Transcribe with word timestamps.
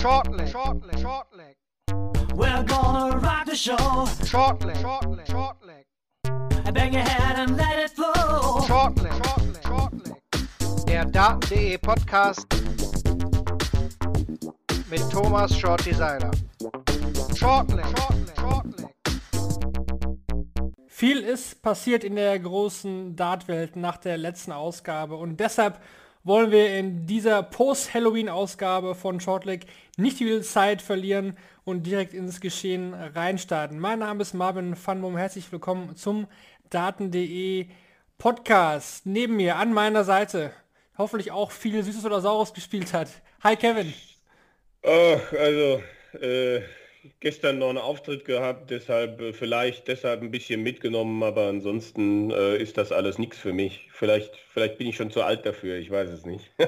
Shortleg, 0.00 0.48
shortleg, 0.48 0.98
shortleg. 0.98 1.56
We're 2.34 2.62
gonna 2.64 3.18
rock 3.18 3.44
the 3.44 3.54
show. 3.54 3.76
Shortleg, 4.24 4.76
shortleg, 4.76 5.26
shortleg. 5.26 5.84
Bang 6.72 6.94
your 6.94 7.02
head 7.02 7.38
and 7.38 7.58
let 7.58 7.78
it 7.78 7.90
flow. 7.90 8.62
Shortleg, 8.66 9.12
shortleg, 9.22 9.62
shortleg. 9.62 10.86
Der 10.86 11.04
Daten.de 11.04 11.76
Podcast 11.76 12.46
mit 14.88 15.02
Thomas 15.10 15.54
Shorty 15.54 15.92
Seiler. 15.92 16.30
Shortleg, 17.36 17.84
shortleg, 17.84 18.36
shortleg. 18.40 18.94
Viel 20.86 21.18
ist 21.18 21.60
passiert 21.60 22.04
in 22.04 22.16
der 22.16 22.38
großen 22.38 23.16
Dartwelt 23.16 23.76
nach 23.76 23.98
der 23.98 24.16
letzten 24.16 24.52
Ausgabe 24.52 25.16
und 25.16 25.38
deshalb 25.40 25.78
wollen 26.22 26.50
wir 26.50 26.76
in 26.76 27.06
dieser 27.06 27.42
Post-Halloween-Ausgabe 27.42 28.94
von 28.94 29.20
Shortleg 29.20 29.66
nicht 29.96 30.18
viel 30.18 30.42
Zeit 30.42 30.82
verlieren 30.82 31.36
und 31.64 31.84
direkt 31.84 32.12
ins 32.12 32.40
Geschehen 32.40 32.92
reinstarten. 32.92 33.78
Mein 33.78 34.00
Name 34.00 34.22
ist 34.22 34.34
Marvin 34.34 34.76
Funbom, 34.76 35.16
herzlich 35.16 35.50
willkommen 35.50 35.96
zum 35.96 36.26
Daten.de 36.68 37.66
Podcast. 38.18 39.06
Neben 39.06 39.36
mir, 39.36 39.56
an 39.56 39.72
meiner 39.72 40.04
Seite, 40.04 40.52
hoffentlich 40.98 41.32
auch 41.32 41.50
viel 41.50 41.82
Süßes 41.82 42.04
oder 42.04 42.20
Saures 42.20 42.52
gespielt 42.52 42.92
hat. 42.92 43.08
Hi 43.42 43.56
Kevin. 43.56 43.94
Oh, 44.82 45.18
also, 45.38 45.82
äh, 46.20 46.60
gestern 47.20 47.58
noch 47.58 47.68
einen 47.68 47.78
Auftritt 47.78 48.24
gehabt, 48.24 48.70
deshalb 48.70 49.20
äh, 49.20 49.32
vielleicht 49.32 49.88
deshalb 49.88 50.22
ein 50.22 50.30
bisschen 50.30 50.62
mitgenommen, 50.62 51.22
aber 51.22 51.48
ansonsten 51.48 52.30
äh, 52.30 52.56
ist 52.56 52.78
das 52.78 52.92
alles 52.92 53.18
nichts 53.18 53.38
für 53.38 53.52
mich. 53.52 53.88
Vielleicht, 53.92 54.36
vielleicht 54.52 54.78
bin 54.78 54.88
ich 54.88 54.96
schon 54.96 55.10
zu 55.10 55.22
alt 55.22 55.46
dafür, 55.46 55.76
ich 55.76 55.90
weiß 55.90 56.10
es 56.10 56.26
nicht. 56.26 56.50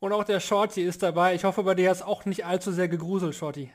Und 0.00 0.12
auch 0.12 0.24
der 0.24 0.40
Shorty 0.40 0.82
ist 0.82 1.04
dabei. 1.04 1.36
Ich 1.36 1.44
hoffe, 1.44 1.62
bei 1.62 1.76
dir 1.76 1.92
ist 1.92 2.02
auch 2.02 2.24
nicht 2.24 2.44
allzu 2.44 2.72
sehr 2.72 2.88
gegruselt, 2.88 3.36
Shorty. 3.36 3.70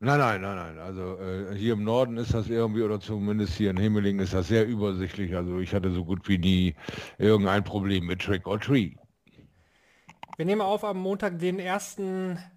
Nein, 0.00 0.18
nein, 0.18 0.40
nein, 0.40 0.56
nein. 0.56 0.78
Also 0.78 1.18
äh, 1.18 1.54
hier 1.54 1.74
im 1.74 1.84
Norden 1.84 2.16
ist 2.16 2.34
das 2.34 2.48
irgendwie, 2.48 2.82
oder 2.82 3.00
zumindest 3.00 3.54
hier 3.54 3.70
in 3.70 3.76
Himmeling 3.76 4.18
ist 4.20 4.34
das 4.34 4.48
sehr 4.48 4.66
übersichtlich. 4.66 5.36
Also 5.36 5.60
ich 5.60 5.72
hatte 5.74 5.90
so 5.90 6.04
gut 6.04 6.26
wie 6.28 6.38
nie 6.38 6.74
irgendein 7.18 7.62
Problem 7.62 8.06
mit 8.06 8.20
Trick 8.20 8.46
or 8.46 8.58
Treat. 8.58 8.96
Wir 10.36 10.44
nehmen 10.44 10.62
auf 10.62 10.84
am 10.84 10.98
Montag, 10.98 11.38
den 11.38 11.60
1. 11.60 11.98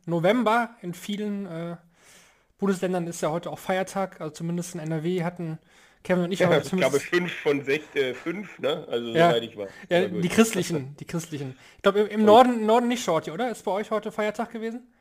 November. 0.06 0.72
In 0.82 0.94
vielen 0.96 1.46
äh, 1.46 1.78
Bundesländern 2.58 3.06
ist 3.06 3.22
ja 3.22 3.30
heute 3.30 3.52
auch 3.52 3.60
Feiertag, 3.60 4.20
also 4.20 4.34
zumindest 4.34 4.74
in 4.74 4.82
NRW 4.82 5.24
hatten 5.24 5.60
Kevin 6.04 6.24
und 6.24 6.32
ich 6.32 6.40
ja, 6.40 6.58
Ich 6.58 6.72
glaube 6.72 7.00
fünf 7.00 7.32
von 7.32 7.64
sechs, 7.64 7.96
äh, 7.96 8.16
fünf, 8.16 8.58
ne? 8.60 8.88
Also 8.90 9.10
ja, 9.10 9.30
soweit 9.30 9.44
ich 9.44 9.58
war. 9.58 9.68
Ja, 9.90 10.08
die 10.08 10.30
christlichen, 10.30 10.96
die 10.98 11.06
christlichen. 11.06 11.58
Ich 11.76 11.84
glaube 11.84 12.00
im, 12.00 12.08
im 12.08 12.26
Norden, 12.26 12.66
Norden 12.66 12.88
nicht 12.88 13.04
Shorty, 13.04 13.30
oder? 13.30 13.52
Ist 13.52 13.64
bei 13.64 13.72
euch 13.72 13.92
heute 13.92 14.12
Feiertag 14.12 14.52
gewesen? 14.52 14.92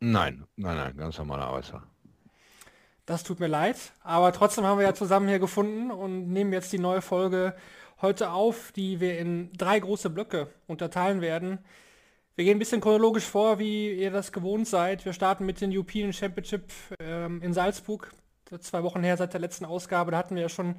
Nein, 0.00 0.44
nein, 0.56 0.76
nein, 0.76 0.96
ganz 0.96 1.16
normaler 1.16 1.46
Arbeitstag. 1.46 1.82
Das 3.06 3.22
tut 3.22 3.40
mir 3.40 3.48
leid, 3.48 3.76
aber 4.02 4.32
trotzdem 4.32 4.64
haben 4.64 4.78
wir 4.78 4.84
ja 4.84 4.94
zusammen 4.94 5.28
hier 5.28 5.38
gefunden 5.38 5.90
und 5.90 6.30
nehmen 6.30 6.52
jetzt 6.52 6.72
die 6.72 6.78
neue 6.78 7.00
Folge 7.00 7.54
heute 8.02 8.30
auf, 8.30 8.72
die 8.72 9.00
wir 9.00 9.18
in 9.18 9.52
drei 9.52 9.78
große 9.78 10.10
Blöcke 10.10 10.48
unterteilen 10.66 11.20
werden. 11.20 11.58
Wir 12.36 12.44
gehen 12.44 12.56
ein 12.56 12.58
bisschen 12.58 12.80
chronologisch 12.80 13.26
vor, 13.26 13.60
wie 13.60 13.92
ihr 13.92 14.10
das 14.10 14.32
gewohnt 14.32 14.66
seid. 14.66 15.04
Wir 15.04 15.12
starten 15.12 15.46
mit 15.46 15.60
den 15.60 15.70
European 15.72 16.12
Championship 16.12 16.64
ähm, 16.98 17.40
in 17.42 17.52
Salzburg. 17.52 18.10
Zwei 18.58 18.82
Wochen 18.82 19.04
her 19.04 19.16
seit 19.16 19.34
der 19.34 19.40
letzten 19.40 19.64
Ausgabe, 19.64 20.10
da 20.10 20.18
hatten 20.18 20.34
wir 20.34 20.42
ja 20.42 20.48
schon 20.48 20.74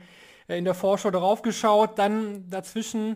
äh, 0.49 0.57
in 0.57 0.65
der 0.65 0.73
Vorschau 0.73 1.11
darauf 1.11 1.43
geschaut. 1.43 1.97
Dann 1.97 2.49
dazwischen 2.49 3.15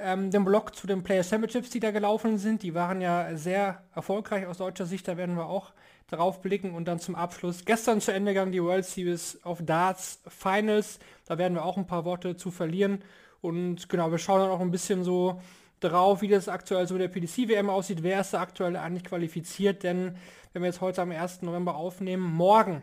ähm, 0.00 0.32
den 0.32 0.44
Block 0.44 0.74
zu 0.74 0.88
den 0.88 1.04
Player 1.04 1.22
Championships, 1.22 1.70
die 1.70 1.78
da 1.78 1.92
gelaufen 1.92 2.36
sind. 2.36 2.64
Die 2.64 2.74
waren 2.74 3.00
ja 3.00 3.36
sehr 3.36 3.84
erfolgreich 3.94 4.46
aus 4.46 4.58
deutscher 4.58 4.86
Sicht, 4.86 5.06
da 5.06 5.16
werden 5.16 5.36
wir 5.36 5.46
auch 5.46 5.72
darauf 6.08 6.42
blicken. 6.42 6.74
Und 6.74 6.86
dann 6.86 6.98
zum 6.98 7.14
Abschluss 7.14 7.64
gestern 7.64 8.00
zu 8.00 8.12
Ende 8.12 8.32
gegangen 8.32 8.50
die 8.50 8.62
World 8.62 8.86
Series 8.86 9.38
of 9.44 9.60
Darts 9.64 10.20
Finals. 10.26 10.98
Da 11.26 11.38
werden 11.38 11.54
wir 11.54 11.64
auch 11.64 11.76
ein 11.76 11.86
paar 11.86 12.04
Worte 12.04 12.36
zu 12.36 12.50
verlieren. 12.50 13.04
Und 13.40 13.88
genau, 13.88 14.10
wir 14.10 14.18
schauen 14.18 14.40
dann 14.40 14.50
auch 14.50 14.60
ein 14.60 14.72
bisschen 14.72 15.04
so 15.04 15.40
drauf, 15.80 16.22
wie 16.22 16.28
das 16.28 16.48
aktuell 16.48 16.86
so 16.86 16.98
der 16.98 17.08
PDC-WM 17.08 17.70
aussieht. 17.70 18.02
Wer 18.02 18.20
ist 18.20 18.34
da 18.34 18.40
aktuell 18.40 18.76
eigentlich 18.76 19.04
qualifiziert? 19.04 19.82
Denn 19.82 20.16
wenn 20.52 20.62
wir 20.62 20.68
jetzt 20.68 20.80
heute 20.80 21.02
am 21.02 21.10
1. 21.10 21.42
November 21.42 21.76
aufnehmen, 21.76 22.22
morgen 22.22 22.82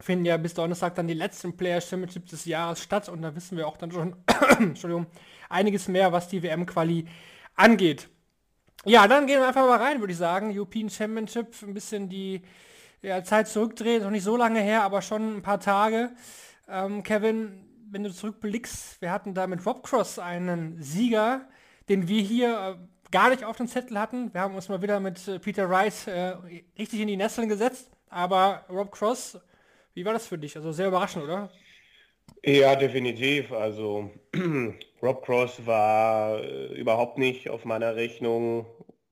finden 0.00 0.24
ja 0.24 0.36
bis 0.36 0.54
Donnerstag 0.54 0.94
dann 0.94 1.08
die 1.08 1.14
letzten 1.14 1.56
Player 1.56 1.80
Championships 1.80 2.30
des 2.30 2.44
Jahres 2.46 2.82
statt 2.82 3.08
und 3.08 3.22
da 3.22 3.34
wissen 3.36 3.56
wir 3.56 3.68
auch 3.68 3.76
dann 3.76 3.92
schon 3.92 4.16
Entschuldigung, 4.58 5.06
einiges 5.48 5.88
mehr, 5.88 6.12
was 6.12 6.28
die 6.28 6.42
WM-Quali 6.42 7.06
angeht. 7.54 8.08
Ja, 8.86 9.06
dann 9.06 9.26
gehen 9.26 9.40
wir 9.40 9.48
einfach 9.48 9.66
mal 9.66 9.78
rein, 9.78 10.00
würde 10.00 10.12
ich 10.12 10.18
sagen. 10.18 10.56
European 10.56 10.88
Championship, 10.88 11.54
ein 11.62 11.74
bisschen 11.74 12.08
die 12.08 12.40
ja, 13.02 13.22
Zeit 13.22 13.48
zurückdrehen, 13.48 14.02
noch 14.02 14.10
nicht 14.10 14.24
so 14.24 14.36
lange 14.36 14.60
her, 14.60 14.82
aber 14.82 15.02
schon 15.02 15.36
ein 15.36 15.42
paar 15.42 15.60
Tage. 15.60 16.10
Ähm, 16.66 17.02
Kevin, 17.02 17.66
wenn 17.90 18.04
du 18.04 18.12
zurückblickst, 18.12 19.02
wir 19.02 19.10
hatten 19.10 19.34
da 19.34 19.46
mit 19.46 19.64
Rob 19.66 19.82
Cross 19.82 20.18
einen 20.18 20.82
Sieger, 20.82 21.42
den 21.90 22.08
wir 22.08 22.22
hier 22.22 22.78
äh, 22.78 23.10
gar 23.10 23.30
nicht 23.30 23.44
auf 23.44 23.56
dem 23.56 23.66
Zettel 23.66 23.98
hatten. 23.98 24.32
Wir 24.32 24.40
haben 24.40 24.54
uns 24.54 24.68
mal 24.68 24.80
wieder 24.80 25.00
mit 25.00 25.26
äh, 25.28 25.40
Peter 25.40 25.68
Wright 25.68 26.06
äh, 26.06 26.36
richtig 26.78 27.00
in 27.00 27.08
die 27.08 27.16
Nesseln 27.16 27.48
gesetzt. 27.48 27.90
Aber 28.08 28.64
Rob 28.70 28.92
Cross, 28.92 29.38
wie 29.94 30.04
war 30.04 30.12
das 30.12 30.28
für 30.28 30.38
dich? 30.38 30.56
Also 30.56 30.72
sehr 30.72 30.88
überraschend, 30.88 31.24
oder? 31.24 31.50
Ja, 32.44 32.76
definitiv. 32.76 33.52
Also 33.52 34.10
Rob 35.02 35.24
Cross 35.24 35.66
war 35.66 36.38
äh, 36.38 36.74
überhaupt 36.78 37.18
nicht 37.18 37.50
auf 37.50 37.64
meiner 37.64 37.96
Rechnung. 37.96 38.66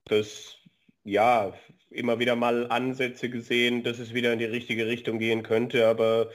Das, 0.05 0.57
ja, 1.03 1.53
immer 1.91 2.21
wieder 2.21 2.37
mal 2.37 2.71
Ansätze 2.71 3.29
gesehen, 3.29 3.83
dass 3.83 3.99
es 3.99 4.15
wieder 4.15 4.33
in 4.33 4.39
die 4.39 4.45
richtige 4.45 4.87
Richtung 4.87 5.19
gehen 5.19 5.43
könnte, 5.43 5.89
aber 5.89 6.31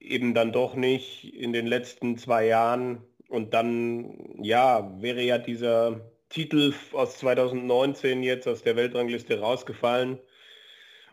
eben 0.00 0.34
dann 0.34 0.52
doch 0.52 0.74
nicht 0.74 1.34
in 1.34 1.54
den 1.54 1.66
letzten 1.66 2.18
zwei 2.18 2.46
Jahren 2.46 3.02
und 3.28 3.54
dann, 3.54 4.42
ja, 4.42 4.92
wäre 5.00 5.22
ja 5.22 5.38
dieser 5.38 6.00
Titel 6.28 6.74
aus 6.92 7.18
2019 7.18 8.22
jetzt 8.22 8.48
aus 8.48 8.62
der 8.62 8.76
Weltrangliste 8.76 9.40
rausgefallen 9.40 10.18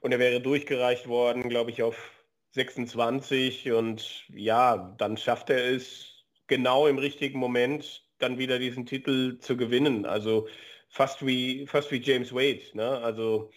und 0.01 0.11
er 0.11 0.19
wäre 0.19 0.41
durchgereicht 0.41 1.07
worden, 1.07 1.49
glaube 1.49 1.71
ich, 1.71 1.83
auf 1.83 2.11
26 2.51 3.71
und 3.71 4.25
ja, 4.29 4.95
dann 4.97 5.17
schafft 5.17 5.49
er 5.49 5.65
es 5.65 6.25
genau 6.47 6.87
im 6.87 6.97
richtigen 6.97 7.39
Moment 7.39 8.03
dann 8.19 8.37
wieder 8.37 8.59
diesen 8.59 8.85
Titel 8.85 9.39
zu 9.39 9.57
gewinnen. 9.57 10.05
Also 10.05 10.47
fast 10.89 11.25
wie 11.25 11.65
fast 11.67 11.91
wie 11.91 12.01
James 12.01 12.33
Wade. 12.33 12.61
Ne? 12.73 12.87
Also 12.99 13.51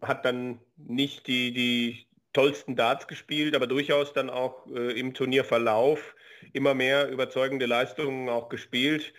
hat 0.00 0.24
dann 0.24 0.60
nicht 0.76 1.26
die, 1.26 1.52
die 1.52 2.06
tollsten 2.32 2.76
Darts 2.76 3.06
gespielt, 3.08 3.54
aber 3.54 3.66
durchaus 3.66 4.12
dann 4.12 4.30
auch 4.30 4.66
äh, 4.68 4.98
im 4.98 5.14
Turnierverlauf 5.14 6.14
immer 6.52 6.74
mehr 6.74 7.08
überzeugende 7.08 7.66
Leistungen 7.66 8.28
auch 8.28 8.48
gespielt. 8.48 9.14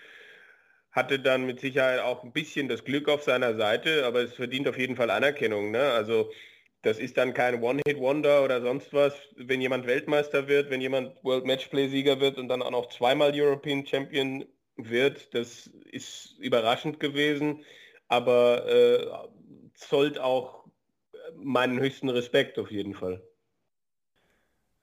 Hatte 0.91 1.19
dann 1.19 1.45
mit 1.45 1.59
Sicherheit 1.59 1.99
auch 1.99 2.23
ein 2.23 2.31
bisschen 2.31 2.69
das 2.69 2.85
Glück 2.85 3.09
auf 3.09 3.23
seiner 3.23 3.55
Seite, 3.55 4.05
aber 4.05 4.21
es 4.21 4.33
verdient 4.33 4.67
auf 4.67 4.77
jeden 4.77 4.95
Fall 4.95 5.09
Anerkennung. 5.09 5.71
Ne? 5.71 5.91
Also 5.91 6.31
das 6.81 6.99
ist 6.99 7.17
dann 7.17 7.33
kein 7.33 7.61
One-Hit-Wonder 7.63 8.43
oder 8.43 8.61
sonst 8.61 8.93
was. 8.93 9.15
Wenn 9.35 9.59
jemand 9.59 9.87
Weltmeister 9.87 10.47
wird, 10.47 10.69
wenn 10.69 10.81
jemand 10.81 11.23
World 11.23 11.45
Matchplay-Sieger 11.45 12.19
wird 12.19 12.37
und 12.37 12.47
dann 12.47 12.61
auch 12.61 12.71
noch 12.71 12.89
zweimal 12.89 13.31
European 13.33 13.85
Champion 13.85 14.45
wird, 14.77 15.33
das 15.33 15.67
ist 15.91 16.35
überraschend 16.39 16.99
gewesen, 16.99 17.65
aber 18.07 18.67
äh, 18.67 19.07
zollt 19.73 20.19
auch 20.19 20.65
meinen 21.35 21.79
höchsten 21.79 22.09
Respekt 22.09 22.59
auf 22.59 22.71
jeden 22.71 22.93
Fall. 22.93 23.21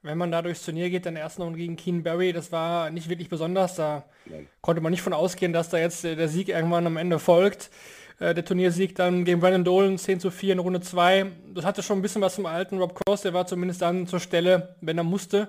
Wenn 0.03 0.19
man 0.19 0.33
da 0.33 0.43
durchs 0.43 0.65
Turnier 0.65 0.91
geht, 0.91 1.07
dann 1.07 1.15
erst 1.15 1.39
noch 1.39 1.53
gegen 1.53 1.77
Keen 1.77 2.03
Barry, 2.03 2.33
das 2.33 2.51
war 2.51 2.91
nicht 2.91 3.09
wirklich 3.09 3.29
besonders. 3.29 3.77
Da 3.77 4.05
Nein. 4.27 4.49
konnte 4.61 4.81
man 4.81 4.91
nicht 4.91 5.03
von 5.03 5.13
ausgehen, 5.13 5.53
dass 5.53 5.69
da 5.69 5.79
jetzt 5.79 6.03
der 6.03 6.29
Sieg 6.29 6.49
irgendwann 6.49 6.87
am 6.87 6.97
Ende 6.97 7.21
folgt. 7.21 7.71
Äh, 8.19 8.35
der 8.35 8.45
Turniersieg 8.45 8.95
dann 8.95 9.25
gegen 9.25 9.41
Brandon 9.41 9.65
Dolan 9.65 9.99
10 9.99 10.21
zu 10.21 10.31
4 10.31 10.55
in 10.55 10.59
Runde 10.59 10.81
2. 10.81 11.27
Das 11.55 11.65
hatte 11.65 11.83
schon 11.83 11.99
ein 11.99 12.03
bisschen 12.03 12.23
was 12.23 12.37
zum 12.37 12.47
alten 12.47 12.79
Rob 12.79 12.95
Cross, 12.95 13.23
der 13.23 13.35
war 13.35 13.47
zumindest 13.47 13.83
dann 13.83 14.07
zur 14.07 14.21
Stelle, 14.21 14.77
wenn 14.81 14.99
er 14.99 15.05
musste. 15.05 15.49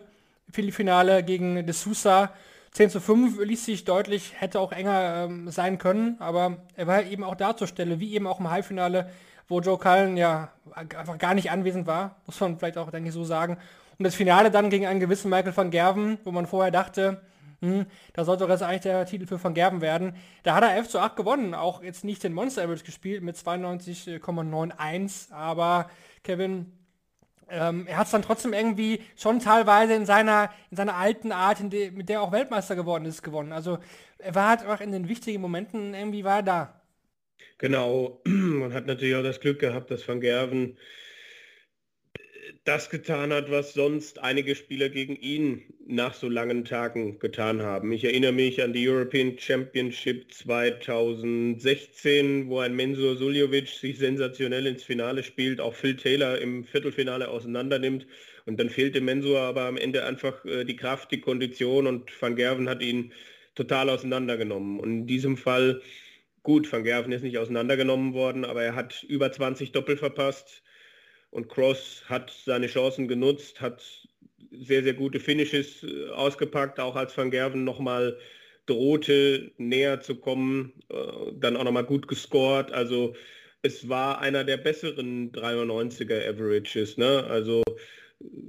Finale 0.51 1.23
gegen 1.23 1.65
De 1.65 1.73
Sousa 1.73 2.31
10 2.71 2.89
zu 2.89 2.99
5 2.99 3.43
ließ 3.43 3.65
sich 3.65 3.85
deutlich, 3.85 4.33
hätte 4.39 4.59
auch 4.59 4.71
enger 4.71 5.25
ähm, 5.25 5.49
sein 5.49 5.77
können, 5.77 6.17
aber 6.19 6.57
er 6.75 6.87
war 6.87 7.03
eben 7.03 7.23
auch 7.23 7.35
da 7.35 7.55
zur 7.55 7.67
Stelle, 7.67 7.99
wie 7.99 8.13
eben 8.13 8.27
auch 8.27 8.39
im 8.39 8.49
Halbfinale, 8.49 9.09
wo 9.47 9.61
Joe 9.61 9.77
Cullen 9.77 10.17
ja 10.17 10.51
einfach 10.73 11.17
gar 11.17 11.35
nicht 11.35 11.51
anwesend 11.51 11.85
war, 11.85 12.15
muss 12.25 12.39
man 12.39 12.57
vielleicht 12.57 12.77
auch, 12.77 12.89
denke 12.89 13.09
ich, 13.09 13.13
so 13.13 13.23
sagen. 13.23 13.57
Und 13.97 14.05
das 14.05 14.15
Finale 14.15 14.51
dann 14.51 14.69
gegen 14.69 14.85
einen 14.85 14.99
gewissen 14.99 15.29
Michael 15.29 15.55
van 15.55 15.71
Gerven, 15.71 16.17
wo 16.23 16.31
man 16.31 16.47
vorher 16.47 16.71
dachte, 16.71 17.21
hm, 17.63 17.85
da 18.13 18.25
sollte 18.25 18.43
doch 18.43 18.49
jetzt 18.49 18.61
eigentlich 18.61 18.81
der 18.81 19.05
Titel 19.05 19.25
für 19.25 19.41
Van 19.41 19.53
Gerven 19.53 19.79
werden. 19.79 20.17
Da 20.43 20.55
hat 20.55 20.63
er 20.63 20.75
11 20.75 20.89
zu 20.89 20.99
8 20.99 21.15
gewonnen, 21.15 21.53
auch 21.53 21.81
jetzt 21.81 22.03
nicht 22.03 22.21
den 22.21 22.33
Monster 22.33 22.63
Average 22.63 22.83
gespielt 22.83 23.23
mit 23.23 23.37
92,91, 23.37 25.31
aber 25.31 25.89
Kevin, 26.23 26.73
ähm, 27.49 27.87
er 27.87 27.95
hat 27.97 28.07
es 28.07 28.11
dann 28.11 28.21
trotzdem 28.21 28.51
irgendwie 28.51 29.01
schon 29.15 29.39
teilweise 29.39 29.93
in 29.93 30.05
seiner, 30.05 30.49
in 30.71 30.77
seiner 30.77 30.95
alten 30.95 31.31
Art, 31.31 31.59
de, 31.71 31.91
mit 31.91 32.09
der 32.09 32.21
auch 32.21 32.33
Weltmeister 32.33 32.75
geworden 32.75 33.05
ist, 33.05 33.23
gewonnen. 33.23 33.53
Also 33.53 33.77
er 34.17 34.35
war 34.35 34.49
halt 34.49 34.65
auch 34.65 34.81
in 34.81 34.91
den 34.91 35.07
wichtigen 35.07 35.39
Momenten 35.41 35.93
irgendwie 35.93 36.25
war 36.25 36.37
er 36.37 36.43
da. 36.43 36.81
Genau, 37.59 38.19
man 38.25 38.73
hat 38.73 38.87
natürlich 38.87 39.15
auch 39.15 39.23
das 39.23 39.39
Glück 39.39 39.59
gehabt, 39.59 39.89
dass 39.89 40.05
Van 40.05 40.19
Gerven 40.19 40.77
das 42.65 42.89
getan 42.89 43.31
hat, 43.33 43.51
was 43.51 43.73
sonst 43.73 44.19
einige 44.19 44.55
Spieler 44.55 44.87
gegen 44.87 45.17
ihn 45.17 45.63
nach 45.85 46.13
so 46.13 46.29
langen 46.29 46.63
Tagen 46.63 47.19
getan 47.19 47.61
haben. 47.61 47.91
Ich 47.91 48.05
erinnere 48.05 48.31
mich 48.31 48.63
an 48.63 48.71
die 48.71 48.87
European 48.87 49.37
Championship 49.37 50.33
2016, 50.33 52.47
wo 52.47 52.59
ein 52.59 52.73
Mensur 52.73 53.17
Suljovic 53.17 53.67
sich 53.67 53.97
sensationell 53.97 54.65
ins 54.65 54.83
Finale 54.83 55.23
spielt, 55.23 55.59
auch 55.59 55.73
Phil 55.73 55.97
Taylor 55.97 56.39
im 56.39 56.63
Viertelfinale 56.63 57.27
auseinandernimmt. 57.27 58.07
Und 58.45 58.61
dann 58.61 58.69
fehlte 58.69 59.01
Mensur 59.01 59.41
aber 59.41 59.63
am 59.63 59.75
Ende 59.75 60.05
einfach 60.05 60.45
äh, 60.45 60.63
die 60.63 60.77
Kraft, 60.77 61.11
die 61.11 61.19
Kondition 61.19 61.85
und 61.85 62.09
Van 62.21 62.37
Gerven 62.37 62.69
hat 62.69 62.81
ihn 62.81 63.11
total 63.55 63.89
auseinandergenommen. 63.89 64.79
Und 64.79 64.99
in 64.99 65.07
diesem 65.07 65.35
Fall, 65.35 65.81
gut, 66.43 66.71
Van 66.71 66.85
Gerven 66.85 67.11
ist 67.11 67.23
nicht 67.23 67.37
auseinandergenommen 67.37 68.13
worden, 68.13 68.45
aber 68.45 68.63
er 68.63 68.75
hat 68.75 69.03
über 69.03 69.33
20 69.33 69.73
Doppel 69.73 69.97
verpasst 69.97 70.63
und 71.33 71.49
Cross 71.49 72.03
hat 72.05 72.31
seine 72.45 72.67
Chancen 72.67 73.07
genutzt, 73.07 73.59
hat 73.59 73.83
sehr, 74.51 74.83
sehr 74.83 74.93
gute 74.93 75.19
Finishes 75.19 75.83
äh, 75.83 76.09
ausgepackt, 76.09 76.79
auch 76.79 76.95
als 76.95 77.17
Van 77.17 77.31
Gerven 77.31 77.63
nochmal 77.63 78.17
drohte, 78.67 79.51
näher 79.57 79.99
zu 79.99 80.15
kommen, 80.15 80.73
äh, 80.89 80.95
dann 81.33 81.57
auch 81.57 81.63
nochmal 81.63 81.85
gut 81.85 82.07
gescored. 82.07 82.71
Also 82.71 83.15
es 83.63 83.89
war 83.89 84.19
einer 84.21 84.43
der 84.43 84.57
besseren 84.57 85.31
93er 85.31 86.29
Averages. 86.29 86.97
Ne? 86.97 87.23
Also 87.23 87.63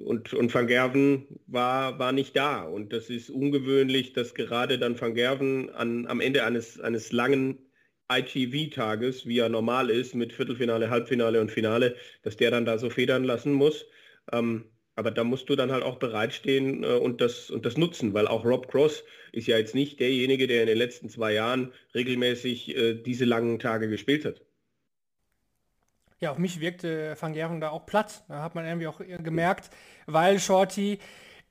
und, 0.05 0.35
und 0.35 0.55
Van 0.55 0.67
Gerven 0.67 1.27
war, 1.47 1.99
war 1.99 2.13
nicht 2.13 2.37
da. 2.37 2.63
Und 2.63 2.93
das 2.93 3.09
ist 3.09 3.31
ungewöhnlich, 3.31 4.13
dass 4.13 4.35
gerade 4.35 4.79
dann 4.79 5.01
Van 5.01 5.15
Gerven 5.15 5.71
an, 5.71 6.07
am 6.07 6.21
Ende 6.21 6.45
eines, 6.45 6.79
eines 6.81 7.13
langen 7.13 7.59
ITV-Tages, 8.13 9.27
wie 9.27 9.39
er 9.39 9.49
normal 9.49 9.91
ist, 9.91 10.15
mit 10.15 10.33
Viertelfinale, 10.33 10.91
Halbfinale 10.91 11.41
und 11.41 11.51
Finale, 11.51 11.97
dass 12.23 12.37
der 12.37 12.51
dann 12.51 12.65
da 12.65 12.79
so 12.79 12.91
federn 12.91 13.25
lassen 13.25 13.53
muss. 13.53 13.87
Ähm, 14.33 14.65
aber 14.97 15.11
da 15.11 15.25
musst 15.25 15.49
du 15.49 15.57
dann 15.57 15.73
halt 15.73 15.83
auch 15.83 15.97
bereitstehen 15.97 16.85
äh, 16.85 16.87
und, 16.87 17.21
das, 17.21 17.51
und 17.51 17.67
das 17.67 17.77
nutzen, 17.77 18.15
weil 18.15 18.29
auch 18.29 18.45
Rob 18.45 18.69
Cross 18.69 19.05
ist 19.33 19.47
ja 19.47 19.59
jetzt 19.59 19.75
nicht 19.75 19.99
derjenige, 20.01 20.47
der 20.47 20.63
in 20.63 20.69
den 20.69 20.79
letzten 20.79 21.09
zwei 21.09 21.33
Jahren 21.33 21.73
regelmäßig 21.95 22.77
äh, 22.77 22.95
diese 22.95 23.25
langen 23.25 23.59
Tage 23.59 23.89
gespielt 23.89 24.25
hat. 24.25 24.43
Ja, 26.21 26.31
auf 26.31 26.39
mich 26.39 26.61
wirkte 26.61 27.17
Van 27.21 27.35
Gerven 27.35 27.61
da 27.61 27.71
auch 27.71 27.87
platt. 27.87 28.25
Da 28.29 28.43
hat 28.43 28.55
man 28.55 28.65
irgendwie 28.65 28.87
auch 28.87 29.01
gemerkt, 29.01 29.71
weil 30.07 30.39
Shorty 30.39 30.99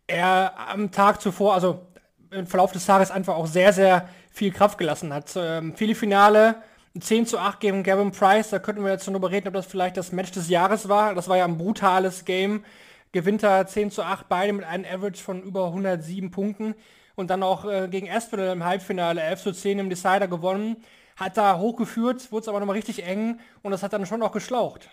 er 0.07 0.53
am 0.69 0.91
Tag 0.91 1.21
zuvor, 1.21 1.53
also 1.53 1.85
im 2.31 2.47
Verlauf 2.47 2.71
des 2.71 2.85
Tages 2.85 3.11
einfach 3.11 3.35
auch 3.35 3.47
sehr, 3.47 3.73
sehr 3.73 4.09
viel 4.33 4.51
Kraft 4.51 4.77
gelassen 4.77 5.13
hat. 5.13 5.31
Ähm, 5.38 5.75
viele 5.75 5.95
Finale, 5.95 6.56
10 7.00 7.25
zu 7.27 7.38
8 7.39 7.59
gegen 7.59 7.83
Gavin 7.83 8.12
Price, 8.12 8.50
da 8.50 8.59
könnten 8.59 8.83
wir 8.83 8.91
jetzt 8.91 9.06
schon 9.06 9.13
drüber 9.13 9.31
reden, 9.31 9.47
ob 9.47 9.53
das 9.53 9.68
vielleicht 9.68 9.95
das 9.95 10.12
Match 10.12 10.31
des 10.31 10.50
Jahres 10.50 10.89
war. 10.89 11.15
Das 11.15 11.30
war 11.30 11.38
ja 11.38 11.45
ein 11.45 11.57
brutales 11.57 12.25
Game. 12.25 12.65
Gewinnt 13.12 13.44
er 13.44 13.68
10 13.68 13.91
zu 13.91 14.03
8, 14.03 14.27
beide 14.27 14.53
mit 14.53 14.65
einem 14.65 14.85
Average 14.85 15.24
von 15.24 15.44
über 15.44 15.68
107 15.68 16.31
Punkten. 16.31 16.75
Und 17.15 17.30
dann 17.30 17.44
auch 17.44 17.65
äh, 17.65 17.88
gegen 17.89 18.09
Aspinall 18.09 18.53
im 18.53 18.63
Halbfinale 18.65 19.21
11 19.21 19.44
zu 19.44 19.51
10 19.53 19.80
im 19.80 19.89
Decider 19.89 20.27
gewonnen. 20.27 20.77
Hat 21.15 21.38
da 21.38 21.59
hochgeführt, 21.59 22.31
wurde 22.31 22.41
es 22.41 22.47
aber 22.47 22.59
nochmal 22.59 22.75
richtig 22.75 23.03
eng 23.03 23.39
und 23.62 23.71
das 23.71 23.83
hat 23.83 23.94
dann 23.94 24.07
schon 24.07 24.24
auch 24.24 24.31
geschlaucht. 24.31 24.89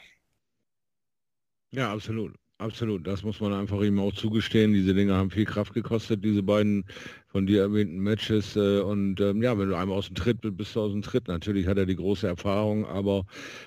Ja, 1.73 1.93
absolut. 1.93 2.35
Absolut, 2.61 3.07
das 3.07 3.23
muss 3.23 3.41
man 3.41 3.55
einfach 3.55 3.81
ihm 3.81 3.99
auch 3.99 4.13
zugestehen. 4.13 4.75
Diese 4.75 4.93
Dinge 4.93 5.15
haben 5.15 5.31
viel 5.31 5.47
Kraft 5.47 5.73
gekostet, 5.73 6.23
diese 6.23 6.43
beiden 6.43 6.85
von 7.31 7.47
dir 7.47 7.63
erwähnten 7.63 7.99
Matches. 8.01 8.57
Äh, 8.57 8.81
und 8.81 9.21
ähm, 9.21 9.43
ja, 9.43 9.57
wenn 9.59 9.69
du 9.69 9.77
einmal 9.77 9.99
aus 9.99 10.07
dem 10.09 10.17
Tritt 10.17 10.41
bist, 10.41 10.57
bist 10.57 10.77
du 10.77 10.81
aus 10.81 10.93
dem 10.93 11.03
Tritt. 11.03 11.29
Natürlich 11.29 11.67
hat 11.67 11.79
er 11.79 11.87
die 11.87 11.97
große 11.97 12.27
Erfahrung, 12.27 12.85
aber 12.87 13.25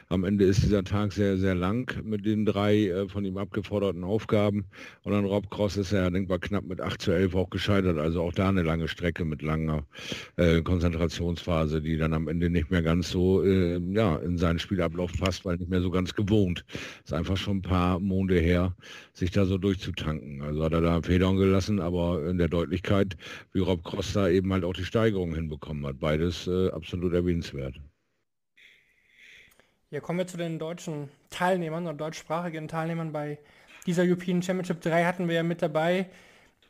am 0.10 0.24
Ende 0.24 0.46
ist 0.46 0.64
dieser 0.64 0.84
Tag 0.84 1.14
sehr, 1.14 1.38
sehr 1.38 1.56
lang 1.56 2.02
mit 2.04 2.26
den 2.26 2.46
drei 2.46 2.88
äh, 2.88 3.08
von 3.08 3.24
ihm 3.26 3.38
abgeforderten 3.38 4.04
Aufgaben. 4.04 4.66
Und 5.04 5.14
dann 5.14 5.26
Rob 5.26 5.50
Cross 5.50 5.78
ist 5.78 5.92
ja 5.92 6.10
denkbar 6.10 6.40
knapp 6.40 6.66
mit 6.66 6.82
8 6.82 7.02
zu 7.02 7.12
11 7.12 7.36
auch 7.36 7.50
gescheitert. 7.50 7.98
Also 7.98 8.22
auch 8.22 8.34
da 8.34 8.50
eine 8.50 8.64
lange 8.64 8.88
Strecke 8.88 9.24
mit 9.24 9.42
langer 9.42 9.86
äh, 10.36 10.62
Konzentrationsphase, 10.62 11.82
die 11.82 11.98
dann 11.98 12.14
am 12.14 12.28
Ende 12.28 12.50
nicht 12.50 12.70
mehr 12.70 12.82
ganz 12.82 13.10
so 13.10 13.44
äh, 13.44 13.80
ja, 13.94 14.18
in 14.18 14.38
seinen 14.38 14.60
Spielablauf 14.60 15.12
passt, 15.18 15.46
weil 15.46 15.58
nicht 15.58 15.70
mehr 15.70 15.82
so 15.82 15.90
ganz 15.90 16.14
gewohnt. 16.14 16.66
Ist 17.04 17.14
einfach 17.14 17.38
schon 17.38 17.58
ein 17.58 17.62
paar 17.62 18.00
Monde 18.00 18.40
her, 18.40 18.76
sich 19.14 19.32
da 19.32 19.46
so 19.46 19.58
durchzutanken. 19.58 20.42
Also 20.42 20.64
hat 20.64 20.74
er 20.74 20.82
da 20.82 21.02
Federn 21.02 21.38
gelassen, 21.38 21.80
aber 21.80 22.28
in 22.30 22.38
der 22.38 22.50
Deutlichkeit 22.50 23.16
wie 23.54 23.60
Rob 23.60 23.84
Cross 23.84 24.14
da 24.14 24.28
eben 24.28 24.52
halt 24.52 24.64
auch 24.64 24.74
die 24.74 24.86
Steigerung 24.86 25.34
hinbekommen 25.34 25.86
hat. 25.86 26.00
Beides 26.00 26.48
äh, 26.48 26.70
absolut 26.72 27.14
erwähnenswert. 27.14 27.76
Ja, 29.92 30.00
kommen 30.00 30.18
wir 30.18 30.28
zu 30.28 30.38
den 30.38 30.58
deutschen 30.58 31.10
Teilnehmern 31.30 31.86
oder 31.86 31.94
deutschsprachigen 31.94 32.68
Teilnehmern. 32.68 33.12
Bei 33.12 33.38
dieser 33.86 34.04
European 34.04 34.42
Championship 34.42 34.82
3 34.82 35.06
hatten 35.06 35.28
wir 35.28 35.36
ja 35.36 35.44
mit 35.44 35.62
dabei. 35.62 36.08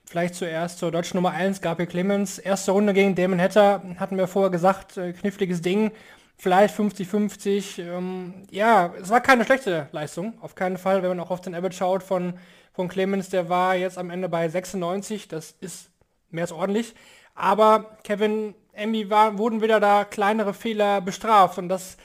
Vielleicht 0.06 0.36
zuerst 0.36 0.80
zur 0.80 0.92
deutschen 0.92 1.16
Nummer 1.16 1.32
1, 1.32 1.62
Gabriel 1.62 1.88
Clemens. 1.88 2.38
Erste 2.38 2.72
Runde 2.72 2.94
gegen 2.94 3.16
Damon 3.16 3.40
Hatter, 3.40 3.82
hatten 3.98 4.18
wir 4.18 4.28
vorher 4.28 4.52
gesagt, 4.52 4.98
äh, 4.98 5.14
kniffliges 5.14 5.62
Ding. 5.62 5.92
Vielleicht 6.36 6.76
50-50. 6.78 7.82
Ähm, 7.82 8.34
ja, 8.52 8.94
es 9.02 9.10
war 9.10 9.22
keine 9.22 9.46
schlechte 9.46 9.88
Leistung, 9.94 10.34
auf 10.42 10.56
keinen 10.56 10.78
Fall, 10.78 11.02
wenn 11.02 11.10
man 11.10 11.22
auch 11.22 11.32
auf 11.32 11.40
den 11.40 11.56
Average 11.56 11.78
schaut 11.78 12.04
von, 12.04 12.34
von 12.74 12.90
Clemens. 12.90 13.30
Der 13.30 13.48
war 13.48 13.78
jetzt 13.78 13.98
am 13.98 14.10
Ende 14.10 14.28
bei 14.28 14.50
96. 14.50 15.30
Das 15.30 15.56
ist 15.62 15.93
mehr 16.34 16.44
als 16.44 16.52
ordentlich. 16.52 16.94
Aber 17.36 17.98
Kevin 18.04 18.56
Emmy 18.74 19.10
war, 19.10 19.38
wurden 19.38 19.62
wieder 19.62 19.80
da 19.80 20.06
kleinere 20.06 20.54
Fehler 20.54 21.02
bestraft 21.02 21.58
und 21.58 21.70
das 21.70 21.98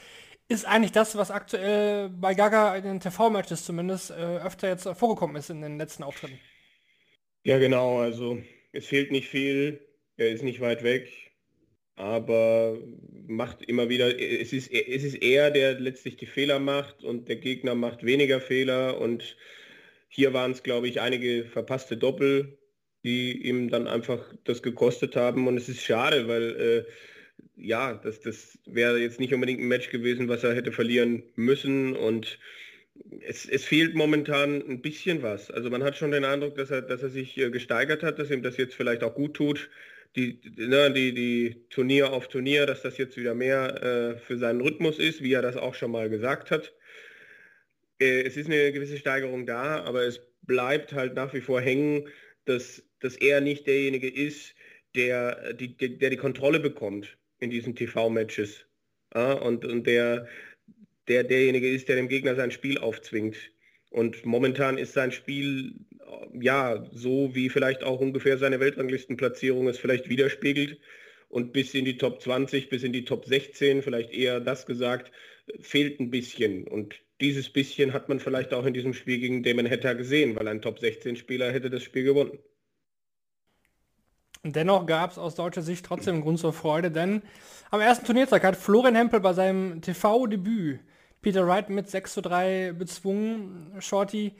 ist 0.47 0.65
eigentlich 0.65 0.91
das, 0.91 1.15
was 1.15 1.29
aktuell 1.31 2.09
bei 2.09 2.33
Gaga 2.33 2.75
in 2.75 2.83
den 2.83 2.99
TV-Matches 2.99 3.65
zumindest 3.65 4.11
äh, 4.11 4.13
öfter 4.13 4.67
jetzt 4.67 4.87
vorgekommen 4.87 5.35
ist 5.35 5.49
in 5.49 5.61
den 5.61 5.77
letzten 5.77 6.03
Auftritten. 6.03 6.39
Ja, 7.43 7.57
genau. 7.59 7.99
Also 7.99 8.39
es 8.71 8.87
fehlt 8.87 9.11
nicht 9.11 9.27
viel. 9.27 9.79
Er 10.17 10.29
ist 10.29 10.43
nicht 10.43 10.59
weit 10.59 10.83
weg, 10.83 11.09
aber 11.95 12.77
macht 13.27 13.63
immer 13.63 13.89
wieder. 13.89 14.19
Es 14.19 14.53
ist, 14.53 14.71
es 14.71 15.03
ist 15.03 15.15
er, 15.23 15.49
der 15.51 15.79
letztlich 15.79 16.17
die 16.17 16.25
Fehler 16.25 16.59
macht 16.59 17.03
und 17.03 17.29
der 17.29 17.37
Gegner 17.37 17.75
macht 17.75 18.03
weniger 18.03 18.41
Fehler 18.41 18.99
und 18.99 19.37
hier 20.09 20.33
waren 20.33 20.51
es, 20.51 20.63
glaube 20.63 20.87
ich, 20.89 21.01
einige 21.01 21.45
verpasste 21.45 21.95
Doppel, 21.97 22.58
die 23.03 23.47
ihm 23.47 23.69
dann 23.69 23.87
einfach 23.87 24.33
das 24.43 24.61
gekostet 24.61 25.15
haben. 25.15 25.47
Und 25.47 25.57
es 25.57 25.69
ist 25.69 25.81
schade, 25.81 26.27
weil 26.27 26.85
äh, 26.87 26.91
ja, 27.55 27.93
das, 27.93 28.21
das 28.21 28.57
wäre 28.65 28.99
jetzt 28.99 29.19
nicht 29.19 29.33
unbedingt 29.33 29.61
ein 29.61 29.67
Match 29.67 29.89
gewesen, 29.89 30.27
was 30.27 30.43
er 30.43 30.55
hätte 30.55 30.71
verlieren 30.71 31.23
müssen. 31.35 31.95
Und 31.95 32.39
es, 33.21 33.45
es 33.45 33.65
fehlt 33.65 33.95
momentan 33.95 34.61
ein 34.67 34.81
bisschen 34.81 35.21
was. 35.21 35.51
Also 35.51 35.69
man 35.69 35.83
hat 35.83 35.97
schon 35.97 36.11
den 36.11 36.25
Eindruck, 36.25 36.55
dass 36.55 36.71
er, 36.71 36.81
dass 36.81 37.03
er 37.03 37.09
sich 37.09 37.37
äh, 37.37 37.49
gesteigert 37.49 38.03
hat, 38.03 38.19
dass 38.19 38.31
ihm 38.31 38.43
das 38.43 38.57
jetzt 38.57 38.75
vielleicht 38.75 39.03
auch 39.03 39.15
gut 39.15 39.35
tut. 39.35 39.69
Die, 40.15 40.41
ne, 40.55 40.91
die, 40.91 41.13
die 41.13 41.67
Turnier 41.69 42.11
auf 42.11 42.27
Turnier, 42.29 42.65
dass 42.65 42.81
das 42.81 42.97
jetzt 42.97 43.15
wieder 43.15 43.35
mehr 43.35 43.83
äh, 43.83 44.17
für 44.17 44.37
seinen 44.37 44.61
Rhythmus 44.61 44.97
ist, 44.97 45.21
wie 45.21 45.33
er 45.33 45.43
das 45.43 45.55
auch 45.55 45.75
schon 45.75 45.91
mal 45.91 46.09
gesagt 46.09 46.49
hat. 46.51 46.73
Äh, 47.99 48.23
es 48.23 48.35
ist 48.37 48.47
eine 48.47 48.71
gewisse 48.71 48.97
Steigerung 48.97 49.45
da, 49.45 49.83
aber 49.83 50.03
es 50.03 50.21
bleibt 50.41 50.93
halt 50.93 51.13
nach 51.13 51.33
wie 51.33 51.41
vor 51.41 51.61
hängen, 51.61 52.07
dass 52.45 52.83
dass 52.99 53.15
er 53.15 53.41
nicht 53.41 53.67
derjenige 53.67 54.09
ist, 54.09 54.55
der 54.95 55.53
die, 55.53 55.75
der 55.75 56.09
die 56.09 56.17
Kontrolle 56.17 56.59
bekommt 56.59 57.17
in 57.39 57.49
diesen 57.49 57.75
TV-Matches. 57.75 58.65
Ja, 59.13 59.33
und, 59.33 59.65
und 59.65 59.87
der, 59.87 60.27
der 61.07 61.23
derjenige 61.23 61.69
ist, 61.69 61.87
der 61.87 61.95
dem 61.95 62.09
Gegner 62.09 62.35
sein 62.35 62.51
Spiel 62.51 62.77
aufzwingt. 62.77 63.37
Und 63.91 64.25
momentan 64.25 64.77
ist 64.77 64.93
sein 64.93 65.11
Spiel 65.11 65.73
ja 66.39 66.85
so, 66.91 67.33
wie 67.33 67.49
vielleicht 67.49 67.83
auch 67.83 67.99
ungefähr 67.99 68.37
seine 68.37 68.59
Weltranglistenplatzierung 68.59 69.67
es 69.67 69.79
vielleicht 69.79 70.09
widerspiegelt. 70.09 70.79
Und 71.29 71.53
bis 71.53 71.73
in 71.73 71.85
die 71.85 71.97
Top 71.97 72.21
20, 72.21 72.69
bis 72.69 72.83
in 72.83 72.93
die 72.93 73.05
Top 73.05 73.25
16, 73.25 73.83
vielleicht 73.83 74.11
eher 74.11 74.39
das 74.39 74.65
gesagt, 74.65 75.11
fehlt 75.59 75.99
ein 75.99 76.09
bisschen. 76.09 76.67
Und 76.67 76.95
dieses 77.21 77.49
bisschen 77.49 77.93
hat 77.93 78.09
man 78.09 78.19
vielleicht 78.19 78.53
auch 78.53 78.65
in 78.65 78.73
diesem 78.73 78.93
Spiel 78.93 79.19
gegen 79.19 79.43
Damon 79.43 79.69
Hatter 79.69 79.95
gesehen, 79.95 80.35
weil 80.35 80.47
ein 80.47 80.61
Top 80.61 80.79
16 80.79 81.15
Spieler 81.15 81.51
hätte 81.51 81.69
das 81.69 81.83
Spiel 81.83 82.03
gewonnen. 82.03 82.39
Dennoch 84.43 84.85
gab 84.85 85.11
es 85.11 85.17
aus 85.17 85.35
deutscher 85.35 85.61
Sicht 85.61 85.85
trotzdem 85.85 86.21
Grund 86.21 86.39
zur 86.39 86.53
Freude, 86.53 86.91
denn 86.91 87.21
am 87.71 87.81
ersten 87.81 88.05
Turniertag 88.05 88.43
hat 88.43 88.55
Florian 88.55 88.95
Hempel 88.95 89.19
bei 89.19 89.33
seinem 89.33 89.81
TV-Debüt 89.81 90.79
Peter 91.21 91.45
Wright 91.45 91.69
mit 91.69 91.89
6 91.89 92.13
zu 92.13 92.21
3 92.21 92.73
bezwungen. 92.73 93.73
Shorty, 93.79 94.33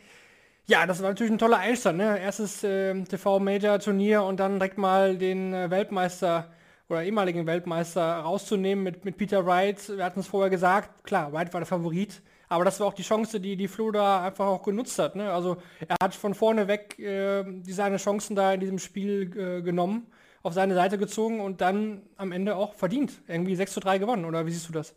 ja, 0.67 0.85
das 0.85 1.01
war 1.01 1.09
natürlich 1.09 1.31
ein 1.31 1.37
toller 1.37 1.57
Einstand, 1.57 1.97
ne? 1.97 2.19
Erstes 2.19 2.63
äh, 2.63 3.03
TV-Major-Turnier 3.03 4.23
und 4.23 4.39
dann 4.39 4.59
direkt 4.59 4.77
mal 4.77 5.17
den 5.17 5.53
äh, 5.53 5.69
Weltmeister 5.69 6.49
oder 6.87 7.03
ehemaligen 7.03 7.45
Weltmeister 7.45 8.19
rauszunehmen 8.19 8.83
mit, 8.83 9.03
mit 9.03 9.17
Peter 9.17 9.45
Wright. 9.45 9.89
Wir 9.89 10.05
hatten 10.05 10.21
es 10.21 10.27
vorher 10.27 10.49
gesagt, 10.49 11.03
klar, 11.03 11.33
Wright 11.33 11.53
war 11.53 11.59
der 11.59 11.67
Favorit, 11.67 12.21
aber 12.49 12.65
das 12.65 12.79
war 12.79 12.87
auch 12.87 12.93
die 12.93 13.03
Chance, 13.03 13.39
die 13.39 13.55
die 13.55 13.67
Flo 13.67 13.91
da 13.91 14.23
einfach 14.23 14.47
auch 14.47 14.63
genutzt 14.63 14.97
hat. 14.99 15.15
Ne? 15.15 15.31
Also 15.31 15.57
er 15.87 15.95
hat 16.01 16.15
von 16.15 16.33
vorne 16.33 16.67
weg 16.67 16.97
äh, 16.99 17.43
seine 17.63 17.97
Chancen 17.97 18.35
da 18.35 18.53
in 18.53 18.59
diesem 18.59 18.79
Spiel 18.79 19.31
äh, 19.37 19.61
genommen, 19.61 20.07
auf 20.41 20.53
seine 20.53 20.73
Seite 20.73 20.97
gezogen 20.97 21.39
und 21.39 21.61
dann 21.61 22.01
am 22.17 22.31
Ende 22.31 22.55
auch 22.55 22.73
verdient. 22.73 23.21
Irgendwie 23.27 23.55
6 23.55 23.73
zu 23.73 23.79
3 23.79 23.99
gewonnen, 23.99 24.25
oder 24.25 24.45
wie 24.45 24.51
siehst 24.51 24.67
du 24.67 24.73
das? 24.73 24.95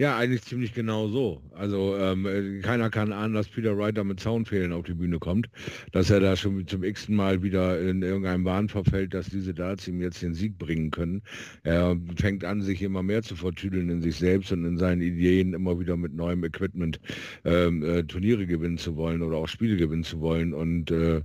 Ja, 0.00 0.16
eigentlich 0.16 0.40
ziemlich 0.40 0.72
genau 0.72 1.08
so. 1.08 1.42
Also 1.52 1.94
ähm, 1.98 2.24
äh, 2.24 2.60
keiner 2.60 2.88
kann 2.88 3.12
ahnen, 3.12 3.34
dass 3.34 3.48
Peter 3.48 3.76
Wright 3.76 4.02
mit 4.02 4.18
Zaunfehlen 4.18 4.72
auf 4.72 4.86
die 4.86 4.94
Bühne 4.94 5.18
kommt, 5.18 5.50
dass 5.92 6.08
er 6.08 6.20
da 6.20 6.36
schon 6.36 6.66
zum 6.66 6.84
x 6.84 7.10
Mal 7.10 7.42
wieder 7.42 7.78
in 7.78 8.00
irgendeinem 8.00 8.44
Bahn 8.44 8.70
verfällt, 8.70 9.12
dass 9.12 9.28
diese 9.28 9.52
Darts 9.52 9.86
ihm 9.88 10.00
jetzt 10.00 10.22
den 10.22 10.32
Sieg 10.32 10.56
bringen 10.56 10.90
können. 10.90 11.20
Er 11.64 11.98
fängt 12.16 12.46
an, 12.46 12.62
sich 12.62 12.80
immer 12.80 13.02
mehr 13.02 13.22
zu 13.22 13.36
vertüdeln 13.36 13.90
in 13.90 14.00
sich 14.00 14.16
selbst 14.16 14.50
und 14.52 14.64
in 14.64 14.78
seinen 14.78 15.02
Ideen, 15.02 15.52
immer 15.52 15.78
wieder 15.78 15.98
mit 15.98 16.14
neuem 16.14 16.44
Equipment 16.44 16.98
ähm, 17.44 17.82
äh, 17.82 18.02
Turniere 18.04 18.46
gewinnen 18.46 18.78
zu 18.78 18.96
wollen 18.96 19.20
oder 19.20 19.36
auch 19.36 19.48
Spiele 19.48 19.76
gewinnen 19.76 20.04
zu 20.04 20.18
wollen. 20.20 20.54
Und 20.54 20.90
äh, 20.90 21.20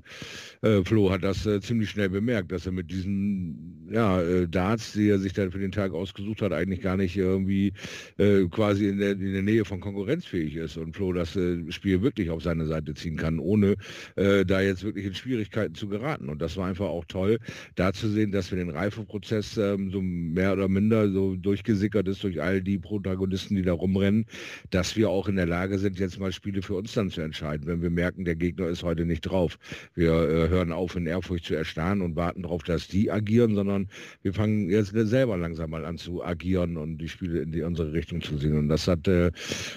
äh, 0.63 0.84
Flo 0.84 1.12
hat 1.12 1.24
das 1.24 1.46
äh, 1.46 1.62
ziemlich 1.62 1.91
schnell 1.91 2.10
bemerkt, 2.10 2.51
dass 2.51 2.65
er 2.65 2.74
mit 2.74 2.91
diesen 2.91 3.88
ja, 3.89 4.22
äh, 4.22 4.50
Darts, 4.50 4.91
die 4.91 5.08
er 5.08 5.20
sich 5.20 5.32
dann 5.32 5.51
für 5.51 5.60
den 5.60 5.72
Tag 5.72 5.94
ausgesucht 5.94 6.41
hat, 6.41 6.51
eigentlich 6.51 6.82
gar 6.82 6.98
nicht 6.98 7.15
irgendwie 7.15 7.72
quasi 8.17 8.64
quasi 8.65 8.88
in 8.88 8.98
der, 8.98 9.12
in 9.12 9.34
der 9.34 9.43
Nähe 9.43 9.63
von 9.63 9.79
konkurrenzfähig 9.79 10.55
ist 10.55 10.77
und 10.77 10.95
Flo 10.95 11.13
das 11.13 11.36
äh, 11.36 11.72
Spiel 11.72 12.01
wirklich 12.01 12.31
auf 12.31 12.41
seine 12.41 12.65
Seite 12.65 12.95
ziehen 12.95 13.15
kann, 13.15 13.38
ohne 13.38 13.75
äh, 14.15 14.43
da 14.43 14.60
jetzt 14.60 14.84
wirklich 14.84 15.05
in 15.05 15.13
Schwierigkeiten 15.13 15.75
zu 15.75 15.88
geraten. 15.88 16.29
Und 16.29 16.41
das 16.41 16.57
war 16.57 16.65
einfach 16.65 16.88
auch 16.88 17.05
toll, 17.05 17.38
da 17.75 17.93
zu 17.93 18.10
sehen, 18.10 18.31
dass 18.31 18.50
wir 18.51 18.57
den 18.57 18.72
Reifeprozess 18.72 19.57
ähm, 19.57 19.91
so 19.91 20.01
mehr 20.01 20.53
oder 20.53 20.67
minder 20.67 21.12
so 21.12 21.36
durchgesickert 21.36 22.07
ist 22.07 22.24
durch 22.24 22.41
all 22.41 22.60
die 22.60 22.79
Protagonisten, 22.79 23.55
die 23.55 23.62
da 23.62 23.74
rumrennen, 23.74 24.25
dass 24.72 24.95
wir 24.95 25.12
auch 25.12 25.27
in 25.27 25.36
der 25.36 25.45
Lage 25.45 25.77
sind, 25.77 26.00
jetzt 26.00 26.19
mal 26.19 26.31
Spiele 26.31 26.63
für 26.63 26.74
uns 26.74 26.93
dann 26.93 27.12
zu 27.12 27.22
entscheiden, 27.22 27.67
wenn 27.67 27.84
wir 27.84 27.91
merken, 27.91 28.25
der 28.25 28.36
Gegner 28.36 28.67
ist 28.67 28.81
heute 28.81 29.05
nicht 29.05 29.22
drauf. 29.22 29.60
Wir 29.93 30.12
äh, 30.12 30.50
hören 30.50 30.72
auf, 30.72 30.95
in 30.95 31.05
Ehrfurcht 31.05 31.45
zu 31.45 31.53
erstarren 31.53 32.01
und 32.01 32.15
warten 32.15 32.41
darauf, 32.41 32.63
dass 32.63 32.88
die 32.88 33.12
agieren, 33.12 33.53
sondern 33.53 33.89
wir 34.24 34.34
fangen 34.34 34.72
jetzt 34.72 34.91
selber 34.95 35.38
langsam 35.38 35.69
mal 35.69 35.86
an 35.86 36.00
zu 36.00 36.24
agieren 36.24 36.77
und 36.77 36.98
die 36.98 37.10
Spiele 37.10 37.41
in 37.41 37.51
die 37.51 37.62
unsere 37.62 37.93
Richtung 37.93 38.22
zu 38.22 38.39
sehen. 38.55 38.59
Und 38.59 38.69
das 38.69 38.88
hat 38.88 39.07
äh, 39.07 39.31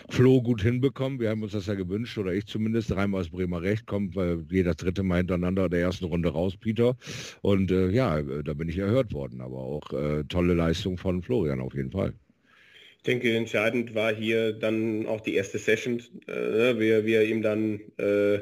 Flo 0.09 0.43
gut 0.43 0.63
hinbekommen. 0.63 1.21
Wir 1.21 1.31
haben 1.31 1.43
uns 1.43 1.53
das 1.53 1.67
ja 1.67 1.75
gewünscht, 1.75 2.17
oder 2.19 2.33
ich 2.33 2.47
zumindest. 2.47 2.91
Dreimal 2.91 3.21
aus 3.21 3.31
Bremer 3.31 3.63
Recht 3.63 3.87
kommt, 3.87 4.17
weil 4.17 4.45
jeder 4.51 4.75
dritte 4.75 5.03
Mal 5.03 5.19
hintereinander 5.19 5.69
der 5.69 5.81
ersten 5.81 6.07
Runde 6.07 6.31
raus, 6.31 6.57
Peter. 6.57 6.97
Und 7.43 7.71
äh, 7.71 7.91
ja, 7.91 8.21
da 8.23 8.55
bin 8.55 8.69
ich 8.69 8.79
erhört 8.79 9.13
worden. 9.13 9.41
Aber 9.41 9.59
auch 9.59 9.93
äh, 9.93 10.25
tolle 10.29 10.55
Leistung 10.55 10.97
von 10.97 11.23
Florian 11.23 11.61
auf 11.61 11.75
jeden 11.75 11.91
Fall. 11.91 12.15
Ich 12.99 13.05
denke, 13.05 13.35
entscheidend 13.35 13.95
war 13.95 14.15
hier 14.15 14.53
dann 14.53 15.07
auch 15.07 15.21
die 15.21 15.35
erste 15.35 15.59
Session, 15.59 16.03
äh, 16.27 16.79
wie, 16.79 17.07
wie 17.07 17.15
er 17.15 17.25
ihm 17.25 17.43
dann 17.43 17.81
äh, 17.97 18.41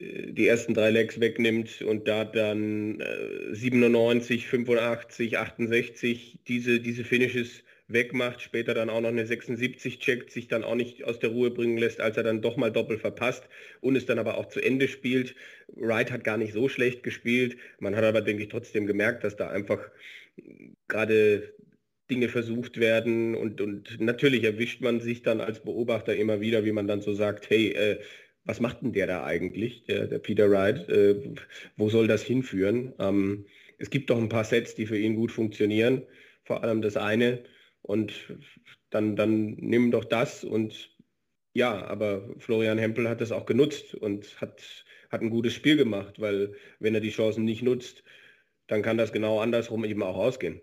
die 0.00 0.46
ersten 0.46 0.74
drei 0.74 0.90
Legs 0.90 1.20
wegnimmt 1.20 1.82
und 1.82 2.08
da 2.08 2.24
dann 2.24 3.00
äh, 3.00 3.54
97, 3.54 4.46
85, 4.46 5.38
68 5.38 6.38
diese, 6.48 6.80
diese 6.80 7.04
Finishes 7.04 7.62
wegmacht, 7.86 8.40
später 8.40 8.74
dann 8.74 8.90
auch 8.90 9.00
noch 9.00 9.10
eine 9.10 9.26
76 9.26 9.98
checkt, 9.98 10.30
sich 10.30 10.48
dann 10.48 10.64
auch 10.64 10.74
nicht 10.74 11.04
aus 11.04 11.18
der 11.18 11.30
Ruhe 11.30 11.50
bringen 11.50 11.76
lässt, 11.76 12.00
als 12.00 12.16
er 12.16 12.22
dann 12.22 12.40
doch 12.40 12.56
mal 12.56 12.72
doppelt 12.72 13.00
verpasst 13.00 13.48
und 13.80 13.96
es 13.96 14.06
dann 14.06 14.18
aber 14.18 14.38
auch 14.38 14.46
zu 14.46 14.60
Ende 14.60 14.88
spielt. 14.88 15.34
Wright 15.68 16.10
hat 16.10 16.24
gar 16.24 16.38
nicht 16.38 16.52
so 16.52 16.68
schlecht 16.68 17.02
gespielt. 17.02 17.56
Man 17.78 17.94
hat 17.94 18.04
aber, 18.04 18.22
denke 18.22 18.42
ich, 18.42 18.48
trotzdem 18.48 18.86
gemerkt, 18.86 19.24
dass 19.24 19.36
da 19.36 19.48
einfach 19.50 19.90
gerade 20.88 21.54
Dinge 22.10 22.28
versucht 22.28 22.78
werden 22.78 23.34
und, 23.34 23.60
und 23.60 24.00
natürlich 24.00 24.44
erwischt 24.44 24.80
man 24.80 25.00
sich 25.00 25.22
dann 25.22 25.40
als 25.40 25.60
Beobachter 25.60 26.14
immer 26.14 26.40
wieder, 26.40 26.64
wie 26.64 26.72
man 26.72 26.86
dann 26.86 27.00
so 27.00 27.14
sagt, 27.14 27.48
hey, 27.48 27.70
äh, 27.72 28.00
was 28.44 28.60
macht 28.60 28.82
denn 28.82 28.92
der 28.92 29.06
da 29.06 29.24
eigentlich, 29.24 29.84
der, 29.84 30.06
der 30.06 30.18
Peter 30.18 30.50
Wright? 30.50 30.88
Äh, 30.88 31.34
wo 31.76 31.88
soll 31.88 32.06
das 32.06 32.22
hinführen? 32.22 32.92
Ähm, 32.98 33.46
es 33.78 33.90
gibt 33.90 34.10
doch 34.10 34.18
ein 34.18 34.28
paar 34.28 34.44
Sets, 34.44 34.74
die 34.74 34.86
für 34.86 34.98
ihn 34.98 35.16
gut 35.16 35.32
funktionieren. 35.32 36.02
Vor 36.44 36.62
allem 36.62 36.82
das 36.82 36.98
eine, 36.98 37.42
und 37.84 38.12
dann, 38.90 39.14
dann 39.14 39.54
nimm 39.58 39.90
doch 39.90 40.04
das 40.04 40.42
und 40.42 40.90
ja, 41.52 41.86
aber 41.86 42.22
Florian 42.38 42.78
Hempel 42.78 43.08
hat 43.08 43.20
das 43.20 43.30
auch 43.30 43.46
genutzt 43.46 43.94
und 43.94 44.40
hat, 44.40 44.84
hat 45.10 45.20
ein 45.20 45.30
gutes 45.30 45.52
Spiel 45.52 45.76
gemacht, 45.76 46.20
weil 46.20 46.54
wenn 46.80 46.94
er 46.94 47.00
die 47.00 47.10
Chancen 47.10 47.44
nicht 47.44 47.62
nutzt, 47.62 48.02
dann 48.66 48.82
kann 48.82 48.98
das 48.98 49.12
genau 49.12 49.38
andersrum 49.40 49.84
eben 49.84 50.02
auch 50.02 50.16
ausgehen. 50.16 50.60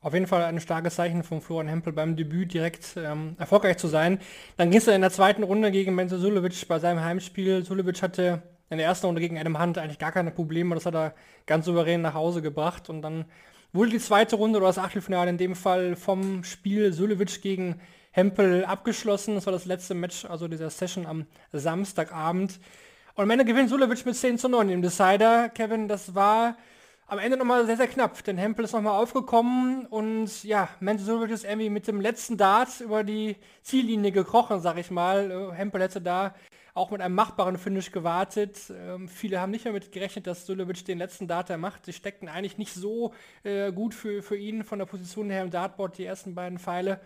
Auf 0.00 0.14
jeden 0.14 0.26
Fall 0.26 0.42
ein 0.42 0.60
starkes 0.60 0.96
Zeichen 0.96 1.22
von 1.22 1.40
Florian 1.40 1.68
Hempel 1.68 1.92
beim 1.92 2.16
Debüt 2.16 2.52
direkt 2.52 2.96
ähm, 2.96 3.36
erfolgreich 3.38 3.78
zu 3.78 3.86
sein. 3.86 4.18
Dann 4.56 4.70
ging 4.70 4.78
es 4.78 4.88
in 4.88 5.00
der 5.00 5.12
zweiten 5.12 5.44
Runde 5.44 5.70
gegen 5.70 5.94
Menzo 5.94 6.18
Sulevic 6.18 6.66
bei 6.66 6.80
seinem 6.80 7.00
Heimspiel. 7.00 7.64
Sulevic 7.64 8.02
hatte 8.02 8.42
in 8.68 8.78
der 8.78 8.86
ersten 8.86 9.06
Runde 9.06 9.20
gegen 9.20 9.38
Adam 9.38 9.62
Hunt 9.62 9.78
eigentlich 9.78 10.00
gar 10.00 10.10
keine 10.10 10.32
Probleme. 10.32 10.74
Das 10.74 10.86
hat 10.86 10.96
er 10.96 11.14
ganz 11.46 11.66
souverän 11.66 12.02
nach 12.02 12.14
Hause 12.14 12.42
gebracht 12.42 12.90
und 12.90 13.00
dann 13.02 13.26
wurde 13.72 13.90
die 13.90 13.98
zweite 13.98 14.36
Runde 14.36 14.58
oder 14.58 14.66
das 14.66 14.78
Achtelfinale 14.78 15.30
in 15.30 15.38
dem 15.38 15.54
Fall 15.54 15.96
vom 15.96 16.44
Spiel 16.44 16.92
Sulevic 16.92 17.40
gegen 17.42 17.80
Hempel 18.10 18.64
abgeschlossen. 18.64 19.34
Das 19.34 19.46
war 19.46 19.52
das 19.52 19.64
letzte 19.64 19.94
Match, 19.94 20.24
also 20.24 20.48
dieser 20.48 20.70
Session 20.70 21.06
am 21.06 21.26
Samstagabend. 21.52 22.60
Und 23.14 23.24
am 23.24 23.30
Ende 23.30 23.44
gewinnt 23.44 23.70
Sulevic 23.70 24.04
mit 24.06 24.16
10 24.16 24.38
zu 24.38 24.48
9 24.48 24.68
im 24.68 24.82
Decider. 24.82 25.48
Kevin, 25.48 25.88
das 25.88 26.14
war 26.14 26.56
am 27.12 27.18
Ende 27.18 27.36
nochmal 27.36 27.66
sehr, 27.66 27.76
sehr 27.76 27.88
knapp, 27.88 28.24
denn 28.24 28.38
Hempel 28.38 28.64
ist 28.64 28.72
nochmal 28.72 28.98
aufgekommen 28.98 29.84
und 29.84 30.44
ja, 30.44 30.70
Menzo 30.80 31.04
Sulevic 31.04 31.30
ist 31.30 31.44
irgendwie 31.44 31.68
mit 31.68 31.86
dem 31.86 32.00
letzten 32.00 32.38
Dart 32.38 32.80
über 32.80 33.04
die 33.04 33.36
Ziellinie 33.60 34.12
gekrochen, 34.12 34.60
sag 34.60 34.78
ich 34.78 34.90
mal. 34.90 35.52
Hempel 35.54 35.82
hätte 35.82 36.00
da 36.00 36.34
auch 36.72 36.90
mit 36.90 37.02
einem 37.02 37.14
machbaren 37.14 37.58
Finish 37.58 37.92
gewartet. 37.92 38.58
Ähm, 38.74 39.08
viele 39.08 39.42
haben 39.42 39.50
nicht 39.50 39.66
mehr 39.66 39.74
mit 39.74 39.92
gerechnet, 39.92 40.26
dass 40.26 40.46
Sulevic 40.46 40.86
den 40.86 40.96
letzten 40.96 41.28
Data 41.28 41.58
macht. 41.58 41.84
Sie 41.84 41.92
steckten 41.92 42.30
eigentlich 42.30 42.56
nicht 42.56 42.72
so 42.72 43.12
äh, 43.42 43.72
gut 43.72 43.92
für, 43.92 44.22
für 44.22 44.38
ihn 44.38 44.64
von 44.64 44.78
der 44.78 44.86
Position 44.86 45.28
her 45.28 45.42
im 45.42 45.50
Dartboard, 45.50 45.98
die 45.98 46.06
ersten 46.06 46.34
beiden 46.34 46.58
Pfeile. 46.58 46.98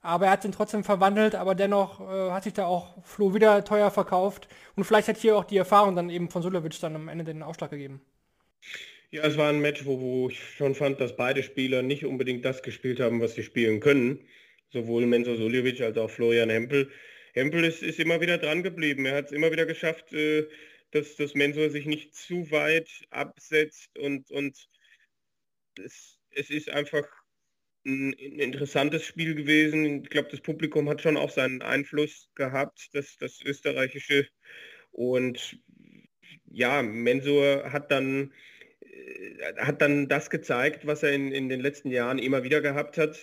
Aber 0.00 0.26
er 0.26 0.32
hat 0.32 0.44
ihn 0.44 0.50
trotzdem 0.50 0.82
verwandelt, 0.82 1.36
aber 1.36 1.54
dennoch 1.54 2.00
äh, 2.00 2.32
hat 2.32 2.42
sich 2.42 2.52
da 2.52 2.66
auch 2.66 3.00
Flo 3.04 3.32
wieder 3.32 3.62
teuer 3.64 3.92
verkauft. 3.92 4.48
Und 4.74 4.82
vielleicht 4.82 5.06
hat 5.06 5.18
hier 5.18 5.36
auch 5.36 5.44
die 5.44 5.56
Erfahrung 5.56 5.94
dann 5.94 6.10
eben 6.10 6.30
von 6.30 6.42
Sulevic 6.42 6.80
dann 6.80 6.96
am 6.96 7.06
Ende 7.06 7.22
den 7.22 7.44
Ausschlag 7.44 7.70
gegeben. 7.70 8.00
Ja, 9.12 9.24
es 9.24 9.36
war 9.36 9.50
ein 9.50 9.60
Match, 9.60 9.84
wo, 9.84 10.00
wo 10.00 10.28
ich 10.30 10.40
schon 10.56 10.74
fand, 10.74 10.98
dass 10.98 11.16
beide 11.16 11.42
Spieler 11.42 11.82
nicht 11.82 12.04
unbedingt 12.06 12.44
das 12.46 12.62
gespielt 12.62 12.98
haben, 12.98 13.20
was 13.20 13.34
sie 13.34 13.42
spielen 13.42 13.78
können. 13.80 14.26
Sowohl 14.70 15.04
Menzo 15.06 15.36
Suljevic 15.36 15.82
als 15.82 15.98
auch 15.98 16.10
Florian 16.10 16.48
Hempel. 16.48 16.90
Hempel 17.34 17.62
ist, 17.64 17.82
ist 17.82 18.00
immer 18.00 18.22
wieder 18.22 18.38
dran 18.38 18.62
geblieben. 18.62 19.04
Er 19.04 19.16
hat 19.16 19.26
es 19.26 19.32
immer 19.32 19.52
wieder 19.52 19.66
geschafft, 19.66 20.12
äh, 20.14 20.48
dass 20.92 21.16
das 21.16 21.34
Mensur 21.34 21.68
sich 21.70 21.84
nicht 21.84 22.14
zu 22.14 22.50
weit 22.50 22.88
absetzt 23.10 23.98
und, 23.98 24.30
und 24.30 24.68
es, 25.78 26.18
es 26.30 26.48
ist 26.48 26.70
einfach 26.70 27.06
ein, 27.84 28.14
ein 28.14 28.38
interessantes 28.40 29.04
Spiel 29.04 29.34
gewesen. 29.34 30.04
Ich 30.04 30.10
glaube, 30.10 30.30
das 30.30 30.40
Publikum 30.40 30.88
hat 30.88 31.02
schon 31.02 31.18
auch 31.18 31.30
seinen 31.30 31.60
Einfluss 31.60 32.30
gehabt, 32.34 32.88
das, 32.94 33.18
das 33.18 33.42
österreichische. 33.42 34.26
Und 34.90 35.58
ja, 36.46 36.82
Mensur 36.82 37.70
hat 37.72 37.90
dann, 37.90 38.32
hat 39.58 39.82
dann 39.82 40.08
das 40.08 40.30
gezeigt, 40.30 40.86
was 40.86 41.02
er 41.02 41.12
in, 41.12 41.32
in 41.32 41.48
den 41.48 41.60
letzten 41.60 41.90
Jahren 41.90 42.18
immer 42.18 42.44
wieder 42.44 42.60
gehabt 42.60 42.98
hat. 42.98 43.18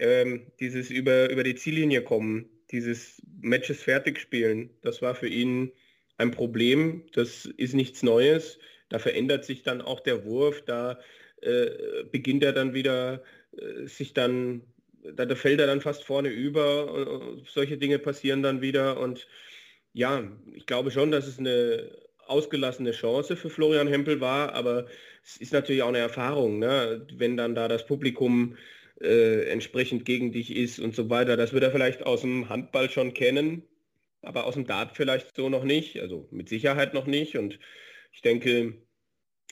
Ähm, 0.00 0.46
dieses 0.60 0.90
über, 0.90 1.28
über 1.30 1.42
die 1.42 1.56
Ziellinie 1.56 2.02
kommen, 2.02 2.48
dieses 2.70 3.20
Matches 3.40 3.82
fertig 3.82 4.20
spielen, 4.20 4.70
das 4.82 5.02
war 5.02 5.14
für 5.14 5.26
ihn 5.28 5.72
ein 6.18 6.30
Problem. 6.30 7.04
Das 7.12 7.46
ist 7.46 7.74
nichts 7.74 8.02
Neues. 8.02 8.58
Da 8.88 8.98
verändert 8.98 9.44
sich 9.44 9.62
dann 9.62 9.80
auch 9.80 10.00
der 10.00 10.24
Wurf. 10.24 10.62
Da 10.64 11.00
äh, 11.40 12.04
beginnt 12.10 12.42
er 12.42 12.52
dann 12.52 12.74
wieder 12.74 13.22
äh, 13.56 13.86
sich 13.86 14.14
dann, 14.14 14.62
da, 15.02 15.26
da, 15.26 15.34
fällt 15.34 15.60
er 15.60 15.66
dann 15.66 15.80
fast 15.80 16.04
vorne 16.04 16.28
über. 16.28 16.92
Und, 16.92 17.48
solche 17.48 17.78
Dinge 17.78 17.98
passieren 17.98 18.42
dann 18.42 18.60
wieder. 18.60 19.00
Und 19.00 19.26
ja, 19.92 20.30
ich 20.54 20.66
glaube 20.66 20.90
schon, 20.90 21.10
dass 21.10 21.26
es 21.26 21.38
eine 21.38 21.90
ausgelassene 22.28 22.92
Chance 22.92 23.36
für 23.36 23.50
Florian 23.50 23.88
Hempel 23.88 24.20
war, 24.20 24.54
aber 24.54 24.86
es 25.24 25.36
ist 25.36 25.52
natürlich 25.52 25.82
auch 25.82 25.88
eine 25.88 25.98
Erfahrung, 25.98 26.58
ne? 26.58 27.06
wenn 27.14 27.36
dann 27.36 27.54
da 27.54 27.68
das 27.68 27.86
Publikum 27.86 28.56
äh, 29.00 29.48
entsprechend 29.50 30.04
gegen 30.04 30.32
dich 30.32 30.54
ist 30.54 30.78
und 30.78 30.94
so 30.94 31.10
weiter. 31.10 31.36
Das 31.36 31.52
wird 31.52 31.62
er 31.64 31.70
vielleicht 31.70 32.04
aus 32.04 32.22
dem 32.22 32.48
Handball 32.48 32.90
schon 32.90 33.14
kennen, 33.14 33.62
aber 34.22 34.44
aus 34.44 34.54
dem 34.54 34.66
Dart 34.66 34.96
vielleicht 34.96 35.36
so 35.36 35.48
noch 35.48 35.64
nicht, 35.64 36.00
also 36.00 36.28
mit 36.30 36.48
Sicherheit 36.48 36.94
noch 36.94 37.06
nicht. 37.06 37.36
Und 37.36 37.58
ich 38.12 38.22
denke, 38.22 38.74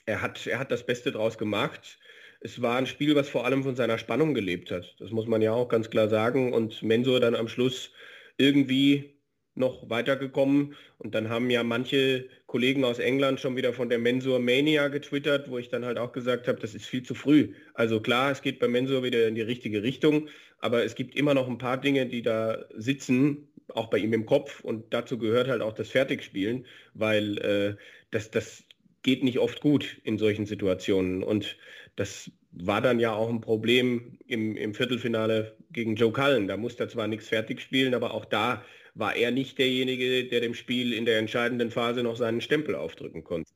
er 0.05 0.21
hat, 0.21 0.45
er 0.47 0.59
hat 0.59 0.71
das 0.71 0.85
Beste 0.85 1.11
draus 1.11 1.37
gemacht. 1.37 1.99
Es 2.39 2.61
war 2.61 2.77
ein 2.77 2.85
Spiel, 2.85 3.15
was 3.15 3.29
vor 3.29 3.45
allem 3.45 3.63
von 3.63 3.75
seiner 3.75 3.97
Spannung 3.97 4.33
gelebt 4.33 4.71
hat. 4.71 4.95
Das 4.99 5.11
muss 5.11 5.27
man 5.27 5.41
ja 5.41 5.53
auch 5.53 5.69
ganz 5.69 5.89
klar 5.89 6.09
sagen. 6.09 6.53
Und 6.53 6.83
Mensur 6.83 7.19
dann 7.19 7.35
am 7.35 7.47
Schluss 7.47 7.91
irgendwie 8.37 9.17
noch 9.55 9.89
weitergekommen. 9.89 10.75
Und 10.97 11.15
dann 11.15 11.29
haben 11.29 11.49
ja 11.49 11.63
manche 11.63 12.29
Kollegen 12.47 12.85
aus 12.85 12.99
England 12.99 13.41
schon 13.41 13.57
wieder 13.57 13.73
von 13.73 13.89
der 13.89 13.99
Mensur 13.99 14.39
Mania 14.39 14.87
getwittert, 14.87 15.49
wo 15.49 15.57
ich 15.57 15.67
dann 15.67 15.85
halt 15.85 15.97
auch 15.97 16.13
gesagt 16.13 16.47
habe, 16.47 16.59
das 16.59 16.73
ist 16.73 16.85
viel 16.85 17.03
zu 17.03 17.13
früh. 17.13 17.53
Also 17.73 17.99
klar, 17.99 18.31
es 18.31 18.41
geht 18.41 18.59
bei 18.59 18.69
Mensur 18.69 19.03
wieder 19.03 19.27
in 19.27 19.35
die 19.35 19.41
richtige 19.41 19.83
Richtung, 19.83 20.29
aber 20.59 20.83
es 20.85 20.95
gibt 20.95 21.15
immer 21.15 21.33
noch 21.33 21.47
ein 21.47 21.57
paar 21.57 21.79
Dinge, 21.79 22.05
die 22.05 22.21
da 22.21 22.65
sitzen, 22.73 23.49
auch 23.73 23.89
bei 23.89 23.97
ihm 23.97 24.13
im 24.13 24.25
Kopf. 24.25 24.61
Und 24.61 24.93
dazu 24.93 25.17
gehört 25.17 25.49
halt 25.49 25.61
auch 25.61 25.73
das 25.73 25.89
Fertigspielen, 25.89 26.65
weil 26.93 27.37
äh, 27.39 27.75
das, 28.11 28.31
das 28.31 28.63
geht 29.03 29.23
nicht 29.23 29.39
oft 29.39 29.59
gut 29.59 29.99
in 30.05 30.17
solchen 30.17 30.45
Situationen. 30.45 31.23
Und 31.23 31.57
das 31.97 32.31
war 32.51 32.81
dann 32.81 32.99
ja 32.99 33.13
auch 33.13 33.29
ein 33.29 33.41
Problem 33.41 34.17
im, 34.25 34.55
im 34.55 34.73
Viertelfinale 34.73 35.57
gegen 35.71 35.95
Joe 35.95 36.13
Cullen. 36.13 36.47
Da 36.47 36.55
musste 36.55 36.83
er 36.83 36.89
zwar 36.89 37.07
nichts 37.07 37.27
fertig 37.27 37.59
spielen, 37.59 37.93
aber 37.93 38.13
auch 38.13 38.25
da 38.25 38.63
war 38.97 39.15
er 39.15 39.31
nicht 39.31 39.57
derjenige, 39.57 40.25
der 40.25 40.41
dem 40.41 40.53
Spiel 40.53 40.93
in 40.93 41.05
der 41.05 41.19
entscheidenden 41.19 41.71
Phase 41.71 42.03
noch 42.03 42.15
seinen 42.15 42.41
Stempel 42.41 42.75
aufdrücken 42.75 43.23
konnte. 43.23 43.51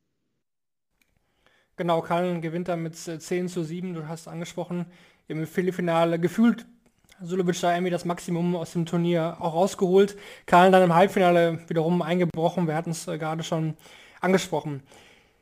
Genau, 1.77 2.01
Cullen 2.01 2.41
gewinnt 2.41 2.67
da 2.67 2.75
mit 2.75 2.95
10 2.95 3.47
zu 3.47 3.63
7, 3.63 3.93
du 3.93 4.07
hast 4.07 4.27
angesprochen, 4.27 4.85
im 5.27 5.47
Viertelfinale 5.47 6.19
gefühlt 6.19 6.65
Sulovic 7.23 7.59
da 7.61 7.73
irgendwie 7.73 7.91
das 7.91 8.05
Maximum 8.05 8.55
aus 8.55 8.73
dem 8.73 8.85
Turnier 8.85 9.37
auch 9.39 9.53
rausgeholt. 9.53 10.17
Cullen 10.47 10.71
dann 10.71 10.83
im 10.83 10.93
Halbfinale 10.93 11.59
wiederum 11.67 12.01
eingebrochen, 12.01 12.67
wir 12.67 12.75
hatten 12.75 12.91
es 12.91 13.07
äh, 13.07 13.17
gerade 13.17 13.43
schon 13.43 13.75
angesprochen. 14.19 14.81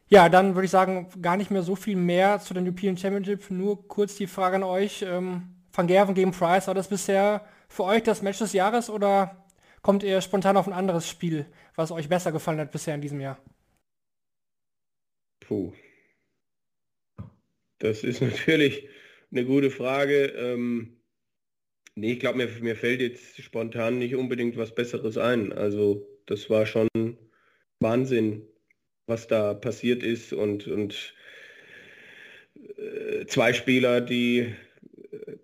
Ja, 0.09 0.27
dann 0.27 0.55
würde 0.55 0.65
ich 0.65 0.71
sagen, 0.71 1.07
gar 1.21 1.37
nicht 1.37 1.51
mehr 1.51 1.61
so 1.61 1.75
viel 1.75 1.95
mehr 1.95 2.39
zu 2.39 2.53
den 2.53 2.65
European 2.65 2.97
Championship. 2.97 3.51
Nur 3.51 3.87
kurz 3.87 4.15
die 4.15 4.27
Frage 4.27 4.55
an 4.55 4.63
euch. 4.63 5.03
Ähm, 5.03 5.55
Van 5.71 5.87
Gerven 5.87 6.15
gegen 6.15 6.31
Price, 6.31 6.67
war 6.67 6.73
das 6.73 6.87
bisher 6.87 7.45
für 7.67 7.83
euch 7.83 8.03
das 8.03 8.21
Match 8.21 8.39
des 8.39 8.53
Jahres 8.53 8.89
oder 8.89 9.38
kommt 9.81 10.03
ihr 10.03 10.21
spontan 10.21 10.57
auf 10.57 10.67
ein 10.67 10.73
anderes 10.73 11.07
Spiel, 11.07 11.45
was 11.75 11.91
euch 11.91 12.09
besser 12.09 12.31
gefallen 12.31 12.59
hat 12.59 12.71
bisher 12.71 12.95
in 12.95 13.01
diesem 13.01 13.19
Jahr? 13.19 13.39
Puh. 15.39 15.73
Das 17.79 18.03
ist 18.03 18.21
natürlich 18.21 18.87
eine 19.31 19.45
gute 19.45 19.71
Frage. 19.71 20.25
Ähm, 20.25 21.01
nee, 21.95 22.13
ich 22.13 22.19
glaube, 22.19 22.37
mir, 22.37 22.47
mir 22.61 22.75
fällt 22.75 23.01
jetzt 23.01 23.41
spontan 23.41 23.99
nicht 23.99 24.15
unbedingt 24.15 24.57
was 24.57 24.75
Besseres 24.75 25.17
ein. 25.17 25.53
Also 25.53 26.07
das 26.25 26.49
war 26.49 26.65
schon 26.65 26.87
Wahnsinn, 27.79 28.45
was 29.07 29.27
da 29.27 29.53
passiert 29.53 30.03
ist 30.03 30.33
und, 30.33 30.67
und 30.67 31.15
äh, 32.77 33.25
zwei 33.25 33.53
Spieler, 33.53 34.01
die, 34.01 34.53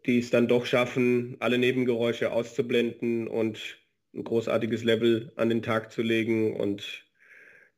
die 0.06 0.20
es 0.20 0.30
dann 0.30 0.48
doch 0.48 0.66
schaffen, 0.66 1.38
alle 1.40 1.58
Nebengeräusche 1.58 2.32
auszublenden 2.32 3.28
und 3.28 3.80
ein 4.16 4.24
großartiges 4.24 4.84
Level 4.84 5.32
an 5.36 5.50
den 5.50 5.62
Tag 5.62 5.92
zu 5.92 6.02
legen 6.02 6.56
und 6.56 7.06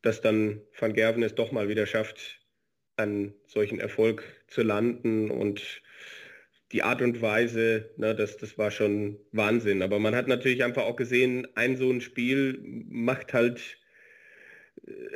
dass 0.01 0.22
dann 0.22 0.62
Van 0.77 0.94
Gerven 0.94 1.24
es 1.24 1.36
doch 1.36 1.51
mal 1.51 1.70
wieder 1.70 1.86
schafft, 1.86 2.39
an 2.96 3.34
solchen 3.48 3.79
Erfolg 3.79 4.24
zu 4.48 4.62
landen 4.62 5.29
und 5.29 5.82
die 6.72 6.84
Art 6.84 7.01
und 7.01 7.22
Weise, 7.22 7.91
ne, 7.98 8.13
das, 8.13 8.38
das 8.38 8.58
war 8.58 8.72
schon 8.72 9.17
Wahnsinn. 9.32 9.82
Aber 9.82 10.00
man 10.00 10.15
hat 10.15 10.27
natürlich 10.27 10.63
einfach 10.63 10.84
auch 10.84 10.96
gesehen, 10.96 11.48
ein 11.56 11.77
so 11.77 11.89
ein 11.89 12.01
Spiel 12.01 12.60
macht 12.89 13.34
halt 13.34 13.77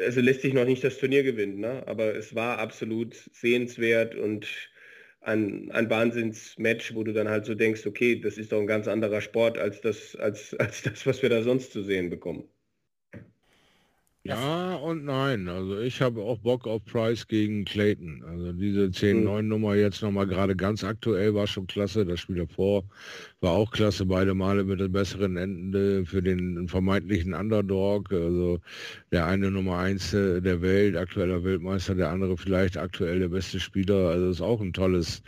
also 0.04 0.22
lässt 0.22 0.42
sich 0.42 0.54
noch 0.54 0.66
nicht 0.66 0.84
das 0.84 0.98
Turnier 0.98 1.24
gewinnen, 1.24 1.60
ne? 1.60 1.84
aber 1.88 2.16
es 2.16 2.36
war 2.36 2.60
absolut 2.60 3.16
sehenswert 3.32 4.16
und 4.16 4.48
ein, 5.22 5.72
ein 5.72 5.90
Wahnsinnsmatch, 5.90 6.96
wo 6.96 7.04
du 7.04 7.14
dann 7.14 7.30
halt 7.30 7.46
so 7.46 7.56
denkst, 7.56 7.86
okay, 7.86 8.20
das 8.20 8.38
ist 8.38 8.52
doch 8.52 8.60
ein 8.60 8.68
ganz 8.68 8.88
anderer 8.88 9.22
Sport 9.22 9.58
als 9.58 9.82
das, 9.82 10.16
als, 10.16 10.54
als 10.60 10.82
das, 10.82 11.06
was 11.06 11.22
wir 11.22 11.30
da 11.30 11.44
sonst 11.44 11.72
zu 11.72 11.84
sehen 11.84 12.10
bekommen. 12.10 12.44
Ja 14.24 14.76
und 14.76 15.04
nein. 15.04 15.48
Also 15.48 15.80
ich 15.80 16.00
habe 16.00 16.22
auch 16.22 16.38
Bock 16.38 16.68
auf 16.68 16.86
Price 16.86 17.28
gegen 17.28 17.66
Clayton. 17.66 18.24
Also 18.24 18.52
diese 18.54 18.92
10-9-Nummer 18.92 19.76
jetzt 19.76 20.04
nochmal 20.04 20.28
gerade 20.28 20.56
ganz 20.56 20.84
aktuell 20.84 21.34
war 21.34 21.48
schon 21.48 21.66
klasse. 21.66 22.06
Das 22.06 22.20
Spiel 22.20 22.36
davor 22.36 22.84
war 23.42 23.54
auch 23.54 23.72
klasse. 23.72 24.06
Beide 24.06 24.36
Male 24.36 24.64
mit 24.64 24.80
dem 24.80 24.92
besseren 24.92 25.36
Ende 25.36 26.06
für 26.06 26.22
den 26.22 26.68
vermeintlichen 26.68 27.34
Underdog. 27.34 28.12
Also 28.14 28.60
der 29.12 29.26
eine 29.26 29.50
Nummer 29.50 29.80
1 29.80 30.12
der 30.12 30.62
Welt, 30.62 30.96
aktueller 30.96 31.44
Weltmeister, 31.44 31.96
der 31.96 32.10
andere 32.10 32.38
vielleicht 32.38 32.78
aktuell 32.78 33.20
der 33.20 33.30
beste 33.30 33.60
Spieler. 33.60 34.10
Also 34.10 34.30
ist 34.30 34.42
auch 34.42 34.62
ein 34.62 34.74
tolles 34.74 35.24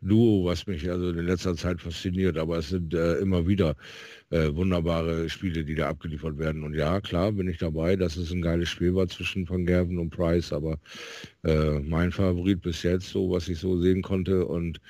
Duo, 0.00 0.46
was 0.46 0.66
mich 0.66 0.90
also 0.90 1.10
in 1.10 1.26
letzter 1.26 1.56
Zeit 1.56 1.82
fasziniert. 1.82 2.38
Aber 2.38 2.58
es 2.58 2.70
sind 2.70 2.94
äh, 2.94 3.16
immer 3.16 3.46
wieder 3.46 3.76
äh, 4.30 4.54
wunderbare 4.54 5.28
Spiele, 5.28 5.64
die 5.64 5.74
da 5.74 5.90
abgeliefert 5.90 6.38
werden. 6.38 6.64
Und 6.64 6.74
ja, 6.74 7.00
klar, 7.00 7.32
bin 7.32 7.48
ich 7.48 7.58
dabei, 7.58 7.96
dass 7.96 8.16
es 8.16 8.30
ein 8.30 8.42
geiles 8.42 8.70
Spiel 8.70 8.94
war 8.94 9.08
zwischen 9.08 9.48
Van 9.48 9.66
Gerven 9.66 9.98
und 9.98 10.10
Price, 10.10 10.52
aber 10.52 10.78
äh, 11.44 11.78
mein 11.80 12.10
Favorit 12.12 12.62
bis 12.62 12.82
jetzt, 12.82 13.08
so 13.10 13.30
was 13.30 13.48
ich 13.48 13.58
so 13.58 13.80
sehen 13.80 14.02
konnte 14.02 14.44
und 14.46 14.80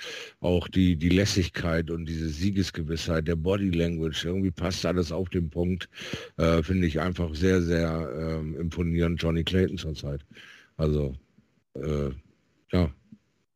auch 0.41 0.69
die, 0.69 0.97
die 0.97 1.11
Lässigkeit 1.11 1.91
und 1.91 2.07
diese 2.07 2.29
Siegesgewissheit, 2.29 3.29
der 3.29 3.37
Body 3.37 3.71
Language, 3.71 4.25
irgendwie 4.25 4.51
passt 4.51 4.87
alles 4.87 5.13
auf 5.13 5.29
den 5.29 5.51
Punkt, 5.51 5.89
äh, 6.37 6.63
finde 6.63 6.87
ich 6.87 7.01
einfach 7.01 7.35
sehr, 7.35 7.63
sehr 7.63 8.11
ähm, 8.19 8.57
imponierend 8.59 9.23
Johnny 9.23 9.45
Clayton 9.45 9.79
zurzeit. 9.79 10.25
Also, 10.77 11.15
äh, 11.75 12.11
ja, 12.73 12.93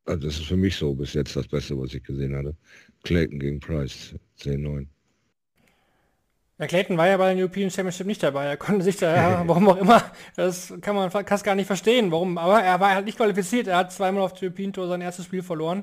also 0.04 0.26
das 0.26 0.38
ist 0.38 0.46
für 0.46 0.56
mich 0.56 0.76
so 0.76 0.94
bis 0.94 1.14
jetzt 1.14 1.36
das 1.36 1.48
Beste, 1.48 1.78
was 1.78 1.94
ich 1.94 2.02
gesehen 2.02 2.36
hatte. 2.36 2.54
Clayton 3.04 3.38
gegen 3.38 3.60
Price, 3.60 4.14
10-9. 4.40 4.86
Ja, 6.62 6.68
Clayton 6.68 6.96
war 6.96 7.08
ja 7.08 7.16
bei 7.16 7.34
den 7.34 7.40
European 7.40 7.72
Championship 7.72 8.06
nicht 8.06 8.22
dabei. 8.22 8.44
Er 8.44 8.56
konnte 8.56 8.84
sich 8.84 8.96
da, 8.96 9.42
warum 9.46 9.68
auch 9.68 9.78
immer, 9.78 10.00
das 10.36 10.72
kann 10.80 10.94
man 10.94 11.10
fast 11.10 11.42
gar 11.42 11.56
nicht 11.56 11.66
verstehen, 11.66 12.12
warum. 12.12 12.38
Aber 12.38 12.62
er 12.62 12.78
war 12.78 12.94
halt 12.94 13.04
nicht 13.04 13.16
qualifiziert. 13.16 13.66
Er 13.66 13.78
hat 13.78 13.92
zweimal 13.92 14.22
auf 14.22 14.34
der 14.34 14.44
European 14.44 14.72
Tour 14.72 14.86
sein 14.86 15.00
erstes 15.00 15.24
Spiel 15.24 15.42
verloren. 15.42 15.82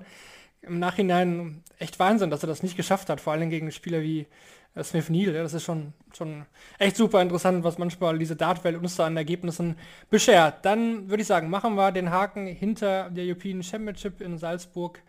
Im 0.62 0.80
Nachhinein 0.80 1.66
echt 1.80 2.00
Wahnsinn, 2.00 2.30
dass 2.30 2.44
er 2.44 2.48
das 2.48 2.64
nicht 2.64 2.78
geschafft 2.78 3.10
hat, 3.10 3.20
vor 3.20 3.34
allem 3.34 3.50
gegen 3.50 3.70
Spieler 3.74 4.02
wie 4.02 4.26
äh, 4.74 4.82
Smith 4.86 5.10
Neal. 5.10 5.36
Ja, 5.36 5.44
das 5.44 5.54
ist 5.54 5.66
schon, 5.66 5.92
schon 6.16 6.46
echt 6.78 6.96
super 6.96 7.22
interessant, 7.22 7.66
was 7.66 7.78
manchmal 7.78 8.18
diese 8.18 8.38
Dartwelt 8.38 8.78
uns 8.78 8.96
da 8.96 9.06
an 9.06 9.18
Ergebnissen 9.18 9.76
beschert. 10.10 10.64
Dann 10.64 11.10
würde 11.10 11.24
ich 11.24 11.28
sagen, 11.28 11.50
machen 11.50 11.76
wir 11.76 11.92
den 11.92 12.10
Haken 12.10 12.48
hinter 12.48 13.10
der 13.10 13.26
European 13.26 13.64
Championship 13.64 14.22
in 14.22 14.38
Salzburg, 14.38 15.02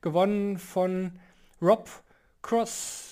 gewonnen 0.00 0.56
von 0.56 1.12
Rob 1.60 1.86
Cross 2.40 3.07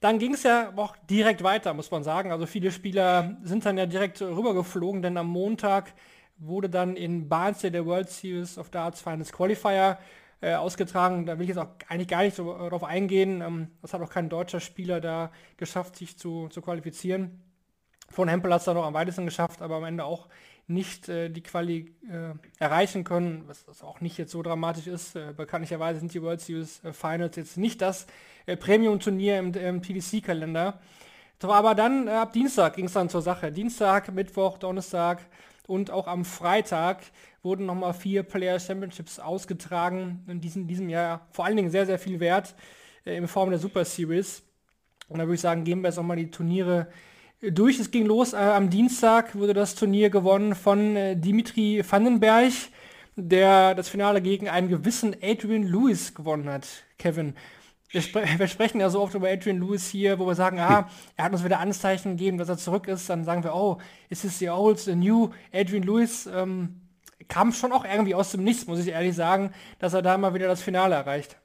dann 0.00 0.18
ging 0.18 0.34
es 0.34 0.44
ja 0.44 0.72
auch 0.76 0.96
direkt 1.10 1.42
weiter, 1.42 1.74
muss 1.74 1.90
man 1.90 2.04
sagen. 2.04 2.30
Also 2.30 2.46
viele 2.46 2.70
Spieler 2.70 3.36
sind 3.42 3.66
dann 3.66 3.78
ja 3.78 3.86
direkt 3.86 4.22
rübergeflogen, 4.22 5.02
denn 5.02 5.16
am 5.16 5.26
Montag 5.28 5.92
wurde 6.38 6.70
dann 6.70 6.96
in 6.96 7.28
Barnsley 7.28 7.70
der 7.70 7.84
World 7.84 8.08
Series 8.08 8.58
of 8.58 8.70
Darts 8.70 9.00
Finals 9.00 9.32
Qualifier 9.32 9.98
äh, 10.40 10.54
ausgetragen. 10.54 11.26
Da 11.26 11.36
will 11.36 11.42
ich 11.42 11.48
jetzt 11.48 11.58
auch 11.58 11.70
eigentlich 11.88 12.08
gar 12.08 12.22
nicht 12.22 12.36
so 12.36 12.56
darauf 12.56 12.84
eingehen. 12.84 13.40
Ähm, 13.40 13.68
das 13.82 13.92
hat 13.92 14.00
auch 14.00 14.10
kein 14.10 14.28
deutscher 14.28 14.60
Spieler 14.60 15.00
da 15.00 15.32
geschafft, 15.56 15.96
sich 15.96 16.16
zu, 16.16 16.48
zu 16.48 16.62
qualifizieren. 16.62 17.42
Von 18.10 18.28
Hempel 18.28 18.52
hat 18.52 18.60
es 18.60 18.64
da 18.64 18.74
noch 18.74 18.86
am 18.86 18.94
weitesten 18.94 19.24
geschafft, 19.24 19.60
aber 19.60 19.76
am 19.76 19.84
Ende 19.84 20.04
auch 20.04 20.28
nicht 20.68 21.08
äh, 21.08 21.30
die 21.30 21.42
Quali 21.42 21.94
äh, 22.10 22.34
erreichen 22.58 23.02
können, 23.02 23.44
was, 23.46 23.66
was, 23.66 23.82
auch 23.82 24.00
nicht 24.00 24.18
jetzt 24.18 24.32
so 24.32 24.42
dramatisch 24.42 24.86
ist. 24.86 25.16
Äh, 25.16 25.32
bekanntlicherweise 25.34 25.98
sind 25.98 26.12
die 26.12 26.22
World 26.22 26.40
Series 26.40 26.84
äh, 26.84 26.92
Finals 26.92 27.36
jetzt 27.36 27.56
nicht 27.56 27.80
das 27.80 28.06
äh, 28.46 28.56
Premium-Turnier 28.56 29.38
im, 29.38 29.54
im 29.54 29.80
PDC-Kalender. 29.80 30.78
Aber 31.42 31.74
dann 31.74 32.06
äh, 32.06 32.10
ab 32.10 32.34
Dienstag 32.34 32.76
ging 32.76 32.84
es 32.84 32.92
dann 32.92 33.08
zur 33.08 33.22
Sache. 33.22 33.50
Dienstag, 33.50 34.12
Mittwoch, 34.12 34.58
Donnerstag 34.58 35.24
und 35.66 35.90
auch 35.90 36.06
am 36.06 36.26
Freitag 36.26 37.02
wurden 37.42 37.64
nochmal 37.64 37.94
vier 37.94 38.22
Player 38.22 38.60
Championships 38.60 39.18
ausgetragen. 39.18 40.24
In 40.28 40.40
diesem, 40.42 40.66
diesem 40.66 40.90
Jahr 40.90 41.26
vor 41.30 41.46
allen 41.46 41.56
Dingen 41.56 41.70
sehr, 41.70 41.86
sehr 41.86 41.98
viel 41.98 42.20
wert 42.20 42.54
in 43.04 43.26
Form 43.26 43.48
der 43.48 43.58
Super 43.58 43.86
Series. 43.86 44.42
Und 45.08 45.18
da 45.18 45.24
würde 45.24 45.36
ich 45.36 45.40
sagen, 45.40 45.64
gehen 45.64 45.80
wir 45.80 45.88
jetzt 45.88 45.96
nochmal 45.96 46.18
die 46.18 46.30
Turniere 46.30 46.88
durch. 47.40 47.78
Es 47.78 47.90
ging 47.90 48.06
los. 48.06 48.32
Äh, 48.32 48.36
am 48.36 48.70
Dienstag 48.70 49.34
wurde 49.34 49.54
das 49.54 49.74
Turnier 49.74 50.10
gewonnen 50.10 50.54
von 50.54 50.96
äh, 50.96 51.16
Dimitri 51.16 51.82
Vandenberg, 51.88 52.52
der 53.16 53.74
das 53.74 53.88
Finale 53.88 54.20
gegen 54.22 54.48
einen 54.48 54.68
gewissen 54.68 55.16
Adrian 55.22 55.64
Lewis 55.64 56.14
gewonnen 56.14 56.48
hat. 56.48 56.66
Kevin. 56.98 57.34
Wir, 57.90 58.02
spre 58.02 58.24
wir, 58.38 58.48
sprechen 58.48 58.80
ja 58.80 58.90
so 58.90 59.00
oft 59.00 59.14
über 59.14 59.28
Adrian 59.28 59.60
Lewis 59.60 59.88
hier, 59.88 60.18
wo 60.18 60.26
wir 60.26 60.34
sagen, 60.34 60.58
ah, 60.60 60.90
er 61.16 61.24
hat 61.24 61.32
uns 61.32 61.44
wieder 61.44 61.60
Anzeichen 61.60 62.16
gegeben, 62.16 62.38
dass 62.38 62.48
er 62.48 62.58
zurück 62.58 62.88
ist. 62.88 63.08
Dann 63.08 63.24
sagen 63.24 63.44
wir, 63.44 63.54
oh, 63.54 63.78
ist 64.08 64.24
es 64.24 64.38
the 64.38 64.50
old, 64.50 64.78
the 64.78 64.94
new 64.94 65.30
Adrian 65.52 65.84
Lewis? 65.84 66.26
Ähm, 66.26 66.82
kam 67.28 67.52
schon 67.52 67.72
auch 67.72 67.84
irgendwie 67.84 68.14
aus 68.14 68.30
dem 68.30 68.44
Nichts, 68.44 68.66
muss 68.66 68.80
ich 68.80 68.88
ehrlich 68.88 69.14
sagen, 69.14 69.52
dass 69.78 69.94
er 69.94 70.02
da 70.02 70.16
mal 70.16 70.34
wieder 70.34 70.48
das 70.48 70.62
Finale 70.62 70.94
erreicht. 70.94 71.36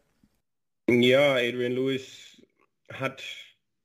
Ja, 0.89 1.35
Adrian 1.35 1.73
Lewis 1.73 2.41
hat 2.91 3.23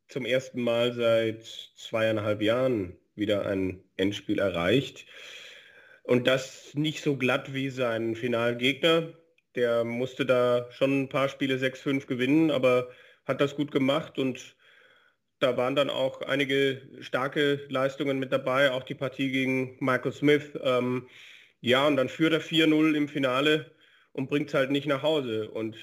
zum 0.08 0.24
ersten 0.24 0.62
Mal 0.62 0.92
seit 0.92 1.44
zweieinhalb 1.76 2.42
Jahren 2.42 2.96
wieder 3.14 3.46
ein 3.46 3.82
Endspiel 3.96 4.38
erreicht. 4.38 5.06
Und 6.02 6.26
das 6.26 6.74
nicht 6.74 7.02
so 7.02 7.16
glatt 7.16 7.52
wie 7.52 7.68
sein 7.68 8.16
Finalgegner. 8.16 9.12
Der 9.54 9.84
musste 9.84 10.24
da 10.24 10.68
schon 10.70 11.02
ein 11.02 11.08
paar 11.08 11.28
Spiele 11.28 11.56
6-5 11.56 12.06
gewinnen, 12.06 12.50
aber 12.50 12.88
hat 13.26 13.40
das 13.40 13.56
gut 13.56 13.70
gemacht 13.70 14.18
und 14.18 14.56
da 15.40 15.56
waren 15.56 15.76
dann 15.76 15.90
auch 15.90 16.22
einige 16.22 16.82
starke 17.00 17.66
Leistungen 17.68 18.18
mit 18.18 18.32
dabei, 18.32 18.72
auch 18.72 18.82
die 18.82 18.94
Partie 18.94 19.30
gegen 19.30 19.76
Michael 19.78 20.12
Smith. 20.12 20.58
Ähm, 20.62 21.08
ja, 21.60 21.86
und 21.86 21.96
dann 21.96 22.08
führt 22.08 22.32
er 22.32 22.40
4-0 22.40 22.94
im 22.94 23.08
Finale 23.08 23.70
und 24.12 24.28
bringt 24.28 24.48
es 24.48 24.54
halt 24.54 24.70
nicht 24.70 24.86
nach 24.86 25.02
Hause. 25.02 25.50
Und 25.50 25.76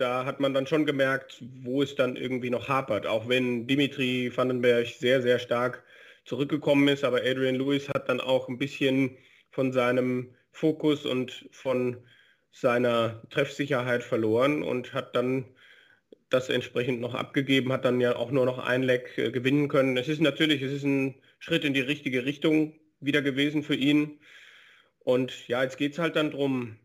da 0.00 0.24
hat 0.24 0.40
man 0.40 0.54
dann 0.54 0.66
schon 0.66 0.86
gemerkt, 0.86 1.42
wo 1.62 1.82
es 1.82 1.94
dann 1.94 2.16
irgendwie 2.16 2.50
noch 2.50 2.68
hapert. 2.68 3.06
Auch 3.06 3.28
wenn 3.28 3.66
Dimitri 3.66 4.32
Vandenberg 4.34 4.86
sehr, 4.86 5.22
sehr 5.22 5.38
stark 5.38 5.82
zurückgekommen 6.24 6.88
ist, 6.88 7.04
aber 7.04 7.18
Adrian 7.18 7.56
Lewis 7.56 7.88
hat 7.88 8.08
dann 8.08 8.20
auch 8.20 8.48
ein 8.48 8.58
bisschen 8.58 9.16
von 9.50 9.72
seinem 9.72 10.34
Fokus 10.52 11.06
und 11.06 11.48
von 11.50 11.96
seiner 12.50 13.22
Treffsicherheit 13.30 14.02
verloren 14.02 14.62
und 14.62 14.92
hat 14.92 15.14
dann 15.14 15.44
das 16.30 16.48
entsprechend 16.50 17.00
noch 17.00 17.14
abgegeben, 17.14 17.72
hat 17.72 17.84
dann 17.84 18.00
ja 18.00 18.16
auch 18.16 18.30
nur 18.30 18.44
noch 18.44 18.58
ein 18.58 18.82
Leck 18.82 19.16
äh, 19.16 19.30
gewinnen 19.30 19.68
können. 19.68 19.96
Es 19.96 20.08
ist 20.08 20.20
natürlich, 20.20 20.62
es 20.62 20.72
ist 20.72 20.84
ein 20.84 21.14
Schritt 21.38 21.64
in 21.64 21.74
die 21.74 21.80
richtige 21.80 22.24
Richtung 22.24 22.74
wieder 23.00 23.22
gewesen 23.22 23.62
für 23.62 23.74
ihn. 23.74 24.18
Und 25.00 25.48
ja, 25.48 25.62
jetzt 25.62 25.78
geht 25.78 25.92
es 25.92 25.98
halt 25.98 26.16
dann 26.16 26.32
darum, 26.32 26.76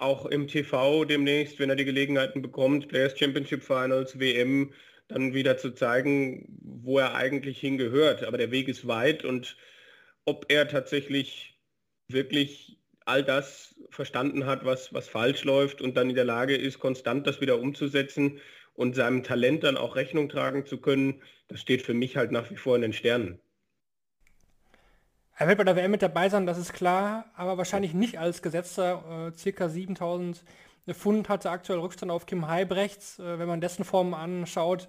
auch 0.00 0.26
im 0.26 0.48
TV 0.48 1.04
demnächst, 1.04 1.58
wenn 1.58 1.70
er 1.70 1.76
die 1.76 1.84
Gelegenheiten 1.84 2.42
bekommt, 2.42 2.88
Players 2.88 3.18
Championship 3.18 3.62
Finals, 3.62 4.18
WM, 4.18 4.72
dann 5.08 5.34
wieder 5.34 5.58
zu 5.58 5.72
zeigen, 5.72 6.58
wo 6.62 6.98
er 6.98 7.14
eigentlich 7.14 7.58
hingehört. 7.60 8.24
Aber 8.24 8.38
der 8.38 8.50
Weg 8.50 8.68
ist 8.68 8.86
weit 8.86 9.24
und 9.24 9.56
ob 10.24 10.46
er 10.48 10.68
tatsächlich 10.68 11.58
wirklich 12.08 12.78
all 13.06 13.24
das 13.24 13.74
verstanden 13.90 14.46
hat, 14.46 14.64
was, 14.64 14.92
was 14.94 15.08
falsch 15.08 15.44
läuft 15.44 15.82
und 15.82 15.96
dann 15.96 16.10
in 16.10 16.16
der 16.16 16.24
Lage 16.24 16.56
ist, 16.56 16.78
konstant 16.78 17.26
das 17.26 17.40
wieder 17.40 17.58
umzusetzen 17.58 18.40
und 18.74 18.94
seinem 18.94 19.22
Talent 19.24 19.64
dann 19.64 19.76
auch 19.76 19.96
Rechnung 19.96 20.28
tragen 20.28 20.64
zu 20.66 20.80
können, 20.80 21.22
das 21.48 21.60
steht 21.60 21.82
für 21.82 21.94
mich 21.94 22.16
halt 22.16 22.30
nach 22.30 22.50
wie 22.50 22.56
vor 22.56 22.76
in 22.76 22.82
den 22.82 22.92
Sternen. 22.92 23.40
Er 25.40 25.48
wird 25.48 25.56
bei 25.56 25.64
der 25.64 25.74
WM 25.74 25.90
mit 25.90 26.02
dabei 26.02 26.28
sein, 26.28 26.44
das 26.44 26.58
ist 26.58 26.74
klar, 26.74 27.24
aber 27.34 27.56
wahrscheinlich 27.56 27.94
nicht 27.94 28.18
als 28.18 28.42
Gesetzter. 28.42 29.30
Äh, 29.30 29.38
circa 29.38 29.70
7000 29.70 30.44
Pfund 30.90 31.30
hatte 31.30 31.48
aktuell 31.48 31.78
Rückstand 31.78 32.12
auf 32.12 32.26
Kim 32.26 32.46
Heibrechts. 32.46 33.18
Äh, 33.18 33.38
wenn 33.38 33.48
man 33.48 33.62
dessen 33.62 33.86
Form 33.86 34.12
anschaut, 34.12 34.86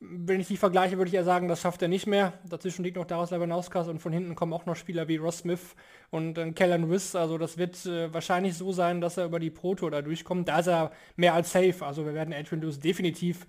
wenn 0.00 0.40
ich 0.40 0.48
die 0.48 0.56
vergleiche, 0.56 0.98
würde 0.98 1.10
ich 1.10 1.14
eher 1.14 1.22
sagen, 1.22 1.46
das 1.46 1.60
schafft 1.60 1.82
er 1.82 1.88
nicht 1.88 2.08
mehr. 2.08 2.32
Dazwischen 2.48 2.82
liegt 2.82 2.96
noch 2.96 3.04
Darius 3.04 3.30
Labanauskas 3.30 3.86
und 3.86 4.00
von 4.00 4.12
hinten 4.12 4.34
kommen 4.34 4.52
auch 4.54 4.66
noch 4.66 4.74
Spieler 4.74 5.06
wie 5.06 5.18
Ross 5.18 5.38
Smith 5.38 5.76
und 6.10 6.36
äh, 6.36 6.50
Kellen 6.50 6.90
Wiss. 6.90 7.14
Also 7.14 7.38
das 7.38 7.56
wird 7.56 7.86
äh, 7.86 8.12
wahrscheinlich 8.12 8.56
so 8.56 8.72
sein, 8.72 9.00
dass 9.00 9.18
er 9.18 9.26
über 9.26 9.38
die 9.38 9.50
Pro 9.50 9.76
Tour 9.76 9.92
da 9.92 10.02
durchkommt. 10.02 10.48
Da 10.48 10.58
ist 10.58 10.66
er 10.66 10.90
mehr 11.14 11.34
als 11.34 11.52
safe. 11.52 11.86
Also 11.86 12.04
wir 12.04 12.12
werden 12.14 12.34
Adrian 12.34 12.60
Lewis 12.60 12.80
definitiv 12.80 13.46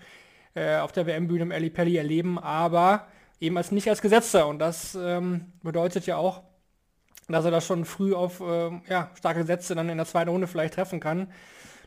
äh, 0.53 0.77
auf 0.77 0.91
der 0.91 1.07
WM-Bühne 1.07 1.41
im 1.41 1.51
Ali 1.51 1.71
Pelli 1.71 1.97
erleben, 1.97 2.37
aber 2.37 3.07
eben 3.39 3.57
als 3.57 3.71
nicht 3.71 3.89
als 3.89 4.01
Gesetzter. 4.01 4.47
Und 4.47 4.59
das 4.59 4.95
ähm, 4.95 5.51
bedeutet 5.63 6.05
ja 6.05 6.17
auch, 6.17 6.43
dass 7.27 7.45
er 7.45 7.51
das 7.51 7.65
schon 7.65 7.85
früh 7.85 8.13
auf 8.13 8.39
äh, 8.39 8.71
ja, 8.89 9.11
starke 9.15 9.43
Sätze 9.43 9.75
dann 9.75 9.89
in 9.89 9.97
der 9.97 10.05
zweiten 10.05 10.29
Runde 10.29 10.47
vielleicht 10.47 10.75
treffen 10.75 10.99
kann. 10.99 11.31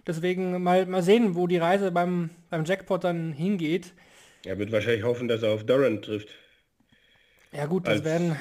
Deswegen 0.07 0.63
mal, 0.63 0.87
mal 0.87 1.03
sehen, 1.03 1.35
wo 1.35 1.47
die 1.47 1.59
Reise 1.59 1.93
beim, 1.93 2.31
beim 2.51 2.65
Jackpot 2.65 3.05
dann 3.05 3.33
hingeht. 3.33 3.93
Er 4.45 4.59
wird 4.59 4.73
wahrscheinlich 4.73 5.05
hoffen, 5.05 5.29
dass 5.29 5.43
er 5.43 5.53
auf 5.53 5.65
Durant 5.65 6.05
trifft. 6.05 6.29
Ja 7.53 7.67
gut, 7.67 7.87
das, 7.87 8.05
werden, 8.05 8.37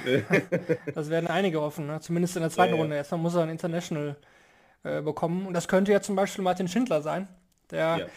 das 0.93 1.09
werden 1.09 1.27
einige 1.27 1.59
hoffen, 1.61 1.87
ne? 1.87 1.99
zumindest 1.99 2.35
in 2.35 2.43
der 2.43 2.51
zweiten 2.51 2.71
ja, 2.71 2.75
ja. 2.75 2.81
Runde. 2.81 2.95
Erstmal 2.95 3.19
muss 3.19 3.35
er 3.35 3.43
ein 3.43 3.49
International 3.49 4.15
äh, 4.83 5.01
bekommen. 5.01 5.47
Und 5.47 5.53
das 5.53 5.67
könnte 5.67 5.91
ja 5.91 6.01
zum 6.01 6.15
Beispiel 6.15 6.43
Martin 6.43 6.67
Schindler 6.67 7.01
sein, 7.01 7.27
der, 7.71 8.07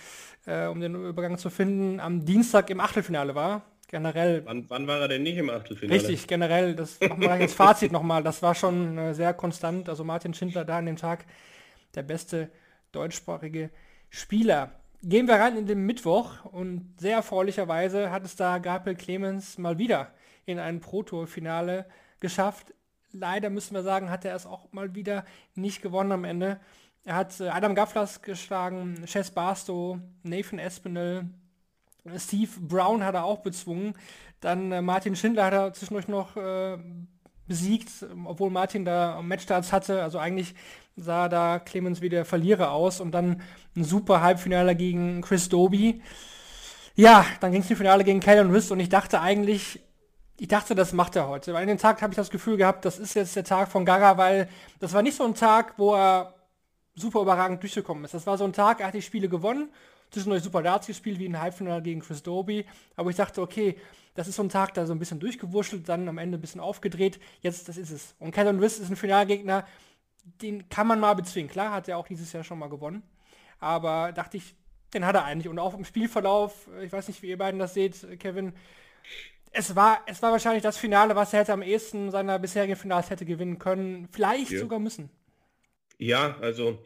ja. 0.47 0.67
äh, 0.67 0.69
um 0.69 0.81
den 0.81 0.95
Übergang 0.95 1.39
zu 1.39 1.51
finden, 1.51 1.99
am 1.99 2.25
Dienstag 2.25 2.69
im 2.69 2.81
Achtelfinale 2.81 3.35
war 3.35 3.63
generell. 3.93 4.45
Wann, 4.45 4.69
wann, 4.69 4.89
war 4.89 4.99
er 4.99 5.09
denn 5.09 5.23
nicht 5.23 5.37
im 5.37 5.51
Achtelfinale? 5.51 6.01
Richtig, 6.01 6.27
generell, 6.27 6.75
das 6.75 7.01
wir 7.01 7.39
jetzt 7.39 7.55
Fazit 7.55 7.93
nochmal. 7.93 8.25
Das 8.25 8.43
war 8.43 8.57
schon 8.57 8.99
äh, 8.99 9.15
sehr 9.15 9.35
konstant. 9.35 9.89
Also 9.89 10.03
Martin 10.03 10.35
Schindler 10.35 10.65
da 10.65 10.79
an 10.79 10.87
dem 10.87 10.97
Tag 10.97 11.25
der 11.95 12.03
beste 12.03 12.51
deutschsprachige 12.91 13.71
Spieler. 14.11 14.73
Gehen 15.05 15.29
wir 15.29 15.35
rein 15.35 15.57
in 15.57 15.67
den 15.67 15.85
Mittwoch 15.85 16.45
und 16.47 16.95
sehr 16.99 17.17
erfreulicherweise 17.17 18.11
hat 18.11 18.25
es 18.25 18.35
da 18.35 18.59
Gabriel 18.59 18.97
Clemens 18.97 19.59
mal 19.59 19.79
wieder 19.79 20.13
in 20.47 20.59
ein 20.59 20.81
Pro-Tour-Finale 20.81 21.87
geschafft. 22.21 22.73
Leider 23.13 23.51
müssen 23.51 23.75
wir 23.75 23.83
sagen, 23.83 24.11
hat 24.11 24.25
er 24.25 24.35
es 24.35 24.47
auch 24.47 24.73
mal 24.73 24.95
wieder 24.95 25.25
nicht 25.55 25.83
gewonnen 25.83 26.13
am 26.13 26.25
Ende. 26.25 26.61
Er 27.05 27.17
hat 27.17 27.39
äh, 27.41 27.49
Adam 27.49 27.75
Gafflas 27.75 28.23
geschlagen, 28.23 29.05
Chess 29.07 29.31
Barstow, 29.31 29.99
Nathan 30.23 30.59
Espinel, 30.59 31.29
Steve 32.19 32.51
Brown 32.61 33.05
hat 33.05 33.15
er 33.15 33.25
auch 33.25 33.41
bezwungen. 33.41 33.95
Dann 34.41 34.73
äh, 34.73 34.83
Martin 34.83 35.17
Schindler 35.17 35.45
hat 35.47 35.53
er 35.53 35.73
zwischendurch 35.73 36.09
noch 36.09 36.37
äh, 36.37 36.79
besiegt, 37.47 37.91
obwohl 38.25 38.51
Martin 38.51 38.85
da 38.85 39.21
Matchstarts 39.23 39.73
hatte. 39.73 40.03
Also 40.03 40.19
eigentlich 40.19 40.55
sah 40.97 41.29
da 41.29 41.59
Clemens 41.59 42.01
wie 42.01 42.09
der 42.09 42.25
Verlierer 42.25 42.73
aus 42.73 43.01
und 43.01 43.13
dann 43.13 43.41
ein 43.77 43.85
super 43.85 44.21
Halbfinale 44.21 44.75
gegen 44.77 45.23
Chris 45.23 45.49
Doby. 45.49 46.03
Ja, 46.95 47.25
dann 47.41 47.53
ging 47.53 47.63
es 47.63 47.71
im 47.71 47.77
Finale 47.77 48.05
gegen 48.05 48.21
Kellen 48.21 48.51
Riss 48.51 48.71
und 48.71 48.81
ich 48.81 48.89
dachte 48.89 49.21
eigentlich, 49.21 49.81
ich 50.39 50.49
dachte, 50.49 50.75
das 50.75 50.93
macht 50.93 51.17
er 51.17 51.29
heute. 51.29 51.55
Weil 51.55 51.63
an 51.63 51.69
dem 51.69 51.79
Tag 51.79 52.03
habe 52.03 52.13
ich 52.13 52.17
das 52.17 52.31
Gefühl 52.31 52.57
gehabt, 52.57 52.85
das 52.85 52.99
ist 52.99 53.15
jetzt 53.15 53.37
der 53.37 53.45
Tag 53.45 53.69
von 53.69 53.85
Gaga, 53.85 54.19
weil 54.19 54.49
das 54.81 54.93
war 54.93 55.03
nicht 55.03 55.17
so 55.17 55.25
ein 55.25 55.35
Tag, 55.35 55.75
wo 55.79 55.95
er 55.95 56.35
super 56.95 57.23
überragend 57.23 57.63
durchgekommen 57.63 58.05
ist. 58.05 58.13
Das 58.13 58.27
war 58.27 58.37
so 58.37 58.45
ein 58.45 58.53
Tag, 58.53 58.81
er 58.81 58.89
hat 58.89 58.95
die 58.95 59.03
Spiele 59.03 59.29
gewonnen 59.29 59.71
zwischendurch 60.13 60.43
super 60.43 60.63
Darts 60.63 60.87
gespielt, 60.87 61.19
wie 61.19 61.29
ein 61.29 61.41
Halbfinale 61.41 61.83
gegen 61.83 62.01
Chris 62.01 62.23
Doby. 62.23 62.65
Aber 62.97 63.11
ich 63.11 63.17
dachte, 63.17 63.41
okay, 63.43 63.77
das 64.15 64.29
ist 64.29 64.37
so 64.37 64.43
ein 64.43 64.49
Tag, 64.49 64.75
da 64.75 64.87
so 64.87 64.93
ein 64.93 64.99
bisschen 64.99 65.21
durchgewurschtelt, 65.21 65.89
dann 65.89 66.09
am 66.09 66.19
Ende 66.19 66.39
ein 66.39 66.41
bisschen 66.41 66.61
aufgedreht. 66.61 67.19
Jetzt, 67.41 67.69
das 67.69 67.77
ist 67.77 67.91
es. 67.91 68.15
Und 68.19 68.33
Callum 68.33 68.59
Riss 68.59 68.79
ist 68.79 68.91
ein 68.91 68.97
Finalgegner, 68.97 69.67
den 70.41 70.69
kann 70.69 70.87
man 70.87 71.01
mal 71.01 71.15
bezwingen. 71.15 71.51
Klar, 71.51 71.73
hat 71.73 71.89
er 71.89 71.99
auch 71.99 72.07
dieses 72.07 72.33
Jahr 72.33 72.45
schon 72.45 72.59
mal 72.59 72.69
gewonnen. 72.69 73.03
Aber 73.59 74.13
dachte 74.13 74.37
ich, 74.37 74.55
den 74.93 75.07
hat 75.07 75.15
er 75.15 75.25
eigentlich. 75.25 75.49
Und 75.49 75.59
auch 75.59 75.75
im 75.75 75.85
Spielverlauf, 75.85 76.69
ich 76.83 76.93
weiß 76.93 77.09
nicht, 77.09 77.23
wie 77.23 77.29
ihr 77.29 77.39
beiden 77.39 77.59
das 77.59 77.75
seht, 77.75 78.21
Kevin, 78.21 78.53
es 79.53 79.75
war, 79.77 80.01
es 80.07 80.23
war 80.23 80.33
wahrscheinlich 80.33 80.63
das 80.63 80.77
Finale, 80.77 81.15
was 81.17 81.33
er 81.33 81.41
hätte 81.41 81.53
am 81.53 81.63
ehesten 81.63 82.11
seiner 82.11 82.39
bisherigen 82.39 82.77
Finals 82.77 83.11
hätte 83.11 83.25
gewinnen 83.25 83.59
können. 83.59 84.09
Vielleicht 84.11 84.51
ja. 84.51 84.61
sogar 84.61 84.79
müssen. 84.79 85.11
Ja, 85.99 86.37
also 86.41 86.83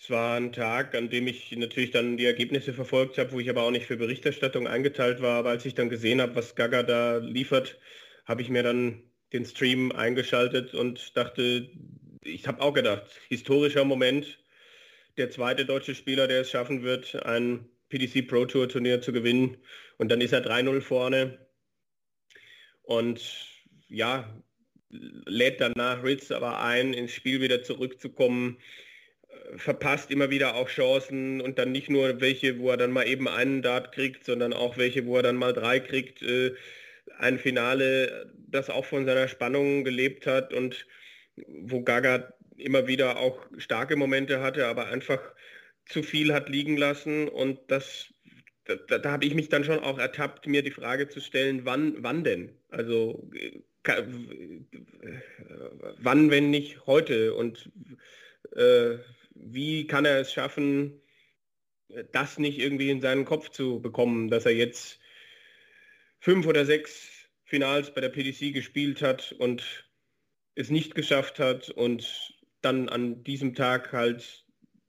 es 0.00 0.08
war 0.08 0.36
ein 0.38 0.52
Tag, 0.52 0.94
an 0.94 1.10
dem 1.10 1.26
ich 1.26 1.52
natürlich 1.52 1.90
dann 1.90 2.16
die 2.16 2.24
Ergebnisse 2.24 2.72
verfolgt 2.72 3.18
habe, 3.18 3.32
wo 3.32 3.40
ich 3.40 3.50
aber 3.50 3.64
auch 3.64 3.70
nicht 3.70 3.86
für 3.86 3.98
Berichterstattung 3.98 4.66
eingeteilt 4.66 5.20
war. 5.20 5.38
Aber 5.38 5.50
als 5.50 5.66
ich 5.66 5.74
dann 5.74 5.90
gesehen 5.90 6.22
habe, 6.22 6.36
was 6.36 6.54
Gaga 6.54 6.82
da 6.82 7.18
liefert, 7.18 7.78
habe 8.24 8.40
ich 8.40 8.48
mir 8.48 8.62
dann 8.62 9.02
den 9.34 9.44
Stream 9.44 9.92
eingeschaltet 9.92 10.74
und 10.74 11.14
dachte, 11.18 11.70
ich 12.24 12.46
habe 12.48 12.62
auch 12.62 12.72
gedacht, 12.72 13.10
historischer 13.28 13.84
Moment, 13.84 14.38
der 15.18 15.30
zweite 15.30 15.66
deutsche 15.66 15.94
Spieler, 15.94 16.26
der 16.26 16.40
es 16.42 16.50
schaffen 16.50 16.82
wird, 16.82 17.14
ein 17.26 17.68
PDC 17.90 18.26
Pro 18.26 18.46
Tour 18.46 18.70
Turnier 18.70 19.02
zu 19.02 19.12
gewinnen. 19.12 19.58
Und 19.98 20.10
dann 20.10 20.22
ist 20.22 20.32
er 20.32 20.42
3-0 20.42 20.80
vorne. 20.80 21.46
Und 22.82 23.20
ja, 23.88 24.42
lädt 24.88 25.60
danach 25.60 26.02
Ritz 26.02 26.30
aber 26.30 26.62
ein, 26.62 26.94
ins 26.94 27.12
Spiel 27.12 27.42
wieder 27.42 27.62
zurückzukommen 27.62 28.56
verpasst 29.56 30.10
immer 30.10 30.30
wieder 30.30 30.54
auch 30.54 30.68
Chancen 30.68 31.40
und 31.40 31.58
dann 31.58 31.72
nicht 31.72 31.90
nur 31.90 32.20
welche, 32.20 32.58
wo 32.58 32.70
er 32.70 32.76
dann 32.76 32.92
mal 32.92 33.06
eben 33.06 33.28
einen 33.28 33.62
Dart 33.62 33.92
kriegt, 33.92 34.24
sondern 34.24 34.52
auch 34.52 34.76
welche, 34.76 35.06
wo 35.06 35.16
er 35.16 35.22
dann 35.22 35.36
mal 35.36 35.52
drei 35.52 35.80
kriegt. 35.80 36.22
Äh, 36.22 36.54
ein 37.18 37.38
Finale, 37.38 38.32
das 38.48 38.70
auch 38.70 38.84
von 38.84 39.04
seiner 39.04 39.28
Spannung 39.28 39.84
gelebt 39.84 40.26
hat 40.26 40.54
und 40.54 40.86
wo 41.46 41.82
Gaga 41.82 42.32
immer 42.56 42.86
wieder 42.86 43.18
auch 43.18 43.46
starke 43.58 43.96
Momente 43.96 44.40
hatte, 44.40 44.66
aber 44.66 44.88
einfach 44.88 45.20
zu 45.86 46.02
viel 46.02 46.32
hat 46.32 46.48
liegen 46.48 46.76
lassen 46.76 47.28
und 47.28 47.58
das 47.68 48.12
da, 48.64 48.98
da 48.98 49.10
habe 49.10 49.24
ich 49.24 49.34
mich 49.34 49.48
dann 49.48 49.64
schon 49.64 49.80
auch 49.80 49.98
ertappt, 49.98 50.46
mir 50.46 50.62
die 50.62 50.70
Frage 50.70 51.08
zu 51.08 51.20
stellen, 51.20 51.64
wann, 51.64 51.96
wann 51.98 52.24
denn? 52.24 52.52
Also 52.68 53.28
äh, 53.34 53.60
wann, 55.98 56.30
wenn 56.30 56.50
nicht 56.50 56.86
heute? 56.86 57.34
Und 57.34 57.70
äh, 58.54 58.98
wie 59.42 59.86
kann 59.86 60.04
er 60.04 60.20
es 60.20 60.32
schaffen, 60.32 61.00
das 62.12 62.38
nicht 62.38 62.58
irgendwie 62.58 62.90
in 62.90 63.00
seinen 63.00 63.24
Kopf 63.24 63.50
zu 63.50 63.80
bekommen, 63.80 64.28
dass 64.28 64.46
er 64.46 64.52
jetzt 64.52 65.00
fünf 66.20 66.46
oder 66.46 66.64
sechs 66.64 67.28
Finals 67.44 67.92
bei 67.92 68.00
der 68.00 68.10
PDC 68.10 68.52
gespielt 68.52 69.02
hat 69.02 69.32
und 69.32 69.90
es 70.54 70.70
nicht 70.70 70.94
geschafft 70.94 71.38
hat 71.38 71.70
und 71.70 72.36
dann 72.60 72.88
an 72.88 73.24
diesem 73.24 73.54
Tag 73.54 73.92
halt 73.92 74.44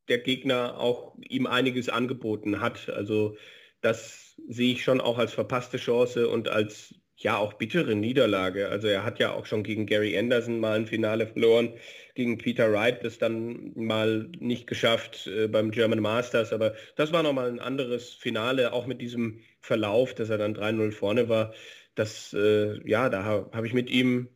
der 0.10 0.20
Gegner 0.20 0.78
auch 0.80 1.18
ihm 1.30 1.48
einiges 1.48 1.90
angeboten 1.90 2.60
hat. 2.60 2.90
Also 2.90 3.38
das 3.80 4.36
sehe 4.48 4.74
ich 4.74 4.84
schon 4.84 5.02
auch 5.02 5.18
als 5.18 5.34
verpasste 5.34 5.78
Chance 5.78 6.28
und 6.28 6.50
als 6.50 6.94
ja 7.24 7.38
auch 7.38 7.54
bittere 7.54 7.96
Niederlage. 7.96 8.70
Also 8.70 8.88
er 8.88 9.04
hat 9.04 9.20
ja 9.20 9.32
auch 9.34 9.46
schon 9.46 9.64
gegen 9.64 9.86
Gary 9.86 10.18
Anderson 10.18 10.60
mal 10.60 10.78
ein 10.78 10.88
Finale 10.88 11.28
verloren, 11.28 11.74
gegen 12.16 12.38
Peter 12.38 12.72
Wright 12.72 13.04
das 13.04 13.18
dann 13.18 13.72
mal 13.76 14.30
nicht 14.40 14.68
geschafft 14.68 15.28
äh, 15.28 15.48
beim 15.48 15.72
German 15.72 16.00
Masters, 16.00 16.54
aber 16.54 16.76
das 16.96 17.12
war 17.14 17.24
nochmal 17.24 17.50
ein 17.50 17.60
anderes 17.60 18.14
Finale, 18.14 18.74
auch 18.74 18.88
mit 18.88 19.02
diesem 19.02 19.40
Verlauf, 19.62 20.14
dass 20.14 20.30
er 20.30 20.38
dann 20.38 20.56
3-0 20.56 20.92
vorne 20.92 21.30
war. 21.30 21.54
Das, 21.96 22.34
äh, 22.34 22.80
ja, 22.88 23.10
da 23.10 23.24
habe 23.24 23.68
ich 23.68 23.74
mit 23.74 23.90
ihm 23.90 24.30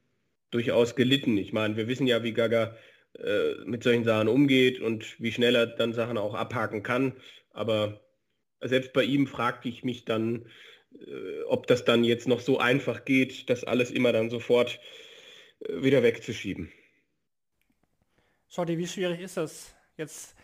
durchaus 0.52 0.96
gelitten. 0.96 1.38
Ich 1.38 1.54
meine, 1.54 1.78
wir 1.78 1.88
wissen 1.88 2.08
ja, 2.08 2.24
wie 2.24 2.34
Gaga 2.34 2.76
äh, 3.20 3.56
mit 3.66 3.84
solchen 3.84 4.04
Sachen 4.04 4.28
umgeht 4.28 4.80
und 4.80 5.20
wie 5.20 5.32
schnell 5.32 5.56
er 5.56 5.68
dann 5.68 5.94
Sachen 5.94 6.18
auch 6.18 6.34
abhaken 6.34 6.84
kann, 6.84 7.14
aber 7.52 8.02
selbst 8.62 8.94
bei 8.94 9.04
ihm 9.04 9.28
fragte 9.28 9.70
ich 9.70 9.84
mich 9.84 10.06
dann, 10.06 10.46
ob 11.48 11.68
das 11.68 11.86
dann 11.86 12.04
jetzt 12.04 12.28
noch 12.28 12.40
so 12.40 12.60
einfach 12.60 13.06
geht, 13.06 13.50
das 13.50 13.64
alles 13.64 13.92
immer 13.92 14.12
dann 14.12 14.30
sofort 14.30 14.80
äh, 15.60 15.84
wieder 15.84 16.04
wegzuschieben. 16.04 16.72
Schotti, 18.50 18.78
wie 18.78 18.88
schwierig 18.88 19.20
ist 19.20 19.38
das 19.38 19.74
jetzt 19.98 20.36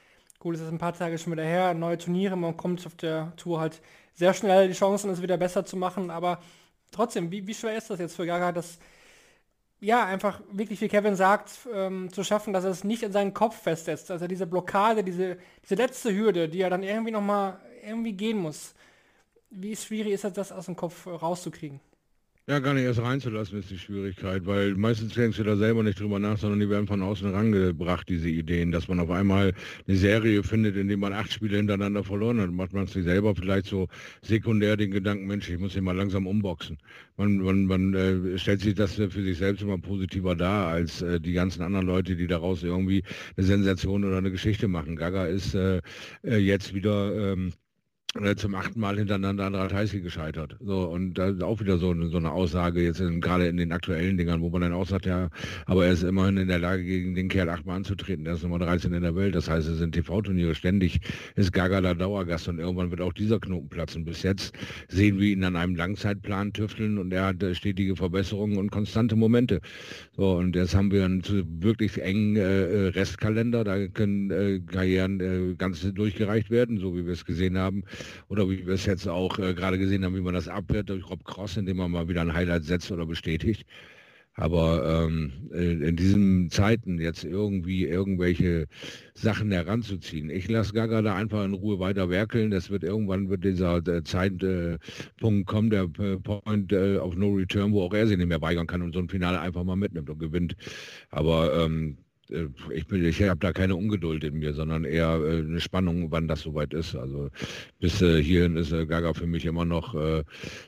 Gut, 0.41 0.55
es 0.55 0.61
ist 0.61 0.69
ein 0.69 0.79
paar 0.79 0.97
Tage 0.97 1.19
schon 1.19 1.33
wieder 1.33 1.43
her, 1.43 1.75
neue 1.75 1.99
Turniere, 1.99 2.35
man 2.35 2.57
kommt 2.57 2.83
auf 2.87 2.95
der 2.95 3.31
Tour 3.37 3.59
halt 3.59 3.79
sehr 4.15 4.33
schnell 4.33 4.67
die 4.67 4.73
Chancen, 4.73 5.11
es 5.11 5.21
wieder 5.21 5.37
besser 5.37 5.65
zu 5.65 5.77
machen, 5.77 6.09
aber 6.09 6.41
trotzdem, 6.89 7.29
wie, 7.29 7.45
wie 7.45 7.53
schwer 7.53 7.77
ist 7.77 7.91
das 7.91 7.99
jetzt 7.99 8.15
für 8.15 8.25
Gaga, 8.25 8.51
das 8.51 8.79
ja, 9.79 10.03
einfach 10.03 10.41
wirklich, 10.51 10.81
wie 10.81 10.87
Kevin 10.87 11.15
sagt, 11.15 11.51
ähm, 11.71 12.11
zu 12.11 12.23
schaffen, 12.23 12.53
dass 12.53 12.63
er 12.63 12.71
es 12.71 12.83
nicht 12.83 13.03
in 13.03 13.11
seinen 13.11 13.35
Kopf 13.35 13.61
festsetzt. 13.61 14.09
Also 14.09 14.25
diese 14.25 14.47
Blockade, 14.47 15.03
diese, 15.03 15.37
diese 15.63 15.75
letzte 15.75 16.11
Hürde, 16.15 16.49
die 16.49 16.61
er 16.61 16.71
dann 16.71 16.81
irgendwie 16.81 17.11
nochmal 17.11 17.59
irgendwie 17.85 18.13
gehen 18.13 18.39
muss. 18.39 18.73
Wie 19.51 19.75
schwierig 19.75 20.13
ist 20.13 20.23
das, 20.23 20.33
das 20.33 20.51
aus 20.51 20.65
dem 20.65 20.77
Kopf 20.77 21.05
rauszukriegen? 21.05 21.81
Ja, 22.47 22.59
gar 22.59 22.73
nicht 22.73 22.85
erst 22.85 23.01
reinzulassen 23.01 23.59
ist 23.59 23.69
die 23.69 23.77
Schwierigkeit, 23.77 24.45
weil 24.45 24.73
meistens 24.75 25.13
denkst 25.13 25.37
du 25.37 25.43
da 25.43 25.55
selber 25.55 25.83
nicht 25.83 25.99
drüber 25.99 26.19
nach, 26.19 26.37
sondern 26.37 26.59
die 26.59 26.69
werden 26.69 26.87
von 26.87 27.03
außen 27.03 27.29
rangebracht, 27.29 28.09
diese 28.09 28.29
Ideen, 28.29 28.71
dass 28.71 28.87
man 28.87 28.99
auf 28.99 29.11
einmal 29.11 29.53
eine 29.87 29.97
Serie 29.97 30.41
findet, 30.41 30.75
in 30.75 30.87
der 30.87 30.97
man 30.97 31.13
acht 31.13 31.31
Spiele 31.31 31.57
hintereinander 31.57 32.03
verloren 32.03 32.41
hat, 32.41 32.49
macht 32.51 32.73
man 32.73 32.87
sich 32.87 33.03
selber 33.03 33.35
vielleicht 33.35 33.67
so 33.67 33.87
sekundär 34.21 34.75
den 34.75 34.89
Gedanken, 34.89 35.27
Mensch, 35.27 35.49
ich 35.49 35.59
muss 35.59 35.73
hier 35.73 35.83
mal 35.83 35.95
langsam 35.95 36.25
umboxen. 36.25 36.79
Man, 37.15 37.37
man, 37.37 37.65
man 37.65 37.93
äh, 37.93 38.37
stellt 38.39 38.61
sich 38.61 38.73
das 38.73 38.95
für 38.95 39.09
sich 39.09 39.37
selbst 39.37 39.61
immer 39.61 39.77
positiver 39.77 40.35
dar, 40.35 40.69
als 40.69 41.01
äh, 41.03 41.19
die 41.19 41.33
ganzen 41.33 41.61
anderen 41.61 41.85
Leute, 41.85 42.15
die 42.15 42.27
daraus 42.27 42.63
irgendwie 42.63 43.03
eine 43.37 43.45
Sensation 43.45 44.03
oder 44.03 44.17
eine 44.17 44.31
Geschichte 44.31 44.67
machen. 44.67 44.95
Gaga 44.95 45.25
ist 45.25 45.53
äh, 45.53 45.81
äh 46.23 46.37
jetzt 46.37 46.73
wieder... 46.73 47.33
Ähm, 47.33 47.49
äh, 47.49 47.70
zum 48.35 48.55
achten 48.55 48.77
Mal 48.77 48.97
hintereinander 48.97 49.45
an 49.45 49.55
Ratajski 49.55 50.01
gescheitert. 50.01 50.57
So, 50.59 50.83
und 50.83 51.13
da 51.13 51.29
ist 51.29 51.41
auch 51.41 51.61
wieder 51.61 51.77
so, 51.77 51.91
eine, 51.91 52.09
so 52.09 52.17
eine 52.17 52.33
Aussage, 52.33 52.83
jetzt 52.83 52.99
in, 52.99 53.21
gerade 53.21 53.47
in 53.47 53.55
den 53.55 53.71
aktuellen 53.71 54.17
Dingern, 54.17 54.41
wo 54.41 54.49
man 54.49 54.59
dann 54.59 54.73
auch 54.73 54.85
sagt, 54.85 55.05
ja, 55.05 55.29
aber 55.65 55.85
er 55.85 55.93
ist 55.93 56.03
immerhin 56.03 56.35
in 56.35 56.49
der 56.49 56.59
Lage, 56.59 56.83
gegen 56.83 57.15
den 57.15 57.29
Kerl 57.29 57.47
achtmal 57.47 57.77
anzutreten. 57.77 58.25
Der 58.25 58.33
ist 58.33 58.43
Nummer 58.43 58.59
13 58.59 58.93
in 58.93 59.03
der 59.03 59.15
Welt. 59.15 59.33
Das 59.33 59.49
heißt, 59.49 59.65
es 59.69 59.77
sind 59.77 59.93
TV-Turniere. 59.93 60.55
Ständig 60.55 60.99
ist 61.35 61.53
Gaga 61.53 61.79
da 61.79 61.93
Dauergast 61.93 62.49
und 62.49 62.59
irgendwann 62.59 62.91
wird 62.91 62.99
auch 62.99 63.13
dieser 63.13 63.39
Knoten 63.39 63.69
platzen. 63.69 64.03
Bis 64.03 64.23
jetzt 64.23 64.53
sehen 64.89 65.17
wir 65.17 65.29
ihn 65.29 65.45
an 65.45 65.55
einem 65.55 65.75
Langzeitplan 65.75 66.51
tüfteln 66.51 66.97
und 66.97 67.13
er 67.13 67.27
hat 67.27 67.41
äh, 67.41 67.55
stetige 67.55 67.95
Verbesserungen 67.95 68.57
und 68.57 68.71
konstante 68.71 69.15
Momente. 69.15 69.61
So, 70.17 70.33
und 70.33 70.53
jetzt 70.57 70.75
haben 70.75 70.91
wir 70.91 71.05
einen 71.05 71.23
wirklich 71.61 72.01
engen 72.01 72.35
äh, 72.35 72.89
Restkalender. 72.89 73.63
Da 73.63 73.87
können 73.87 74.31
äh, 74.31 74.59
Karrieren 74.59 75.21
äh, 75.21 75.55
ganz 75.55 75.81
durchgereicht 75.93 76.49
werden, 76.49 76.77
so 76.77 76.93
wie 76.93 77.05
wir 77.05 77.13
es 77.13 77.23
gesehen 77.23 77.57
haben 77.57 77.85
oder 78.29 78.49
wie 78.49 78.65
wir 78.65 78.73
es 78.73 78.85
jetzt 78.85 79.07
auch 79.07 79.39
äh, 79.39 79.53
gerade 79.53 79.77
gesehen 79.77 80.05
haben, 80.05 80.15
wie 80.15 80.21
man 80.21 80.33
das 80.33 80.47
abwehrt 80.47 80.89
durch 80.89 81.09
Rob 81.09 81.23
Cross, 81.23 81.57
indem 81.57 81.77
man 81.77 81.91
mal 81.91 82.07
wieder 82.07 82.21
ein 82.21 82.33
Highlight 82.33 82.63
setzt 82.63 82.91
oder 82.91 83.05
bestätigt. 83.05 83.65
Aber 84.35 85.05
ähm, 85.05 85.49
in 85.51 85.95
diesen 85.97 86.49
Zeiten 86.49 86.99
jetzt 86.99 87.25
irgendwie 87.25 87.83
irgendwelche 87.83 88.67
Sachen 89.13 89.51
heranzuziehen. 89.51 90.29
Ich 90.29 90.47
lasse 90.47 90.73
Gaga 90.73 91.01
da 91.01 91.15
einfach 91.15 91.43
in 91.43 91.53
Ruhe 91.53 91.79
weiter 91.79 92.09
werkeln. 92.09 92.49
Das 92.49 92.69
wird 92.69 92.83
irgendwann 92.83 93.29
wird 93.29 93.43
dieser 93.43 93.85
äh, 93.85 94.03
Zeitpunkt 94.03 95.47
kommen, 95.47 95.69
der 95.69 95.83
äh, 95.99 96.17
Point 96.17 96.71
äh, 96.71 96.97
of 96.97 97.15
No 97.15 97.33
Return, 97.33 97.73
wo 97.73 97.83
auch 97.83 97.93
er 97.93 98.07
sich 98.07 98.17
nicht 98.17 98.27
mehr 98.27 98.41
weigern 98.41 98.67
kann 98.67 98.81
und 98.81 98.93
so 98.93 98.99
ein 98.99 99.09
Finale 99.09 99.39
einfach 99.41 99.65
mal 99.65 99.75
mitnimmt 99.75 100.09
und 100.09 100.19
gewinnt. 100.19 100.55
Aber 101.09 101.65
ähm, 101.65 101.97
äh, 102.31 102.47
ich, 102.73 102.91
ich 102.91 103.21
habe 103.23 103.39
da 103.39 103.53
keine 103.53 103.75
Ungeduld 103.75 104.23
in 104.23 104.39
mir, 104.39 104.53
sondern 104.53 104.85
eher 104.85 105.19
äh, 105.21 105.39
eine 105.39 105.59
Spannung, 105.59 106.11
wann 106.11 106.27
das 106.27 106.41
soweit 106.41 106.73
ist. 106.73 106.95
Also 106.95 107.29
bis 107.79 108.01
äh, 108.01 108.21
hierhin 108.21 108.57
ist 108.57 108.71
Gaga 108.71 109.13
für 109.13 109.27
mich 109.27 109.45
immer 109.45 109.65
noch 109.65 109.95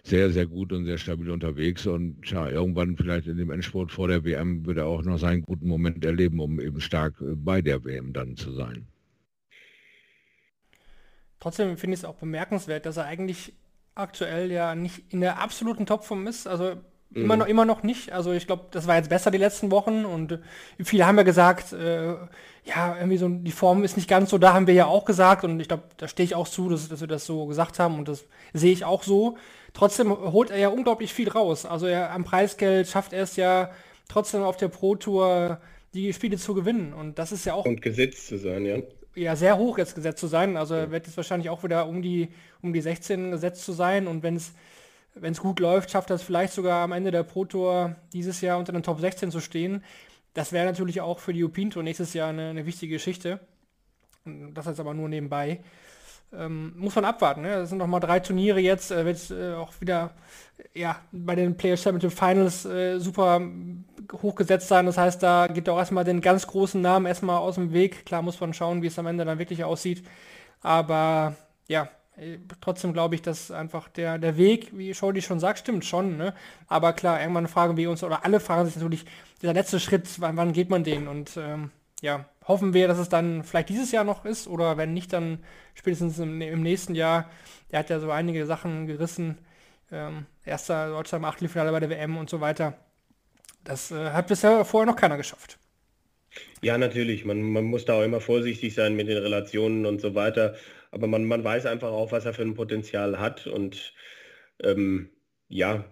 sehr, 0.04 0.30
sehr 0.32 0.46
gut 0.46 0.74
und 0.74 0.86
sehr 0.86 0.98
stabil 0.98 1.30
unterwegs 1.30 1.88
und 1.88 2.22
tja, 2.24 2.50
irgendwann 2.50 2.98
vielleicht 2.98 3.28
in 3.28 3.38
dem 3.38 3.52
Endspurt 3.52 3.92
vor 3.92 4.08
der 4.08 4.24
WM 4.24 4.66
wird 4.66 4.78
er 4.78 4.86
auch 4.86 5.04
noch 5.04 5.18
seinen 5.18 5.44
guten 5.44 5.68
Moment 5.68 6.04
erleben, 6.04 6.40
um 6.40 6.60
eben 6.60 6.82
stark 6.82 7.16
bei 7.20 7.62
der 7.62 7.84
WM 7.84 8.14
dann 8.14 8.36
zu 8.36 8.52
sein. 8.52 8.88
Trotzdem 11.40 11.78
finde 11.78 11.96
ich 11.96 12.02
es 12.02 12.06
auch 12.06 12.16
bemerkenswert, 12.16 12.86
dass 12.86 12.98
er 12.98 13.06
eigentlich 13.06 13.54
aktuell 13.96 14.52
ja 14.52 14.76
nicht 14.76 15.12
in 15.12 15.22
der 15.22 15.40
absoluten 15.40 15.86
Topform 15.86 16.28
ist. 16.28 16.48
Also 16.48 16.78
Immer 17.16 17.38
noch, 17.38 17.48
immer 17.48 17.66
noch 17.66 17.84
nicht. 17.84 18.12
Also 18.12 18.32
ich 18.32 18.48
glaube, 18.48 18.66
das 18.72 18.88
war 18.88 18.96
jetzt 18.96 19.10
besser 19.10 19.30
die 19.30 19.38
letzten 19.38 19.72
Wochen 19.72 20.06
und 20.06 20.40
viele 20.84 21.06
haben 21.06 21.18
ja 21.18 21.24
gesagt, 21.24 21.74
äh, 21.74 22.16
ja, 22.66 22.96
irgendwie 22.98 23.18
so 23.18 23.28
die 23.28 23.52
Form 23.52 23.84
ist 23.84 23.98
nicht 23.98 24.10
ganz 24.10 24.30
so, 24.30 24.38
da 24.38 24.54
haben 24.54 24.68
wir 24.68 24.74
ja 24.74 24.86
auch 24.86 25.06
gesagt 25.06 25.44
und 25.44 25.60
ich 25.60 25.68
glaube, 25.68 25.84
da 25.98 26.08
stehe 26.08 26.26
ich 26.26 26.36
auch 26.36 26.48
zu, 26.48 26.70
dass, 26.70 26.88
dass 26.90 27.02
wir 27.02 27.08
das 27.08 27.26
so 27.26 27.46
gesagt 27.46 27.78
haben 27.80 28.00
und 28.00 28.08
das 28.08 28.26
sehe 28.54 28.72
ich 28.72 28.86
auch 28.86 29.04
so. 29.04 29.38
Trotzdem 29.74 30.12
holt 30.12 30.50
er 30.50 30.58
ja 30.58 30.70
unglaublich 30.70 31.14
viel 31.14 31.30
raus. 31.30 31.66
Also 31.66 31.88
er 31.88 32.12
am 32.12 32.24
Preisgeld 32.24 32.88
schafft 32.88 33.14
er 33.14 33.24
es 33.24 33.36
ja 33.36 33.72
trotzdem 34.08 34.44
auf 34.44 34.58
der 34.58 34.70
Pro 34.70 34.96
Tour 34.96 35.60
die 35.94 36.14
Spiele 36.14 36.38
zu 36.38 36.54
gewinnen 36.54 36.94
und 36.94 37.20
das 37.20 37.32
ist 37.32 37.46
ja 37.46 37.54
auch 37.54 37.66
und 37.66 37.82
gesetzt 37.82 38.28
zu 38.28 38.38
sein, 38.38 38.66
ja. 38.66 38.78
Ja, 39.16 39.36
sehr 39.36 39.60
hoch 39.60 39.78
jetzt 39.78 39.94
gesetzt 39.94 40.20
zu 40.20 40.26
sein. 40.26 40.58
Also 40.58 40.74
er 40.74 40.90
wird 40.90 41.06
jetzt 41.06 41.18
wahrscheinlich 41.18 41.52
auch 41.52 41.64
wieder 41.64 41.88
um 41.88 42.02
die 42.02 42.30
um 42.64 42.74
die 42.74 42.82
16 42.82 43.30
gesetzt 43.30 43.64
zu 43.64 43.72
sein 43.72 44.08
und 44.08 44.24
wenn 44.24 44.36
es 44.36 44.54
wenn 45.16 45.34
es 45.34 45.42
gut 45.42 45.60
läuft, 45.60 45.92
schafft 45.92 46.10
es 46.12 46.24
vielleicht 46.24 46.54
sogar 46.54 46.84
am 46.84 46.92
Ende 46.92 47.12
der 47.12 47.24
Pro 47.24 47.46
Tour 47.46 47.96
dieses 48.14 48.42
Jahr 48.42 48.58
unter 48.58 48.72
den 48.74 48.84
Top 48.84 49.00
16 49.00 49.32
zu 49.32 49.40
stehen. 49.40 49.84
Das 50.34 50.52
wäre 50.52 50.66
natürlich 50.66 51.02
auch 51.02 51.20
für 51.20 51.34
die 51.34 51.44
Upin 51.44 51.70
Tour 51.70 51.84
nächstes 51.84 52.14
Jahr 52.14 52.30
eine, 52.30 52.50
eine 52.50 52.66
wichtige 52.66 52.96
Geschichte. 52.96 53.40
Das 54.26 54.68
ist 54.68 54.80
aber 54.80 54.94
nur 54.94 55.10
nebenbei. 55.10 55.60
Ähm, 56.36 56.74
muss 56.78 56.96
man 56.96 57.06
abwarten. 57.06 57.42
Ne? 57.42 57.50
Das 57.50 57.70
sind 57.70 57.78
noch 57.78 57.88
mal 57.88 58.00
drei 58.00 58.20
Turniere 58.20 58.60
jetzt. 58.60 58.92
Äh, 58.92 59.06
wird 59.06 59.30
äh, 59.30 59.54
auch 59.54 59.74
wieder 59.80 60.12
ja, 60.74 61.00
bei 61.12 61.36
den 61.36 61.56
Players 61.56 61.84
Championship 61.84 62.18
Finals 62.18 62.66
äh, 62.66 62.98
super 63.00 63.42
hochgesetzt 64.12 64.68
sein. 64.68 64.88
Das 64.88 64.98
heißt, 64.98 65.22
da 65.22 65.48
geht 65.48 65.70
auch 65.70 65.78
erstmal 65.78 66.04
den 66.04 66.22
ganz 66.22 66.48
großen 66.48 66.82
Namen 66.82 67.06
erstmal 67.06 67.38
aus 67.38 67.56
dem 67.56 67.72
Weg. 67.74 68.06
Klar 68.06 68.24
muss 68.24 68.40
man 68.40 68.54
schauen, 68.54 68.82
wie 68.82 68.88
es 68.88 68.98
am 68.98 69.06
Ende 69.06 69.26
dann 69.26 69.40
wirklich 69.40 69.64
aussieht. 69.64 70.04
Aber 70.62 71.36
ja, 71.68 71.90
trotzdem 72.62 72.94
glaube 72.94 73.16
ich, 73.16 73.22
dass 73.22 73.52
einfach 73.52 73.90
der, 73.90 74.18
der 74.18 74.38
Weg, 74.38 74.78
wie 74.78 74.94
Scholdi 74.94 75.22
schon 75.22 75.40
sagt, 75.40 75.60
stimmt 75.60 75.86
schon. 75.86 76.18
Ne? 76.18 76.34
Aber 76.68 76.94
klar, 76.94 77.20
irgendwann 77.20 77.48
fragen 77.48 77.78
wir 77.78 77.90
uns, 77.90 78.04
oder 78.04 78.24
alle 78.24 78.40
fragen 78.40 78.66
sich 78.66 78.76
natürlich, 78.76 79.06
dieser 79.42 79.54
letzte 79.54 79.80
Schritt, 79.80 80.08
wann, 80.20 80.38
wann 80.38 80.54
geht 80.54 80.70
man 80.70 80.84
den? 80.84 81.08
Und 81.08 81.38
ähm, 81.38 81.72
ja, 82.02 82.26
hoffen 82.48 82.74
wir, 82.74 82.88
dass 82.88 83.00
es 83.00 83.10
dann 83.10 83.44
vielleicht 83.44 83.70
dieses 83.70 83.92
Jahr 83.92 84.04
noch 84.04 84.26
ist 84.26 84.48
oder 84.48 84.78
wenn 84.78 84.94
nicht, 84.94 85.14
dann 85.14 85.40
spätestens 85.74 86.20
im, 86.20 86.42
im 86.42 86.62
nächsten 86.62 86.96
Jahr. 86.96 87.30
Der 87.72 87.80
hat 87.80 87.90
ja 87.90 88.00
so 88.00 88.12
einige 88.12 88.46
Sachen 88.46 88.86
gerissen. 88.86 89.40
Ähm, 89.92 90.26
erster 90.46 90.90
Deutschland 90.90 91.24
im 91.24 91.30
Achtelfinale 91.30 91.72
bei 91.72 91.80
der 91.80 91.90
WM 91.90 92.18
und 92.18 92.30
so 92.30 92.42
weiter. 92.42 92.78
Das 93.64 93.92
äh, 93.92 94.12
hat 94.12 94.28
bisher 94.28 94.66
vorher 94.66 94.92
noch 94.92 95.00
keiner 95.00 95.18
geschafft. 95.18 95.58
Ja, 96.62 96.78
natürlich. 96.78 97.26
Man, 97.26 97.42
man 97.42 97.66
muss 97.66 97.86
da 97.86 97.94
auch 98.00 98.04
immer 98.04 98.22
vorsichtig 98.22 98.74
sein 98.74 98.96
mit 98.96 99.08
den 99.08 99.18
Relationen 99.18 99.86
und 99.86 100.02
so 100.02 100.16
weiter. 100.16 100.56
Aber 100.94 101.08
man, 101.08 101.26
man 101.26 101.44
weiß 101.44 101.66
einfach 101.66 101.90
auch, 101.90 102.12
was 102.12 102.26
er 102.26 102.36
für 102.36 102.44
ein 102.44 102.54
Potenzial 102.54 103.20
hat. 103.20 103.48
Und 103.48 103.94
ähm, 104.62 105.10
ja, 105.48 105.86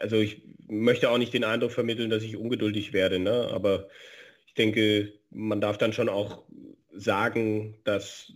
also 0.00 0.16
ich 0.16 0.42
möchte 0.66 1.08
auch 1.08 1.18
nicht 1.18 1.32
den 1.32 1.44
Eindruck 1.44 1.70
vermitteln, 1.70 2.10
dass 2.10 2.24
ich 2.24 2.36
ungeduldig 2.36 2.92
werde. 2.92 3.20
Ne? 3.20 3.48
Aber 3.52 3.88
ich 4.48 4.54
denke, 4.54 5.12
man 5.30 5.60
darf 5.60 5.78
dann 5.78 5.92
schon 5.92 6.08
auch 6.08 6.42
sagen, 6.92 7.76
dass, 7.84 8.32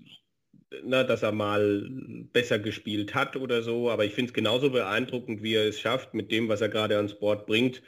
na, 0.85 1.03
dass 1.03 1.25
er 1.25 1.33
mal 1.33 1.89
besser 2.33 2.61
gespielt 2.61 3.17
hat 3.17 3.35
oder 3.35 3.65
so. 3.65 3.91
Aber 3.91 4.05
ich 4.05 4.13
finde 4.15 4.29
es 4.31 4.35
genauso 4.35 4.71
beeindruckend, 4.71 5.43
wie 5.43 5.55
er 5.55 5.67
es 5.69 5.81
schafft, 5.81 6.15
mit 6.15 6.31
dem, 6.31 6.49
was 6.49 6.61
er 6.61 6.69
gerade 6.69 6.97
ans 6.97 7.19
Board 7.19 7.47
bringt, 7.47 7.83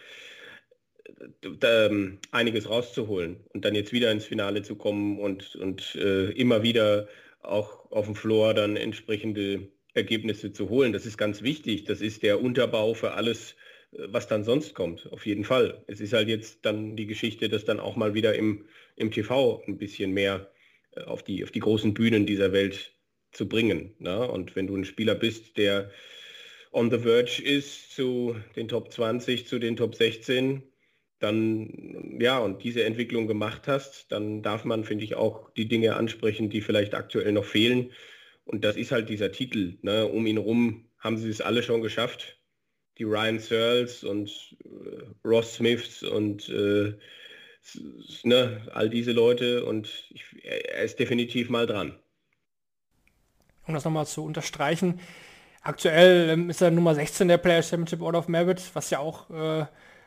ähm, 1.62 2.18
einiges 2.32 2.68
rauszuholen 2.68 3.36
und 3.54 3.64
dann 3.64 3.76
jetzt 3.76 3.92
wieder 3.92 4.10
ins 4.10 4.24
Finale 4.24 4.62
zu 4.62 4.74
kommen 4.74 5.20
und, 5.20 5.54
und 5.54 5.94
äh, 5.94 6.32
immer 6.32 6.64
wieder 6.64 7.06
auch 7.40 7.90
auf 7.90 8.06
dem 8.06 8.14
Floor 8.14 8.54
dann 8.54 8.76
entsprechende 8.76 9.68
Ergebnisse 9.94 10.52
zu 10.52 10.68
holen. 10.68 10.92
Das 10.92 11.06
ist 11.06 11.16
ganz 11.16 11.42
wichtig. 11.42 11.84
Das 11.84 12.00
ist 12.00 12.22
der 12.22 12.40
Unterbau 12.40 12.94
für 12.94 13.12
alles, 13.12 13.56
äh, 13.92 14.06
was 14.08 14.28
dann 14.28 14.44
sonst 14.44 14.74
kommt. 14.74 15.10
Auf 15.12 15.26
jeden 15.26 15.44
Fall. 15.44 15.82
Es 15.86 16.00
ist 16.00 16.12
halt 16.12 16.28
jetzt 16.28 16.64
dann 16.64 16.96
die 16.96 17.06
Geschichte, 17.06 17.48
dass 17.48 17.64
dann 17.64 17.80
auch 17.80 17.96
mal 17.96 18.14
wieder 18.14 18.34
im, 18.34 18.66
im 18.96 19.10
TV 19.10 19.62
ein 19.66 19.78
bisschen 19.78 20.12
mehr 20.12 20.52
äh, 20.92 21.02
auf 21.02 21.22
die, 21.22 21.42
auf 21.44 21.50
die 21.50 21.60
großen 21.60 21.94
Bühnen 21.94 22.26
dieser 22.26 22.52
Welt 22.52 22.92
zu 23.32 23.48
bringen. 23.48 23.94
Ne? 23.98 24.28
Und 24.28 24.54
wenn 24.56 24.66
du 24.66 24.76
ein 24.76 24.84
Spieler 24.84 25.14
bist, 25.14 25.56
der 25.56 25.90
on 26.72 26.90
the 26.90 26.98
verge 26.98 27.42
ist 27.42 27.94
zu 27.94 28.36
den 28.54 28.68
Top 28.68 28.92
20, 28.92 29.46
zu 29.46 29.58
den 29.58 29.76
Top 29.76 29.94
16, 29.94 30.62
dann 31.18 32.18
ja 32.20 32.38
und 32.38 32.62
diese 32.62 32.84
Entwicklung 32.84 33.26
gemacht 33.26 33.68
hast, 33.68 34.12
dann 34.12 34.42
darf 34.42 34.64
man, 34.64 34.84
finde 34.84 35.04
ich, 35.04 35.14
auch 35.14 35.50
die 35.50 35.68
Dinge 35.68 35.96
ansprechen, 35.96 36.50
die 36.50 36.60
vielleicht 36.60 36.94
aktuell 36.94 37.32
noch 37.32 37.44
fehlen. 37.44 37.92
Und 38.44 38.64
das 38.64 38.76
ist 38.76 38.92
halt 38.92 39.08
dieser 39.08 39.32
Titel. 39.32 39.78
Ne? 39.82 40.06
Um 40.06 40.26
ihn 40.26 40.38
rum 40.38 40.88
haben 40.98 41.18
sie 41.18 41.28
es 41.28 41.40
alle 41.40 41.62
schon 41.62 41.82
geschafft. 41.82 42.38
Die 42.98 43.04
Ryan 43.04 43.38
Searles 43.38 44.04
und 44.04 44.56
äh, 44.64 45.02
Ross 45.26 45.54
Smiths 45.54 46.02
und 46.02 46.48
äh, 46.48 46.94
ne, 48.22 48.66
all 48.72 48.88
diese 48.88 49.12
Leute. 49.12 49.64
Und 49.64 50.08
ich, 50.10 50.24
er 50.42 50.84
ist 50.84 50.98
definitiv 50.98 51.50
mal 51.50 51.66
dran. 51.66 51.98
Um 53.66 53.74
das 53.74 53.84
nochmal 53.84 54.06
zu 54.06 54.24
unterstreichen, 54.24 55.00
aktuell 55.62 56.30
ähm, 56.30 56.50
ist 56.50 56.62
er 56.62 56.70
Nummer 56.70 56.94
16 56.94 57.28
der 57.28 57.38
Players 57.38 57.68
Championship 57.68 58.00
Order 58.00 58.20
of 58.20 58.28
Merit, 58.28 58.62
was 58.74 58.90
ja 58.90 59.00
auch 59.00 59.28
äh, 59.30 59.66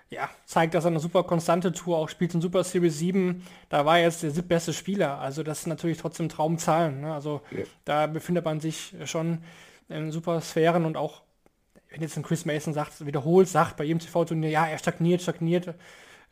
ja, 0.10 0.30
zeigt, 0.46 0.74
dass 0.74 0.86
er 0.86 0.92
eine 0.92 1.00
super 1.00 1.24
konstante 1.24 1.72
Tour 1.72 1.98
auch 1.98 2.10
spielt 2.10 2.34
in 2.34 2.42
Super 2.42 2.64
Series 2.64 2.98
7. 2.98 3.46
Da 3.70 3.86
war 3.86 4.00
er 4.00 4.06
jetzt 4.06 4.24
der 4.24 4.32
siebtbeste 4.32 4.74
Spieler. 4.74 5.20
Also 5.20 5.44
das 5.44 5.60
ist 5.60 5.68
natürlich 5.68 6.00
trotzdem 6.00 6.30
Traumzahlen. 6.30 7.02
Ne? 7.02 7.14
Also 7.14 7.42
ja. 7.52 7.64
da 7.86 8.08
befindet 8.08 8.46
man 8.46 8.60
sich 8.60 8.96
schon 9.06 9.44
in 9.88 10.12
super 10.12 10.42
Sphären 10.42 10.86
und 10.86 10.98
auch, 10.98 11.22
wenn 11.90 12.02
jetzt 12.02 12.18
ein 12.18 12.24
Chris 12.24 12.46
Mason 12.46 12.74
sagt, 12.74 13.06
wiederholt 13.06 13.48
sagt 13.48 13.78
bei 13.78 13.84
jedem 13.84 14.00
TV-Turnier, 14.00 14.50
ja, 14.50 14.68
er 14.68 14.78
stagniert, 14.80 15.22
stagniert. 15.22 15.76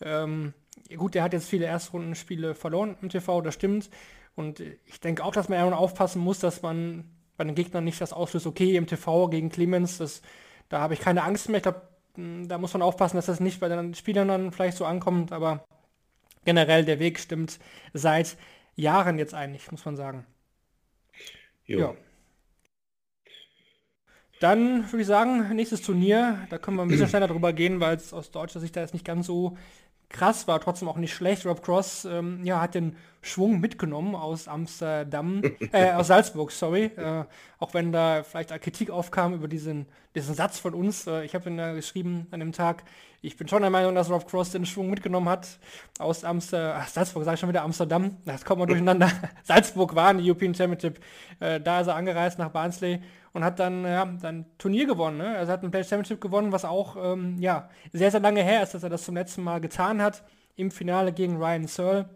Ähm, 0.02 0.54
gut, 0.96 1.16
er 1.16 1.24
hat 1.24 1.34
jetzt 1.34 1.50
viele 1.50 1.66
Erstrundenspiele 1.66 2.56
verloren 2.56 2.98
im 3.02 3.10
TV, 3.10 3.42
das 3.42 3.54
stimmt. 3.54 3.90
Und 4.36 4.60
ich 4.60 5.00
denke 5.00 5.24
auch, 5.24 5.34
dass 5.34 5.50
man 5.50 5.58
irgendwann 5.58 5.80
aufpassen 5.80 6.22
muss, 6.22 6.40
dass 6.40 6.62
man 6.62 7.06
bei 7.38 7.44
den 7.44 7.56
Gegnern 7.56 7.84
nicht 7.84 8.02
das 8.02 8.14
auslöst, 8.14 8.48
okay, 8.48 8.76
im 8.76 8.88
TV 8.88 9.30
gegen 9.30 9.50
Clemens, 9.50 10.00
das, 10.00 10.22
da 10.70 10.80
habe 10.80 10.96
ich 10.96 11.00
keine 11.00 11.24
Angst 11.24 11.50
mehr. 11.50 11.58
Ich 11.58 11.64
glaube, 11.64 11.82
da 12.18 12.58
muss 12.58 12.74
man 12.74 12.82
aufpassen, 12.82 13.18
dass 13.18 13.28
das 13.28 13.40
nicht 13.40 13.60
bei 13.60 13.70
den 13.70 13.94
Spielern 13.94 14.28
dann 14.28 14.52
vielleicht 14.52 14.78
so 14.78 14.86
ankommt, 14.86 15.32
aber 15.32 15.66
generell 16.46 16.84
der 16.84 17.00
Weg 17.00 17.20
stimmt 17.20 17.60
seit 17.94 18.38
Jahren 18.76 19.20
jetzt 19.20 19.34
eigentlich, 19.34 19.72
muss 19.72 19.86
man 19.86 19.96
sagen. 19.96 20.26
Jo. 21.66 21.80
Ja. 21.80 21.96
Dann 24.40 24.92
würde 24.92 25.02
ich 25.02 25.08
sagen, 25.08 25.56
nächstes 25.56 25.82
Turnier, 25.82 26.46
da 26.50 26.58
können 26.58 26.78
wir 26.78 26.84
ein 26.84 26.90
bisschen 26.90 27.08
schneller 27.10 27.28
drüber 27.28 27.54
gehen, 27.54 27.80
weil 27.80 27.98
es 27.98 28.14
aus 28.14 28.32
deutscher 28.32 28.60
Sicht 28.60 28.76
da 28.76 28.82
jetzt 28.82 28.94
nicht 28.94 29.06
ganz 29.06 29.28
so 29.28 29.58
krass 30.10 30.48
war, 30.48 30.60
trotzdem 30.60 30.88
auch 30.88 30.98
nicht 30.98 31.14
schlecht. 31.14 31.46
Rob 31.46 31.62
Cross 31.62 32.06
ähm, 32.06 32.44
ja, 32.44 32.62
hat 32.62 32.76
den 32.76 32.96
Schwung 33.22 33.60
mitgenommen 33.60 34.16
aus 34.16 34.48
Amsterdam, 34.48 35.42
äh, 35.72 35.92
aus 35.92 36.08
Salzburg, 36.08 36.52
sorry. 36.52 36.86
Äh, 36.86 37.26
auch 37.60 37.74
wenn 37.74 37.92
da 37.92 38.24
vielleicht 38.24 38.50
Kritik 38.62 38.90
aufkam 38.90 39.34
über 39.34 39.48
diesen, 39.48 39.86
diesen 40.16 40.34
Satz 40.34 40.60
von 40.60 40.74
uns. 40.74 41.08
Äh, 41.08 41.26
ich 41.26 41.36
habe 41.36 41.50
ihn 41.50 41.58
da 41.58 41.74
geschrieben 41.74 42.28
an 42.32 42.40
dem 42.40 42.54
Tag, 42.54 42.84
ich 43.22 43.36
bin 43.36 43.48
schon 43.48 43.62
der 43.62 43.72
Meinung, 43.72 43.96
dass 43.96 44.10
Rob 44.12 44.30
Cross 44.30 44.52
den 44.52 44.66
Schwung 44.66 44.90
mitgenommen 44.90 45.28
hat 45.28 45.60
aus 45.98 46.24
Amsterdam, 46.24 46.84
Salzburg, 46.88 47.26
sage 47.26 47.34
ich 47.34 47.40
schon 47.40 47.50
wieder 47.50 47.64
Amsterdam, 47.64 48.16
das 48.26 48.46
kommt 48.46 48.60
mal 48.60 48.68
durcheinander. 48.68 49.12
Salzburg 49.44 49.96
war 49.96 50.12
in 50.12 50.20
die 50.20 50.30
European 50.30 50.54
Championship, 50.54 51.04
äh, 51.40 51.60
da 51.60 51.82
ist 51.82 51.88
er 51.88 51.96
angereist 51.96 52.38
nach 52.38 52.50
Barnsley 52.50 53.02
und 53.38 53.44
hat 53.44 53.60
dann 53.60 53.84
ja, 53.86 54.06
dann 54.06 54.46
Turnier 54.58 54.88
gewonnen. 54.88 55.20
Ne? 55.20 55.38
Also 55.38 55.52
hat 55.52 55.64
ein 55.64 55.70
Play 55.70 55.84
Championship 55.84 56.20
gewonnen, 56.20 56.52
was 56.52 56.66
auch 56.66 56.98
ähm, 57.00 57.38
ja, 57.40 57.70
sehr, 57.94 58.10
sehr 58.10 58.20
lange 58.20 58.42
her 58.42 58.64
ist, 58.64 58.74
dass 58.74 58.82
er 58.82 58.90
das 58.90 59.04
zum 59.04 59.14
letzten 59.14 59.44
Mal 59.44 59.62
getan 59.62 60.02
hat. 60.02 60.24
Im 60.56 60.72
Finale 60.72 61.14
gegen 61.14 61.38
Ryan 61.38 61.68
Searle 61.68 62.10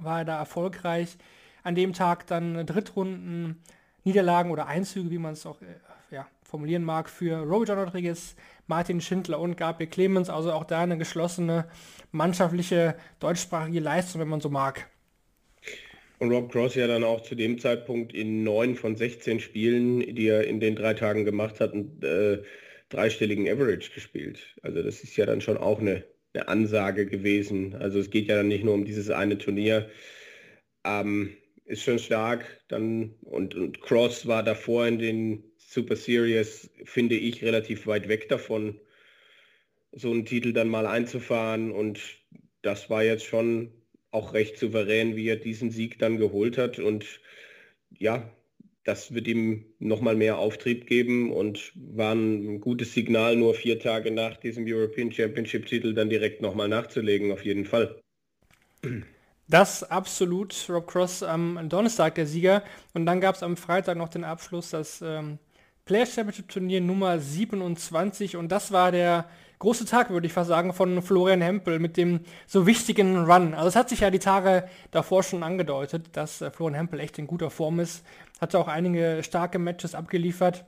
war 0.00 0.18
er 0.18 0.24
da 0.24 0.36
erfolgreich. 0.36 1.16
An 1.62 1.76
dem 1.76 1.92
Tag 1.92 2.26
dann 2.26 2.66
Drittrunden 2.66 3.62
Niederlagen 4.02 4.50
oder 4.50 4.66
Einzüge, 4.66 5.08
wie 5.12 5.18
man 5.18 5.34
es 5.34 5.46
auch 5.46 5.62
äh, 5.62 5.66
ja, 6.10 6.26
formulieren 6.42 6.82
mag, 6.82 7.08
für 7.08 7.38
Robert 7.38 7.68
John 7.68 7.78
Rodriguez, 7.78 8.34
Martin 8.66 9.00
Schindler 9.00 9.38
und 9.38 9.56
Gabriel 9.56 9.88
Clemens. 9.88 10.30
Also 10.30 10.52
auch 10.52 10.64
da 10.64 10.80
eine 10.80 10.98
geschlossene 10.98 11.66
mannschaftliche 12.10 12.96
deutschsprachige 13.20 13.78
Leistung, 13.78 14.20
wenn 14.20 14.28
man 14.28 14.40
so 14.40 14.50
mag. 14.50 14.88
Und 16.18 16.30
Rob 16.30 16.50
Cross 16.50 16.76
ja 16.76 16.86
dann 16.86 17.04
auch 17.04 17.22
zu 17.22 17.34
dem 17.34 17.58
Zeitpunkt 17.58 18.14
in 18.14 18.44
neun 18.44 18.76
von 18.76 18.96
16 18.96 19.40
Spielen, 19.40 20.14
die 20.14 20.28
er 20.28 20.46
in 20.46 20.60
den 20.60 20.76
drei 20.76 20.94
Tagen 20.94 21.24
gemacht 21.24 21.60
hat, 21.60 21.72
einen 21.72 22.00
äh, 22.02 22.42
dreistelligen 22.88 23.48
Average 23.48 23.90
gespielt. 23.92 24.56
Also 24.62 24.82
das 24.82 25.02
ist 25.02 25.16
ja 25.16 25.26
dann 25.26 25.40
schon 25.40 25.56
auch 25.56 25.80
eine, 25.80 26.04
eine 26.32 26.48
Ansage 26.48 27.06
gewesen. 27.06 27.74
Also 27.74 27.98
es 27.98 28.10
geht 28.10 28.28
ja 28.28 28.36
dann 28.36 28.48
nicht 28.48 28.64
nur 28.64 28.74
um 28.74 28.84
dieses 28.84 29.10
eine 29.10 29.38
Turnier. 29.38 29.90
Ähm, 30.84 31.36
ist 31.64 31.82
schon 31.82 31.98
stark. 31.98 32.62
Dann 32.68 33.14
und, 33.22 33.54
und 33.54 33.80
Cross 33.80 34.26
war 34.26 34.42
davor 34.42 34.86
in 34.86 34.98
den 34.98 35.44
Super 35.56 35.96
Series, 35.96 36.70
finde 36.84 37.16
ich, 37.16 37.42
relativ 37.42 37.86
weit 37.86 38.08
weg 38.08 38.28
davon, 38.28 38.80
so 39.92 40.10
einen 40.10 40.26
Titel 40.26 40.52
dann 40.52 40.68
mal 40.68 40.86
einzufahren. 40.86 41.72
Und 41.72 42.00
das 42.62 42.90
war 42.90 43.02
jetzt 43.02 43.24
schon 43.24 43.72
auch 44.14 44.32
recht 44.32 44.58
souverän, 44.58 45.16
wie 45.16 45.28
er 45.28 45.36
diesen 45.36 45.70
Sieg 45.70 45.98
dann 45.98 46.18
geholt 46.18 46.56
hat. 46.56 46.78
Und 46.78 47.20
ja, 47.90 48.30
das 48.84 49.14
wird 49.14 49.26
ihm 49.26 49.64
nochmal 49.78 50.14
mehr 50.14 50.38
Auftrieb 50.38 50.86
geben 50.86 51.32
und 51.32 51.72
war 51.74 52.14
ein 52.14 52.60
gutes 52.60 52.92
Signal, 52.92 53.34
nur 53.36 53.54
vier 53.54 53.80
Tage 53.80 54.10
nach 54.10 54.36
diesem 54.36 54.64
European 54.66 55.10
Championship-Titel 55.10 55.94
dann 55.94 56.10
direkt 56.10 56.42
nochmal 56.42 56.68
nachzulegen, 56.68 57.32
auf 57.32 57.44
jeden 57.44 57.64
Fall. 57.64 58.00
Das 59.48 59.82
absolut, 59.82 60.54
Rob 60.68 60.86
Cross 60.86 61.22
am 61.22 61.68
Donnerstag 61.68 62.14
der 62.14 62.26
Sieger. 62.26 62.62
Und 62.92 63.06
dann 63.06 63.20
gab 63.20 63.34
es 63.34 63.42
am 63.42 63.56
Freitag 63.56 63.96
noch 63.96 64.08
den 64.08 64.24
Abschluss, 64.24 64.70
das 64.70 65.02
ähm, 65.02 65.38
Players 65.84 66.14
Championship 66.14 66.48
Turnier 66.48 66.80
Nummer 66.80 67.18
27. 67.18 68.36
Und 68.36 68.50
das 68.52 68.72
war 68.72 68.92
der 68.92 69.28
große 69.64 69.86
Tag, 69.86 70.10
würde 70.10 70.26
ich 70.26 70.32
fast 70.32 70.48
sagen, 70.48 70.72
von 70.74 71.00
Florian 71.00 71.40
Hempel 71.40 71.78
mit 71.78 71.96
dem 71.96 72.20
so 72.46 72.66
wichtigen 72.66 73.24
Run. 73.24 73.54
Also 73.54 73.68
es 73.68 73.76
hat 73.76 73.88
sich 73.88 74.00
ja 74.00 74.10
die 74.10 74.18
Tage 74.18 74.68
davor 74.90 75.22
schon 75.22 75.42
angedeutet, 75.42 76.10
dass 76.12 76.42
äh, 76.42 76.50
Florian 76.50 76.76
Hempel 76.76 77.00
echt 77.00 77.18
in 77.18 77.26
guter 77.26 77.50
Form 77.50 77.80
ist. 77.80 78.04
Hat 78.40 78.54
auch 78.54 78.68
einige 78.68 79.22
starke 79.22 79.58
Matches 79.58 79.94
abgeliefert. 79.94 80.66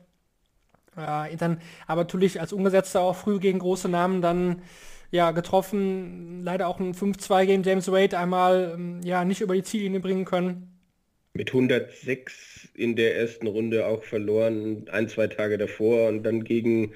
Äh, 0.96 1.36
dann 1.36 1.60
aber 1.86 2.02
natürlich 2.02 2.40
als 2.40 2.54
Umgesetzter 2.54 3.02
auch 3.02 3.16
früh 3.16 3.38
gegen 3.38 3.58
große 3.58 3.88
Namen 3.88 4.22
dann 4.22 4.62
ja 5.10 5.30
getroffen. 5.30 6.42
Leider 6.42 6.66
auch 6.66 6.80
ein 6.80 6.94
5-2 6.94 7.44
gegen 7.44 7.62
James 7.64 7.92
Wade 7.92 8.18
einmal 8.18 8.72
ähm, 8.74 9.00
ja 9.04 9.26
nicht 9.26 9.42
über 9.42 9.54
die 9.54 9.62
Ziellinie 9.62 10.00
bringen 10.00 10.24
können. 10.24 10.72
Mit 11.34 11.50
106 11.50 12.70
in 12.72 12.96
der 12.96 13.14
ersten 13.18 13.46
Runde 13.46 13.86
auch 13.86 14.04
verloren, 14.04 14.86
ein, 14.90 15.10
zwei 15.10 15.26
Tage 15.26 15.58
davor 15.58 16.08
und 16.08 16.22
dann 16.22 16.44
gegen 16.44 16.94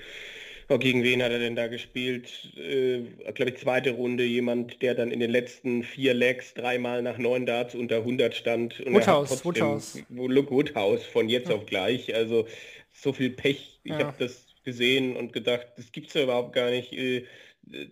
Oh, 0.72 0.78
gegen 0.78 1.02
wen 1.02 1.20
hat 1.20 1.32
er 1.32 1.40
denn 1.40 1.56
da 1.56 1.66
gespielt? 1.66 2.56
Äh, 2.56 3.00
Glaube 3.34 3.50
ich, 3.50 3.56
zweite 3.56 3.90
Runde, 3.90 4.22
jemand, 4.22 4.80
der 4.82 4.94
dann 4.94 5.10
in 5.10 5.18
den 5.18 5.32
letzten 5.32 5.82
vier 5.82 6.14
Legs 6.14 6.54
dreimal 6.54 7.02
nach 7.02 7.18
neun 7.18 7.44
Darts 7.44 7.74
unter 7.74 7.96
100 7.96 8.32
stand. 8.32 8.78
Und 8.78 8.94
Woodhouse, 8.94 9.44
Woodhouse. 9.44 10.04
Woodhouse 10.08 11.04
von 11.04 11.28
jetzt 11.28 11.48
ja. 11.48 11.56
auf 11.56 11.66
gleich. 11.66 12.14
Also 12.14 12.46
so 12.92 13.12
viel 13.12 13.30
Pech. 13.30 13.80
Ich 13.82 13.90
ja. 13.90 13.98
habe 13.98 14.14
das 14.20 14.46
gesehen 14.62 15.16
und 15.16 15.32
gedacht, 15.32 15.66
das 15.76 15.90
gibt 15.90 16.06
es 16.06 16.14
ja 16.14 16.22
überhaupt 16.22 16.52
gar 16.52 16.70
nicht, 16.70 16.92
äh, 16.92 17.24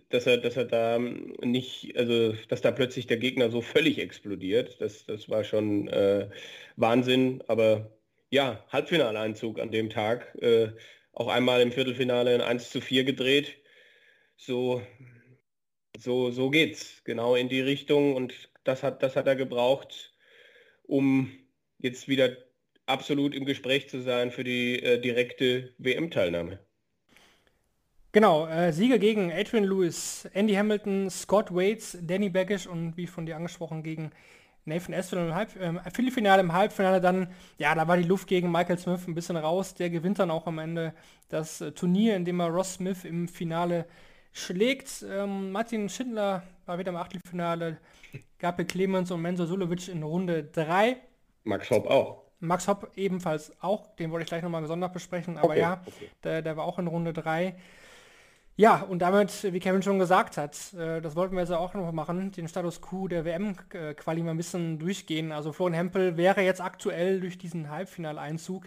dass 0.07 0.25
er, 0.25 0.37
dass 0.37 0.55
er 0.55 0.63
da 0.63 0.99
nicht, 1.43 1.97
also 1.97 2.33
dass 2.47 2.61
da 2.61 2.71
plötzlich 2.71 3.07
der 3.07 3.17
Gegner 3.17 3.49
so 3.49 3.59
völlig 3.59 3.99
explodiert. 3.99 4.77
Das, 4.79 5.05
das 5.05 5.27
war 5.27 5.43
schon 5.43 5.89
äh, 5.89 6.29
Wahnsinn. 6.77 7.43
Aber 7.47 7.91
ja, 8.29 8.63
Halbfinaleinzug 8.71 9.59
an 9.59 9.69
dem 9.69 9.89
Tag. 9.89 10.33
Äh, 10.41 10.69
auch 11.19 11.27
einmal 11.27 11.61
im 11.61 11.73
Viertelfinale 11.73 12.33
in 12.33 12.41
1 12.41 12.69
zu 12.69 12.79
4 12.79 13.03
gedreht. 13.03 13.57
So, 14.37 14.81
so, 15.97 16.31
so 16.31 16.49
geht's. 16.49 17.03
Genau 17.03 17.35
in 17.35 17.49
die 17.49 17.59
Richtung. 17.59 18.15
Und 18.15 18.49
das 18.63 18.83
hat, 18.83 19.03
das 19.03 19.17
hat 19.17 19.27
er 19.27 19.35
gebraucht, 19.35 20.13
um 20.83 21.29
jetzt 21.77 22.07
wieder 22.07 22.37
absolut 22.85 23.35
im 23.35 23.45
Gespräch 23.45 23.89
zu 23.89 24.01
sein 24.01 24.31
für 24.31 24.45
die 24.45 24.81
äh, 24.81 24.99
direkte 24.99 25.73
WM-Teilnahme. 25.77 26.59
Genau, 28.13 28.47
äh, 28.47 28.71
Sieger 28.71 28.97
gegen 28.97 29.31
Adrian 29.31 29.65
Lewis, 29.65 30.27
Andy 30.33 30.53
Hamilton, 30.55 31.09
Scott 31.09 31.53
Waits, 31.53 31.97
Danny 32.01 32.29
Baggish 32.29 32.65
und 32.65 32.95
wie 32.95 33.07
von 33.07 33.25
dir 33.25 33.35
angesprochen 33.35 33.83
gegen 33.83 34.11
Nathan 34.69 34.93
Espinel 34.93 35.27
im 35.27 35.35
Halb, 35.35 35.55
äh, 35.55 35.73
Viertelfinale, 35.91 36.41
im 36.41 36.53
Halbfinale 36.53 37.01
dann, 37.01 37.27
ja, 37.57 37.75
da 37.75 37.87
war 37.87 37.97
die 37.97 38.03
Luft 38.03 38.27
gegen 38.27 38.51
Michael 38.51 38.77
Smith 38.77 39.07
ein 39.07 39.15
bisschen 39.15 39.37
raus. 39.37 39.73
Der 39.73 39.89
gewinnt 39.89 40.19
dann 40.19 40.31
auch 40.31 40.47
am 40.47 40.59
Ende 40.59 40.93
das 41.27 41.61
äh, 41.61 41.71
Turnier, 41.71 42.15
in 42.15 42.25
dem 42.25 42.39
er 42.39 42.47
Ross 42.47 42.75
Smith 42.75 43.03
im 43.03 43.27
Finale 43.27 43.85
schlägt. 44.31 45.05
Ähm, 45.09 45.51
Martin 45.51 45.89
Schindler 45.89 46.43
war 46.65 46.79
wieder 46.79 46.91
im 46.91 46.97
Achtelfinale. 46.97 47.77
Gabriel 48.37 48.67
Clemens 48.67 49.11
und 49.11 49.21
Menzo 49.21 49.45
Sulovic 49.45 49.89
in 49.89 50.03
Runde 50.03 50.43
3. 50.43 50.97
Max 51.43 51.69
Hopp 51.69 51.87
auch. 51.87 52.23
Max 52.39 52.67
Hopp 52.67 52.91
ebenfalls 52.95 53.51
auch. 53.61 53.95
Den 53.95 54.11
wollte 54.11 54.23
ich 54.23 54.29
gleich 54.29 54.43
nochmal 54.43 54.61
gesondert 54.61 54.93
besprechen. 54.93 55.37
Aber 55.37 55.49
okay, 55.49 55.59
ja, 55.59 55.81
okay. 55.85 56.09
Der, 56.23 56.41
der 56.41 56.57
war 56.57 56.65
auch 56.65 56.79
in 56.79 56.87
Runde 56.87 57.11
3. 57.11 57.55
Ja, 58.59 58.81
und 58.81 58.99
damit, 58.99 59.53
wie 59.53 59.61
Kevin 59.61 59.81
schon 59.81 59.99
gesagt 59.99 60.35
hat, 60.35 60.73
äh, 60.73 60.99
das 60.99 61.15
wollten 61.15 61.33
wir 61.33 61.39
jetzt 61.39 61.53
auch 61.53 61.73
noch 61.75 61.93
machen, 61.93 62.33
den 62.33 62.49
Status 62.49 62.81
Quo 62.81 63.07
der 63.07 63.23
WM-Quali 63.23 64.21
mal 64.21 64.31
ein 64.31 64.35
bisschen 64.35 64.77
durchgehen. 64.77 65.31
Also 65.31 65.53
Florian 65.53 65.75
Hempel 65.75 66.17
wäre 66.17 66.41
jetzt 66.41 66.59
aktuell 66.59 67.21
durch 67.21 67.37
diesen 67.37 67.69
Halbfinaleinzug 67.69 68.65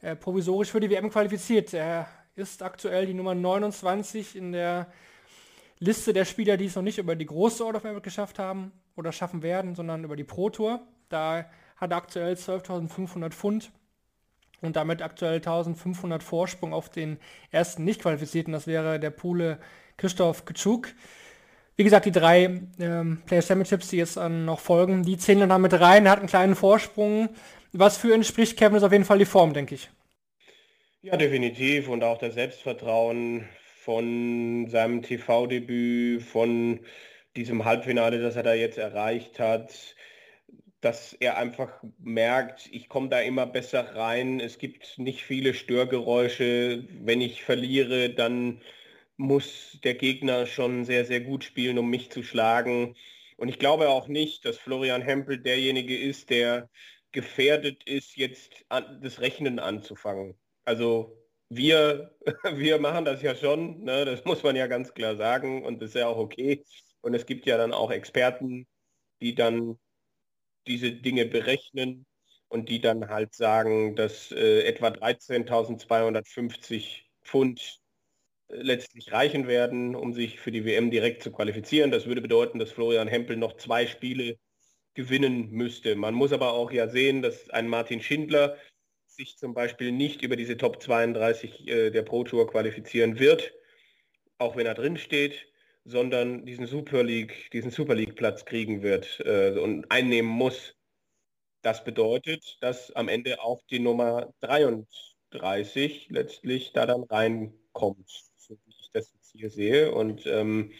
äh, 0.00 0.16
provisorisch 0.16 0.72
für 0.72 0.80
die 0.80 0.90
WM 0.90 1.10
qualifiziert. 1.10 1.72
Er 1.72 2.08
ist 2.34 2.60
aktuell 2.64 3.06
die 3.06 3.14
Nummer 3.14 3.36
29 3.36 4.34
in 4.34 4.50
der 4.50 4.88
Liste 5.78 6.12
der 6.12 6.24
Spieler, 6.24 6.56
die 6.56 6.64
es 6.64 6.74
noch 6.74 6.82
nicht 6.82 6.98
über 6.98 7.14
die 7.14 7.26
große 7.26 7.64
Order 7.64 7.76
of 7.76 7.84
Merit 7.84 8.02
geschafft 8.02 8.40
haben 8.40 8.72
oder 8.96 9.12
schaffen 9.12 9.44
werden, 9.44 9.76
sondern 9.76 10.02
über 10.02 10.16
die 10.16 10.24
Pro 10.24 10.50
Tour. 10.50 10.80
Da 11.08 11.48
hat 11.76 11.92
er 11.92 11.98
aktuell 11.98 12.34
12.500 12.34 13.30
Pfund 13.30 13.70
und 14.62 14.76
damit 14.76 15.02
aktuell 15.02 15.36
1500 15.36 16.22
Vorsprung 16.22 16.72
auf 16.72 16.88
den 16.88 17.18
ersten 17.50 17.84
Nicht-Qualifizierten. 17.84 18.52
Das 18.52 18.66
wäre 18.66 19.00
der 19.00 19.10
Pole 19.10 19.58
Christoph 19.96 20.44
Kitschuk. 20.44 20.88
Wie 21.76 21.84
gesagt, 21.84 22.06
die 22.06 22.12
drei 22.12 22.60
ähm, 22.78 23.22
Player 23.26 23.42
Championships, 23.42 23.88
die 23.88 23.96
jetzt 23.96 24.16
äh, 24.16 24.28
noch 24.28 24.60
folgen, 24.60 25.02
die 25.02 25.16
zählen 25.16 25.48
dann 25.48 25.62
mit 25.62 25.72
rein. 25.72 26.04
Er 26.04 26.12
hat 26.12 26.18
einen 26.18 26.28
kleinen 26.28 26.54
Vorsprung. 26.54 27.30
Was 27.72 27.96
für 27.96 28.14
ihn 28.14 28.24
spricht 28.24 28.58
Kevin 28.58 28.76
ist 28.76 28.82
auf 28.82 28.92
jeden 28.92 29.04
Fall 29.04 29.18
die 29.18 29.24
Form, 29.24 29.54
denke 29.54 29.76
ich. 29.76 29.90
Ja, 31.02 31.16
definitiv. 31.16 31.88
Und 31.88 32.04
auch 32.04 32.18
das 32.18 32.34
Selbstvertrauen 32.34 33.48
von 33.82 34.66
seinem 34.68 35.02
TV-Debüt, 35.02 36.22
von 36.22 36.80
diesem 37.36 37.64
Halbfinale, 37.64 38.20
das 38.20 38.36
er 38.36 38.42
da 38.42 38.52
jetzt 38.52 38.76
erreicht 38.76 39.38
hat, 39.38 39.96
dass 40.80 41.12
er 41.14 41.36
einfach 41.36 41.82
merkt, 41.98 42.68
ich 42.72 42.88
komme 42.88 43.08
da 43.08 43.20
immer 43.20 43.46
besser 43.46 43.94
rein. 43.96 44.40
Es 44.40 44.58
gibt 44.58 44.98
nicht 44.98 45.22
viele 45.24 45.54
Störgeräusche. 45.54 46.86
Wenn 47.02 47.20
ich 47.20 47.44
verliere, 47.44 48.10
dann 48.10 48.62
muss 49.16 49.78
der 49.84 49.94
Gegner 49.94 50.46
schon 50.46 50.84
sehr, 50.84 51.04
sehr 51.04 51.20
gut 51.20 51.44
spielen, 51.44 51.78
um 51.78 51.90
mich 51.90 52.10
zu 52.10 52.22
schlagen. 52.22 52.96
Und 53.36 53.48
ich 53.48 53.58
glaube 53.58 53.88
auch 53.90 54.08
nicht, 54.08 54.44
dass 54.44 54.58
Florian 54.58 55.02
Hempel 55.02 55.38
derjenige 55.38 55.96
ist, 55.98 56.30
der 56.30 56.70
gefährdet 57.12 57.84
ist, 57.84 58.16
jetzt 58.16 58.64
an, 58.68 59.00
das 59.02 59.20
Rechnen 59.20 59.58
anzufangen. 59.58 60.34
Also 60.64 61.18
wir, 61.50 62.14
wir 62.54 62.78
machen 62.80 63.04
das 63.04 63.22
ja 63.22 63.34
schon, 63.34 63.82
ne? 63.84 64.04
das 64.04 64.24
muss 64.24 64.42
man 64.42 64.56
ja 64.56 64.66
ganz 64.66 64.94
klar 64.94 65.16
sagen 65.16 65.64
und 65.64 65.82
das 65.82 65.90
ist 65.90 65.96
ja 65.96 66.06
auch 66.08 66.18
okay. 66.18 66.64
Und 67.02 67.14
es 67.14 67.26
gibt 67.26 67.46
ja 67.46 67.56
dann 67.56 67.72
auch 67.72 67.90
Experten, 67.90 68.66
die 69.20 69.34
dann 69.34 69.78
diese 70.66 70.92
Dinge 70.92 71.26
berechnen 71.26 72.06
und 72.48 72.68
die 72.68 72.80
dann 72.80 73.08
halt 73.08 73.34
sagen, 73.34 73.96
dass 73.96 74.32
äh, 74.32 74.62
etwa 74.62 74.88
13.250 74.88 77.02
Pfund 77.22 77.80
äh, 78.48 78.56
letztlich 78.56 79.12
reichen 79.12 79.46
werden, 79.46 79.94
um 79.94 80.12
sich 80.12 80.40
für 80.40 80.50
die 80.50 80.64
WM 80.64 80.90
direkt 80.90 81.22
zu 81.22 81.32
qualifizieren. 81.32 81.90
Das 81.90 82.06
würde 82.06 82.20
bedeuten, 82.20 82.58
dass 82.58 82.72
Florian 82.72 83.08
Hempel 83.08 83.36
noch 83.36 83.56
zwei 83.56 83.86
Spiele 83.86 84.38
gewinnen 84.94 85.50
müsste. 85.50 85.96
Man 85.96 86.14
muss 86.14 86.32
aber 86.32 86.52
auch 86.52 86.72
ja 86.72 86.88
sehen, 86.88 87.22
dass 87.22 87.48
ein 87.50 87.68
Martin 87.68 88.02
Schindler 88.02 88.56
sich 89.06 89.38
zum 89.38 89.54
Beispiel 89.54 89.92
nicht 89.92 90.22
über 90.22 90.36
diese 90.36 90.56
Top 90.56 90.82
32 90.82 91.68
äh, 91.68 91.90
der 91.90 92.02
Pro 92.02 92.24
Tour 92.24 92.48
qualifizieren 92.48 93.18
wird, 93.18 93.52
auch 94.38 94.56
wenn 94.56 94.66
er 94.66 94.74
drin 94.74 94.96
steht, 94.96 95.49
sondern 95.90 96.46
diesen 96.46 96.66
Super 96.66 97.02
League, 97.02 97.50
diesen 97.52 97.70
Super 97.70 97.94
League 97.94 98.16
Platz 98.16 98.44
kriegen 98.44 98.82
wird 98.82 99.20
äh, 99.24 99.58
und 99.58 99.90
einnehmen 99.90 100.30
muss. 100.30 100.74
Das 101.62 101.84
bedeutet, 101.84 102.56
dass 102.60 102.90
am 102.92 103.08
Ende 103.08 103.42
auch 103.42 103.60
die 103.70 103.80
Nummer 103.80 104.32
33 104.40 106.08
letztlich 106.10 106.72
da 106.72 106.86
dann 106.86 107.02
reinkommt, 107.02 108.08
so 108.36 108.54
wie 108.64 108.70
ich 108.80 108.90
das 108.92 109.12
jetzt 109.12 109.32
hier 109.32 109.50
sehe. 109.50 109.92
Und 109.92 110.26
ähm, 110.26 110.72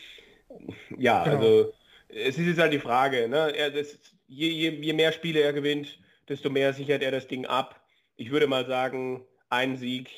ja, 0.98 1.24
genau. 1.24 1.36
also 1.36 1.72
es 2.08 2.38
ist 2.38 2.46
jetzt 2.46 2.58
halt 2.58 2.72
die 2.72 2.78
Frage, 2.78 3.28
ne? 3.28 3.54
er, 3.54 3.70
das, 3.70 3.98
je, 4.26 4.48
je, 4.48 4.70
je 4.70 4.92
mehr 4.94 5.12
Spiele 5.12 5.40
er 5.40 5.52
gewinnt, 5.52 5.98
desto 6.28 6.48
mehr 6.48 6.72
sichert 6.72 7.02
er 7.02 7.10
das 7.10 7.28
Ding 7.28 7.44
ab 7.44 7.80
ich 8.20 8.30
würde 8.30 8.46
mal 8.46 8.66
sagen, 8.66 9.24
ein 9.48 9.78
Sieg 9.78 10.10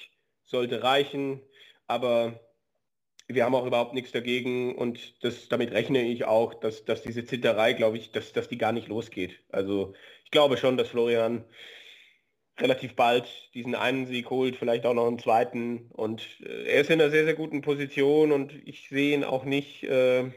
sollte 0.42 0.82
reichen, 0.82 1.40
aber 1.86 2.40
wir 3.34 3.44
haben 3.44 3.54
auch 3.54 3.66
überhaupt 3.66 3.94
nichts 3.94 4.12
dagegen 4.12 4.74
und 4.76 5.22
das, 5.24 5.48
damit 5.48 5.72
rechne 5.72 6.02
ich 6.02 6.24
auch, 6.24 6.54
dass, 6.54 6.84
dass 6.84 7.02
diese 7.02 7.24
Zitterei, 7.24 7.72
glaube 7.72 7.96
ich, 7.98 8.12
dass, 8.12 8.32
dass 8.32 8.48
die 8.48 8.58
gar 8.58 8.72
nicht 8.72 8.88
losgeht. 8.88 9.40
Also 9.50 9.94
ich 10.24 10.30
glaube 10.30 10.56
schon, 10.56 10.76
dass 10.76 10.88
Florian 10.88 11.44
relativ 12.58 12.94
bald 12.94 13.26
diesen 13.54 13.74
einen 13.74 14.06
Sieg 14.06 14.30
holt, 14.30 14.56
vielleicht 14.56 14.86
auch 14.86 14.94
noch 14.94 15.06
einen 15.06 15.18
zweiten. 15.18 15.90
Und 15.90 16.22
äh, 16.44 16.64
er 16.64 16.80
ist 16.82 16.90
in 16.90 17.00
einer 17.00 17.10
sehr, 17.10 17.24
sehr 17.24 17.34
guten 17.34 17.62
Position 17.62 18.32
und 18.32 18.52
ich 18.66 18.88
sehe 18.88 19.14
ihn 19.14 19.24
auch 19.24 19.44
nicht 19.44 19.84
äh, 19.84 20.30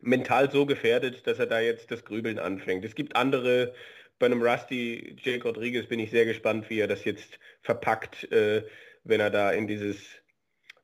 mental 0.00 0.50
so 0.50 0.66
gefährdet, 0.66 1.26
dass 1.26 1.38
er 1.38 1.46
da 1.46 1.60
jetzt 1.60 1.90
das 1.90 2.04
Grübeln 2.04 2.38
anfängt. 2.38 2.84
Es 2.84 2.94
gibt 2.94 3.16
andere 3.16 3.74
bei 4.18 4.26
einem 4.26 4.42
Rusty 4.42 5.16
Jake 5.18 5.46
Rodriguez 5.46 5.86
bin 5.86 5.98
ich 5.98 6.10
sehr 6.10 6.24
gespannt, 6.24 6.70
wie 6.70 6.80
er 6.80 6.86
das 6.86 7.04
jetzt 7.04 7.38
verpackt, 7.62 8.30
äh, 8.30 8.64
wenn 9.02 9.20
er 9.20 9.30
da 9.30 9.50
in 9.50 9.66
dieses 9.66 9.98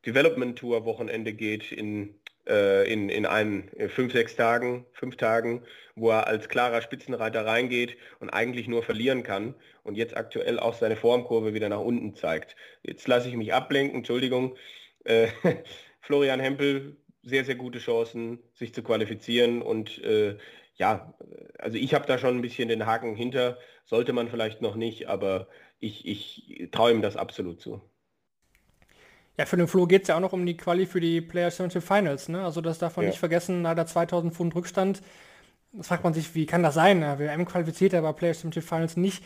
Development 0.06 0.58
Tour 0.58 0.84
Wochenende 0.84 1.32
geht 1.32 1.72
in, 1.72 2.14
äh, 2.48 2.90
in, 2.90 3.08
in 3.08 3.26
einen 3.26 3.68
in 3.68 3.88
fünf, 3.88 4.12
sechs 4.12 4.36
Tagen, 4.36 4.86
fünf 4.92 5.16
Tagen, 5.16 5.62
wo 5.94 6.10
er 6.10 6.26
als 6.26 6.48
klarer 6.48 6.80
Spitzenreiter 6.82 7.44
reingeht 7.44 7.96
und 8.18 8.30
eigentlich 8.30 8.66
nur 8.66 8.82
verlieren 8.82 9.22
kann 9.22 9.54
und 9.82 9.96
jetzt 9.96 10.16
aktuell 10.16 10.58
auch 10.58 10.74
seine 10.74 10.96
Formkurve 10.96 11.54
wieder 11.54 11.68
nach 11.68 11.80
unten 11.80 12.14
zeigt. 12.14 12.56
Jetzt 12.82 13.06
lasse 13.08 13.28
ich 13.28 13.36
mich 13.36 13.52
ablenken, 13.52 13.98
Entschuldigung. 13.98 14.56
Äh, 15.04 15.28
Florian 16.00 16.40
Hempel, 16.40 16.96
sehr, 17.22 17.44
sehr 17.44 17.56
gute 17.56 17.78
Chancen, 17.78 18.38
sich 18.54 18.72
zu 18.72 18.82
qualifizieren 18.82 19.60
und 19.62 20.02
äh, 20.02 20.36
ja, 20.76 21.14
also 21.58 21.76
ich 21.76 21.92
habe 21.92 22.06
da 22.06 22.16
schon 22.16 22.36
ein 22.36 22.40
bisschen 22.40 22.68
den 22.70 22.86
Haken 22.86 23.14
hinter, 23.14 23.58
sollte 23.84 24.14
man 24.14 24.28
vielleicht 24.28 24.62
noch 24.62 24.76
nicht, 24.76 25.08
aber 25.08 25.46
ich, 25.78 26.06
ich 26.06 26.68
traue 26.72 26.92
ihm 26.92 27.02
das 27.02 27.16
absolut 27.18 27.60
zu. 27.60 27.82
Ja, 29.38 29.46
für 29.46 29.56
den 29.56 29.68
Flo 29.68 29.86
geht 29.86 30.02
es 30.02 30.08
ja 30.08 30.16
auch 30.16 30.20
noch 30.20 30.32
um 30.32 30.44
die 30.44 30.56
Quali 30.56 30.86
für 30.86 31.00
die 31.00 31.20
Players 31.20 31.56
Championship 31.56 31.86
Finals, 31.86 32.28
ne? 32.28 32.44
Also 32.44 32.60
das 32.60 32.78
darf 32.78 32.96
man 32.96 33.04
ja. 33.04 33.10
nicht 33.10 33.18
vergessen, 33.18 33.64
da 33.64 33.74
der 33.74 33.86
2000 33.86 34.34
Pfund 34.34 34.54
Rückstand. 34.54 35.02
Das 35.72 35.88
fragt 35.88 36.04
man 36.04 36.12
sich, 36.12 36.34
wie 36.34 36.46
kann 36.46 36.62
das 36.62 36.74
sein? 36.74 37.00
Ja, 37.00 37.18
WM 37.18 37.44
qualifiziert, 37.46 37.94
aber 37.94 38.12
Players 38.12 38.40
Championship 38.40 38.68
Finals 38.68 38.96
nicht. 38.96 39.24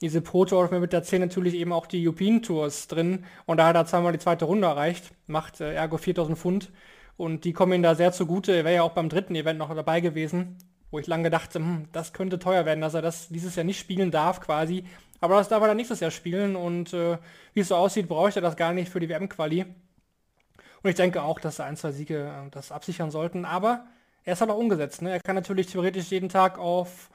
Diese 0.00 0.20
Pro 0.20 0.44
Tour 0.44 0.68
mit 0.78 0.92
der 0.92 1.04
10 1.04 1.20
natürlich 1.20 1.54
eben 1.54 1.72
auch 1.72 1.86
die 1.86 2.06
European 2.06 2.42
Tours 2.42 2.88
drin 2.88 3.24
und 3.46 3.58
da 3.58 3.68
hat 3.68 3.76
er 3.76 3.86
zweimal 3.86 4.12
die 4.12 4.18
zweite 4.18 4.44
Runde 4.44 4.66
erreicht, 4.66 5.12
macht 5.28 5.60
äh, 5.60 5.72
ergo 5.72 5.96
4000 5.96 6.36
Pfund 6.36 6.72
und 7.16 7.44
die 7.44 7.52
kommen 7.52 7.72
ihm 7.72 7.82
da 7.82 7.94
sehr 7.94 8.12
zugute. 8.12 8.52
Er 8.52 8.64
wäre 8.64 8.74
ja 8.74 8.82
auch 8.82 8.92
beim 8.92 9.08
dritten 9.08 9.36
Event 9.36 9.58
noch 9.58 9.74
dabei 9.74 10.00
gewesen 10.00 10.58
wo 10.94 11.00
ich 11.00 11.08
lange 11.08 11.28
dachte, 11.28 11.58
hm, 11.58 11.88
das 11.90 12.12
könnte 12.12 12.38
teuer 12.38 12.66
werden, 12.66 12.80
dass 12.80 12.94
er 12.94 13.02
das 13.02 13.28
dieses 13.28 13.56
Jahr 13.56 13.64
nicht 13.64 13.80
spielen 13.80 14.12
darf 14.12 14.40
quasi. 14.40 14.84
Aber 15.20 15.36
das 15.36 15.48
darf 15.48 15.62
er 15.62 15.68
dann 15.68 15.76
nächstes 15.76 16.00
Jahr 16.00 16.10
spielen 16.10 16.56
und 16.56 16.92
äh, 16.92 17.18
wie 17.54 17.60
es 17.60 17.68
so 17.68 17.76
aussieht, 17.76 18.08
bräuchte 18.08 18.40
er 18.40 18.42
das 18.42 18.56
gar 18.56 18.72
nicht 18.72 18.90
für 18.90 19.00
die 19.00 19.08
WM-Quali. 19.08 19.62
Und 19.62 20.90
ich 20.90 20.96
denke 20.96 21.22
auch, 21.22 21.40
dass 21.40 21.60
ein, 21.60 21.76
zwei 21.76 21.92
Siege 21.92 22.30
äh, 22.46 22.50
das 22.50 22.72
absichern 22.72 23.10
sollten. 23.10 23.44
Aber 23.44 23.86
er 24.24 24.34
ist 24.34 24.40
halt 24.40 24.50
auch 24.50 24.58
umgesetzt. 24.58 25.02
Ne? 25.02 25.12
Er 25.12 25.20
kann 25.20 25.34
natürlich 25.34 25.68
theoretisch 25.68 26.10
jeden 26.10 26.28
Tag 26.28 26.58
auf 26.58 27.10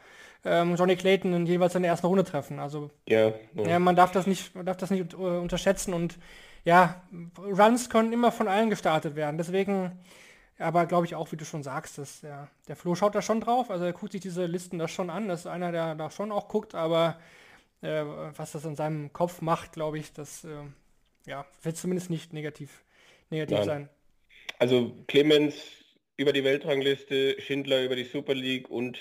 ähm, 0.46 0.76
Johnny 0.76 0.96
Clayton 0.96 1.34
in 1.34 1.46
jeweils 1.46 1.76
in 1.76 1.84
der 1.84 1.92
ersten 1.92 2.08
Runde 2.08 2.24
treffen. 2.24 2.60
Also 2.60 2.90
ja, 3.08 3.28
ja. 3.54 3.68
ja 3.68 3.80
man 3.80 3.96
darf 3.96 4.12
das 4.12 4.26
nicht, 4.26 4.56
man 4.56 4.66
darf 4.66 4.78
das 4.78 4.90
nicht 4.90 5.14
äh, 5.14 5.18
unterschätzen 5.18 5.94
und 5.94 6.18
ja, 6.66 7.02
Runs 7.38 7.90
können 7.90 8.12
immer 8.12 8.32
von 8.32 8.48
allen 8.48 8.70
gestartet 8.70 9.16
werden. 9.16 9.38
Deswegen 9.38 10.00
aber 10.60 10.86
glaube 10.86 11.06
ich 11.06 11.16
auch, 11.16 11.32
wie 11.32 11.38
du 11.38 11.46
schon 11.46 11.64
sagst, 11.64 11.98
dass 11.98 12.20
der, 12.20 12.50
der 12.68 12.76
Flo 12.76 12.94
schaut 12.94 13.16
da 13.16 13.22
schon 13.22 13.40
drauf. 13.40 13.72
Also 13.72 13.86
er 13.86 13.94
guckt 13.94 14.12
sich 14.12 14.22
diese 14.22 14.46
Listen 14.46 14.78
da 14.78 14.88
schon 14.88 15.10
an. 15.10 15.30
Das 15.30 15.42
ist 15.42 15.48
einer, 15.48 15.72
der 15.72 15.96
da 15.96 16.12
schon 16.12 16.32
auch 16.32 16.50
guckt, 16.50 16.76
aber 16.76 17.18
äh, 17.82 18.04
was 18.04 18.52
das 18.52 18.66
in 18.66 18.76
seinem 18.76 19.14
Kopf 19.14 19.42
macht, 19.42 19.74
glaube 19.74 20.00
ich, 20.00 20.14
das 20.14 20.44
äh, 20.44 20.64
ja, 21.26 21.46
wird 21.64 21.78
zumindest 21.78 22.10
nicht 22.10 22.34
negativ, 22.34 22.84
negativ 23.30 23.58
Nein. 23.58 23.66
sein. 23.66 23.90
Also 24.58 24.92
Clemens 25.08 25.56
über 26.18 26.34
die 26.34 26.44
Weltrangliste, 26.44 27.40
Schindler 27.40 27.84
über 27.84 27.96
die 27.96 28.04
Super 28.04 28.34
League 28.34 28.70
und 28.70 29.00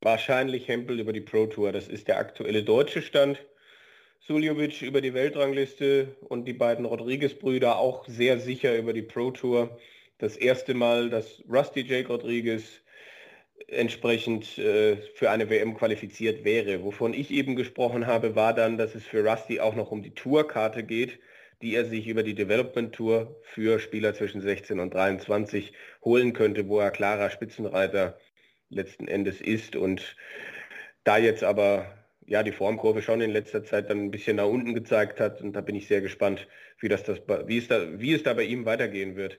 wahrscheinlich 0.00 0.68
Hempel 0.68 0.98
über 0.98 1.12
die 1.12 1.20
Pro 1.20 1.46
Tour. 1.46 1.72
Das 1.72 1.88
ist 1.88 2.08
der 2.08 2.18
aktuelle 2.18 2.62
deutsche 2.62 3.02
Stand. 3.02 3.38
Suljovic 4.20 4.82
über 4.82 5.00
die 5.00 5.14
Weltrangliste 5.14 6.16
und 6.28 6.44
die 6.46 6.52
beiden 6.52 6.84
Rodriguez-Brüder 6.84 7.78
auch 7.78 8.06
sehr 8.06 8.38
sicher 8.38 8.76
über 8.76 8.92
die 8.92 9.02
Pro 9.02 9.30
Tour 9.30 9.78
das 10.18 10.36
erste 10.36 10.74
Mal, 10.74 11.10
dass 11.10 11.42
Rusty 11.50 11.80
Jake 11.80 12.08
Rodriguez 12.08 12.82
entsprechend 13.68 14.58
äh, 14.58 14.96
für 15.14 15.30
eine 15.30 15.48
WM 15.50 15.74
qualifiziert 15.74 16.44
wäre. 16.44 16.82
Wovon 16.82 17.14
ich 17.14 17.30
eben 17.30 17.56
gesprochen 17.56 18.06
habe, 18.06 18.34
war 18.34 18.54
dann, 18.54 18.78
dass 18.78 18.94
es 18.94 19.04
für 19.04 19.24
Rusty 19.24 19.60
auch 19.60 19.74
noch 19.74 19.90
um 19.90 20.02
die 20.02 20.14
Tourkarte 20.14 20.82
geht, 20.82 21.18
die 21.62 21.74
er 21.74 21.84
sich 21.84 22.08
über 22.08 22.22
die 22.22 22.34
Development 22.34 22.94
Tour 22.94 23.40
für 23.42 23.78
Spieler 23.78 24.14
zwischen 24.14 24.40
16 24.40 24.80
und 24.80 24.94
23 24.94 25.72
holen 26.04 26.32
könnte, 26.32 26.68
wo 26.68 26.80
er 26.80 26.90
klarer 26.90 27.30
Spitzenreiter 27.30 28.18
letzten 28.70 29.08
Endes 29.08 29.40
ist. 29.40 29.76
Und 29.76 30.16
da 31.04 31.18
jetzt 31.18 31.44
aber 31.44 31.86
ja 32.26 32.42
die 32.42 32.52
Formkurve 32.52 33.02
schon 33.02 33.20
in 33.20 33.30
letzter 33.30 33.64
Zeit 33.64 33.90
dann 33.90 34.04
ein 34.04 34.10
bisschen 34.10 34.36
nach 34.36 34.46
unten 34.46 34.72
gezeigt 34.74 35.20
hat, 35.20 35.42
und 35.42 35.52
da 35.52 35.60
bin 35.60 35.74
ich 35.74 35.86
sehr 35.88 36.00
gespannt, 36.00 36.46
wie, 36.78 36.88
das, 36.88 37.02
das, 37.02 37.20
wie, 37.46 37.58
es, 37.58 37.68
da, 37.68 38.00
wie 38.00 38.14
es 38.14 38.22
da 38.22 38.34
bei 38.34 38.44
ihm 38.44 38.64
weitergehen 38.64 39.16
wird. 39.16 39.38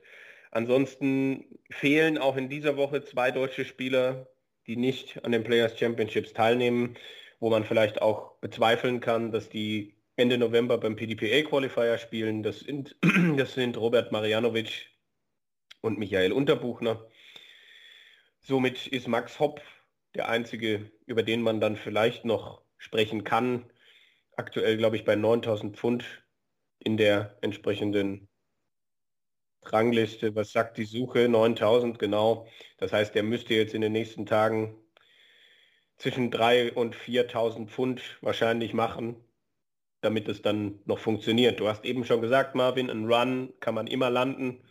Ansonsten 0.52 1.46
fehlen 1.70 2.18
auch 2.18 2.36
in 2.36 2.50
dieser 2.50 2.76
Woche 2.76 3.02
zwei 3.02 3.30
deutsche 3.30 3.64
Spieler, 3.64 4.28
die 4.66 4.76
nicht 4.76 5.24
an 5.24 5.32
den 5.32 5.44
Players 5.44 5.78
Championships 5.78 6.34
teilnehmen, 6.34 6.96
wo 7.40 7.48
man 7.48 7.64
vielleicht 7.64 8.02
auch 8.02 8.36
bezweifeln 8.36 9.00
kann, 9.00 9.32
dass 9.32 9.48
die 9.48 9.96
Ende 10.14 10.36
November 10.36 10.76
beim 10.76 10.94
PDPA 10.94 11.48
Qualifier 11.48 11.96
spielen. 11.96 12.42
Das 12.42 12.60
sind, 12.60 12.96
das 13.38 13.54
sind 13.54 13.78
Robert 13.78 14.12
Marianovic 14.12 14.90
und 15.80 15.98
Michael 15.98 16.32
Unterbuchner. 16.32 17.08
Somit 18.40 18.86
ist 18.86 19.08
Max 19.08 19.40
Hopp 19.40 19.62
der 20.14 20.28
einzige, 20.28 20.92
über 21.06 21.22
den 21.22 21.40
man 21.40 21.60
dann 21.60 21.76
vielleicht 21.76 22.26
noch 22.26 22.60
sprechen 22.76 23.24
kann. 23.24 23.72
Aktuell, 24.36 24.76
glaube 24.76 24.96
ich, 24.96 25.06
bei 25.06 25.16
9000 25.16 25.78
Pfund 25.78 26.04
in 26.78 26.98
der 26.98 27.38
entsprechenden 27.40 28.28
Rangliste, 29.64 30.34
was 30.34 30.52
sagt 30.52 30.76
die 30.78 30.84
Suche? 30.84 31.28
9000, 31.28 31.98
genau. 31.98 32.46
Das 32.78 32.92
heißt, 32.92 33.14
er 33.16 33.22
müsste 33.22 33.54
jetzt 33.54 33.74
in 33.74 33.80
den 33.82 33.92
nächsten 33.92 34.26
Tagen 34.26 34.76
zwischen 35.98 36.30
3 36.30 36.72
und 36.72 36.94
4000 36.96 37.70
Pfund 37.70 38.02
wahrscheinlich 38.22 38.74
machen. 38.74 39.16
damit 40.02 40.28
es 40.28 40.42
dann 40.42 40.80
noch 40.84 40.98
funktioniert. 40.98 41.60
Du 41.60 41.68
hast 41.68 41.84
eben 41.84 42.04
schon 42.04 42.20
gesagt, 42.20 42.54
Marvin, 42.54 42.90
ein 42.90 43.06
Run 43.06 43.52
kann 43.60 43.74
man 43.74 43.86
immer 43.86 44.10
landen. 44.10 44.62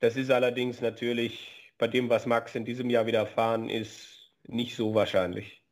Das 0.00 0.16
ist 0.16 0.30
allerdings 0.30 0.80
natürlich 0.80 1.72
bei 1.78 1.88
dem, 1.88 2.08
was 2.08 2.26
Max 2.26 2.54
in 2.54 2.64
diesem 2.64 2.90
Jahr 2.90 3.06
widerfahren 3.06 3.68
ist, 3.68 4.32
nicht 4.44 4.76
so 4.76 4.94
wahrscheinlich. 4.94 5.62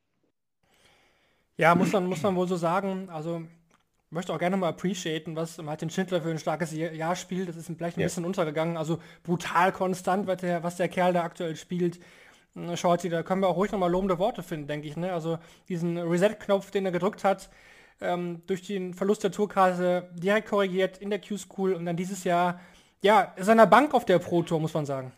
Ja, 1.56 1.74
muss 1.74 1.92
man, 1.92 2.06
muss 2.06 2.22
man 2.22 2.34
wohl 2.34 2.48
so 2.48 2.56
sagen. 2.56 3.08
Also 3.10 3.46
möchte 4.12 4.32
auch 4.32 4.38
gerne 4.38 4.56
mal 4.56 4.68
appreciaten, 4.68 5.36
was 5.36 5.58
Martin 5.58 5.90
Schindler 5.90 6.20
für 6.20 6.30
ein 6.30 6.38
starkes 6.38 6.72
Jahr 6.72 7.16
spielt. 7.16 7.48
Das 7.48 7.56
ist 7.56 7.66
vielleicht 7.66 7.96
ein 7.96 8.00
ja. 8.00 8.06
bisschen 8.06 8.24
untergegangen. 8.24 8.76
Also 8.76 8.98
brutal 9.22 9.72
konstant, 9.72 10.26
was 10.26 10.38
der, 10.38 10.62
was 10.62 10.76
der 10.76 10.88
Kerl 10.88 11.12
da 11.12 11.22
aktuell 11.22 11.56
spielt. 11.56 11.98
Hm, 12.54 12.76
Shorty, 12.76 13.08
da 13.08 13.22
können 13.22 13.40
wir 13.40 13.48
auch 13.48 13.56
ruhig 13.56 13.72
nochmal 13.72 13.90
lobende 13.90 14.18
Worte 14.18 14.42
finden, 14.42 14.68
denke 14.68 14.86
ich. 14.86 14.96
Ne? 14.96 15.12
Also 15.12 15.38
diesen 15.68 15.98
Reset-Knopf, 15.98 16.70
den 16.70 16.84
er 16.84 16.92
gedrückt 16.92 17.24
hat, 17.24 17.50
ähm, 18.00 18.42
durch 18.46 18.62
den 18.66 18.94
Verlust 18.94 19.24
der 19.24 19.32
Tourkarte 19.32 20.10
direkt 20.14 20.48
korrigiert 20.48 20.98
in 20.98 21.10
der 21.10 21.20
Q-School 21.20 21.72
und 21.72 21.86
dann 21.86 21.96
dieses 21.96 22.24
Jahr, 22.24 22.60
ja, 23.00 23.34
seiner 23.38 23.66
Bank 23.66 23.94
auf 23.94 24.04
der 24.04 24.18
Pro-Tour, 24.18 24.60
muss 24.60 24.74
man 24.74 24.86
sagen. 24.86 25.12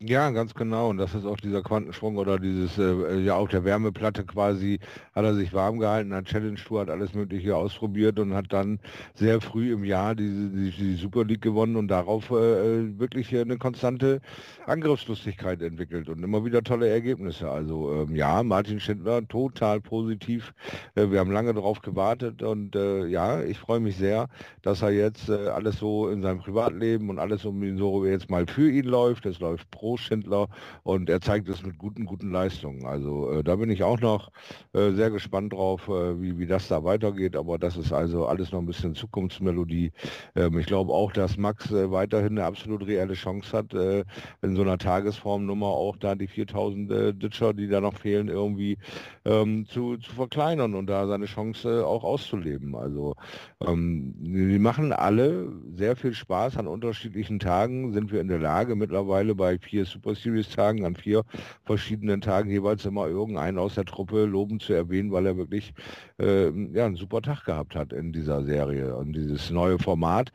Ja, 0.00 0.28
ganz 0.30 0.52
genau. 0.54 0.90
Und 0.90 0.98
das 0.98 1.14
ist 1.14 1.24
auch 1.24 1.38
dieser 1.38 1.62
Quantensprung 1.62 2.16
oder 2.18 2.38
dieses, 2.38 2.76
äh, 2.78 3.20
ja 3.20 3.36
auch 3.36 3.48
der 3.48 3.64
Wärmeplatte 3.64 4.24
quasi, 4.24 4.78
hat 5.14 5.24
er 5.24 5.34
sich 5.34 5.52
warm 5.54 5.78
gehalten, 5.78 6.12
hat 6.12 6.26
Challenge 6.26 6.56
Tour, 6.56 6.80
hat 6.80 6.90
alles 6.90 7.14
Mögliche 7.14 7.56
ausprobiert 7.56 8.18
und 8.18 8.34
hat 8.34 8.52
dann 8.52 8.80
sehr 9.14 9.40
früh 9.40 9.72
im 9.72 9.84
Jahr 9.84 10.14
diese, 10.14 10.50
die, 10.50 10.70
die 10.72 10.94
Super 10.96 11.24
League 11.24 11.40
gewonnen 11.42 11.76
und 11.76 11.88
darauf 11.88 12.30
äh, 12.30 12.34
äh 12.34 12.98
wirklich 12.98 13.34
eine 13.34 13.56
konstante 13.56 14.20
Angriffslustigkeit 14.66 15.62
entwickelt 15.62 16.08
und 16.08 16.22
immer 16.22 16.44
wieder 16.44 16.62
tolle 16.62 16.88
Ergebnisse. 16.88 17.48
Also 17.50 17.92
ähm, 17.94 18.14
ja, 18.14 18.42
Martin 18.42 18.80
Schindler 18.80 19.26
total 19.26 19.80
positiv. 19.80 20.52
Äh, 20.96 21.10
wir 21.10 21.20
haben 21.20 21.30
lange 21.30 21.54
darauf 21.54 21.80
gewartet 21.80 22.42
und 22.42 22.76
äh, 22.76 23.06
ja, 23.06 23.42
ich 23.42 23.58
freue 23.58 23.80
mich 23.80 23.96
sehr, 23.96 24.28
dass 24.60 24.82
er 24.82 24.90
jetzt 24.90 25.28
äh, 25.30 25.48
alles 25.48 25.78
so 25.78 26.08
in 26.08 26.20
seinem 26.20 26.40
Privatleben 26.40 27.08
und 27.10 27.18
alles 27.18 27.44
um 27.46 27.62
ihn 27.62 27.78
so 27.78 28.04
jetzt 28.04 28.28
mal 28.28 28.46
für 28.46 28.70
ihn 28.70 28.84
läuft. 28.86 29.24
Es 29.24 29.38
läuft 29.40 29.70
pro 29.70 29.83
Großschindler 29.84 30.48
und 30.82 31.10
er 31.10 31.20
zeigt 31.20 31.46
es 31.50 31.62
mit 31.62 31.76
guten, 31.76 32.06
guten 32.06 32.30
Leistungen. 32.30 32.86
Also 32.86 33.30
äh, 33.30 33.44
da 33.44 33.56
bin 33.56 33.68
ich 33.68 33.82
auch 33.82 34.00
noch 34.00 34.30
äh, 34.72 34.92
sehr 34.92 35.10
gespannt 35.10 35.52
drauf, 35.52 35.88
äh, 35.88 36.20
wie, 36.22 36.38
wie 36.38 36.46
das 36.46 36.68
da 36.68 36.84
weitergeht. 36.84 37.36
Aber 37.36 37.58
das 37.58 37.76
ist 37.76 37.92
also 37.92 38.26
alles 38.26 38.50
noch 38.50 38.60
ein 38.60 38.66
bisschen 38.66 38.94
Zukunftsmelodie. 38.94 39.92
Ähm, 40.36 40.58
ich 40.58 40.66
glaube 40.66 40.92
auch, 40.92 41.12
dass 41.12 41.36
Max 41.36 41.70
äh, 41.70 41.90
weiterhin 41.90 42.38
eine 42.38 42.46
absolut 42.46 42.86
reelle 42.86 43.12
Chance 43.12 43.56
hat, 43.56 43.74
äh, 43.74 44.04
in 44.40 44.56
so 44.56 44.62
einer 44.62 44.78
Tagesformnummer 44.78 45.66
auch 45.66 45.98
da 45.98 46.14
die 46.14 46.28
4000 46.28 46.90
äh, 46.90 47.12
Ditcher, 47.12 47.52
die 47.52 47.68
da 47.68 47.82
noch 47.82 47.98
fehlen, 47.98 48.28
irgendwie 48.28 48.78
ähm, 49.26 49.66
zu, 49.66 49.98
zu 49.98 50.12
verkleinern 50.12 50.74
und 50.74 50.86
da 50.86 51.06
seine 51.06 51.26
Chance 51.26 51.86
auch 51.86 52.04
auszuleben. 52.04 52.74
Also 52.74 53.16
ähm, 53.60 54.14
die 54.18 54.58
machen 54.58 54.94
alle 54.94 55.52
sehr 55.76 55.94
viel 55.94 56.14
Spaß 56.14 56.56
an 56.56 56.66
unterschiedlichen 56.68 57.38
Tagen, 57.38 57.92
sind 57.92 58.10
wir 58.12 58.22
in 58.22 58.28
der 58.28 58.38
Lage 58.38 58.76
mittlerweile 58.76 59.34
bei 59.34 59.58
vier 59.58 59.73
Super 59.82 60.14
Series 60.14 60.48
Tagen, 60.48 60.84
an 60.84 60.94
vier 60.94 61.24
verschiedenen 61.64 62.20
Tagen 62.20 62.50
jeweils 62.50 62.84
immer 62.84 63.08
irgendeinen 63.08 63.58
aus 63.58 63.74
der 63.74 63.84
Truppe 63.84 64.24
loben 64.24 64.60
zu 64.60 64.72
erwähnen, 64.72 65.10
weil 65.10 65.26
er 65.26 65.36
wirklich 65.36 65.74
äh, 66.20 66.50
ja, 66.72 66.86
einen 66.86 66.96
super 66.96 67.20
Tag 67.20 67.44
gehabt 67.44 67.74
hat 67.74 67.92
in 67.92 68.12
dieser 68.12 68.44
Serie. 68.44 68.94
Und 68.96 69.14
dieses 69.14 69.50
neue 69.50 69.78
Format 69.78 70.30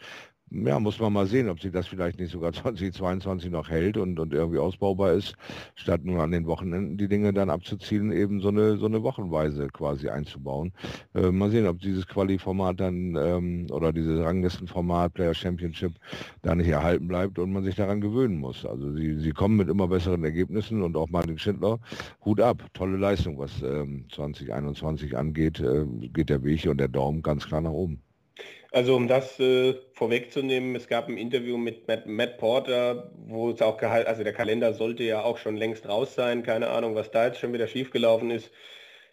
ja, 0.51 0.79
muss 0.79 0.99
man 0.99 1.13
mal 1.13 1.27
sehen, 1.27 1.49
ob 1.49 1.61
sich 1.61 1.71
das 1.71 1.87
vielleicht 1.87 2.19
nicht 2.19 2.31
sogar 2.31 2.53
2022 2.53 3.51
noch 3.51 3.69
hält 3.69 3.97
und, 3.97 4.19
und 4.19 4.33
irgendwie 4.33 4.59
ausbaubar 4.59 5.13
ist, 5.13 5.35
statt 5.75 6.03
nur 6.03 6.21
an 6.21 6.31
den 6.31 6.47
Wochenenden 6.47 6.97
die 6.97 7.07
Dinge 7.07 7.33
dann 7.33 7.49
abzuzielen, 7.49 8.11
eben 8.11 8.41
so 8.41 8.49
eine, 8.49 8.77
so 8.77 8.85
eine 8.85 9.03
Wochenweise 9.03 9.67
quasi 9.67 10.09
einzubauen. 10.09 10.71
Äh, 11.13 11.31
mal 11.31 11.51
sehen, 11.51 11.67
ob 11.67 11.79
dieses 11.79 12.07
Quali-Format 12.07 12.79
dann 12.79 13.15
ähm, 13.15 13.67
oder 13.71 13.93
dieses 13.93 14.19
Ranglistenformat 14.23 15.13
Player 15.13 15.33
Championship 15.33 15.93
da 16.41 16.55
nicht 16.55 16.67
erhalten 16.69 17.07
bleibt 17.07 17.39
und 17.39 17.51
man 17.51 17.63
sich 17.63 17.75
daran 17.75 18.01
gewöhnen 18.01 18.37
muss. 18.37 18.65
Also 18.65 18.93
sie, 18.93 19.19
sie 19.19 19.31
kommen 19.31 19.57
mit 19.57 19.69
immer 19.69 19.87
besseren 19.87 20.23
Ergebnissen 20.23 20.81
und 20.81 20.97
auch 20.97 21.09
Martin 21.09 21.37
Schindler, 21.37 21.79
Hut 22.25 22.41
ab, 22.41 22.63
tolle 22.73 22.97
Leistung, 22.97 23.37
was 23.37 23.61
ähm, 23.61 24.05
2021 24.11 25.15
angeht, 25.17 25.59
äh, 25.59 25.85
geht 26.13 26.29
der 26.29 26.43
Weg 26.43 26.65
und 26.67 26.77
der 26.79 26.87
Daumen 26.87 27.21
ganz 27.21 27.47
klar 27.47 27.61
nach 27.61 27.71
oben. 27.71 28.01
Also 28.71 28.95
um 28.95 29.07
das 29.07 29.39
äh, 29.39 29.75
vorwegzunehmen, 29.93 30.75
es 30.75 30.87
gab 30.87 31.07
ein 31.07 31.17
Interview 31.17 31.57
mit 31.57 31.87
Matt, 31.87 32.05
Matt, 32.05 32.37
Porter, 32.37 33.11
wo 33.25 33.49
es 33.49 33.61
auch 33.61 33.77
gehalten, 33.77 34.07
also 34.07 34.23
der 34.23 34.33
Kalender 34.33 34.73
sollte 34.73 35.03
ja 35.03 35.23
auch 35.23 35.37
schon 35.39 35.57
längst 35.57 35.87
raus 35.87 36.13
sein, 36.13 36.43
keine 36.43 36.69
Ahnung, 36.69 36.93
was 36.93 37.09
da 37.09 37.27
jetzt 37.27 37.39
schon 37.39 37.53
wieder 37.53 37.67
schiefgelaufen 37.67 38.29
ist. 38.29 38.51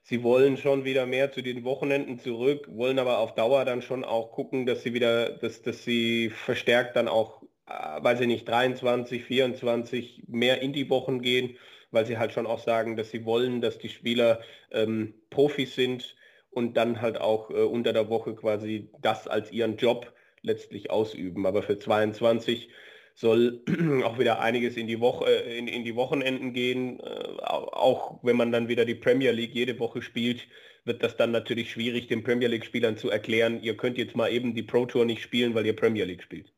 Sie 0.03 0.23
wollen 0.23 0.57
schon 0.59 0.85
wieder 0.85 1.07
mehr 1.07 1.33
zu 1.33 1.43
den 1.43 1.65
Wochenenden 1.65 2.19
zurück, 2.19 2.69
wollen 2.71 2.99
aber 2.99 3.19
auf 3.19 3.35
Dauer 3.35 3.65
dann 3.65 3.83
schon 3.83 4.05
auch 4.05 4.31
gucken, 4.31 4.67
dass 4.67 4.83
sie 4.83 4.95
wieder, 4.95 5.31
dass, 5.31 5.63
dass 5.63 5.83
sie 5.85 6.31
verstärkt 6.31 6.95
dann 6.95 7.09
auch, 7.09 7.43
äh, 7.67 8.03
weiß 8.03 8.21
ich 8.21 8.27
nicht, 8.27 8.47
23, 8.49 9.25
24 9.25 10.25
mehr 10.29 10.61
in 10.61 10.75
die 10.75 10.91
Wochen 10.91 11.23
gehen, 11.23 11.57
weil 11.91 12.05
sie 12.07 12.19
halt 12.19 12.33
schon 12.33 12.47
auch 12.47 12.61
sagen, 12.61 12.97
dass 12.97 13.11
sie 13.11 13.25
wollen, 13.25 13.61
dass 13.63 13.79
die 13.79 13.89
Spieler 13.89 14.43
ähm, 14.71 15.15
Profis 15.31 15.75
sind, 15.75 16.15
und 16.57 16.79
dann 16.79 17.03
halt 17.03 17.21
auch 17.21 17.51
äh, 17.51 17.63
unter 17.65 17.93
der 17.93 18.09
Woche 18.09 18.35
quasi 18.35 18.89
das 19.03 19.29
als 19.29 19.53
ihren 19.53 19.77
Job 19.77 20.11
letztlich 20.41 20.91
ausüben. 20.91 21.45
Aber 21.45 21.63
für 21.63 21.79
22 21.79 22.71
soll 23.15 23.63
auch 24.05 24.19
wieder 24.19 24.41
einiges 24.41 24.79
in 24.79 24.87
die 24.87 24.99
Woche 24.99 25.27
äh, 25.27 25.59
in, 25.59 25.69
in 25.69 25.85
die 25.85 25.95
Wochenenden 25.97 26.55
gehen. 26.55 26.99
Äh, 27.01 27.43
auch 27.43 28.21
wenn 28.23 28.37
man 28.37 28.53
dann 28.53 28.69
wieder 28.69 28.87
die 28.87 28.95
Premier 28.95 29.33
League 29.33 29.55
jede 29.55 29.79
Woche 29.79 30.01
spielt, 30.01 30.49
wird 30.87 31.03
das 31.03 31.19
dann 31.19 31.31
natürlich 31.31 31.71
schwierig, 31.71 32.07
den 32.07 32.25
Premier 32.25 32.49
League 32.49 32.65
Spielern 32.65 32.97
zu 32.97 33.11
erklären, 33.11 33.61
ihr 33.61 33.77
könnt 33.77 33.99
jetzt 33.99 34.17
mal 34.17 34.33
eben 34.33 34.55
die 34.55 34.63
Pro 34.63 34.87
Tour 34.87 35.05
nicht 35.05 35.21
spielen, 35.21 35.55
weil 35.55 35.67
ihr 35.67 35.77
Premier 35.77 36.07
League 36.07 36.23
spielt. 36.23 36.55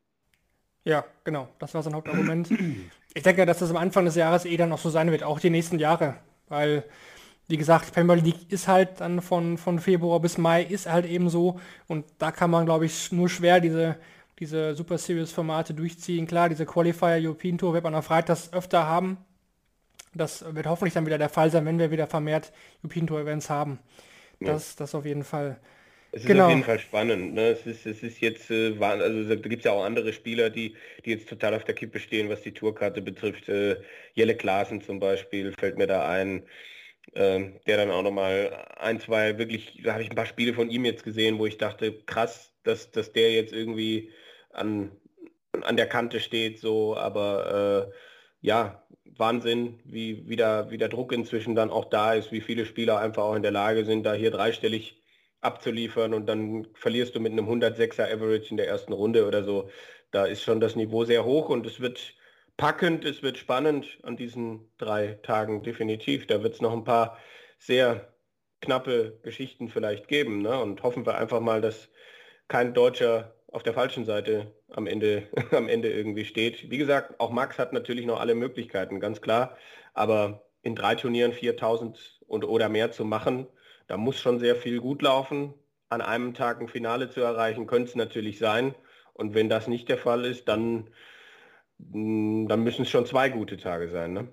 Ja, 0.84 1.04
genau, 1.24 1.48
das 1.58 1.74
war 1.74 1.82
sein 1.82 1.94
Hauptargument. 1.94 2.50
Ich 3.14 3.22
denke, 3.24 3.46
dass 3.46 3.58
das 3.58 3.70
am 3.70 3.76
Anfang 3.78 4.04
des 4.04 4.14
Jahres 4.14 4.44
eh 4.44 4.56
dann 4.56 4.68
noch 4.68 4.78
so 4.78 4.90
sein 4.90 5.10
wird, 5.10 5.24
auch 5.24 5.40
die 5.40 5.50
nächsten 5.50 5.80
Jahre, 5.80 6.18
weil 6.48 6.84
wie 7.48 7.56
gesagt, 7.56 7.92
Premier 7.92 8.16
League 8.16 8.52
ist 8.52 8.68
halt 8.68 9.00
dann 9.00 9.22
von, 9.22 9.56
von 9.56 9.78
Februar 9.78 10.20
bis 10.20 10.36
Mai 10.36 10.62
ist 10.62 10.86
halt 10.86 11.06
eben 11.06 11.30
so 11.30 11.58
und 11.86 12.04
da 12.18 12.30
kann 12.30 12.50
man, 12.50 12.66
glaube 12.66 12.84
ich, 12.84 13.10
nur 13.10 13.28
schwer 13.28 13.60
diese, 13.60 13.96
diese 14.38 14.74
Super 14.74 14.98
Series 14.98 15.32
Formate 15.32 15.72
durchziehen. 15.72 16.26
Klar, 16.26 16.50
diese 16.50 16.66
Qualifier 16.66 17.18
European 17.20 17.56
Tour 17.56 17.72
wird 17.72 17.84
man 17.84 17.94
am 17.94 18.02
Freitag 18.02 18.38
öfter 18.52 18.86
haben. 18.86 19.16
Das 20.14 20.44
wird 20.54 20.66
hoffentlich 20.66 20.94
dann 20.94 21.06
wieder 21.06 21.18
der 21.18 21.30
Fall 21.30 21.50
sein, 21.50 21.64
wenn 21.64 21.78
wir 21.78 21.90
wieder 21.90 22.06
vermehrt 22.06 22.52
European 22.82 23.06
Tour 23.06 23.20
Events 23.20 23.48
haben. 23.48 23.78
Das, 24.40 24.72
ja. 24.72 24.74
das 24.78 24.94
auf 24.94 25.06
jeden 25.06 25.24
Fall. 25.24 25.58
Es 26.12 26.22
ist 26.22 26.26
genau. 26.26 26.44
auf 26.44 26.50
jeden 26.50 26.64
Fall 26.64 26.78
spannend. 26.78 27.34
Ne? 27.34 27.48
Es, 27.48 27.66
ist, 27.66 27.86
es 27.86 28.02
ist 28.02 28.20
jetzt, 28.20 28.50
äh, 28.50 28.74
also 28.78 29.28
da 29.28 29.34
gibt 29.36 29.58
es 29.58 29.64
ja 29.64 29.72
auch 29.72 29.84
andere 29.84 30.12
Spieler, 30.12 30.48
die, 30.50 30.74
die 31.04 31.10
jetzt 31.10 31.28
total 31.28 31.54
auf 31.54 31.64
der 31.64 31.74
Kippe 31.74 31.98
stehen, 31.98 32.28
was 32.28 32.42
die 32.42 32.52
Tourkarte 32.52 33.02
betrifft. 33.02 33.48
Äh, 33.48 33.76
Jelle 34.14 34.34
Klaassen 34.34 34.80
zum 34.80 35.00
Beispiel 35.00 35.52
fällt 35.58 35.78
mir 35.78 35.86
da 35.86 36.08
ein. 36.08 36.44
Ähm, 37.14 37.58
der 37.66 37.78
dann 37.78 37.90
auch 37.90 38.02
nochmal 38.02 38.66
ein, 38.76 39.00
zwei 39.00 39.38
wirklich, 39.38 39.80
da 39.82 39.92
habe 39.94 40.02
ich 40.02 40.10
ein 40.10 40.16
paar 40.16 40.26
Spiele 40.26 40.52
von 40.54 40.70
ihm 40.70 40.84
jetzt 40.84 41.04
gesehen, 41.04 41.38
wo 41.38 41.46
ich 41.46 41.58
dachte, 41.58 41.92
krass, 42.04 42.52
dass, 42.64 42.90
dass 42.90 43.12
der 43.12 43.32
jetzt 43.32 43.52
irgendwie 43.52 44.10
an, 44.52 44.92
an 45.62 45.76
der 45.76 45.88
Kante 45.88 46.20
steht, 46.20 46.58
so, 46.60 46.96
aber 46.96 47.90
äh, 47.92 47.96
ja, 48.40 48.86
Wahnsinn, 49.16 49.80
wie, 49.84 50.28
wie, 50.28 50.36
der, 50.36 50.70
wie 50.70 50.78
der 50.78 50.88
Druck 50.88 51.12
inzwischen 51.12 51.54
dann 51.54 51.70
auch 51.70 51.86
da 51.86 52.14
ist, 52.14 52.30
wie 52.30 52.40
viele 52.40 52.66
Spieler 52.66 52.98
einfach 53.00 53.24
auch 53.24 53.34
in 53.34 53.42
der 53.42 53.52
Lage 53.52 53.84
sind, 53.84 54.04
da 54.04 54.12
hier 54.14 54.30
dreistellig 54.30 55.02
abzuliefern 55.40 56.14
und 56.14 56.26
dann 56.26 56.66
verlierst 56.74 57.14
du 57.14 57.20
mit 57.20 57.32
einem 57.32 57.48
106er 57.48 58.12
Average 58.12 58.50
in 58.50 58.56
der 58.56 58.68
ersten 58.68 58.92
Runde 58.92 59.26
oder 59.26 59.44
so. 59.44 59.70
Da 60.10 60.26
ist 60.26 60.42
schon 60.42 60.60
das 60.60 60.76
Niveau 60.76 61.04
sehr 61.04 61.24
hoch 61.24 61.48
und 61.48 61.66
es 61.66 61.80
wird 61.80 62.14
packend, 62.58 63.06
es 63.06 63.22
wird 63.22 63.38
spannend 63.38 63.98
an 64.02 64.18
diesen 64.18 64.70
drei 64.76 65.18
Tagen 65.22 65.62
definitiv. 65.62 66.26
Da 66.26 66.42
wird 66.42 66.54
es 66.54 66.60
noch 66.60 66.74
ein 66.74 66.84
paar 66.84 67.16
sehr 67.58 68.12
knappe 68.60 69.18
Geschichten 69.22 69.70
vielleicht 69.70 70.08
geben. 70.08 70.42
Ne? 70.42 70.60
Und 70.60 70.82
hoffen 70.82 71.06
wir 71.06 71.16
einfach 71.16 71.40
mal, 71.40 71.62
dass 71.62 71.88
kein 72.48 72.74
Deutscher 72.74 73.34
auf 73.50 73.62
der 73.62 73.72
falschen 73.72 74.04
Seite 74.04 74.52
am 74.70 74.86
Ende, 74.86 75.28
am 75.52 75.68
Ende 75.68 75.90
irgendwie 75.90 76.26
steht. 76.26 76.70
Wie 76.70 76.78
gesagt, 76.78 77.18
auch 77.20 77.30
Max 77.30 77.58
hat 77.58 77.72
natürlich 77.72 78.04
noch 78.04 78.20
alle 78.20 78.34
Möglichkeiten, 78.34 79.00
ganz 79.00 79.22
klar. 79.22 79.56
Aber 79.94 80.42
in 80.62 80.74
drei 80.74 80.96
Turnieren 80.96 81.32
4000 81.32 82.20
und 82.26 82.44
oder 82.44 82.68
mehr 82.68 82.90
zu 82.90 83.04
machen, 83.04 83.46
da 83.86 83.96
muss 83.96 84.20
schon 84.20 84.40
sehr 84.40 84.56
viel 84.56 84.80
gut 84.80 85.00
laufen. 85.00 85.54
An 85.88 86.02
einem 86.02 86.34
Tag 86.34 86.60
ein 86.60 86.68
Finale 86.68 87.08
zu 87.08 87.20
erreichen, 87.20 87.66
könnte 87.66 87.90
es 87.90 87.94
natürlich 87.94 88.38
sein. 88.38 88.74
Und 89.14 89.34
wenn 89.34 89.48
das 89.48 89.68
nicht 89.68 89.88
der 89.88 89.96
Fall 89.96 90.24
ist, 90.24 90.48
dann 90.48 90.90
dann 91.78 92.62
müssen 92.62 92.82
es 92.82 92.90
schon 92.90 93.06
zwei 93.06 93.28
gute 93.28 93.56
Tage 93.56 93.88
sein, 93.88 94.12
ne? 94.12 94.28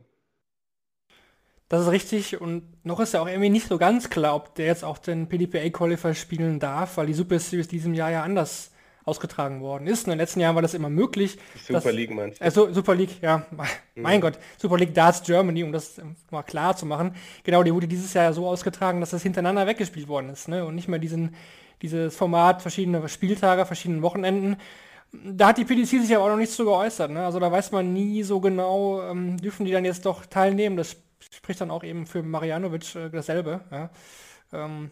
Das 1.67 1.81
ist 1.81 1.91
richtig 1.91 2.39
und 2.39 2.63
noch 2.85 2.99
ist 2.99 3.13
ja 3.13 3.21
auch 3.21 3.27
irgendwie 3.27 3.49
nicht 3.49 3.67
so 3.67 3.79
ganz 3.79 4.11
klar, 4.11 4.35
ob 4.35 4.53
der 4.53 4.67
jetzt 4.67 4.83
auch 4.83 4.99
den 4.99 5.27
PDPA 5.27 5.69
Qualifier 5.69 6.13
spielen 6.13 6.59
darf, 6.59 6.97
weil 6.97 7.07
die 7.07 7.13
Super 7.13 7.39
Series 7.39 7.67
diesem 7.67 7.95
Jahr 7.95 8.11
ja 8.11 8.21
anders 8.21 8.71
ausgetragen 9.03 9.61
worden 9.61 9.87
ist. 9.87 10.05
In 10.05 10.11
den 10.11 10.19
letzten 10.19 10.39
Jahren 10.39 10.55
war 10.55 10.61
das 10.61 10.75
immer 10.75 10.89
möglich. 10.89 11.39
Super 11.55 11.81
dass, 11.81 11.93
League 11.93 12.11
meinst 12.11 12.39
du? 12.39 12.45
Also 12.45 12.71
Super 12.71 12.93
League, 12.93 13.21
ja, 13.21 13.47
mein 13.95 14.17
mhm. 14.17 14.21
Gott, 14.21 14.39
Super 14.57 14.77
League 14.77 14.93
Darts 14.93 15.23
Germany, 15.23 15.63
um 15.63 15.71
das 15.71 15.99
mal 16.29 16.43
klar 16.43 16.75
zu 16.75 16.85
machen. 16.85 17.15
Genau, 17.43 17.63
die 17.63 17.73
wurde 17.73 17.87
dieses 17.87 18.13
Jahr 18.13 18.31
so 18.33 18.47
ausgetragen, 18.47 18.99
dass 18.99 19.09
das 19.09 19.23
hintereinander 19.23 19.65
weggespielt 19.65 20.07
worden 20.07 20.29
ist, 20.29 20.47
ne? 20.47 20.65
Und 20.65 20.75
nicht 20.75 20.87
mehr 20.87 20.99
diesen 20.99 21.35
dieses 21.81 22.15
Format, 22.15 22.61
verschiedene 22.61 23.07
Spieltage, 23.09 23.65
verschiedene 23.65 24.01
Wochenenden. 24.01 24.57
Da 25.11 25.47
hat 25.47 25.57
die 25.57 25.65
PDC 25.65 26.01
sich 26.01 26.15
aber 26.15 26.25
auch 26.25 26.29
noch 26.29 26.37
nicht 26.37 26.51
so 26.51 26.65
geäußert. 26.65 27.11
Ne? 27.11 27.25
Also 27.25 27.39
da 27.39 27.51
weiß 27.51 27.71
man 27.71 27.93
nie 27.93 28.23
so 28.23 28.39
genau, 28.39 29.01
ähm, 29.03 29.37
dürfen 29.37 29.65
die 29.65 29.71
dann 29.71 29.85
jetzt 29.85 30.05
doch 30.05 30.25
teilnehmen. 30.25 30.77
Das 30.77 30.97
spricht 31.31 31.61
dann 31.61 31.71
auch 31.71 31.83
eben 31.83 32.05
für 32.05 32.21
Marianovic 32.21 32.95
äh, 32.95 33.09
dasselbe. 33.09 33.61
Ja? 33.71 33.89
Ähm, 34.53 34.91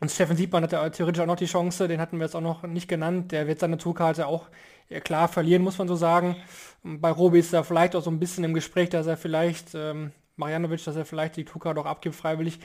und 0.00 0.10
Steffen 0.10 0.36
Siebmann 0.36 0.64
hat 0.64 0.72
ja 0.72 0.90
theoretisch 0.90 1.22
auch 1.22 1.26
noch 1.26 1.36
die 1.36 1.46
Chance, 1.46 1.86
den 1.86 2.00
hatten 2.00 2.16
wir 2.16 2.24
jetzt 2.24 2.34
auch 2.34 2.40
noch 2.40 2.64
nicht 2.64 2.88
genannt. 2.88 3.30
Der 3.30 3.46
wird 3.46 3.60
seine 3.60 3.78
Tourkarte 3.78 4.26
auch 4.26 4.48
ja, 4.88 4.98
klar 4.98 5.28
verlieren, 5.28 5.62
muss 5.62 5.78
man 5.78 5.86
so 5.86 5.94
sagen. 5.94 6.34
Bei 6.82 7.10
Robi 7.10 7.38
ist 7.38 7.52
er 7.52 7.62
vielleicht 7.62 7.94
auch 7.94 8.02
so 8.02 8.10
ein 8.10 8.18
bisschen 8.18 8.42
im 8.42 8.52
Gespräch, 8.52 8.88
dass 8.88 9.06
er 9.06 9.16
vielleicht, 9.16 9.74
ähm, 9.74 10.10
Marianovic, 10.36 10.84
dass 10.84 10.96
er 10.96 11.04
vielleicht 11.04 11.36
die 11.36 11.44
Tourkarte 11.44 11.80
auch 11.80 11.86
abgibt 11.86 12.16
freiwillig, 12.16 12.58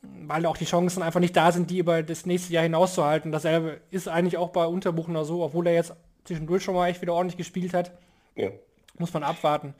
weil 0.00 0.46
auch 0.46 0.56
die 0.56 0.64
Chancen 0.64 1.02
einfach 1.02 1.20
nicht 1.20 1.36
da 1.36 1.52
sind, 1.52 1.70
die 1.70 1.78
über 1.78 2.02
das 2.02 2.24
nächste 2.24 2.54
Jahr 2.54 2.62
hinauszuhalten. 2.62 3.30
Dasselbe 3.30 3.80
ist 3.90 4.08
eigentlich 4.08 4.38
auch 4.38 4.48
bei 4.48 4.64
Unterbuchner 4.64 5.26
so, 5.26 5.42
obwohl 5.42 5.66
er 5.66 5.74
jetzt 5.74 5.94
zwischendurch 6.30 6.62
schon 6.62 6.76
mal 6.76 6.88
echt 6.88 7.02
wieder 7.02 7.14
ordentlich 7.14 7.36
gespielt 7.36 7.74
hat. 7.74 7.90
Ja. 8.36 8.50
Muss 8.98 9.12
man 9.12 9.24
abwarten. 9.24 9.74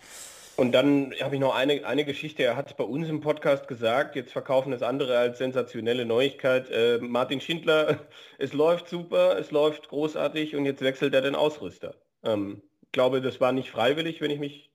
Und 0.57 0.73
dann 0.73 1.15
habe 1.23 1.37
ich 1.37 1.41
noch 1.41 1.55
eine, 1.55 1.87
eine 1.87 2.05
Geschichte, 2.05 2.43
er 2.43 2.57
hat 2.57 2.77
bei 2.77 2.85
uns 2.85 3.09
im 3.09 3.21
Podcast 3.21 3.69
gesagt, 3.69 4.17
jetzt 4.17 4.33
verkaufen 4.33 4.73
es 4.73 4.83
andere 4.83 5.17
als 5.17 5.39
sensationelle 5.39 6.05
Neuigkeit. 6.05 6.69
Äh, 6.71 6.99
Martin 6.99 7.41
Schindler, 7.41 8.01
es 8.39 8.53
läuft 8.53 8.89
super, 8.89 9.39
es 9.39 9.53
läuft 9.53 9.89
großartig 9.89 10.57
und 10.57 10.67
jetzt 10.67 10.83
wechselt 10.83 11.15
er 11.15 11.23
den 11.23 11.37
Ausrüster. 11.37 11.95
Ähm, 12.25 12.63
ich 12.83 12.93
glaube, 12.93 13.23
das 13.23 13.41
war 13.41 13.53
nicht 13.53 13.71
freiwillig, 13.71 14.21
wenn 14.21 14.33
ich 14.33 14.41
mich 14.41 14.73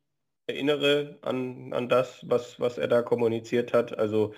erinnere 0.47 1.17
an, 1.21 1.73
an 1.73 1.89
das, 1.89 2.21
was, 2.23 2.59
was 2.59 2.77
er 2.77 2.87
da 2.87 3.01
kommuniziert 3.01 3.73
hat. 3.73 3.97
Also 3.97 4.33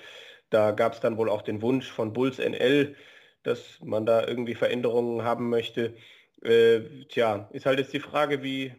da 0.49 0.71
gab 0.71 0.93
es 0.93 1.01
dann 1.01 1.17
wohl 1.17 1.29
auch 1.29 1.43
den 1.43 1.61
Wunsch 1.61 1.89
von 1.89 2.13
Bulls 2.13 2.39
NL, 2.39 2.95
dass 3.43 3.79
man 3.81 4.05
da 4.05 4.25
irgendwie 4.25 4.55
Veränderungen 4.55 5.23
haben 5.23 5.49
möchte. 5.49 5.93
Äh, 6.43 7.05
tja, 7.09 7.49
ist 7.51 7.65
halt 7.65 7.79
jetzt 7.79 7.93
die 7.93 7.99
Frage, 7.99 8.43
wie, 8.43 8.73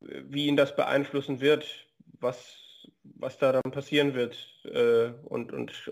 wie 0.00 0.46
ihn 0.46 0.56
das 0.56 0.76
beeinflussen 0.76 1.40
wird, 1.40 1.86
was, 2.20 2.88
was 3.02 3.38
da 3.38 3.52
dann 3.52 3.72
passieren 3.72 4.14
wird. 4.14 4.36
Äh, 4.64 5.12
und 5.24 5.52
und 5.52 5.90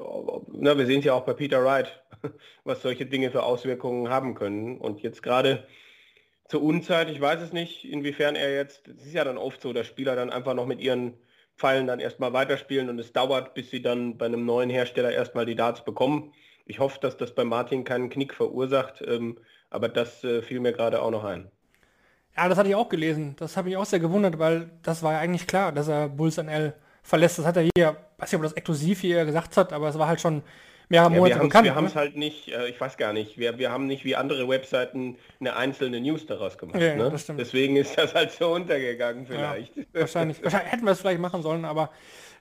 na, 0.53 0.77
wir 0.79 0.87
sehen 0.87 1.01
es 1.01 1.05
ja 1.05 1.15
auch 1.15 1.25
bei 1.25 1.35
Peter 1.35 1.65
Wright, 1.65 2.03
was 2.65 2.83
solche 2.83 3.07
Dinge 3.07 3.31
für 3.31 3.43
Auswirkungen 3.43 4.09
haben 4.09 4.35
können. 4.35 4.79
Und 4.79 5.03
jetzt 5.03 5.23
gerade 5.23 5.67
zur 6.49 6.63
Unzeit, 6.63 7.11
ich 7.11 7.21
weiß 7.21 7.41
es 7.41 7.53
nicht, 7.53 7.85
inwiefern 7.85 8.37
er 8.37 8.55
jetzt, 8.55 8.89
es 8.89 9.07
ist 9.07 9.15
ja 9.15 9.25
dann 9.25 9.39
oft 9.39 9.61
so, 9.61 9.73
dass 9.73 9.87
Spieler 9.87 10.15
dann 10.15 10.31
einfach 10.31 10.55
noch 10.55 10.67
mit 10.67 10.81
ihren 10.81 11.15
Pfeilen 11.57 11.87
dann 11.87 12.01
erstmal 12.01 12.33
weiterspielen 12.33 12.89
und 12.91 12.99
es 12.99 13.13
dauert, 13.13 13.55
bis 13.55 13.71
sie 13.71 13.81
dann 13.81 14.19
bei 14.19 14.27
einem 14.27 14.45
neuen 14.45 14.71
Hersteller 14.71 15.13
erstmal 15.13 15.47
die 15.47 15.55
Darts 15.55 15.85
bekommen. 15.85 16.33
Ich 16.67 16.79
hoffe, 16.81 16.99
dass 17.01 17.17
das 17.17 17.35
bei 17.35 17.45
Martin 17.45 17.85
keinen 17.85 18.11
Knick 18.11 18.35
verursacht, 18.35 19.03
ähm, 19.07 19.39
aber 19.75 19.89
das 19.89 20.23
äh, 20.25 20.41
fiel 20.43 20.61
mir 20.61 20.73
gerade 20.73 21.03
auch 21.03 21.11
noch 21.11 21.25
ein. 21.25 21.51
Ja, 22.37 22.49
das 22.49 22.59
hatte 22.59 22.69
ich 22.69 22.75
auch 22.75 22.89
gelesen. 22.89 23.37
Das 23.39 23.57
habe 23.57 23.71
ich 23.71 23.77
auch 23.77 23.85
sehr 23.85 24.01
gewundert, 24.01 24.39
weil 24.39 24.71
das 24.83 25.03
war 25.03 25.13
ja 25.13 25.19
eigentlich 25.19 25.47
klar, 25.47 25.73
dass 25.73 25.89
er 25.89 26.09
Bulls 26.09 26.37
NL 26.37 26.75
verlässt. 27.03 27.39
Das 27.39 27.47
hat 27.47 27.57
er 27.57 27.69
hier, 27.77 27.97
weiß 28.19 28.33
nicht, 28.33 28.37
ob 28.37 28.43
das 28.43 28.53
exklusiv 28.55 29.01
hier 29.01 29.25
gesagt 29.25 29.57
hat, 29.57 29.73
aber 29.73 29.89
es 29.89 29.99
war 29.99 30.09
halt 30.09 30.21
schon 30.21 30.43
mehrere 30.89 31.13
ja, 31.13 31.19
Monate 31.19 31.37
wir 31.37 31.43
bekannt. 31.43 31.65
Wir 31.65 31.75
haben 31.75 31.87
es 31.87 31.97
halt 31.97 32.17
nicht, 32.17 32.49
äh, 32.49 32.69
ich 32.69 32.81
weiß 32.81 32.97
gar 32.97 33.13
nicht, 33.13 33.39
wir, 33.39 33.59
wir 33.59 33.71
haben 33.71 33.87
nicht 33.87 34.05
wie 34.05 34.17
andere 34.17 34.49
Webseiten 34.49 35.17
eine 35.41 35.57
einzelne 35.57 36.01
News 36.01 36.27
daraus 36.27 36.59
gemacht. 36.59 36.81
Ja, 36.81 36.97
ne? 36.97 37.13
Deswegen 37.39 37.77
ist 37.77 37.97
das 37.97 38.15
halt 38.15 38.33
so 38.33 38.53
untergegangen 38.53 39.27
vielleicht. 39.27 39.77
Ja, 39.77 39.85
wahrscheinlich. 39.93 40.43
wahrscheinlich 40.43 40.73
hätten 40.73 40.85
wir 40.85 40.93
es 40.93 41.01
vielleicht 41.01 41.21
machen 41.21 41.43
sollen, 41.43 41.65
aber 41.65 41.91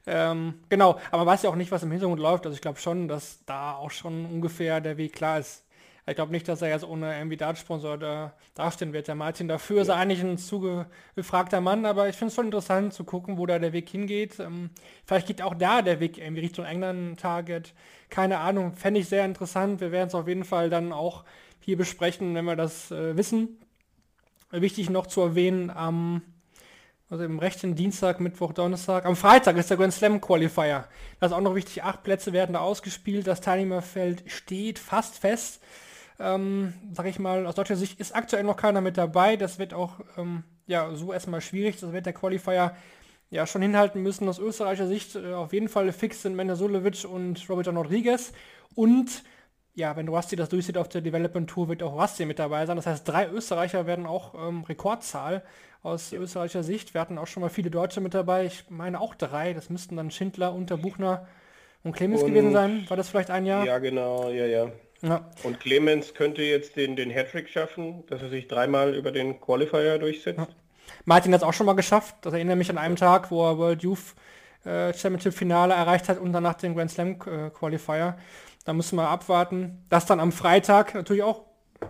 ähm, 0.05 0.55
genau. 0.69 0.99
Aber 1.09 1.19
man 1.19 1.27
weiß 1.27 1.43
ja 1.43 1.49
auch 1.49 1.55
nicht, 1.55 1.71
was 1.71 1.83
im 1.83 1.91
Hintergrund 1.91 2.19
läuft. 2.19 2.45
Also 2.45 2.55
ich 2.55 2.61
glaube 2.61 2.79
schon, 2.79 3.07
dass 3.07 3.43
da 3.45 3.73
auch 3.73 3.91
schon 3.91 4.25
ungefähr 4.25 4.81
der 4.81 4.97
Weg 4.97 5.13
klar 5.13 5.39
ist. 5.39 5.62
Ich 6.05 6.15
glaube 6.15 6.33
nicht, 6.33 6.47
dass 6.49 6.61
er 6.61 6.67
jetzt 6.67 6.83
ohne 6.83 7.17
irgendwie 7.17 7.37
Dartsponsor 7.37 7.97
da 7.97 8.33
dastehen 8.55 8.91
wird. 8.91 9.07
Der 9.07 9.15
Martin 9.15 9.47
dafür 9.47 9.83
ist 9.83 9.87
er 9.87 9.95
eigentlich 9.95 10.21
ein 10.21 10.37
zugefragter 10.37 11.61
Mann, 11.61 11.85
aber 11.85 12.09
ich 12.09 12.15
finde 12.17 12.29
es 12.29 12.35
schon 12.35 12.45
interessant 12.45 12.93
zu 12.93 13.05
gucken, 13.05 13.37
wo 13.37 13.45
da 13.45 13.57
der 13.57 13.71
Weg 13.71 13.87
hingeht. 13.87 14.37
Ähm, 14.39 14.69
vielleicht 15.05 15.27
geht 15.27 15.41
auch 15.41 15.55
da 15.55 15.81
der 15.81 16.01
Weg 16.01 16.17
irgendwie 16.17 16.41
Richtung 16.41 16.65
England-Target. 16.65 17.73
Keine 18.09 18.39
Ahnung, 18.39 18.73
fände 18.73 18.99
ich 18.99 19.07
sehr 19.07 19.23
interessant. 19.23 19.79
Wir 19.79 19.93
werden 19.93 20.09
es 20.09 20.15
auf 20.15 20.27
jeden 20.27 20.43
Fall 20.43 20.69
dann 20.69 20.91
auch 20.91 21.23
hier 21.61 21.77
besprechen, 21.77 22.35
wenn 22.35 22.45
wir 22.45 22.57
das 22.57 22.91
äh, 22.91 23.15
wissen. 23.15 23.57
Wichtig 24.51 24.89
noch 24.89 25.07
zu 25.07 25.21
erwähnen, 25.21 25.69
am 25.69 26.21
also 27.09 27.25
im 27.25 27.37
rechten 27.37 27.75
Dienstag, 27.75 28.19
Mittwoch, 28.19 28.53
Donnerstag. 28.53 29.05
Am 29.05 29.15
Freitag 29.15 29.55
ist 29.57 29.69
der 29.69 29.77
Grand 29.77 29.93
Slam 29.93 30.19
Qualifier. 30.19 30.87
Das 31.19 31.31
ist 31.31 31.37
auch 31.37 31.41
noch 31.41 31.53
wichtig. 31.53 31.83
Acht 31.83 32.01
Plätze 32.01 32.33
werden 32.33 32.53
da 32.53 32.59
ausgespielt. 32.59 33.27
Das 33.27 33.39
Teilnehmerfeld 33.39 34.23
steht 34.25 34.79
fast 34.79 35.19
fest 35.19 35.61
ähm, 36.19 36.73
sag 36.93 37.05
ich 37.07 37.19
mal, 37.19 37.45
aus 37.45 37.55
deutscher 37.55 37.75
Sicht 37.75 37.99
ist 37.99 38.15
aktuell 38.15 38.43
noch 38.43 38.57
keiner 38.57 38.81
mit 38.81 38.97
dabei. 38.97 39.35
Das 39.35 39.59
wird 39.59 39.73
auch 39.73 39.99
ähm, 40.17 40.43
ja, 40.67 40.93
so 40.93 41.13
erstmal 41.13 41.41
schwierig. 41.41 41.79
Das 41.79 41.91
wird 41.91 42.05
der 42.05 42.13
Qualifier 42.13 42.75
ja 43.29 43.47
schon 43.47 43.61
hinhalten 43.61 44.01
müssen. 44.01 44.27
Aus 44.29 44.39
österreichischer 44.39 44.87
Sicht 44.87 45.15
äh, 45.15 45.33
auf 45.33 45.53
jeden 45.53 45.69
Fall 45.69 45.91
fix 45.91 46.21
sind 46.21 46.35
Mendesulovic 46.35 47.05
und 47.05 47.49
Roberto 47.49 47.71
Rodriguez. 47.71 48.31
Und 48.75 49.23
ja, 49.75 49.95
wenn 49.95 50.07
Rusty 50.07 50.35
das 50.35 50.49
durchsieht 50.49 50.77
auf 50.77 50.87
der 50.87 51.01
Development 51.01 51.49
Tour, 51.49 51.67
wird 51.67 51.81
auch 51.81 51.99
Rusty 51.99 52.25
mit 52.25 52.37
dabei 52.37 52.65
sein. 52.65 52.75
Das 52.75 52.85
heißt, 52.85 53.07
drei 53.07 53.27
Österreicher 53.27 53.87
werden 53.87 54.05
auch 54.05 54.35
ähm, 54.35 54.63
Rekordzahl 54.63 55.43
aus 55.81 56.11
ja. 56.11 56.19
österreichischer 56.19 56.63
Sicht. 56.63 56.93
Wir 56.93 57.01
hatten 57.01 57.17
auch 57.17 57.27
schon 57.27 57.41
mal 57.41 57.49
viele 57.49 57.71
Deutsche 57.71 57.99
mit 57.99 58.13
dabei. 58.13 58.45
Ich 58.45 58.69
meine 58.69 59.01
auch 59.01 59.15
drei. 59.15 59.53
Das 59.53 59.69
müssten 59.69 59.95
dann 59.97 60.11
Schindler, 60.11 60.53
Unterbuchner 60.53 61.27
und 61.83 61.93
Clemens 61.93 62.21
und, 62.21 62.29
gewesen 62.29 62.53
sein. 62.53 62.85
War 62.87 62.97
das 62.97 63.09
vielleicht 63.09 63.31
ein 63.31 63.45
Jahr? 63.45 63.65
Ja, 63.65 63.79
genau. 63.79 64.29
Ja, 64.29 64.45
ja. 64.45 64.71
Ja. 65.03 65.29
Und 65.43 65.59
Clemens 65.59 66.13
könnte 66.13 66.41
jetzt 66.41 66.77
den, 66.77 66.95
den 66.95 67.11
Hattrick 67.11 67.49
schaffen, 67.49 68.05
dass 68.07 68.21
er 68.21 68.29
sich 68.29 68.47
dreimal 68.47 68.95
über 68.95 69.11
den 69.11 69.39
Qualifier 69.39 69.99
durchsetzt. 69.99 70.39
Ja. 70.39 70.47
Martin 71.05 71.33
hat 71.33 71.41
es 71.41 71.47
auch 71.47 71.53
schon 71.53 71.65
mal 71.65 71.73
geschafft. 71.73 72.15
Das 72.21 72.33
erinnert 72.33 72.57
mich 72.57 72.69
an 72.69 72.77
einem 72.77 72.95
Tag, 72.95 73.29
wo 73.29 73.45
er 73.45 73.57
World 73.57 73.83
Youth 73.83 74.15
äh, 74.63 74.93
Championship 74.93 75.33
Finale 75.33 75.73
erreicht 75.73 76.07
hat 76.07 76.19
und 76.19 76.31
danach 76.31 76.55
den 76.55 76.73
Grand 76.73 76.89
Slam 76.89 77.17
äh, 77.25 77.49
Qualifier. 77.49 78.17
Da 78.63 78.71
müssen 78.71 78.95
wir 78.95 79.09
abwarten. 79.09 79.85
Das 79.89 80.05
dann 80.05 80.21
am 80.21 80.31
Freitag, 80.31 80.95
natürlich 80.95 81.23
auch 81.23 81.41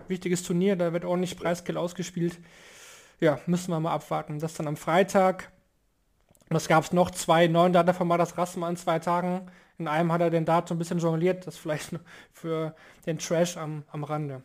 wichtiges 0.08 0.42
Turnier, 0.42 0.74
da 0.74 0.92
wird 0.92 1.04
ordentlich 1.04 1.36
Preisgeld 1.36 1.78
ausgespielt. 1.78 2.38
Ja, 3.20 3.38
müssen 3.46 3.70
wir 3.70 3.78
mal 3.78 3.92
abwarten. 3.92 4.40
Das 4.40 4.54
dann 4.54 4.66
am 4.66 4.76
Freitag. 4.76 5.52
Und 6.50 6.56
es 6.56 6.66
gab 6.66 6.92
noch 6.92 7.12
zwei 7.12 7.46
neuen 7.46 7.72
Data 7.72 7.92
von 7.92 8.08
Madas 8.08 8.36
Rassmann 8.36 8.70
an 8.70 8.76
zwei 8.76 8.98
Tagen. 8.98 9.50
In 9.78 9.88
einem 9.88 10.12
hat 10.12 10.20
er 10.20 10.30
den 10.30 10.44
Dart 10.44 10.68
so 10.68 10.74
ein 10.74 10.78
bisschen 10.78 10.98
jongliert, 10.98 11.46
das 11.46 11.56
vielleicht 11.56 11.90
für 12.32 12.74
den 13.06 13.18
Trash 13.18 13.56
am, 13.56 13.82
am 13.90 14.04
Rande. 14.04 14.42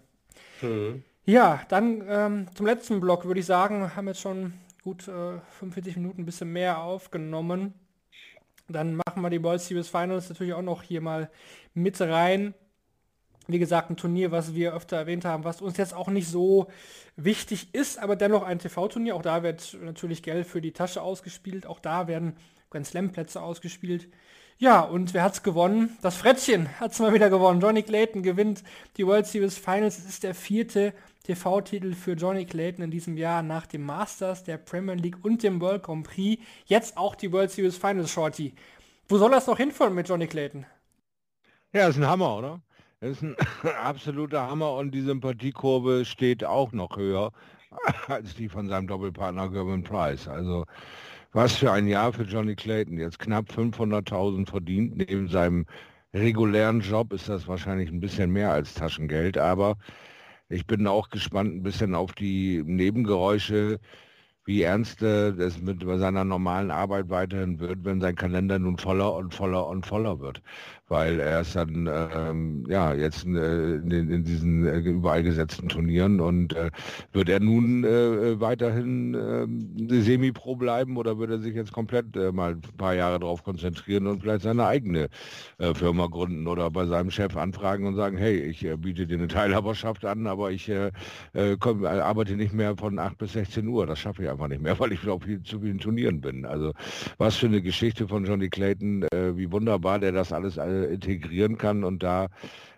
Mhm. 0.61 1.03
Ja, 1.25 1.61
dann 1.69 2.03
ähm, 2.07 2.47
zum 2.55 2.65
letzten 2.65 2.99
Block 2.99 3.25
würde 3.25 3.39
ich 3.39 3.45
sagen, 3.45 3.81
wir 3.81 3.95
haben 3.95 4.07
jetzt 4.07 4.21
schon 4.21 4.53
gut 4.83 5.07
äh, 5.07 5.39
45 5.59 5.97
Minuten, 5.97 6.21
ein 6.21 6.25
bisschen 6.25 6.51
mehr 6.51 6.81
aufgenommen. 6.81 7.75
Dann 8.67 8.95
machen 8.95 9.21
wir 9.21 9.29
die 9.29 9.43
World 9.43 9.61
Series 9.61 9.89
Finals 9.89 10.29
natürlich 10.29 10.53
auch 10.53 10.63
noch 10.63 10.81
hier 10.81 11.01
mal 11.01 11.29
mit 11.73 11.99
rein. 12.01 12.53
Wie 13.47 13.59
gesagt, 13.59 13.89
ein 13.89 13.97
Turnier, 13.97 14.31
was 14.31 14.53
wir 14.53 14.75
öfter 14.75 14.97
erwähnt 14.97 15.25
haben, 15.25 15.43
was 15.43 15.61
uns 15.61 15.77
jetzt 15.77 15.93
auch 15.93 16.07
nicht 16.07 16.27
so 16.27 16.67
wichtig 17.15 17.73
ist, 17.73 17.97
aber 17.97 18.15
dennoch 18.15 18.43
ein 18.43 18.59
TV-Turnier. 18.59 19.15
Auch 19.15 19.23
da 19.23 19.41
wird 19.43 19.77
natürlich 19.81 20.21
Geld 20.21 20.45
für 20.45 20.61
die 20.61 20.71
Tasche 20.71 21.01
ausgespielt. 21.01 21.65
Auch 21.65 21.79
da 21.79 22.07
werden 22.07 22.37
Grand 22.69 22.85
Slam-Plätze 22.85 23.41
ausgespielt. 23.41 24.07
Ja, 24.61 24.81
und 24.81 25.13
wer 25.13 25.23
hat's 25.23 25.41
gewonnen? 25.41 25.97
Das 26.01 26.17
Frettchen 26.17 26.67
hat's 26.81 26.99
mal 26.99 27.13
wieder 27.13 27.29
gewonnen. 27.29 27.61
Johnny 27.61 27.81
Clayton 27.81 28.23
gewinnt 28.23 28.61
die 28.97 29.07
World 29.07 29.25
Series 29.25 29.57
Finals. 29.57 29.97
Es 29.97 30.03
ist 30.03 30.23
der 30.23 30.35
vierte 30.35 30.93
TV-Titel 31.23 31.93
für 31.93 32.11
Johnny 32.11 32.43
Clayton 32.45 32.83
in 32.83 32.91
diesem 32.91 33.15
Jahr 33.15 33.41
nach 33.41 33.67
dem 33.67 33.85
Masters, 33.85 34.43
der 34.43 34.57
Premier 34.57 34.95
League 34.95 35.23
und 35.23 35.43
dem 35.43 35.61
World 35.61 35.83
Grand 35.83 36.05
Prix. 36.05 36.43
Jetzt 36.65 36.97
auch 36.97 37.15
die 37.15 37.31
World 37.31 37.51
Series 37.51 37.77
Finals 37.77 38.11
Shorty. 38.11 38.53
Wo 39.07 39.17
soll 39.17 39.31
das 39.31 39.47
noch 39.47 39.55
hinfahren 39.55 39.95
mit 39.95 40.09
Johnny 40.09 40.27
Clayton? 40.27 40.65
Ja, 41.71 41.87
ist 41.87 41.95
ein 41.95 42.05
Hammer, 42.05 42.35
oder? 42.35 42.61
Das 42.99 43.11
ist 43.11 43.23
ein 43.23 43.37
absoluter 43.81 44.41
Hammer 44.49 44.73
und 44.73 44.91
die 44.91 45.03
Sympathiekurve 45.03 46.03
steht 46.03 46.43
auch 46.43 46.73
noch 46.73 46.97
höher 46.97 47.31
als 48.09 48.35
die 48.35 48.49
von 48.49 48.67
seinem 48.67 48.87
Doppelpartner 48.87 49.47
Gervin 49.51 49.83
Price. 49.83 50.27
Also 50.27 50.65
was 51.31 51.55
für 51.57 51.71
ein 51.71 51.87
Jahr 51.87 52.13
für 52.13 52.23
Johnny 52.23 52.55
Clayton. 52.55 52.97
Jetzt 52.97 53.19
knapp 53.19 53.49
500.000 53.51 54.49
verdient. 54.49 54.97
Neben 54.97 55.27
seinem 55.27 55.65
regulären 56.13 56.81
Job 56.81 57.13
ist 57.13 57.29
das 57.29 57.47
wahrscheinlich 57.47 57.89
ein 57.89 57.99
bisschen 57.99 58.31
mehr 58.31 58.51
als 58.51 58.73
Taschengeld. 58.73 59.37
Aber 59.37 59.77
ich 60.49 60.65
bin 60.65 60.87
auch 60.87 61.09
gespannt 61.09 61.55
ein 61.55 61.63
bisschen 61.63 61.95
auf 61.95 62.13
die 62.13 62.63
Nebengeräusche, 62.65 63.79
wie 64.45 64.63
ernst 64.63 65.03
äh, 65.03 65.29
es 65.29 65.61
mit 65.61 65.83
seiner 65.83 66.23
normalen 66.25 66.71
Arbeit 66.71 67.09
weiterhin 67.09 67.59
wird, 67.59 67.85
wenn 67.85 68.01
sein 68.01 68.15
Kalender 68.15 68.57
nun 68.57 68.77
voller 68.77 69.13
und 69.15 69.33
voller 69.35 69.67
und 69.67 69.85
voller 69.85 70.19
wird 70.19 70.41
weil 70.89 71.19
er 71.19 71.41
ist 71.41 71.55
dann 71.55 71.87
ähm, 71.87 72.65
ja 72.67 72.93
jetzt 72.93 73.25
äh, 73.25 73.75
in, 73.75 73.91
in, 73.91 74.23
diesen 74.23 74.65
äh, 74.65 74.79
überall 74.79 75.23
gesetzten 75.23 75.69
Turnieren 75.69 76.19
und 76.19 76.53
äh, 76.53 76.71
wird 77.13 77.29
er 77.29 77.39
nun 77.39 77.83
äh, 77.83 78.39
weiterhin 78.39 79.13
äh, 79.13 80.01
Semi-Pro 80.01 80.55
bleiben 80.55 80.97
oder 80.97 81.17
wird 81.19 81.29
er 81.29 81.39
sich 81.39 81.55
jetzt 81.55 81.71
komplett 81.71 82.15
äh, 82.15 82.31
mal 82.31 82.53
ein 82.53 82.61
paar 82.77 82.95
Jahre 82.95 83.19
darauf 83.19 83.43
konzentrieren 83.43 84.07
und 84.07 84.21
vielleicht 84.21 84.41
seine 84.41 84.65
eigene 84.65 85.09
äh, 85.59 85.73
Firma 85.75 86.07
gründen 86.07 86.47
oder 86.47 86.71
bei 86.71 86.87
seinem 86.87 87.11
Chef 87.11 87.37
anfragen 87.37 87.85
und 87.85 87.95
sagen, 87.95 88.17
hey, 88.17 88.39
ich 88.39 88.65
äh, 88.65 88.75
biete 88.75 89.05
dir 89.05 89.17
eine 89.17 89.27
Teilhaberschaft 89.27 90.03
an, 90.05 90.25
aber 90.25 90.51
ich 90.51 90.69
äh, 90.69 90.91
äh 91.33 91.55
komm, 91.59 91.83
äh, 91.83 91.87
arbeite 91.87 92.35
nicht 92.35 92.53
mehr 92.53 92.75
von 92.75 92.97
8 92.97 93.17
bis 93.17 93.33
16 93.33 93.67
Uhr. 93.67 93.85
Das 93.85 93.99
schaffe 93.99 94.23
ich 94.23 94.29
einfach 94.29 94.47
nicht 94.47 94.61
mehr, 94.61 94.79
weil 94.79 94.91
ich 94.91 95.07
auf 95.07 95.23
viel, 95.23 95.43
zu 95.43 95.59
vielen 95.59 95.77
Turnieren 95.77 96.19
bin. 96.19 96.45
Also 96.45 96.73
was 97.19 97.35
für 97.35 97.45
eine 97.45 97.61
Geschichte 97.61 98.07
von 98.07 98.25
Johnny 98.25 98.49
Clayton, 98.49 99.03
äh, 99.03 99.37
wie 99.37 99.51
wunderbar 99.51 99.99
der 99.99 100.11
das 100.11 100.33
alles 100.33 100.57
äh, 100.83 100.93
integrieren 100.93 101.57
kann 101.57 101.83
und 101.83 102.03
da 102.03 102.27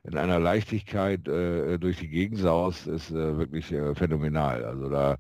in 0.03 0.17
einer 0.17 0.39
Leichtigkeit 0.39 1.27
äh, 1.27 1.77
durch 1.77 1.97
die 1.97 2.09
Gegend 2.09 2.39
saust, 2.39 2.87
ist 2.87 3.11
äh, 3.11 3.37
wirklich 3.37 3.71
äh, 3.71 3.93
phänomenal. 3.95 4.63
Also 4.63 4.89
da 4.89 5.17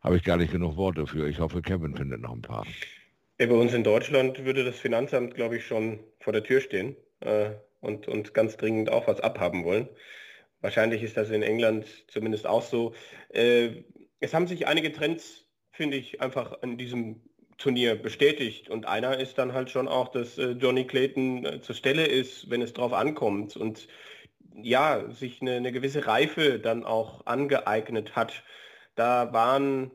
habe 0.00 0.16
ich 0.16 0.24
gar 0.24 0.36
nicht 0.36 0.52
genug 0.52 0.76
Worte 0.76 1.06
für. 1.06 1.28
Ich 1.28 1.40
hoffe, 1.40 1.62
Kevin 1.62 1.96
findet 1.96 2.20
noch 2.20 2.32
ein 2.32 2.42
paar. 2.42 2.66
Ja, 3.40 3.46
bei 3.46 3.54
uns 3.54 3.72
in 3.72 3.84
Deutschland 3.84 4.44
würde 4.44 4.64
das 4.64 4.78
Finanzamt, 4.78 5.34
glaube 5.34 5.56
ich, 5.56 5.64
schon 5.66 6.00
vor 6.20 6.32
der 6.32 6.42
Tür 6.42 6.60
stehen 6.60 6.96
äh, 7.20 7.50
und, 7.80 8.08
und 8.08 8.34
ganz 8.34 8.56
dringend 8.56 8.90
auch 8.90 9.06
was 9.06 9.20
abhaben 9.20 9.64
wollen. 9.64 9.88
Wahrscheinlich 10.60 11.02
ist 11.02 11.16
das 11.16 11.30
in 11.30 11.42
England 11.42 11.86
zumindest 12.08 12.46
auch 12.46 12.62
so. 12.62 12.94
Äh, 13.28 13.84
es 14.20 14.34
haben 14.34 14.48
sich 14.48 14.66
einige 14.66 14.92
Trends, 14.92 15.46
finde 15.70 15.96
ich, 15.96 16.20
einfach 16.20 16.62
an 16.62 16.76
diesem 16.78 17.20
Turnier 17.58 17.96
bestätigt. 17.96 18.70
Und 18.70 18.86
einer 18.86 19.18
ist 19.18 19.36
dann 19.38 19.52
halt 19.52 19.70
schon 19.70 19.88
auch, 19.88 20.08
dass 20.08 20.38
äh, 20.38 20.52
Johnny 20.52 20.86
Clayton 20.86 21.44
äh, 21.44 21.60
zur 21.60 21.74
Stelle 21.74 22.06
ist, 22.06 22.50
wenn 22.50 22.62
es 22.62 22.72
drauf 22.72 22.92
ankommt 22.92 23.56
und 23.56 23.88
ja, 24.54 25.10
sich 25.10 25.40
eine, 25.42 25.56
eine 25.56 25.72
gewisse 25.72 26.06
Reife 26.06 26.58
dann 26.58 26.84
auch 26.84 27.26
angeeignet 27.26 28.16
hat. 28.16 28.42
Da 28.94 29.32
waren 29.32 29.92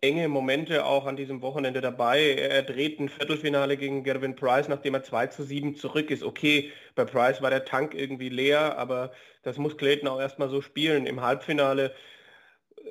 enge 0.00 0.28
Momente 0.28 0.84
auch 0.84 1.06
an 1.06 1.16
diesem 1.16 1.42
Wochenende 1.42 1.80
dabei. 1.80 2.34
Er 2.34 2.62
dreht 2.62 3.00
ein 3.00 3.08
Viertelfinale 3.08 3.76
gegen 3.76 4.04
Gervin 4.04 4.36
Price, 4.36 4.68
nachdem 4.68 4.94
er 4.94 5.02
2 5.02 5.28
zu 5.28 5.42
7 5.42 5.74
zurück 5.74 6.10
ist. 6.10 6.22
Okay, 6.22 6.72
bei 6.94 7.04
Price 7.04 7.42
war 7.42 7.50
der 7.50 7.64
Tank 7.64 7.94
irgendwie 7.94 8.28
leer, 8.28 8.78
aber 8.78 9.12
das 9.42 9.58
muss 9.58 9.76
Clayton 9.76 10.08
auch 10.08 10.20
erstmal 10.20 10.50
so 10.50 10.60
spielen. 10.60 11.06
Im 11.06 11.22
Halbfinale 11.22 11.94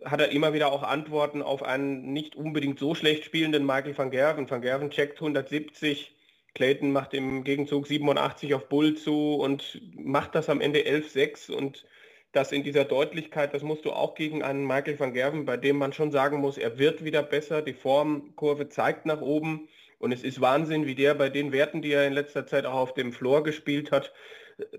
hat 0.05 0.21
er 0.21 0.29
immer 0.29 0.53
wieder 0.53 0.71
auch 0.71 0.83
Antworten 0.83 1.41
auf 1.41 1.63
einen 1.63 2.13
nicht 2.13 2.35
unbedingt 2.35 2.79
so 2.79 2.95
schlecht 2.95 3.25
spielenden 3.25 3.65
Michael 3.65 3.97
van 3.97 4.11
Gerven. 4.11 4.49
Van 4.49 4.61
Gerven 4.61 4.91
checkt 4.91 5.19
170, 5.19 6.15
Clayton 6.53 6.91
macht 6.91 7.13
im 7.13 7.43
Gegenzug 7.43 7.87
87 7.87 8.53
auf 8.53 8.69
Bull 8.69 8.95
zu 8.95 9.35
und 9.35 9.81
macht 9.95 10.35
das 10.35 10.49
am 10.49 10.61
Ende 10.61 10.79
11-6 10.79 11.51
und 11.51 11.85
das 12.31 12.51
in 12.51 12.63
dieser 12.63 12.83
Deutlichkeit, 12.83 13.53
das 13.53 13.63
musst 13.63 13.85
du 13.85 13.91
auch 13.91 14.15
gegen 14.15 14.43
einen 14.43 14.67
Michael 14.67 14.99
van 14.99 15.13
Gerven, 15.13 15.45
bei 15.45 15.57
dem 15.57 15.77
man 15.77 15.93
schon 15.93 16.11
sagen 16.11 16.39
muss, 16.39 16.57
er 16.57 16.77
wird 16.77 17.03
wieder 17.03 17.23
besser, 17.23 17.61
die 17.61 17.73
Formkurve 17.73 18.67
zeigt 18.67 19.05
nach 19.05 19.21
oben 19.21 19.69
und 19.99 20.11
es 20.11 20.23
ist 20.23 20.41
Wahnsinn, 20.41 20.85
wie 20.85 20.95
der 20.95 21.13
bei 21.15 21.29
den 21.29 21.51
Werten, 21.51 21.81
die 21.81 21.93
er 21.93 22.05
in 22.05 22.13
letzter 22.13 22.45
Zeit 22.45 22.65
auch 22.65 22.73
auf 22.73 22.93
dem 22.93 23.13
Floor 23.13 23.43
gespielt 23.43 23.91
hat, 23.91 24.11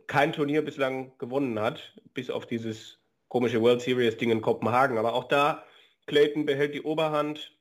kein 0.07 0.33
Turnier 0.33 0.63
bislang 0.63 1.13
gewonnen 1.19 1.59
hat, 1.59 1.95
bis 2.13 2.31
auf 2.31 2.47
dieses 2.47 2.99
komische 3.29 3.61
World 3.61 3.83
Series 3.83 4.17
Ding 4.17 4.31
in 4.31 4.43
Kopenhagen. 4.43 4.99
Aber 4.99 5.15
auch 5.15 5.25
da, 5.25 5.65
Clayton 6.07 6.47
behält 6.47 6.75
die 6.75 6.83
Oberhand 6.83 7.57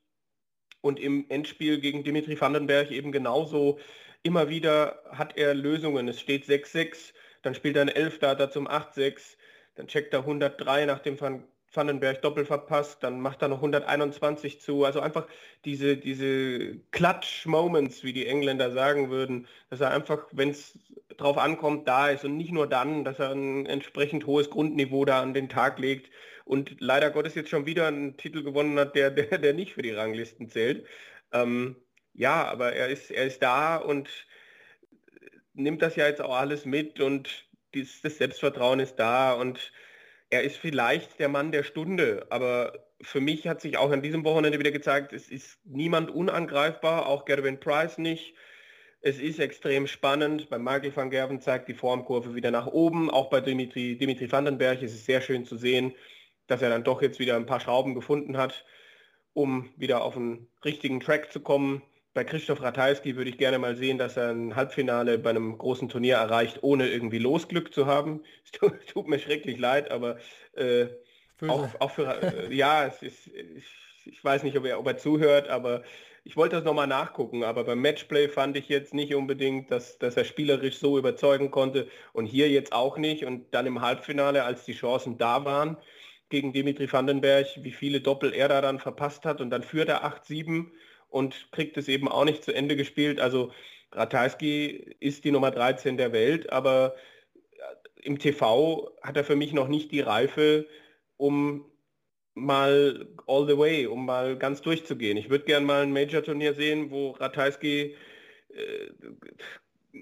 und 0.80 1.00
im 1.00 1.26
Endspiel 1.28 1.80
gegen 1.80 2.04
Dimitri 2.04 2.40
Vandenberg 2.40 2.90
eben 2.90 3.12
genauso. 3.12 3.78
Immer 4.22 4.48
wieder 4.48 5.02
hat 5.10 5.36
er 5.36 5.54
Lösungen. 5.54 6.08
Es 6.08 6.20
steht 6.20 6.44
6-6, 6.44 7.12
dann 7.42 7.54
spielt 7.54 7.76
er 7.76 7.82
ein 7.82 7.88
Elfdata 7.88 8.50
zum 8.50 8.68
8-6, 8.68 9.36
dann 9.74 9.88
checkt 9.88 10.12
er 10.14 10.20
103 10.20 10.86
nach 10.86 11.00
dem 11.00 11.20
Van 11.20 11.44
Vandenberg 11.72 12.22
doppel 12.22 12.44
verpasst, 12.44 13.02
dann 13.02 13.20
macht 13.20 13.42
er 13.42 13.48
noch 13.48 13.58
121 13.58 14.60
zu. 14.60 14.84
Also 14.84 15.00
einfach 15.00 15.26
diese, 15.64 15.96
diese 15.96 16.76
Clutch-Moments, 16.92 18.04
wie 18.04 18.12
die 18.12 18.26
Engländer 18.26 18.70
sagen 18.72 19.10
würden, 19.10 19.46
dass 19.70 19.80
er 19.80 19.90
einfach, 19.90 20.26
wenn 20.32 20.50
es 20.50 20.78
drauf 21.16 21.38
ankommt, 21.38 21.88
da 21.88 22.10
ist 22.10 22.24
und 22.24 22.36
nicht 22.36 22.52
nur 22.52 22.66
dann, 22.66 23.04
dass 23.04 23.18
er 23.18 23.32
ein 23.32 23.66
entsprechend 23.66 24.26
hohes 24.26 24.50
Grundniveau 24.50 25.04
da 25.04 25.22
an 25.22 25.34
den 25.34 25.48
Tag 25.48 25.78
legt 25.78 26.10
und 26.44 26.76
leider 26.80 27.10
Gottes 27.10 27.34
jetzt 27.34 27.50
schon 27.50 27.66
wieder 27.66 27.88
einen 27.88 28.16
Titel 28.16 28.42
gewonnen 28.42 28.78
hat, 28.78 28.94
der, 28.94 29.10
der, 29.10 29.38
der 29.38 29.54
nicht 29.54 29.74
für 29.74 29.82
die 29.82 29.92
Ranglisten 29.92 30.48
zählt. 30.48 30.86
Ähm, 31.32 31.76
ja, 32.14 32.44
aber 32.44 32.72
er 32.72 32.88
ist, 32.88 33.10
er 33.10 33.26
ist 33.26 33.42
da 33.42 33.76
und 33.76 34.08
nimmt 35.54 35.82
das 35.82 35.96
ja 35.96 36.06
jetzt 36.06 36.20
auch 36.20 36.36
alles 36.36 36.64
mit 36.64 37.00
und 37.00 37.46
dies, 37.74 38.00
das 38.02 38.18
Selbstvertrauen 38.18 38.80
ist 38.80 38.96
da 38.96 39.32
und 39.32 39.72
er 40.36 40.42
ist 40.42 40.58
vielleicht 40.58 41.18
der 41.18 41.28
Mann 41.28 41.50
der 41.50 41.62
Stunde, 41.62 42.26
aber 42.28 42.86
für 43.00 43.20
mich 43.20 43.48
hat 43.48 43.62
sich 43.62 43.78
auch 43.78 43.90
an 43.90 44.02
diesem 44.02 44.22
Wochenende 44.24 44.58
wieder 44.58 44.70
gezeigt, 44.70 45.14
es 45.14 45.28
ist 45.28 45.58
niemand 45.64 46.10
unangreifbar, 46.10 47.06
auch 47.06 47.24
Gerwin 47.24 47.58
Price 47.58 47.96
nicht. 47.96 48.34
Es 49.00 49.18
ist 49.18 49.38
extrem 49.38 49.86
spannend. 49.86 50.50
Bei 50.50 50.58
Michael 50.58 50.94
van 50.94 51.10
Gerven 51.10 51.40
zeigt 51.40 51.68
die 51.68 51.74
Formkurve 51.74 52.34
wieder 52.34 52.50
nach 52.50 52.66
oben. 52.66 53.08
Auch 53.10 53.30
bei 53.30 53.40
Dimitri, 53.40 53.96
Dimitri 53.96 54.30
Vandenberg 54.30 54.82
ist 54.82 54.92
es 54.92 55.06
sehr 55.06 55.22
schön 55.22 55.46
zu 55.46 55.56
sehen, 55.56 55.94
dass 56.48 56.60
er 56.60 56.68
dann 56.68 56.84
doch 56.84 57.00
jetzt 57.00 57.18
wieder 57.18 57.36
ein 57.36 57.46
paar 57.46 57.60
Schrauben 57.60 57.94
gefunden 57.94 58.36
hat, 58.36 58.66
um 59.32 59.70
wieder 59.76 60.02
auf 60.02 60.16
einen 60.16 60.48
richtigen 60.64 61.00
Track 61.00 61.32
zu 61.32 61.40
kommen 61.40 61.82
bei 62.16 62.24
Christoph 62.24 62.62
Ratajski 62.62 63.14
würde 63.14 63.28
ich 63.28 63.36
gerne 63.36 63.58
mal 63.58 63.76
sehen, 63.76 63.98
dass 63.98 64.16
er 64.16 64.30
ein 64.30 64.56
Halbfinale 64.56 65.18
bei 65.18 65.28
einem 65.28 65.58
großen 65.58 65.90
Turnier 65.90 66.16
erreicht, 66.16 66.60
ohne 66.62 66.88
irgendwie 66.88 67.18
Losglück 67.18 67.74
zu 67.74 67.84
haben. 67.84 68.22
Es 68.42 68.52
tut, 68.52 68.72
tut 68.86 69.06
mir 69.06 69.18
schrecklich 69.18 69.58
leid, 69.58 69.90
aber 69.90 70.16
äh, 70.54 70.86
auch, 71.46 71.68
auch, 71.78 71.90
für, 71.90 72.06
äh, 72.22 72.54
ja, 72.54 72.86
es 72.86 73.02
ist, 73.02 73.26
ich, 73.26 73.66
ich, 74.06 74.24
weiß 74.24 74.44
nicht, 74.44 74.56
ob 74.56 74.64
er, 74.64 74.80
ob 74.80 74.86
er 74.86 74.96
zuhört, 74.96 75.50
aber 75.50 75.82
ich 76.24 76.38
wollte 76.38 76.56
das 76.56 76.64
nochmal 76.64 76.86
nachgucken, 76.86 77.44
aber 77.44 77.64
beim 77.64 77.82
Matchplay 77.82 78.30
fand 78.30 78.56
ich 78.56 78.70
jetzt 78.70 78.94
nicht 78.94 79.14
unbedingt, 79.14 79.70
dass, 79.70 79.98
dass 79.98 80.16
er 80.16 80.24
spielerisch 80.24 80.78
so 80.78 80.96
überzeugen 80.96 81.50
konnte 81.50 81.86
und 82.14 82.24
hier 82.24 82.48
jetzt 82.48 82.72
auch 82.72 82.96
nicht. 82.96 83.26
Und 83.26 83.52
dann 83.52 83.66
im 83.66 83.82
Halbfinale, 83.82 84.44
als 84.44 84.64
die 84.64 84.72
Chancen 84.72 85.18
da 85.18 85.44
waren, 85.44 85.76
gegen 86.30 86.54
Dimitri 86.54 86.90
Vandenberg, 86.90 87.46
wie 87.58 87.72
viele 87.72 88.00
Doppel 88.00 88.32
er 88.32 88.48
da 88.48 88.62
dann 88.62 88.78
verpasst 88.78 89.26
hat. 89.26 89.42
Und 89.42 89.50
dann 89.50 89.62
führt 89.62 89.90
er 89.90 90.02
8-7 90.06 90.70
und 91.08 91.50
kriegt 91.52 91.76
es 91.76 91.88
eben 91.88 92.08
auch 92.08 92.24
nicht 92.24 92.44
zu 92.44 92.54
Ende 92.54 92.76
gespielt. 92.76 93.20
Also 93.20 93.52
Ratajski 93.92 94.96
ist 95.00 95.24
die 95.24 95.30
Nummer 95.30 95.50
13 95.50 95.96
der 95.96 96.12
Welt, 96.12 96.50
aber 96.52 96.96
im 98.02 98.18
TV 98.18 98.90
hat 99.02 99.16
er 99.16 99.24
für 99.24 99.36
mich 99.36 99.52
noch 99.52 99.68
nicht 99.68 99.90
die 99.92 100.00
Reife, 100.00 100.66
um 101.16 101.64
mal 102.34 103.08
all 103.26 103.46
the 103.48 103.56
way, 103.56 103.86
um 103.86 104.04
mal 104.06 104.36
ganz 104.36 104.60
durchzugehen. 104.60 105.16
Ich 105.16 105.30
würde 105.30 105.46
gerne 105.46 105.66
mal 105.66 105.82
ein 105.82 105.92
Major-Turnier 105.92 106.54
sehen, 106.54 106.90
wo 106.90 107.12
Ratajski 107.12 107.96
äh, 108.50 108.90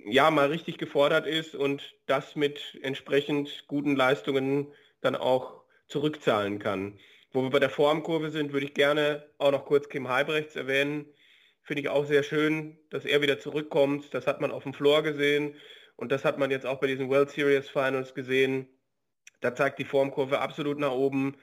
ja 0.07 0.31
mal 0.31 0.49
richtig 0.49 0.79
gefordert 0.79 1.27
ist 1.27 1.55
und 1.55 1.95
das 2.07 2.35
mit 2.35 2.79
entsprechend 2.83 3.65
guten 3.69 3.95
Leistungen 3.95 4.73
dann 5.01 5.15
auch 5.15 5.63
zurückzahlen 5.87 6.59
kann. 6.59 6.99
Wo 7.35 7.43
wir 7.43 7.51
bei 7.51 7.59
der 7.59 7.68
Formkurve 7.68 8.30
sind, 8.30 8.53
würde 8.53 8.66
ich 8.66 8.74
gerne 8.74 9.28
auch 9.39 9.51
noch 9.51 9.64
kurz 9.66 9.89
Kim 9.89 10.09
Heibrechts 10.09 10.55
erwähnen. 10.55 11.07
Finde 11.64 11.82
ich 11.82 11.89
auch 11.89 12.07
sehr 12.07 12.22
schön, 12.22 12.78
dass 12.91 13.05
er 13.05 13.22
wieder 13.22 13.41
zurückkommt. 13.41 14.14
Das 14.14 14.28
hat 14.28 14.41
man 14.41 14.53
auf 14.53 14.62
dem 14.62 14.72
Floor 14.72 15.03
gesehen 15.03 15.57
und 15.97 16.12
das 16.12 16.24
hat 16.24 16.39
man 16.39 16.53
jetzt 16.53 16.64
auch 16.64 16.78
bei 16.78 16.87
diesen 16.87 17.09
World 17.11 17.30
Series 17.30 17.68
Finals 17.68 18.14
gesehen. 18.14 18.68
Da 19.41 19.53
zeigt 19.53 19.80
die 19.80 19.85
Formkurve 19.85 20.39
absolut 20.39 20.78
nach 20.78 20.93
oben. 20.93 21.37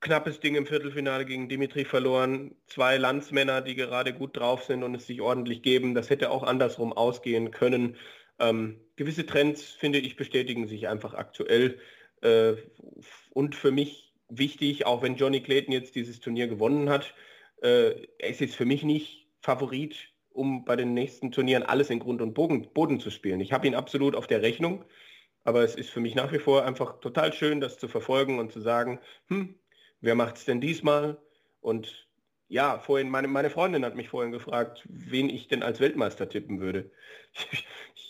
Knappes 0.00 0.38
Ding 0.40 0.54
im 0.54 0.66
Viertelfinale 0.66 1.24
gegen 1.24 1.48
Dimitri 1.48 1.86
verloren. 1.86 2.54
Zwei 2.66 2.98
Landsmänner, 2.98 3.62
die 3.62 3.74
gerade 3.74 4.12
gut 4.12 4.36
drauf 4.36 4.64
sind 4.64 4.82
und 4.82 4.94
es 4.94 5.06
sich 5.06 5.22
ordentlich 5.22 5.62
geben. 5.62 5.94
Das 5.94 6.10
hätte 6.10 6.30
auch 6.30 6.42
andersrum 6.42 6.92
ausgehen 6.92 7.52
können. 7.52 7.96
Ähm, 8.38 8.82
gewisse 8.96 9.24
Trends, 9.24 9.62
finde 9.64 9.98
ich, 9.98 10.16
bestätigen 10.16 10.68
sich 10.68 10.88
einfach 10.88 11.14
aktuell. 11.14 11.80
Äh, 12.20 12.56
und 13.30 13.54
für 13.54 13.70
mich 13.70 14.05
wichtig, 14.28 14.86
auch 14.86 15.02
wenn 15.02 15.16
Johnny 15.16 15.40
Clayton 15.40 15.72
jetzt 15.72 15.94
dieses 15.94 16.20
Turnier 16.20 16.48
gewonnen 16.48 16.88
hat. 16.88 17.14
Äh, 17.62 18.06
er 18.18 18.28
ist 18.28 18.40
jetzt 18.40 18.56
für 18.56 18.64
mich 18.64 18.82
nicht 18.82 19.28
Favorit, 19.40 20.12
um 20.30 20.64
bei 20.64 20.76
den 20.76 20.94
nächsten 20.94 21.32
Turnieren 21.32 21.62
alles 21.62 21.90
in 21.90 21.98
Grund 21.98 22.20
und 22.20 22.34
Boden, 22.34 22.72
Boden 22.72 23.00
zu 23.00 23.10
spielen. 23.10 23.40
Ich 23.40 23.52
habe 23.52 23.66
ihn 23.66 23.74
absolut 23.74 24.14
auf 24.14 24.26
der 24.26 24.42
Rechnung, 24.42 24.84
aber 25.44 25.62
es 25.62 25.74
ist 25.74 25.90
für 25.90 26.00
mich 26.00 26.14
nach 26.14 26.32
wie 26.32 26.38
vor 26.38 26.64
einfach 26.64 27.00
total 27.00 27.32
schön, 27.32 27.60
das 27.60 27.78
zu 27.78 27.88
verfolgen 27.88 28.38
und 28.38 28.52
zu 28.52 28.60
sagen, 28.60 29.00
hm, 29.28 29.58
wer 30.00 30.14
macht 30.14 30.36
es 30.36 30.44
denn 30.44 30.60
diesmal? 30.60 31.18
Und 31.60 32.08
ja, 32.48 32.78
vorhin, 32.78 33.08
meine, 33.10 33.28
meine 33.28 33.50
Freundin 33.50 33.84
hat 33.84 33.96
mich 33.96 34.08
vorhin 34.08 34.32
gefragt, 34.32 34.82
wen 34.88 35.30
ich 35.30 35.48
denn 35.48 35.62
als 35.62 35.80
Weltmeister 35.80 36.28
tippen 36.28 36.60
würde. 36.60 36.90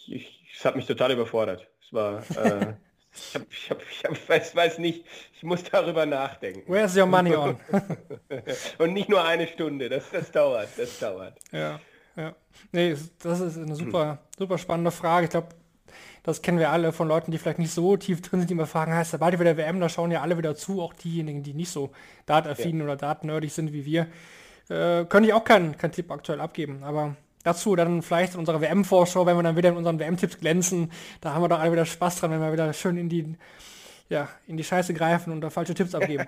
Es 0.08 0.64
hat 0.64 0.76
mich 0.76 0.86
total 0.86 1.12
überfordert. 1.12 1.68
Es 1.82 1.92
war 1.92 2.24
äh, 2.36 2.74
Ich, 3.16 3.34
hab, 3.34 3.42
ich, 3.50 3.70
hab, 3.70 3.82
ich 3.90 4.04
hab, 4.04 4.28
weiß, 4.28 4.54
weiß 4.54 4.78
nicht, 4.78 5.04
ich 5.34 5.42
muss 5.42 5.64
darüber 5.64 6.06
nachdenken. 6.06 6.62
Where's 6.70 6.96
your 6.96 7.06
money 7.06 7.34
on? 7.34 7.58
Und 8.78 8.92
nicht 8.92 9.08
nur 9.08 9.24
eine 9.24 9.46
Stunde, 9.46 9.88
das, 9.88 10.10
das 10.10 10.30
dauert, 10.30 10.68
das 10.76 10.98
dauert. 10.98 11.38
Ja, 11.52 11.80
ja. 12.16 12.34
Nee, 12.72 12.96
das 13.22 13.40
ist 13.40 13.58
eine 13.58 13.74
super, 13.74 14.18
super 14.38 14.58
spannende 14.58 14.90
Frage. 14.90 15.24
Ich 15.24 15.30
glaube, 15.30 15.48
das 16.22 16.42
kennen 16.42 16.58
wir 16.58 16.70
alle 16.70 16.92
von 16.92 17.06
Leuten, 17.06 17.30
die 17.30 17.38
vielleicht 17.38 17.60
nicht 17.60 17.72
so 17.72 17.96
tief 17.96 18.20
drin 18.20 18.40
sind, 18.40 18.50
die 18.50 18.54
immer 18.54 18.66
fragen, 18.66 18.92
heißt 18.92 19.18
bald 19.18 19.38
wieder 19.38 19.56
WM, 19.56 19.78
da 19.78 19.88
schauen 19.88 20.10
ja 20.10 20.22
alle 20.22 20.36
wieder 20.36 20.56
zu, 20.56 20.82
auch 20.82 20.92
diejenigen, 20.92 21.42
die 21.42 21.54
nicht 21.54 21.70
so 21.70 21.92
dataffin 22.26 22.78
ja. 22.78 22.84
oder 22.84 22.96
datennerdig 22.96 23.52
sind 23.52 23.72
wie 23.72 23.84
wir. 23.84 24.08
Äh, 24.68 25.04
könnte 25.04 25.28
ich 25.28 25.32
auch 25.32 25.44
keinen 25.44 25.78
kein 25.78 25.92
Tipp 25.92 26.10
aktuell 26.10 26.40
abgeben, 26.40 26.82
aber 26.82 27.14
dazu 27.46 27.76
dann 27.76 28.02
vielleicht 28.02 28.34
in 28.34 28.40
unserer 28.40 28.60
WM-Vorschau, 28.60 29.24
wenn 29.24 29.36
wir 29.36 29.42
dann 29.44 29.56
wieder 29.56 29.68
in 29.68 29.76
unseren 29.76 30.00
WM-Tipps 30.00 30.40
glänzen, 30.40 30.90
da 31.20 31.32
haben 31.32 31.42
wir 31.42 31.48
doch 31.48 31.60
alle 31.60 31.70
wieder 31.72 31.86
Spaß 31.86 32.16
dran, 32.20 32.32
wenn 32.32 32.40
wir 32.40 32.52
wieder 32.52 32.72
schön 32.72 32.96
in 32.96 33.08
die, 33.08 33.36
ja, 34.08 34.28
in 34.48 34.56
die 34.56 34.64
Scheiße 34.64 34.92
greifen 34.94 35.32
und 35.32 35.40
da 35.40 35.50
falsche 35.50 35.74
Tipps 35.74 35.94
abgeben. 35.94 36.26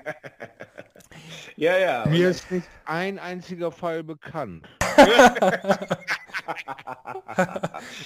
ja, 1.56 1.76
ja. 1.76 2.06
Mir 2.06 2.28
ist 2.30 2.48
nicht 2.52 2.68
ein 2.84 3.18
einziger 3.18 3.72
Fall 3.72 4.04
bekannt. 4.04 4.68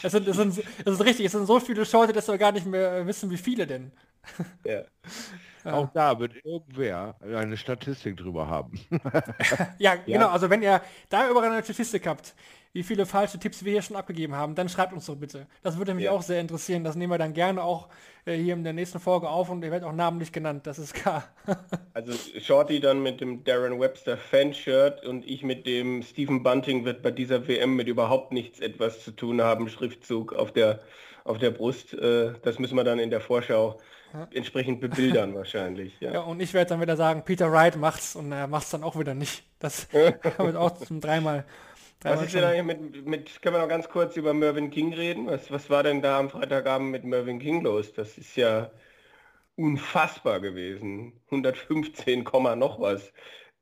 es, 0.03 0.13
sind, 0.13 0.27
es, 0.27 0.37
sind, 0.37 0.59
es 0.59 0.93
ist 0.93 1.05
richtig, 1.05 1.27
es 1.27 1.33
sind 1.33 1.47
so 1.47 1.61
viele 1.61 1.85
Shorte, 1.85 2.15
dass 2.15 2.29
wir 2.29 2.39
gar 2.39 2.53
nicht 2.53 2.65
mehr 2.67 3.07
wissen, 3.07 3.31
wie 3.31 3.37
viele 3.37 3.67
denn. 3.67 3.93
Ja. 4.65 4.81
Auch 5.65 5.89
da 5.93 6.19
wird 6.19 6.45
irgendwer 6.45 7.17
eine 7.23 7.57
Statistik 7.57 8.17
drüber 8.17 8.49
haben. 8.49 8.81
ja, 9.79 9.95
genau. 9.95 10.29
Also 10.29 10.51
wenn 10.51 10.63
ihr 10.63 10.81
da 11.09 11.29
über 11.29 11.43
eine 11.43 11.63
Statistik 11.63 12.07
habt, 12.07 12.35
wie 12.73 12.83
viele 12.83 13.05
falsche 13.05 13.39
Tipps 13.39 13.65
wir 13.65 13.73
hier 13.73 13.83
schon 13.83 13.97
abgegeben 13.97 14.35
haben, 14.35 14.55
dann 14.55 14.69
schreibt 14.69 14.93
uns 14.95 15.07
doch 15.07 15.17
bitte. 15.17 15.47
Das 15.63 15.77
würde 15.77 15.93
mich 15.95 16.05
ja. 16.05 16.11
auch 16.13 16.23
sehr 16.23 16.41
interessieren. 16.41 16.85
Das 16.85 16.97
nehmen 16.97 17.13
wir 17.13 17.19
dann 17.19 17.35
gerne 17.35 17.63
auch 17.63 17.89
äh, 18.25 18.35
hier 18.35 18.55
in 18.55 18.65
der 18.65 18.73
nächsten 18.73 18.99
Folge 18.99 19.29
auf 19.29 19.51
und 19.51 19.63
ihr 19.63 19.71
werdet 19.71 19.87
auch 19.87 19.93
namentlich 19.93 20.33
genannt, 20.33 20.67
das 20.67 20.79
ist 20.79 20.95
klar. 20.95 21.25
also 21.95 22.13
Shorty 22.41 22.81
dann 22.81 23.03
mit 23.03 23.21
dem 23.21 23.45
Darren 23.45 23.79
Webster 23.79 24.17
Fanshirt 24.17 25.05
und 25.05 25.27
ich 25.27 25.43
mit 25.43 25.67
dem 25.67 26.03
Stephen 26.03 26.43
Bunting 26.43 26.85
wird 26.87 27.03
bei 27.03 27.11
dieser 27.11 27.47
WM 27.47 27.77
mit 27.77 27.89
überhaupt 27.89 28.33
nichts 28.33 28.61
etwas 28.61 29.05
zu 29.05 29.11
tun 29.11 29.43
haben, 29.43 29.69
Schriftzug 29.69 30.33
auf 30.33 30.53
der, 30.53 30.81
auf 31.25 31.39
der 31.39 31.51
Brust. 31.51 31.93
Äh, 31.93 32.33
das 32.43 32.59
müssen 32.59 32.77
wir 32.77 32.85
dann 32.85 32.99
in 32.99 33.11
der 33.11 33.21
Vorschau 33.21 33.79
ja. 34.13 34.29
entsprechend 34.33 34.81
bebildern 34.81 35.35
wahrscheinlich. 35.37 35.99
Ja. 36.01 36.13
ja, 36.13 36.21
und 36.21 36.41
ich 36.41 36.55
werde 36.55 36.71
dann 36.71 36.81
wieder 36.81 36.97
sagen, 36.97 37.25
Peter 37.25 37.51
Wright 37.51 37.77
macht's 37.77 38.17
und 38.17 38.33
er 38.33 38.47
macht's 38.47 38.71
dann 38.71 38.83
auch 38.83 38.99
wieder 38.99 39.15
nicht. 39.15 39.45
Das 39.59 39.93
wird 39.93 40.57
auch 40.57 40.79
zum 40.79 41.01
dreimal 41.01 41.45
was 42.05 42.23
ist 42.23 42.35
denn 42.35 42.45
eigentlich 42.45 42.65
mit, 42.65 43.07
mit, 43.07 43.43
können 43.43 43.55
wir 43.55 43.61
noch 43.61 43.69
ganz 43.69 43.89
kurz 43.89 44.17
über 44.17 44.35
Mervyn 44.35 44.71
King 44.71 44.93
reden? 44.93 45.27
Was, 45.27 45.51
was 45.51 45.71
war 45.71 45.83
denn 45.83 46.03
da 46.03 46.19
am 46.19 46.31
Freitagabend 46.31 46.91
mit 46.91 47.05
Mervyn 47.05 47.39
King 47.39 47.63
los? 47.63 47.93
Das 47.93 48.19
ist 48.19 48.37
ja 48.37 48.71
unfassbar 49.57 50.41
gewesen. 50.41 51.21
115, 51.27 52.25
noch 52.57 52.81
was. 52.81 53.13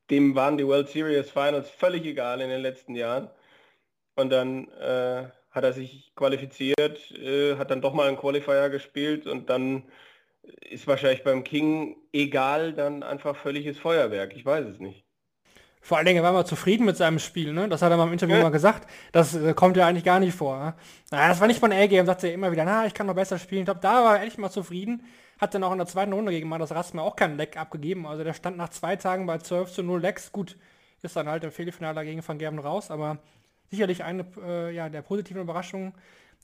Dem 0.09 0.35
waren 0.35 0.57
die 0.57 0.65
World 0.65 0.89
Series 0.89 1.29
Finals 1.29 1.69
völlig 1.69 2.05
egal 2.05 2.41
in 2.41 2.49
den 2.49 2.61
letzten 2.61 2.95
Jahren. 2.95 3.29
Und 4.15 4.29
dann 4.31 4.69
äh, 4.69 5.29
hat 5.51 5.63
er 5.63 5.73
sich 5.73 6.13
qualifiziert, 6.15 7.11
äh, 7.11 7.57
hat 7.57 7.71
dann 7.71 7.81
doch 7.81 7.93
mal 7.93 8.07
einen 8.07 8.17
Qualifier 8.17 8.69
gespielt 8.69 9.27
und 9.27 9.49
dann 9.49 9.83
ist 10.69 10.87
wahrscheinlich 10.87 11.23
beim 11.23 11.43
King 11.43 11.95
egal, 12.13 12.73
dann 12.73 13.03
einfach 13.03 13.35
völliges 13.35 13.77
Feuerwerk. 13.77 14.35
Ich 14.35 14.45
weiß 14.45 14.65
es 14.65 14.79
nicht. 14.79 15.05
Vor 15.83 15.97
allen 15.97 16.05
Dingen 16.05 16.21
war 16.21 16.31
mal 16.31 16.45
zufrieden 16.45 16.85
mit 16.85 16.95
seinem 16.95 17.17
Spiel, 17.17 17.53
ne? 17.53 17.67
Das 17.67 17.81
hat 17.81 17.89
er 17.89 17.97
mal 17.97 18.05
im 18.05 18.13
Interview 18.13 18.35
ja. 18.35 18.43
mal 18.43 18.51
gesagt. 18.51 18.87
Das 19.11 19.33
äh, 19.33 19.53
kommt 19.55 19.77
ja 19.77 19.87
eigentlich 19.87 20.03
gar 20.03 20.19
nicht 20.19 20.35
vor. 20.35 20.57
Ne? 20.57 20.73
Naja, 21.09 21.29
das 21.29 21.39
war 21.39 21.47
nicht 21.47 21.59
von 21.59 21.71
A-Game, 21.71 22.05
sagte 22.05 22.27
er 22.27 22.35
immer 22.35 22.51
wieder, 22.51 22.65
na, 22.65 22.85
ich 22.85 22.93
kann 22.93 23.07
noch 23.07 23.15
besser 23.15 23.39
spielen. 23.39 23.61
Ich 23.61 23.65
glaube, 23.65 23.79
da 23.81 24.03
war 24.03 24.17
er 24.17 24.23
echt 24.23 24.37
mal 24.37 24.51
zufrieden. 24.51 25.03
Hat 25.39 25.55
dann 25.55 25.63
auch 25.63 25.71
in 25.71 25.79
der 25.79 25.87
zweiten 25.87 26.13
Runde 26.13 26.31
gegen 26.31 26.51
das 26.51 26.71
Rasmus 26.71 27.03
auch 27.03 27.15
keinen 27.15 27.35
Leck 27.35 27.57
abgegeben. 27.57 28.05
Also 28.05 28.23
der 28.23 28.33
stand 28.33 28.57
nach 28.57 28.69
zwei 28.69 28.95
Tagen 28.95 29.25
bei 29.25 29.39
12 29.39 29.71
zu 29.71 29.81
0 29.81 29.99
Lecks. 29.99 30.31
Gut, 30.31 30.55
ist 31.01 31.15
dann 31.15 31.27
halt 31.27 31.43
im 31.43 31.51
Viertelfinale 31.51 31.95
dagegen 31.95 32.25
Van 32.25 32.37
Gerben 32.37 32.59
raus, 32.59 32.91
aber 32.91 33.17
sicherlich 33.71 34.03
eine 34.03 34.23
äh, 34.45 34.75
ja, 34.75 34.87
der 34.87 35.01
positiven 35.01 35.41
Überraschungen 35.41 35.93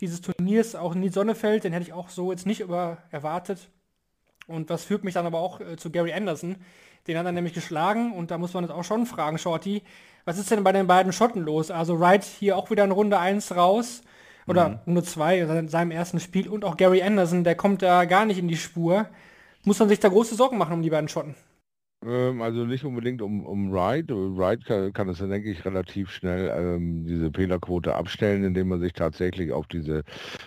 dieses 0.02 0.22
Turniers. 0.22 0.76
Auch 0.76 0.96
Nils 0.96 1.14
Sonnefeld, 1.14 1.64
den 1.64 1.74
hätte 1.74 1.86
ich 1.86 1.94
auch 1.94 2.10
so 2.10 2.32
jetzt 2.32 2.48
nicht 2.48 2.62
über 2.62 2.98
erwartet. 3.12 3.70
Und 4.48 4.70
das 4.70 4.86
führt 4.86 5.04
mich 5.04 5.14
dann 5.14 5.26
aber 5.26 5.40
auch 5.40 5.60
äh, 5.60 5.76
zu 5.78 5.92
Gary 5.92 6.14
Anderson, 6.14 6.56
den 7.08 7.18
hat 7.18 7.26
er 7.26 7.32
nämlich 7.32 7.54
geschlagen 7.54 8.14
und 8.14 8.32
da 8.32 8.38
muss 8.38 8.54
man 8.54 8.64
jetzt 8.64 8.74
auch 8.74 8.84
schon 8.84 9.06
fragen, 9.06 9.38
Shorty, 9.38 9.82
was 10.26 10.38
ist 10.38 10.52
denn 10.52 10.64
bei 10.64 10.74
den 10.74 10.88
beiden 10.88 11.14
Schotten 11.14 11.42
los? 11.42 11.72
Also 11.72 12.00
Wright 12.00 12.24
hier 12.24 12.58
auch 12.58 12.70
wieder 12.70 12.84
in 12.84 12.92
Runde 12.92 13.18
1 13.18 13.56
raus 13.56 14.02
oder 14.46 14.70
mhm. 14.70 14.80
Runde 14.88 15.04
2 15.04 15.40
in 15.40 15.70
seinem 15.70 15.92
ersten 15.92 16.20
Spiel 16.20 16.50
und 16.50 16.66
auch 16.66 16.76
Gary 16.76 17.02
Anderson, 17.02 17.44
der 17.44 17.56
kommt 17.56 17.82
da 17.82 18.06
gar 18.06 18.26
nicht 18.26 18.40
in 18.40 18.48
die 18.48 18.58
Spur. 18.58 19.08
Muss 19.64 19.80
man 19.80 19.90
sich 19.90 20.00
da 20.00 20.10
große 20.10 20.36
Sorgen 20.36 20.58
machen 20.58 20.74
um 20.74 20.82
die 20.82 20.90
beiden 20.90 21.10
Schotten? 21.10 21.36
Ähm, 22.08 22.42
also 22.42 22.66
nicht 22.66 22.86
unbedingt 22.86 23.22
um, 23.22 23.46
um 23.46 23.74
Ride. 23.74 24.14
Ride 24.14 24.64
kann, 24.66 24.94
kann 24.94 25.10
es 25.10 25.18
dann, 25.20 25.30
denke 25.30 25.52
ich, 25.52 25.66
relativ 25.66 26.10
schnell 26.10 26.50
ähm, 26.56 27.06
diese 27.06 27.32
Fehlerquote 27.32 27.94
abstellen, 27.96 28.46
indem 28.46 28.70
man 28.70 28.80
sich 28.80 28.94
tatsächlich 28.94 29.52
auf 29.52 29.68
diese 29.68 30.04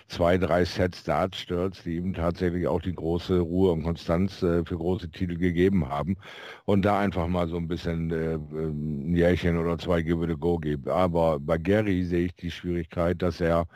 zwei, 0.07 0.37
drei 0.39 0.65
Sets 0.65 1.03
Darts 1.03 1.39
stürzt, 1.39 1.85
die 1.85 1.97
ihm 1.97 2.13
tatsächlich 2.13 2.67
auch 2.67 2.81
die 2.81 2.95
große 2.95 3.39
Ruhe 3.39 3.71
und 3.71 3.83
Konstanz 3.83 4.41
äh, 4.41 4.65
für 4.65 4.77
große 4.77 5.11
Titel 5.11 5.37
gegeben 5.37 5.87
haben. 5.87 6.17
Und 6.65 6.83
da 6.83 6.99
einfach 6.99 7.27
mal 7.27 7.47
so 7.47 7.57
ein 7.57 7.67
bisschen 7.67 8.11
äh, 8.11 8.33
ähm, 8.33 9.11
ein 9.11 9.15
Jährchen 9.15 9.57
oder 9.57 9.77
zwei 9.77 10.01
Give 10.01 10.23
it 10.23 10.31
a 10.31 10.35
go 10.35 10.57
gibt. 10.57 10.87
Aber 10.87 11.39
bei 11.39 11.57
Gary 11.59 12.03
sehe 12.05 12.25
ich 12.25 12.35
die 12.35 12.51
Schwierigkeit, 12.51 13.21
dass 13.21 13.39
er 13.39 13.67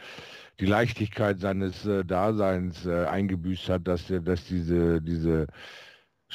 die 0.60 0.66
Leichtigkeit 0.66 1.40
seines 1.40 1.86
äh, 1.86 2.04
Daseins 2.04 2.86
äh, 2.86 3.06
eingebüßt 3.06 3.70
hat, 3.70 3.88
dass, 3.88 4.12
dass 4.24 4.46
diese, 4.46 5.02
diese 5.02 5.48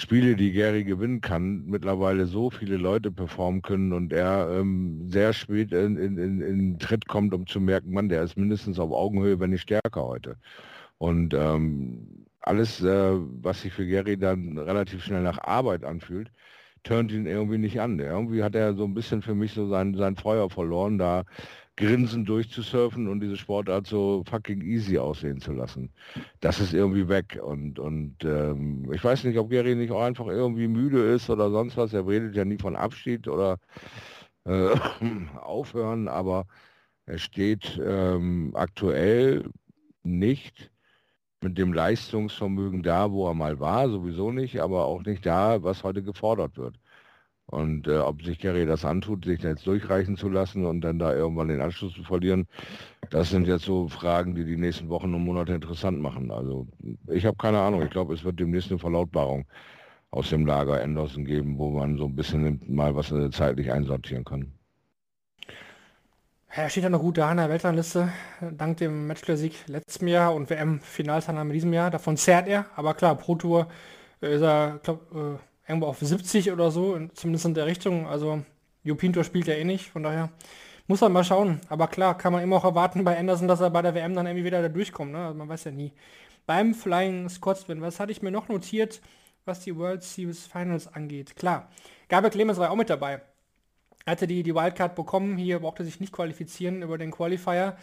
Spiele, 0.01 0.35
die 0.35 0.53
Gary 0.53 0.85
gewinnen 0.85 1.21
kann, 1.21 1.65
mittlerweile 1.67 2.27
so 2.27 2.51
viele 2.51 2.77
Leute 2.79 3.11
performen 3.13 3.63
können 3.63 3.93
und 3.93 4.13
er 4.13 4.49
ähm, 4.51 5.11
sehr 5.11 5.33
spät 5.33 5.73
in, 5.73 5.97
in, 5.97 6.19
in, 6.19 6.41
in 6.41 6.79
Tritt 6.79 7.07
kommt, 7.07 7.35
um 7.35 7.47
zu 7.47 7.61
merken, 7.61 7.93
man, 7.93 8.09
der 8.09 8.23
ist 8.23 8.37
mindestens 8.37 8.79
auf 8.79 8.91
Augenhöhe, 8.93 9.39
wenn 9.41 9.51
nicht 9.51 9.63
stärker 9.63 10.05
heute. 10.05 10.37
Und 10.99 11.35
ähm, 11.35 12.27
alles, 12.41 12.83
äh, 12.83 13.13
was 13.43 13.63
sich 13.63 13.73
für 13.73 13.87
Gary 13.87 14.17
dann 14.17 14.57
relativ 14.59 15.05
schnell 15.05 15.23
nach 15.23 15.39
Arbeit 15.39 15.85
anfühlt, 15.85 16.31
turnt 16.83 17.13
ihn 17.13 17.27
irgendwie 17.27 17.59
nicht 17.59 17.81
an. 17.81 17.99
Irgendwie 17.99 18.43
hat 18.43 18.55
er 18.55 18.75
so 18.75 18.85
ein 18.85 18.95
bisschen 18.95 19.23
für 19.23 19.35
mich 19.35 19.53
so 19.53 19.69
sein, 19.69 19.95
sein 19.95 20.17
Feuer 20.17 20.49
verloren, 20.51 20.99
da 20.99 21.25
grinsend 21.81 22.29
durchzusurfen 22.29 23.09
und 23.09 23.21
diese 23.21 23.37
Sportart 23.37 23.87
so 23.87 24.23
fucking 24.29 24.61
easy 24.61 24.99
aussehen 24.99 25.41
zu 25.41 25.53
lassen. 25.53 25.91
Das 26.41 26.61
ist 26.61 26.75
irgendwie 26.75 27.09
weg. 27.09 27.41
Und, 27.43 27.79
und 27.79 28.23
ähm, 28.23 28.93
ich 28.93 29.03
weiß 29.03 29.25
nicht, 29.25 29.39
ob 29.39 29.51
Gary 29.51 29.75
nicht 29.75 29.91
auch 29.91 30.03
einfach 30.03 30.27
irgendwie 30.27 30.69
müde 30.69 31.03
ist 31.03 31.31
oder 31.31 31.51
sonst 31.51 31.77
was. 31.79 31.95
Er 31.95 32.07
redet 32.07 32.37
ja 32.37 32.45
nie 32.45 32.59
von 32.59 32.77
Abschied 32.77 33.29
oder 33.29 33.59
äh, 34.45 34.75
aufhören, 35.41 36.09
aber 36.09 36.47
er 37.07 37.19
steht 37.19 37.81
ähm, 37.83 38.53
aktuell 38.55 39.49
nicht 40.03 40.71
mit 41.41 41.57
dem 41.57 41.73
Leistungsvermögen 41.73 42.83
da, 42.83 43.11
wo 43.11 43.27
er 43.27 43.35
mal 43.35 43.59
war, 43.59 43.89
sowieso 43.89 44.33
nicht, 44.33 44.61
aber 44.61 44.85
auch 44.85 45.03
nicht 45.03 45.25
da, 45.25 45.63
was 45.63 45.83
heute 45.83 46.03
gefordert 46.03 46.59
wird. 46.59 46.77
Und 47.51 47.89
äh, 47.89 47.99
ob 47.99 48.23
sich 48.23 48.39
Gary 48.39 48.65
das 48.65 48.85
antut, 48.85 49.25
sich 49.25 49.43
jetzt 49.43 49.67
durchreichen 49.67 50.17
zu 50.17 50.29
lassen 50.29 50.65
und 50.67 50.83
dann 50.83 51.01
da 51.01 51.13
irgendwann 51.13 51.49
den 51.49 51.61
Anschluss 51.61 51.93
zu 51.95 52.05
verlieren, 52.05 52.47
das 53.11 53.31
sind 53.31 53.49
jetzt 53.49 53.65
so 53.65 53.89
Fragen, 53.89 54.37
die 54.37 54.45
die 54.45 54.57
nächsten 54.57 54.89
Wochen 54.89 55.13
und 55.13 55.25
Monate 55.25 55.55
interessant 55.55 56.01
machen. 56.01 56.31
Also 56.31 56.69
ich 57.09 57.27
habe 57.27 57.37
keine 57.37 57.61
Ahnung. 57.61 57.83
Ich 57.83 57.91
glaube, 57.91 58.15
es 58.15 58.23
wird 58.23 58.39
demnächst 58.39 58.71
eine 58.71 58.79
Verlautbarung 58.79 59.47
aus 60.13 60.31
dem 60.31 60.47
Lager 60.47 60.81
Anderson 60.81 61.25
geben, 61.25 61.59
wo 61.59 61.71
man 61.71 61.99
so 61.99 62.05
ein 62.05 62.15
bisschen 62.15 62.61
mal 62.69 62.95
was 62.95 63.11
äh, 63.11 63.31
zeitlich 63.31 63.73
einsortieren 63.73 64.25
kann. 64.25 64.53
Er 66.53 66.69
steht 66.69 66.85
ja 66.85 66.91
noch 66.91 67.01
gut 67.01 67.19
da 67.19 67.31
in 67.31 67.37
der 67.37 67.49
Weltrangliste, 67.49 68.13
dank 68.41 68.77
dem 68.79 69.07
Matchplay-Sieg 69.07 69.69
letztem 69.69 70.09
Jahr 70.09 70.35
und 70.35 70.51
WM-Finalteilnahme 70.51 71.53
diesem 71.53 71.73
Jahr. 71.73 71.91
Davon 71.91 72.17
zerrt 72.17 72.49
er, 72.49 72.67
aber 72.75 72.95
klar, 72.95 73.15
Pro 73.15 73.37
Tour 73.37 73.69
ist 74.21 74.43
er, 74.43 74.81
glaube 74.83 75.39
äh, 75.39 75.50
irgendwo 75.71 75.87
auf 75.87 75.99
70 75.99 76.53
oder 76.53 76.71
so, 76.71 76.99
zumindest 77.15 77.47
in 77.47 77.55
der 77.55 77.67
Richtung. 77.67 78.07
Also 78.07 78.43
Jupinto 78.83 79.23
spielt 79.23 79.47
ja 79.47 79.55
eh 79.55 79.65
nicht, 79.65 79.91
von 79.91 80.03
daher 80.03 80.31
muss 80.87 81.01
man 81.01 81.13
mal 81.13 81.25
schauen. 81.25 81.61
Aber 81.69 81.89
klar, 81.89 82.19
kann 82.19 82.33
man 82.33 82.43
immer 82.43 82.57
auch 82.57 82.65
erwarten 82.65 83.05
bei 83.05 83.17
Anderson, 83.17 83.49
dass 83.49 83.61
er 83.61 83.71
bei 83.71 83.83
der 83.83 83.95
WM 83.95 84.15
dann 84.15 84.27
irgendwie 84.27 84.45
wieder 84.45 84.61
da 84.61 84.69
durchkommt. 84.69 85.13
Ne? 85.13 85.25
Also 85.27 85.39
man 85.39 85.49
weiß 85.49 85.65
ja 85.65 85.71
nie. 85.71 85.93
Beim 86.47 86.75
Flying 86.75 87.29
Scotsman, 87.29 87.81
was 87.81 88.01
hatte 88.01 88.13
ich 88.13 88.23
mir 88.23 88.31
noch 88.31 88.49
notiert, 88.49 89.01
was 89.45 89.61
die 89.61 89.77
World 89.77 90.03
Series 90.03 90.47
Finals 90.47 90.93
angeht? 90.93 91.37
Klar, 91.37 91.69
Gabriel 92.09 92.33
Clemens 92.33 92.59
war 92.59 92.71
auch 92.71 92.77
mit 92.77 92.91
dabei. 92.91 93.23
Er 94.05 94.13
hatte 94.13 94.27
die, 94.27 94.43
die 94.43 94.55
Wildcard 94.55 94.95
bekommen, 94.95 95.37
hier 95.37 95.61
brauchte 95.61 95.85
sich 95.85 96.01
nicht 96.01 96.13
qualifizieren 96.13 96.83
über 96.83 96.99
den 96.99 97.11
Qualifier. 97.11 97.77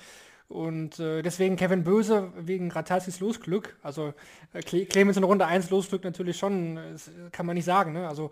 Und 0.48 1.00
äh, 1.00 1.22
deswegen 1.22 1.58
Kevin 1.58 1.84
Böse 1.84 2.32
wegen 2.38 2.72
Ratalskis 2.72 3.20
Losglück. 3.20 3.78
Also 3.84 4.14
äh, 4.54 4.62
Clemens 4.62 5.18
in 5.18 5.24
Runde 5.24 5.46
1 5.46 5.70
Losglück 5.70 6.04
natürlich 6.04 6.38
schon, 6.38 6.76
das 6.76 7.12
kann 7.32 7.46
man 7.46 7.56
nicht 7.56 7.66
sagen. 7.66 7.94
Ne? 7.94 8.08
Also 8.08 8.32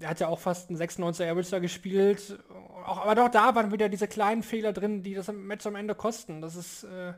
er 0.00 0.10
hat 0.10 0.20
ja 0.20 0.28
auch 0.28 0.38
fast 0.38 0.68
einen 0.68 0.78
96er 0.78 1.30
Average 1.30 1.60
gespielt. 1.60 2.38
Auch, 2.84 2.98
aber 2.98 3.14
doch 3.14 3.30
da 3.30 3.54
waren 3.54 3.72
wieder 3.72 3.88
diese 3.88 4.06
kleinen 4.06 4.42
Fehler 4.42 4.72
drin, 4.72 5.02
die 5.02 5.14
das 5.14 5.32
Match 5.32 5.66
am 5.66 5.76
Ende 5.76 5.94
kosten. 5.94 6.42
Das 6.42 6.56
ist 6.56 6.84
äh, 6.84 7.14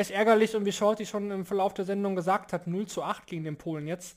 ist 0.00 0.10
ärgerlich 0.10 0.56
und 0.56 0.64
wie 0.64 0.72
Shorty 0.72 1.06
schon 1.06 1.30
im 1.30 1.46
Verlauf 1.46 1.74
der 1.74 1.84
Sendung 1.84 2.16
gesagt 2.16 2.52
hat, 2.52 2.66
0 2.66 2.86
zu 2.86 3.02
8 3.02 3.26
gegen 3.26 3.44
den 3.44 3.56
Polen 3.56 3.86
jetzt. 3.86 4.16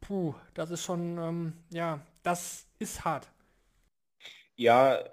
Puh, 0.00 0.34
das 0.54 0.70
ist 0.70 0.84
schon, 0.84 1.18
ähm, 1.18 1.52
ja, 1.70 2.00
das 2.22 2.66
ist 2.78 3.04
hart. 3.04 3.28
Ja, 4.60 5.04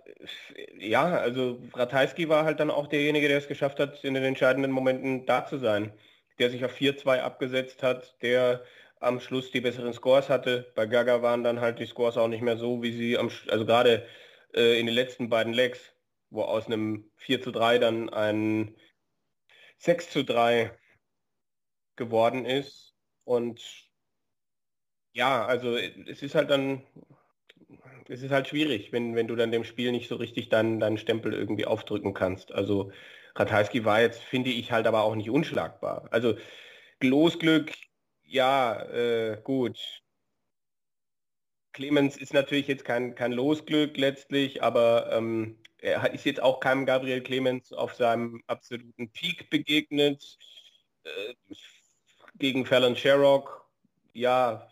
ja, 0.80 1.06
also 1.18 1.60
Ratajski 1.76 2.28
war 2.30 2.46
halt 2.46 2.60
dann 2.60 2.72
auch 2.72 2.88
derjenige, 2.88 3.28
der 3.28 3.38
es 3.38 3.48
geschafft 3.48 3.80
hat, 3.80 4.04
in 4.04 4.16
den 4.16 4.24
entscheidenden 4.24 4.72
Momenten 4.72 5.28
da 5.28 5.46
zu 5.46 5.60
sein. 5.60 5.94
Der 6.40 6.50
sich 6.50 6.66
auf 6.66 6.72
4-2 6.74 7.22
abgesetzt 7.22 7.84
hat, 7.84 8.20
der 8.24 8.64
am 9.00 9.20
Schluss 9.20 9.52
die 9.52 9.62
besseren 9.62 9.94
Scores 9.94 10.30
hatte. 10.30 10.72
Bei 10.76 10.88
Gaga 10.88 11.22
waren 11.22 11.44
dann 11.44 11.60
halt 11.62 11.78
die 11.78 11.86
Scores 11.86 12.18
auch 12.18 12.28
nicht 12.28 12.42
mehr 12.42 12.58
so, 12.58 12.82
wie 12.82 12.92
sie 12.92 13.18
am, 13.20 13.30
also 13.50 13.66
gerade 13.68 14.08
äh, 14.56 14.80
in 14.80 14.88
den 14.88 14.96
letzten 14.96 15.30
beiden 15.30 15.54
Legs, 15.54 15.94
wo 16.32 16.42
aus 16.42 16.66
einem 16.66 17.12
4 17.16 17.40
zu 17.44 17.52
3 17.52 17.78
dann 17.78 18.10
ein 18.10 18.76
6 19.78 20.10
zu 20.12 20.24
3 20.26 20.72
geworden 21.98 22.46
ist. 22.46 22.96
Und 23.26 23.62
ja, 25.14 25.46
also 25.46 25.78
es 25.78 26.22
ist 26.22 26.36
halt 26.36 26.50
dann, 26.50 26.84
es 28.08 28.22
ist 28.22 28.32
halt 28.32 28.48
schwierig, 28.48 28.92
wenn, 28.92 29.16
wenn 29.16 29.28
du 29.28 29.36
dann 29.36 29.52
dem 29.52 29.64
Spiel 29.64 29.92
nicht 29.92 30.10
so 30.10 30.16
richtig 30.16 30.50
deinen, 30.50 30.80
deinen 30.80 30.98
Stempel 30.98 31.34
irgendwie 31.34 31.66
aufdrücken 31.66 32.14
kannst. 32.14 32.52
Also 32.52 32.92
Ratajski 33.36 33.86
war 33.86 34.02
jetzt, 34.02 34.22
finde 34.22 34.50
ich, 34.52 34.72
halt 34.72 34.88
aber 34.88 35.04
auch 35.04 35.16
nicht 35.16 35.30
unschlagbar. 35.30 36.08
Also 36.12 36.38
Losglück, 37.02 37.72
ja, 38.24 38.82
äh, 38.84 39.42
gut. 39.44 40.02
Clemens 41.74 42.16
ist 42.18 42.34
natürlich 42.34 42.68
jetzt 42.68 42.86
kein, 42.86 43.16
kein 43.16 43.34
Losglück 43.34 43.98
letztlich, 43.98 44.64
aber 44.64 45.12
ähm, 45.12 45.58
er 45.80 46.14
ist 46.14 46.26
jetzt 46.26 46.42
auch 46.42 46.60
keinem 46.62 46.86
Gabriel 46.86 47.22
Clemens 47.22 47.74
auf 47.74 47.96
seinem 47.96 48.42
absoluten 48.48 49.12
Peak 49.12 49.50
begegnet. 49.50 50.38
Äh, 51.04 51.34
gegen 52.38 52.66
Fallon 52.66 52.96
Sherrock, 52.96 53.66
ja, 54.14 54.70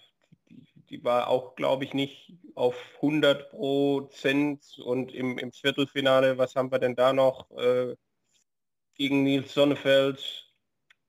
die, 0.49 0.65
die 0.89 1.03
war 1.03 1.27
auch, 1.27 1.55
glaube 1.55 1.83
ich, 1.85 1.93
nicht 1.93 2.33
auf 2.55 2.75
100 2.97 3.49
Prozent 3.49 4.79
und 4.83 5.13
im, 5.13 5.37
im 5.37 5.51
Viertelfinale, 5.51 6.37
was 6.37 6.55
haben 6.55 6.71
wir 6.71 6.79
denn 6.79 6.95
da 6.95 7.13
noch? 7.13 7.49
Äh, 7.51 7.95
gegen 8.95 9.23
Nils 9.23 9.53
Sonnefeld, 9.53 10.51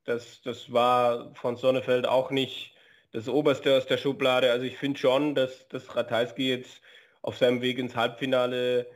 das, 0.05 0.41
das 0.43 0.73
war 0.73 1.35
von 1.35 1.57
Sonnefeld 1.57 2.07
auch 2.07 2.31
nicht 2.31 2.75
das 3.13 3.29
Oberste 3.29 3.77
aus 3.77 3.87
der 3.87 3.99
Schublade. 3.99 4.51
Also 4.51 4.65
ich 4.65 4.77
finde 4.77 4.99
schon, 4.99 5.35
dass, 5.35 5.69
dass 5.69 5.95
Ratajski 5.95 6.49
jetzt 6.49 6.81
auf 7.23 7.37
seinem 7.37 7.63
Weg 7.63 7.79
ins 7.79 7.97
Halbfinale 7.97 8.87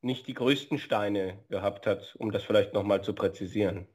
nicht 0.00 0.26
die 0.26 0.34
größten 0.34 0.78
Steine 0.78 1.38
gehabt 1.48 1.86
hat, 1.86 2.14
um 2.18 2.30
das 2.30 2.44
vielleicht 2.44 2.72
nochmal 2.74 3.02
zu 3.02 3.14
präzisieren. 3.14 3.86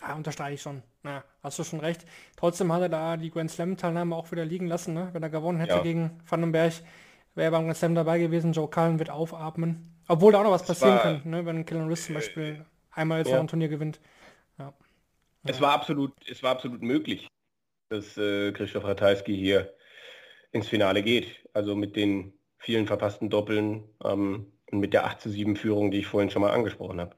Ja, 0.00 0.14
unterstreiche 0.14 0.54
ich 0.54 0.62
schon. 0.62 0.82
Ja, 1.04 1.24
hast 1.42 1.58
du 1.58 1.64
schon 1.64 1.80
recht. 1.80 2.04
Trotzdem 2.36 2.72
hat 2.72 2.82
er 2.82 2.88
da 2.88 3.16
die 3.16 3.30
Grand 3.30 3.50
Slam-Teilnahme 3.50 4.14
auch 4.14 4.30
wieder 4.30 4.44
liegen 4.44 4.66
lassen. 4.66 4.94
Ne? 4.94 5.08
Wenn 5.12 5.22
er 5.22 5.30
gewonnen 5.30 5.58
hätte 5.58 5.74
ja. 5.74 5.82
gegen 5.82 6.20
Vandenberg, 6.28 6.74
wäre 7.38 7.52
beim 7.52 7.64
Grand 7.64 7.78
Slam 7.78 7.94
dabei 7.94 8.18
gewesen. 8.18 8.52
Joe 8.52 8.68
Cullen 8.68 8.98
wird 8.98 9.08
aufatmen. 9.08 9.94
Obwohl 10.08 10.32
da 10.32 10.40
auch 10.40 10.44
noch 10.44 10.50
was 10.50 10.66
passieren 10.66 10.94
war, 10.94 11.02
könnte, 11.02 11.28
ne? 11.28 11.46
wenn 11.46 11.64
Killen 11.64 11.88
Riss 11.88 12.04
zum 12.04 12.16
Beispiel 12.16 12.66
einmal 12.90 13.26
ja. 13.26 13.40
ein 13.40 13.48
Turnier 13.48 13.68
gewinnt. 13.68 14.00
Ja. 14.58 14.74
Es 15.44 15.60
war 15.60 15.72
absolut, 15.72 16.12
es 16.28 16.42
war 16.42 16.50
absolut 16.50 16.82
möglich, 16.82 17.28
dass 17.88 18.18
äh, 18.18 18.52
Christoph 18.52 18.84
Ratajski 18.84 19.34
hier 19.34 19.72
ins 20.52 20.68
Finale 20.68 21.02
geht. 21.02 21.48
Also 21.54 21.74
mit 21.74 21.96
den 21.96 22.34
vielen 22.58 22.86
verpassten 22.86 23.30
Doppeln 23.30 23.84
ähm, 24.04 24.52
und 24.70 24.80
mit 24.80 24.92
der 24.92 25.06
8 25.06 25.20
zu 25.20 25.30
7 25.30 25.56
Führung, 25.56 25.90
die 25.90 25.98
ich 25.98 26.06
vorhin 26.06 26.30
schon 26.30 26.42
mal 26.42 26.52
angesprochen 26.52 27.00
habe. 27.00 27.16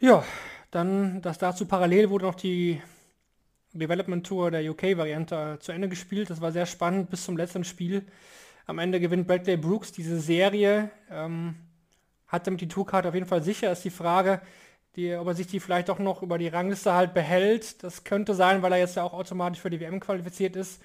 Ja, 0.00 0.24
dann 0.70 1.22
das 1.22 1.38
dazu 1.38 1.66
parallel 1.66 2.10
wurde 2.10 2.24
noch 2.24 2.34
die 2.34 2.80
Development 3.72 4.26
Tour 4.26 4.50
der 4.50 4.68
UK-Variante 4.70 5.58
zu 5.60 5.72
Ende 5.72 5.88
gespielt. 5.88 6.30
Das 6.30 6.40
war 6.40 6.52
sehr 6.52 6.66
spannend 6.66 7.10
bis 7.10 7.24
zum 7.24 7.36
letzten 7.36 7.64
Spiel. 7.64 8.06
Am 8.68 8.78
Ende 8.78 9.00
gewinnt 9.00 9.26
Bradley 9.26 9.56
Brooks 9.56 9.92
diese 9.92 10.20
Serie. 10.20 10.90
Ähm, 11.10 11.56
hat 12.26 12.46
damit 12.46 12.60
die 12.60 12.68
Tourkarte 12.68 13.08
auf 13.08 13.14
jeden 13.14 13.26
Fall 13.26 13.42
sicher. 13.42 13.72
Ist 13.72 13.82
die 13.82 13.88
Frage, 13.88 14.42
die, 14.94 15.14
ob 15.16 15.26
er 15.26 15.34
sich 15.34 15.46
die 15.46 15.58
vielleicht 15.58 15.88
auch 15.88 15.98
noch 15.98 16.22
über 16.22 16.36
die 16.36 16.48
Rangliste 16.48 16.92
halt 16.92 17.14
behält. 17.14 17.82
Das 17.82 18.04
könnte 18.04 18.34
sein, 18.34 18.60
weil 18.60 18.72
er 18.72 18.78
jetzt 18.78 18.96
ja 18.96 19.04
auch 19.04 19.14
automatisch 19.14 19.60
für 19.60 19.70
die 19.70 19.80
WM 19.80 20.00
qualifiziert 20.00 20.54
ist. 20.54 20.82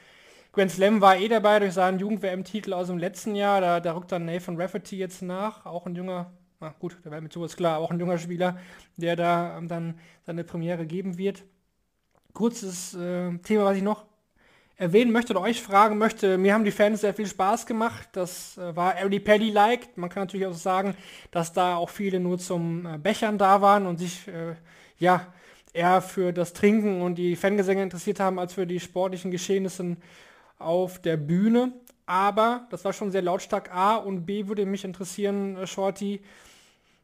Grand 0.54 0.72
Slam 0.72 1.02
war 1.02 1.18
eh 1.18 1.28
dabei 1.28 1.60
durch 1.60 1.74
seinen 1.74 2.00
Jugend-WM-Titel 2.00 2.72
aus 2.72 2.88
dem 2.88 3.00
letzten 3.00 3.36
Jahr. 3.36 3.60
Da, 3.60 3.82
da 3.82 3.94
rückt 3.94 4.14
dann 4.14 4.24
Nathan 4.24 4.56
Rafferty 4.56 4.98
jetzt 4.98 5.22
nach, 5.22 5.66
auch 5.66 5.86
ein 5.86 5.94
junger, 5.94 6.32
na 6.62 6.74
gut, 6.80 6.98
der 7.04 7.12
Welt 7.12 7.24
mit 7.24 7.34
so 7.34 7.44
ist 7.44 7.58
klar, 7.58 7.80
auch 7.80 7.92
ein 7.92 8.00
junger 8.00 8.18
Spieler, 8.18 8.58
der 8.96 9.18
da 9.18 9.58
ähm, 9.58 9.68
dann 9.68 10.00
seine 10.26 10.46
Premiere 10.46 10.86
geben 10.86 11.18
wird. 11.18 11.44
Kurzes 12.32 12.94
äh, 12.94 13.38
Thema, 13.40 13.66
was 13.66 13.76
ich 13.76 13.84
noch 13.84 14.06
erwähnen 14.76 15.12
möchte 15.12 15.34
oder 15.34 15.42
euch 15.42 15.62
fragen 15.62 15.98
möchte. 15.98 16.38
Mir 16.38 16.54
haben 16.54 16.64
die 16.64 16.72
Fans 16.72 17.02
sehr 17.02 17.14
viel 17.14 17.28
Spaß 17.28 17.66
gemacht. 17.66 18.10
Das 18.14 18.58
äh, 18.58 18.76
war 18.76 18.98
Early 18.98 19.20
Paddy-like. 19.20 19.98
Man 19.98 20.10
kann 20.10 20.24
natürlich 20.24 20.48
auch 20.48 20.54
sagen, 20.54 20.96
dass 21.32 21.54
da 21.54 21.76
auch 21.76 21.90
viele 21.90 22.20
nur 22.20 22.40
zum 22.40 22.86
äh, 22.86 22.98
Bechern 22.98 23.38
da 23.38 23.62
waren 23.62 23.86
und 23.86 23.98
sich 23.98 24.28
äh, 24.28 24.56
ja 24.98 25.28
eher 25.74 26.02
für 26.02 26.34
das 26.34 26.54
Trinken 26.54 27.02
und 27.02 27.16
die 27.16 27.36
Fangesänge 27.36 27.84
interessiert 27.84 28.20
haben, 28.20 28.40
als 28.40 28.54
für 28.54 28.68
die 28.68 28.80
sportlichen 28.80 29.32
Geschehnisse 29.32 29.98
auf 30.60 31.02
der 31.02 31.18
Bühne. 31.18 31.74
Aber 32.06 32.68
das 32.70 32.84
war 32.84 32.94
schon 32.94 33.12
sehr 33.12 33.22
lautstark. 33.22 33.74
A 33.74 33.96
und 33.96 34.26
B 34.26 34.48
würde 34.48 34.66
mich 34.66 34.84
interessieren, 34.84 35.58
äh, 35.58 35.68
Shorty, 35.68 36.22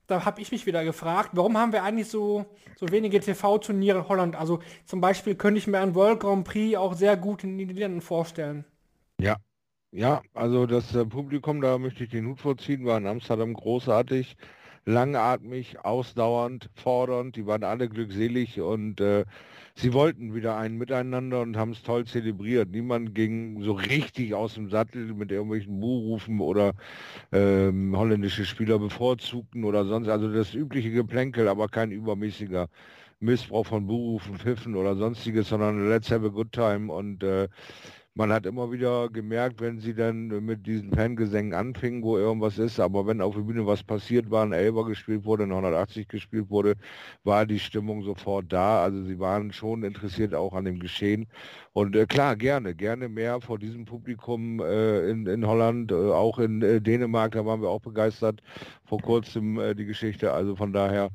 da 0.10 0.26
habe 0.26 0.42
ich 0.42 0.52
mich 0.52 0.66
wieder 0.66 0.84
gefragt, 0.84 1.32
warum 1.34 1.58
haben 1.58 1.72
wir 1.74 1.84
eigentlich 1.84 2.10
so, 2.10 2.46
so 2.76 2.90
wenige 2.92 3.20
TV-Turniere 3.20 4.00
in 4.00 4.08
Holland? 4.08 4.36
Also 4.36 4.60
zum 4.86 5.02
Beispiel 5.02 5.36
könnte 5.36 5.60
ich 5.60 5.68
mir 5.68 5.80
ein 5.80 5.96
World 5.96 6.20
Grand 6.22 6.46
Prix 6.46 6.78
auch 6.78 6.94
sehr 6.94 7.18
gut 7.18 7.44
in 7.44 7.58
den 7.58 7.68
Niederlanden 7.68 8.02
vorstellen. 8.02 8.66
Ja, 9.20 9.38
ja, 9.92 10.22
also 10.34 10.66
das 10.68 10.94
äh, 10.96 11.06
Publikum, 11.06 11.62
da 11.62 11.78
möchte 11.80 12.04
ich 12.04 12.12
den 12.12 12.28
Hut 12.28 12.40
vorziehen, 12.42 12.86
war 12.86 12.98
in 12.98 13.08
Amsterdam 13.08 13.54
großartig, 13.54 14.38
langatmig, 14.86 15.80
ausdauernd, 15.84 16.70
fordernd, 16.76 17.36
die 17.36 17.48
waren 17.48 17.64
alle 17.64 17.90
glückselig 17.90 18.62
und 18.62 19.02
äh, 19.02 19.26
sie 19.80 19.94
wollten 19.94 20.34
wieder 20.36 20.58
ein 20.58 20.78
Miteinander 20.78 21.42
und 21.42 21.58
haben 21.58 21.72
es 21.72 21.84
toll 21.84 22.06
zelebriert. 22.06 22.70
Niemand 22.72 23.16
ging 23.16 23.62
so 23.64 23.74
richtig 23.74 24.34
aus 24.34 24.56
dem 24.56 24.70
Sattel 24.70 25.14
mit 25.14 25.32
irgendwelchen 25.32 25.80
Buhrufen 25.80 26.40
oder 26.42 26.74
ähm, 27.32 27.96
holländische 27.98 28.46
Spieler 28.46 28.80
bevorzugten 28.80 29.64
oder 29.64 29.86
sonst. 29.86 30.10
Also 30.10 30.32
das 30.32 30.54
übliche 30.54 30.92
Geplänkel, 30.92 31.48
aber 31.48 31.68
kein 31.70 31.92
übermäßiger 31.92 32.68
Missbrauch 33.20 33.66
von 33.68 33.88
Buhrufen, 33.88 34.38
Pfiffen 34.38 34.76
oder 34.76 34.96
sonstiges, 34.96 35.50
sondern 35.50 35.90
let's 35.90 36.12
have 36.12 36.26
a 36.26 36.30
good 36.30 36.52
time 36.52 36.92
und 36.92 37.24
äh, 37.24 37.50
man 38.20 38.34
hat 38.34 38.46
immer 38.46 38.70
wieder 38.70 39.08
gemerkt, 39.08 39.62
wenn 39.62 39.80
sie 39.80 39.94
dann 39.94 40.28
mit 40.44 40.68
diesen 40.68 40.92
Fangesängen 40.92 41.54
anfingen, 41.54 42.04
wo 42.04 42.18
irgendwas 42.18 42.58
ist, 42.58 42.78
aber 42.78 43.08
wenn 43.08 43.22
auf 43.22 43.34
der 43.36 43.44
Bühne 43.44 43.66
was 43.66 43.82
passiert 43.82 44.30
war, 44.30 44.44
ein 44.44 44.52
Elber 44.52 44.86
gespielt 44.86 45.24
wurde, 45.24 45.44
ein 45.44 45.52
180 45.52 46.10
gespielt 46.10 46.50
wurde, 46.50 46.76
war 47.24 47.46
die 47.46 47.60
Stimmung 47.60 48.04
sofort 48.04 48.52
da. 48.52 48.84
Also 48.84 49.06
sie 49.06 49.20
waren 49.20 49.54
schon 49.54 49.84
interessiert 49.84 50.36
auch 50.36 50.52
an 50.54 50.66
dem 50.66 50.80
Geschehen. 50.80 51.28
Und 51.72 51.96
äh, 51.96 52.08
klar, 52.08 52.36
gerne, 52.36 52.76
gerne 52.76 53.08
mehr 53.08 53.40
vor 53.40 53.58
diesem 53.58 53.86
Publikum 53.86 54.60
äh, 54.60 55.10
in, 55.10 55.26
in 55.26 55.48
Holland, 55.48 55.94
äh, 55.94 55.96
auch 55.96 56.40
in 56.40 56.62
äh, 56.62 56.82
Dänemark, 56.82 57.32
da 57.32 57.46
waren 57.46 57.62
wir 57.62 57.70
auch 57.70 57.80
begeistert 57.80 58.42
vor 58.84 59.00
kurzem 59.00 59.58
äh, 59.60 59.74
die 59.76 59.86
Geschichte. 59.86 60.34
Also 60.34 60.58
von 60.58 60.74
daher 60.74 61.10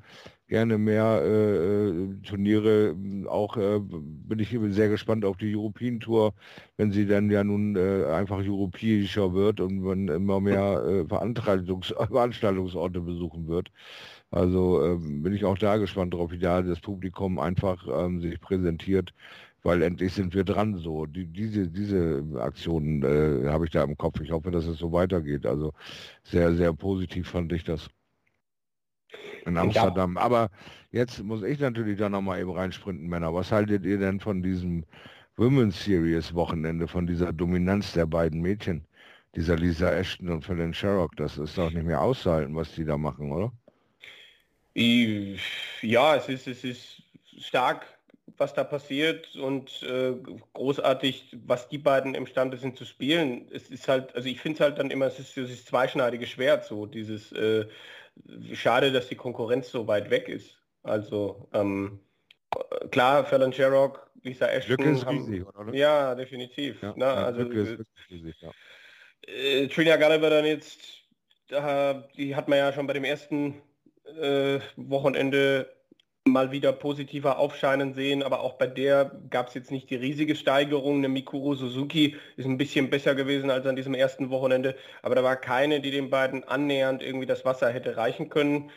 gerne 0.55 0.79
mehr 0.79 1.21
äh, 1.25 1.89
äh, 1.89 2.15
Turniere. 2.23 2.95
Auch 3.29 3.57
äh, 3.57 3.81
bin 3.81 4.39
ich 4.39 4.57
sehr 4.71 4.89
gespannt 4.89 5.25
auf 5.25 5.37
die 5.37 5.57
European 5.57 5.99
Tour, 5.99 6.33
wenn 6.77 6.93
sie 6.93 7.07
dann 7.07 7.29
ja 7.29 7.43
nun 7.43 7.75
äh, 7.75 8.05
einfach 8.07 8.39
europäischer 8.39 9.35
wird 9.35 9.59
und 9.59 9.81
man 9.81 10.07
immer 10.07 10.41
mehr 10.41 10.85
äh, 10.87 11.09
Veranstaltungs 11.09 11.89
Veranstaltungsorte 12.13 13.01
besuchen 13.01 13.49
wird. 13.49 13.73
Also 14.31 14.81
ähm, 14.85 15.23
bin 15.23 15.33
ich 15.35 15.45
auch 15.45 15.59
da 15.59 15.77
gespannt 15.77 16.15
drauf, 16.15 16.31
wie 16.31 16.39
da 16.39 16.63
das 16.63 16.81
Publikum 16.81 17.41
einfach 17.41 17.87
ähm, 17.91 18.21
sich 18.21 18.41
präsentiert, 18.41 19.13
weil 19.65 19.83
endlich 19.83 20.13
sind 20.13 20.35
wir 20.35 20.45
dran 20.45 20.77
so. 20.77 21.07
Die, 21.07 21.27
diese, 21.27 21.69
diese 21.69 22.23
Aktionen 22.41 23.03
äh, 23.03 23.49
habe 23.49 23.65
ich 23.67 23.73
da 23.73 23.83
im 23.83 23.97
Kopf. 23.97 24.21
Ich 24.21 24.31
hoffe, 24.31 24.53
dass 24.53 24.67
es 24.67 24.79
so 24.79 24.93
weitergeht. 24.93 25.47
Also 25.47 25.73
sehr, 26.23 26.55
sehr 26.55 26.73
positiv 26.75 27.29
fand 27.29 27.53
ich 27.53 27.65
das 27.65 27.89
in 29.47 29.57
Amsterdam. 29.57 30.15
Ja. 30.17 30.23
Aber 30.23 30.51
jetzt 30.93 31.23
muss 31.23 31.43
ich 31.43 31.59
natürlich 31.61 31.99
da 31.99 32.09
nochmal 32.09 32.41
eben 32.41 32.51
reinsprinten, 32.51 33.09
Männer. 33.09 33.35
Was 33.35 33.53
haltet 33.53 33.85
ihr 33.85 33.99
denn 33.99 34.21
von 34.21 34.43
diesem 34.43 34.85
Women's 35.37 35.85
Series 35.85 36.35
Wochenende, 36.35 36.89
von 36.89 37.07
dieser 37.07 37.33
Dominanz 37.33 37.93
der 37.93 38.07
beiden 38.07 38.41
Mädchen? 38.41 38.85
Dieser 39.35 39.57
Lisa 39.57 39.91
Ashton 39.91 40.29
und 40.29 40.43
Fallon 40.45 40.73
Sherrock, 40.73 41.17
das 41.17 41.39
ist 41.39 41.59
doch 41.59 41.71
nicht 41.71 41.85
mehr 41.85 42.01
auszuhalten, 42.01 42.55
was 42.55 42.73
die 42.75 42.85
da 42.85 42.97
machen, 42.97 43.33
oder? 43.33 43.53
Ja, 44.75 46.17
es 46.17 46.29
ist, 46.29 46.47
es 46.47 46.63
ist 46.63 47.03
stark, 47.39 47.85
was 48.37 48.55
da 48.55 48.65
passiert 48.65 49.35
und 49.37 49.83
äh, 49.83 50.15
großartig, 50.53 51.37
was 51.47 51.69
die 51.69 51.79
beiden 51.79 52.15
imstande 52.15 52.57
sind 52.57 52.77
zu 52.77 52.85
spielen. 52.85 53.47
Es 53.53 53.71
ist 53.71 53.89
halt, 53.89 54.15
also 54.15 54.29
ich 54.29 54.41
finde 54.41 54.57
es 54.57 54.61
halt 54.61 54.79
dann 54.79 54.91
immer, 54.91 55.07
es 55.07 55.19
ist 55.19 55.37
dieses 55.37 55.65
zweischneidige 55.65 56.27
Schwert 56.27 56.65
so, 56.65 56.87
dieses 56.87 57.33
äh, 57.33 57.67
schade, 58.53 58.93
dass 58.93 59.09
die 59.09 59.17
Konkurrenz 59.17 59.71
so 59.71 59.87
weit 59.87 60.11
weg 60.11 60.29
ist. 60.29 60.59
Also 60.83 61.49
ähm, 61.53 62.01
klar, 62.91 63.25
Fallon 63.25 63.53
Sherrock, 63.53 64.11
Lisa 64.23 64.47
Ashton. 64.47 64.77
Lücke 64.77 64.91
ist 64.91 65.07
haben, 65.07 65.19
riesig, 65.19 65.47
oder? 65.47 65.75
Ja, 65.75 66.15
definitiv. 66.15 66.83
Ja, 66.83 66.95
Na, 66.97 67.07
ja, 67.07 67.25
also, 67.27 67.41
Lücke 67.41 67.61
ist 67.61 67.71
wirklich 67.79 68.11
riesig, 68.11 68.37
ja. 68.41 68.51
äh, 69.27 69.67
Trina 69.69 69.97
Gulliver 69.97 70.31
dann 70.31 70.45
jetzt, 70.45 70.81
da, 71.49 72.09
die 72.17 72.35
hat 72.35 72.49
man 72.49 72.59
ja 72.59 72.73
schon 72.73 72.87
bei 72.87 72.93
dem 72.93 73.05
ersten 73.05 73.63
äh, 74.21 74.61
Wochenende 74.77 75.74
mal 76.27 76.53
wieder 76.53 76.73
positiver 76.73 77.39
aufscheinen 77.39 77.93
sehen, 77.93 78.23
aber 78.23 78.41
auch 78.41 78.55
bei 78.55 78.67
der 78.67 79.21
gab 79.29 79.49
es 79.49 79.55
jetzt 79.55 79.71
nicht 79.71 79.91
die 79.91 79.97
riesige 79.97 80.37
Steigerung. 80.37 80.97
Eine 80.99 81.11
Mikuru 81.11 81.55
Suzuki 81.55 82.17
ist 82.37 82.47
ein 82.47 82.57
bisschen 82.57 82.89
besser 82.89 83.15
gewesen 83.15 83.51
als 83.51 83.67
an 83.67 83.77
diesem 83.77 83.93
ersten 83.93 84.31
Wochenende, 84.31 84.75
aber 85.03 85.15
da 85.15 85.23
war 85.23 85.37
keine, 85.37 85.81
die 85.81 85.91
den 85.91 86.09
beiden 86.09 86.43
annähernd 86.45 87.03
irgendwie 87.03 87.27
das 87.27 87.45
Wasser 87.45 87.69
hätte 87.71 87.99
reichen 87.99 88.31
können. 88.31 88.71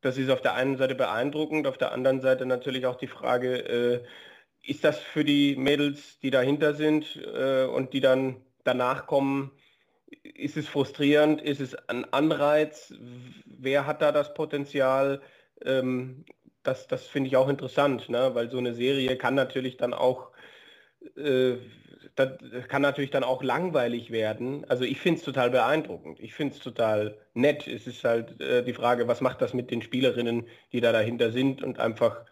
Das 0.00 0.18
ist 0.18 0.28
auf 0.28 0.42
der 0.42 0.54
einen 0.54 0.76
Seite 0.76 0.96
beeindruckend, 0.96 1.68
auf 1.68 1.78
der 1.78 1.92
anderen 1.92 2.20
Seite 2.20 2.46
natürlich 2.46 2.86
auch 2.86 2.96
die 2.96 3.06
Frage, 3.06 3.58
äh, 3.58 4.04
ist 4.64 4.82
das 4.82 4.98
für 4.98 5.24
die 5.24 5.54
Mädels, 5.56 6.18
die 6.20 6.30
dahinter 6.30 6.74
sind 6.74 7.16
äh, 7.16 7.64
und 7.64 7.92
die 7.94 8.00
dann 8.00 8.44
danach 8.64 9.06
kommen, 9.06 9.52
ist 10.22 10.56
es 10.56 10.68
frustrierend, 10.68 11.40
ist 11.42 11.60
es 11.60 11.76
ein 11.88 12.12
Anreiz, 12.12 12.92
wer 13.46 13.86
hat 13.86 14.02
da 14.02 14.10
das 14.10 14.34
Potenzial? 14.34 15.22
Ähm, 15.64 16.24
das, 16.68 16.86
das 16.86 17.06
finde 17.06 17.28
ich 17.28 17.36
auch 17.36 17.48
interessant, 17.48 18.08
ne? 18.08 18.34
weil 18.34 18.50
so 18.50 18.58
eine 18.58 18.74
Serie 18.74 19.16
kann 19.16 19.34
natürlich 19.34 19.76
dann 19.78 19.94
auch 19.94 20.30
äh, 21.16 21.56
das 22.16 22.30
kann 22.68 22.82
natürlich 22.82 23.10
dann 23.10 23.22
auch 23.22 23.42
langweilig 23.44 24.10
werden. 24.10 24.64
Also 24.68 24.84
ich 24.84 24.98
finde 25.00 25.18
es 25.20 25.24
total 25.24 25.50
beeindruckend. 25.50 26.18
Ich 26.20 26.34
finde 26.34 26.54
es 26.54 26.60
total 26.60 27.16
nett. 27.34 27.66
Es 27.68 27.86
ist 27.86 28.02
halt 28.02 28.40
äh, 28.40 28.64
die 28.64 28.72
Frage, 28.74 29.06
was 29.06 29.20
macht 29.20 29.40
das 29.40 29.54
mit 29.54 29.70
den 29.70 29.82
Spielerinnen, 29.82 30.46
die 30.72 30.80
da 30.80 30.90
dahinter 30.92 31.30
sind 31.30 31.62
und 31.62 31.78
einfach 31.78 32.24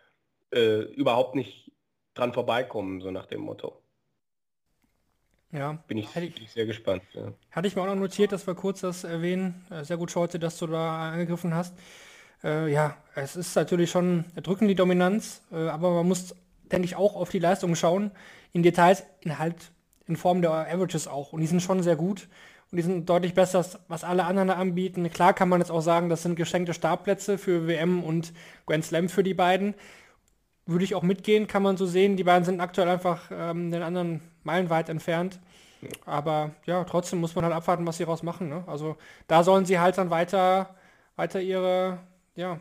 äh, 0.53 0.81
überhaupt 0.95 1.37
nicht 1.37 1.71
dran 2.15 2.33
vorbeikommen, 2.33 3.01
so 3.01 3.11
nach 3.13 3.27
dem 3.27 3.41
Motto. 3.43 3.81
Ja, 5.53 5.75
Bin 5.87 5.99
ich, 5.99 6.09
ich- 6.17 6.51
sehr 6.51 6.67
gespannt. 6.67 7.03
Ja. 7.13 7.33
Hatte 7.53 7.69
ich 7.69 7.77
mir 7.77 7.83
auch 7.83 7.87
noch 7.87 7.95
notiert, 7.95 8.33
dass 8.33 8.47
wir 8.47 8.55
kurz 8.55 8.81
das 8.81 9.05
erwähnen. 9.05 9.65
Äh, 9.71 9.85
Sehr 9.85 9.97
gut, 9.97 10.11
Scholte, 10.11 10.39
dass 10.39 10.59
du 10.59 10.67
da 10.67 11.13
angegriffen 11.13 11.55
hast. 11.55 11.75
Äh, 12.47 12.73
ja, 12.73 12.97
es 13.17 13.35
ist 13.35 13.57
natürlich 13.57 13.91
schon 13.91 14.25
drücken 14.41 14.69
die 14.69 14.77
Dominanz, 14.77 15.43
äh, 15.53 15.69
aber 15.69 15.91
man 15.91 16.07
muss, 16.07 16.35
denke 16.71 16.87
ich, 16.87 16.95
auch 16.95 17.17
auf 17.17 17.31
die 17.31 17.41
Leistung 17.41 17.75
schauen. 17.75 18.13
In 18.53 18.63
Details, 18.63 19.05
in 19.21 19.39
halt 19.39 19.73
in 20.07 20.17
Form 20.17 20.41
der 20.41 20.53
Averages 20.53 21.09
auch. 21.09 21.33
Und 21.33 21.41
die 21.41 21.49
sind 21.49 21.61
schon 21.61 21.83
sehr 21.83 21.97
gut. 21.97 22.29
Und 22.71 22.77
die 22.77 22.83
sind 22.83 23.09
deutlich 23.09 23.35
besser, 23.35 23.65
was 23.89 24.05
alle 24.05 24.25
anderen 24.25 24.51
anbieten. 24.51 25.11
Klar 25.11 25.35
kann 25.35 25.49
man 25.49 25.61
jetzt 25.61 25.71
auch 25.71 25.81
sagen, 25.81 26.09
das 26.09 26.23
sind 26.23 26.37
geschenkte 26.37 26.75
Startplätze 26.75 27.39
für 27.39 27.67
WM 27.67 28.03
und 28.05 28.33
Grand 28.67 28.85
Slam 28.85 29.09
für 29.09 29.25
die 29.25 29.35
beiden. 29.35 29.75
Würde 30.65 30.85
ich 30.85 30.95
auch 30.95 31.03
mitgehen, 31.03 31.47
kann 31.49 31.63
man 31.63 31.77
so 31.77 31.87
sehen. 31.87 32.17
Die 32.17 32.25
beiden 32.25 32.45
sind 32.45 32.61
aktuell 32.61 32.89
einfach 32.89 33.31
ähm, 33.33 33.71
den 33.71 33.83
anderen 33.83 34.21
meilenweit 34.45 34.89
entfernt. 34.89 35.41
Aber 36.05 36.53
ja, 36.65 36.85
trotzdem 36.85 37.21
muss 37.21 37.35
man 37.35 37.45
halt 37.45 37.55
abwarten, 37.55 37.87
was 37.87 37.99
sie 37.99 38.05
raus 38.05 38.23
machen. 38.23 38.49
Ne? 38.49 38.65
Also 38.67 38.97
da 39.27 39.43
sollen 39.43 39.65
sie 39.65 39.79
halt 39.79 39.99
dann 39.99 40.11
weiter, 40.11 40.75
weiter 41.17 41.41
ihre, 41.41 41.99
ja, 42.37 42.61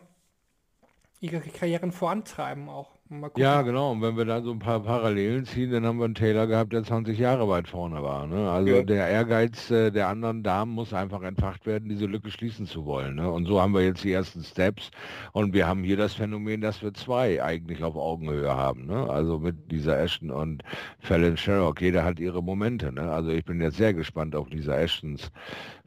ihre 1.21 1.39
Karrieren 1.39 1.91
vorantreiben 1.91 2.69
auch. 2.69 2.95
Ja, 3.37 3.61
genau. 3.61 3.91
Und 3.91 4.01
wenn 4.01 4.17
wir 4.17 4.25
dann 4.25 4.43
so 4.43 4.51
ein 4.51 4.57
paar 4.57 4.79
Parallelen 4.81 5.45
ziehen, 5.45 5.71
dann 5.71 5.85
haben 5.85 5.99
wir 5.99 6.05
einen 6.05 6.15
Taylor 6.15 6.47
gehabt, 6.47 6.73
der 6.73 6.83
20 6.83 7.19
Jahre 7.19 7.47
weit 7.47 7.67
vorne 7.67 8.01
war. 8.01 8.25
Ne? 8.25 8.49
Also 8.49 8.67
Ja. 8.77 8.81
der 8.81 9.07
Ehrgeiz 9.07 9.69
äh, 9.69 9.91
der 9.91 10.07
anderen 10.07 10.41
Damen 10.41 10.71
muss 10.71 10.91
einfach 10.91 11.21
entfacht 11.21 11.67
werden, 11.67 11.87
diese 11.87 12.07
Lücke 12.07 12.31
schließen 12.31 12.65
zu 12.65 12.83
wollen. 12.85 13.15
Ne? 13.15 13.29
Und 13.31 13.45
so 13.45 13.61
haben 13.61 13.75
wir 13.75 13.83
jetzt 13.83 14.03
die 14.03 14.11
ersten 14.11 14.43
Steps. 14.43 14.89
Und 15.33 15.53
wir 15.53 15.67
haben 15.67 15.83
hier 15.83 15.97
das 15.97 16.15
Phänomen, 16.15 16.61
dass 16.61 16.81
wir 16.81 16.95
zwei 16.95 17.43
eigentlich 17.43 17.83
auf 17.83 17.95
Augenhöhe 17.95 18.55
haben. 18.55 18.87
Ne? 18.87 19.07
Also 19.07 19.37
mit 19.37 19.71
dieser 19.71 19.99
Ashton 19.99 20.31
und 20.31 20.63
Fallon 20.99 21.37
Sherrock. 21.37 21.81
Jeder 21.81 22.03
hat 22.03 22.19
ihre 22.19 22.41
Momente. 22.41 22.91
Ne? 22.91 23.03
Also 23.11 23.29
ich 23.29 23.45
bin 23.45 23.61
jetzt 23.61 23.77
sehr 23.77 23.93
gespannt 23.93 24.35
auf 24.35 24.49
Lisa 24.49 24.75
Ashtons 24.75 25.31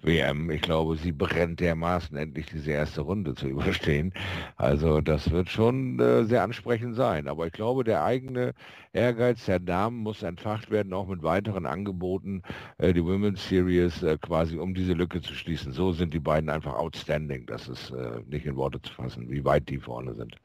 WM. 0.02 0.50
Ich 0.50 0.62
glaube, 0.62 0.96
sie 0.96 1.12
brennt 1.12 1.60
dermaßen 1.60 2.16
endlich 2.16 2.46
diese 2.46 2.72
erste 2.72 3.00
Runde 3.00 3.34
zu 3.34 3.48
überstehen. 3.48 4.12
Also 4.56 5.00
das 5.00 5.30
wird 5.30 5.48
schon 5.50 5.98
äh, 5.98 6.24
sehr 6.24 6.42
ansprechend 6.42 6.96
sein. 6.96 7.28
Aber 7.28 7.46
ich 7.46 7.52
glaube, 7.52 7.84
der 7.84 8.04
eigene 8.04 8.54
Ehrgeiz 8.92 9.44
der 9.46 9.58
Damen 9.58 9.98
muss 9.98 10.22
entfacht 10.22 10.70
werden, 10.70 10.92
auch 10.92 11.06
mit 11.06 11.22
weiteren 11.22 11.66
Angeboten, 11.66 12.42
äh, 12.78 12.92
die 12.92 13.04
Women's 13.04 13.48
Series 13.48 14.02
äh, 14.02 14.18
quasi, 14.18 14.58
um 14.58 14.74
diese 14.74 14.92
Lücke 14.92 15.20
zu 15.20 15.34
schließen. 15.34 15.72
So 15.72 15.92
sind 15.92 16.14
die 16.14 16.20
beiden 16.20 16.50
einfach 16.50 16.74
outstanding. 16.74 17.46
Das 17.46 17.68
ist 17.68 17.90
äh, 17.90 18.20
nicht 18.26 18.46
in 18.46 18.56
Worte 18.56 18.80
zu 18.82 18.92
fassen, 18.92 19.30
wie 19.30 19.44
weit 19.44 19.68
die 19.68 19.78
vorne 19.78 20.14
sind. 20.14 20.36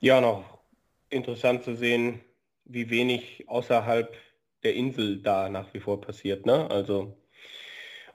Ja, 0.00 0.20
noch 0.20 0.58
interessant 1.10 1.62
zu 1.62 1.76
sehen, 1.76 2.20
wie 2.64 2.88
wenig 2.90 3.48
außerhalb 3.48 4.14
der 4.62 4.74
Insel 4.74 5.18
da 5.22 5.48
nach 5.48 5.72
wie 5.74 5.80
vor 5.80 6.00
passiert. 6.00 6.46
Ne? 6.46 6.70
Also 6.70 7.16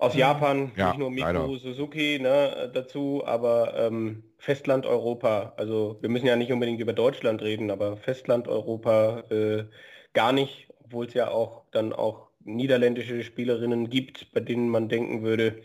aus 0.06 0.16
Japan, 0.16 0.72
Ja, 0.76 0.88
nicht 0.88 0.97
nur 0.99 1.12
Miku 1.12 1.26
leider. 1.26 1.60
Suzuki 1.60 2.20
ne, 2.20 2.70
dazu, 2.74 3.24
aber 3.26 3.74
ähm, 3.78 4.24
Festland 4.38 4.86
Europa. 4.86 5.53
Also 5.58 5.97
wir 6.01 6.10
müssen 6.10 6.28
ja 6.28 6.36
nicht 6.36 6.51
unbedingt 6.51 6.80
über 6.80 6.93
Deutschland 6.93 7.41
reden, 7.41 7.72
aber 7.72 7.97
Festland 7.97 8.47
Europa 8.47 9.24
äh, 9.30 9.66
gar 10.14 10.32
nicht, 10.32 10.70
obwohl 10.84 11.08
es 11.08 11.14
ja 11.14 11.30
auch 11.30 11.64
dann 11.72 11.93
auch 11.93 12.30
niederländische 12.43 13.24
Spielerinnen 13.24 13.89
gibt, 13.89 14.32
bei 14.34 14.39
denen 14.39 14.70
man 14.70 14.88
denken 14.89 15.24
würde, 15.24 15.64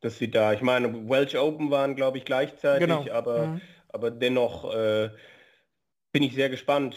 dass 0.00 0.18
sie 0.18 0.30
da, 0.30 0.52
ich 0.52 0.62
meine, 0.62 1.08
Welsh 1.08 1.34
Open 1.36 1.70
waren, 1.70 1.94
glaube 1.94 2.18
ich, 2.18 2.24
gleichzeitig, 2.24 2.88
Genau. 2.88 3.10
aber, 3.10 3.48
Mhm. 3.48 3.60
aber 3.88 4.10
dennoch 4.10 4.72
äh, 4.74 5.10
bin 6.12 6.22
ich 6.22 6.34
sehr 6.34 6.50
gespannt, 6.50 6.96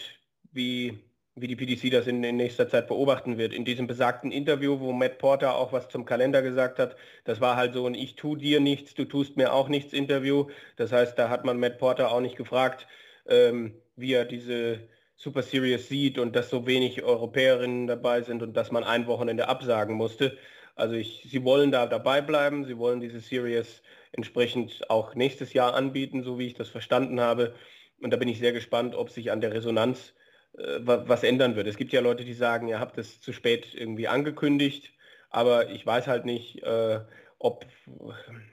wie, 0.52 0.98
wie 1.36 1.46
die 1.46 1.56
PDC 1.56 1.90
das 1.90 2.06
in, 2.06 2.24
in 2.24 2.36
nächster 2.36 2.68
Zeit 2.68 2.88
beobachten 2.88 3.36
wird. 3.36 3.52
In 3.52 3.66
diesem 3.66 3.86
besagten 3.86 4.32
Interview, 4.32 4.80
wo 4.80 4.92
Matt 4.92 5.18
Porter 5.18 5.54
auch 5.54 5.70
was 5.72 5.88
zum 5.88 6.06
Kalender 6.06 6.40
gesagt 6.40 6.78
hat, 6.78 6.96
das 7.24 7.40
war 7.42 7.56
halt 7.56 7.74
so 7.74 7.86
ein 7.86 7.94
Ich 7.94 8.16
tu 8.16 8.36
dir 8.36 8.58
nichts, 8.58 8.94
du 8.94 9.04
tust 9.04 9.36
mir 9.36 9.52
auch 9.52 9.68
nichts 9.68 9.92
Interview. 9.92 10.46
Das 10.76 10.92
heißt, 10.92 11.18
da 11.18 11.28
hat 11.28 11.44
man 11.44 11.60
Matt 11.60 11.78
Porter 11.78 12.10
auch 12.10 12.20
nicht 12.20 12.36
gefragt, 12.36 12.86
ähm, 13.28 13.74
wie 13.96 14.14
er 14.14 14.24
diese 14.24 14.80
Super 15.16 15.42
Series 15.42 15.88
sieht 15.88 16.18
und 16.18 16.34
dass 16.34 16.48
so 16.48 16.66
wenig 16.66 17.02
Europäerinnen 17.02 17.86
dabei 17.86 18.22
sind 18.22 18.42
und 18.42 18.56
dass 18.56 18.70
man 18.72 18.84
ein 18.84 19.06
Wochenende 19.06 19.48
absagen 19.48 19.94
musste. 19.94 20.38
Also 20.74 20.94
ich, 20.94 21.26
sie 21.30 21.44
wollen 21.44 21.70
da 21.70 21.86
dabei 21.86 22.22
bleiben, 22.22 22.64
sie 22.64 22.78
wollen 22.78 23.00
diese 23.00 23.20
Series 23.20 23.82
entsprechend 24.12 24.88
auch 24.90 25.14
nächstes 25.14 25.52
Jahr 25.52 25.74
anbieten, 25.74 26.22
so 26.22 26.38
wie 26.38 26.46
ich 26.46 26.54
das 26.54 26.70
verstanden 26.70 27.20
habe. 27.20 27.54
Und 28.00 28.10
da 28.10 28.16
bin 28.16 28.28
ich 28.28 28.38
sehr 28.38 28.52
gespannt, 28.52 28.94
ob 28.94 29.10
sich 29.10 29.30
an 29.30 29.40
der 29.42 29.52
Resonanz 29.52 30.14
äh, 30.58 30.86
wa- 30.86 31.04
was 31.06 31.22
ändern 31.22 31.56
wird. 31.56 31.66
Es 31.66 31.76
gibt 31.76 31.92
ja 31.92 32.00
Leute, 32.00 32.24
die 32.24 32.34
sagen, 32.34 32.68
ihr 32.68 32.80
habt 32.80 32.98
es 32.98 33.20
zu 33.20 33.32
spät 33.32 33.74
irgendwie 33.74 34.08
angekündigt, 34.08 34.92
aber 35.30 35.70
ich 35.70 35.84
weiß 35.86 36.06
halt 36.06 36.24
nicht, 36.24 36.62
äh, 36.62 37.00
ob, 37.38 37.66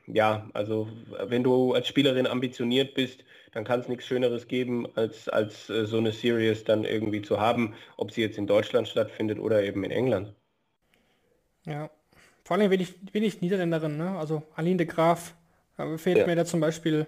ja, 0.08 0.50
also 0.54 0.90
wenn 1.26 1.44
du 1.44 1.74
als 1.74 1.88
Spielerin 1.88 2.28
ambitioniert 2.28 2.94
bist, 2.96 3.24
dann 3.54 3.64
kann 3.64 3.80
es 3.80 3.88
nichts 3.88 4.06
Schöneres 4.06 4.48
geben, 4.48 4.88
als, 4.96 5.30
als 5.30 5.70
äh, 5.70 5.86
so 5.86 5.98
eine 5.98 6.12
Series 6.12 6.64
dann 6.64 6.84
irgendwie 6.86 7.22
zu 7.22 7.40
haben, 7.40 7.76
ob 7.98 8.12
sie 8.12 8.22
jetzt 8.22 8.38
in 8.38 8.48
Deutschland 8.48 8.88
stattfindet 8.88 9.40
oder 9.40 9.64
eben 9.64 9.84
in 9.84 9.92
England. 9.92 10.34
Ja. 11.66 11.90
Vor 12.44 12.58
allem 12.58 12.72
wenig, 12.72 12.96
wenig 13.14 13.42
Niederländerin, 13.42 13.98
ne? 13.98 14.18
Also 14.18 14.44
Aline 14.56 14.78
de 14.78 14.86
Graaf 14.88 15.34
äh, 15.78 15.98
fehlt 15.98 16.18
Ja. 16.20 16.28
mir 16.28 16.36
da 16.36 16.46
zum 16.46 16.60
Beispiel. 16.60 17.08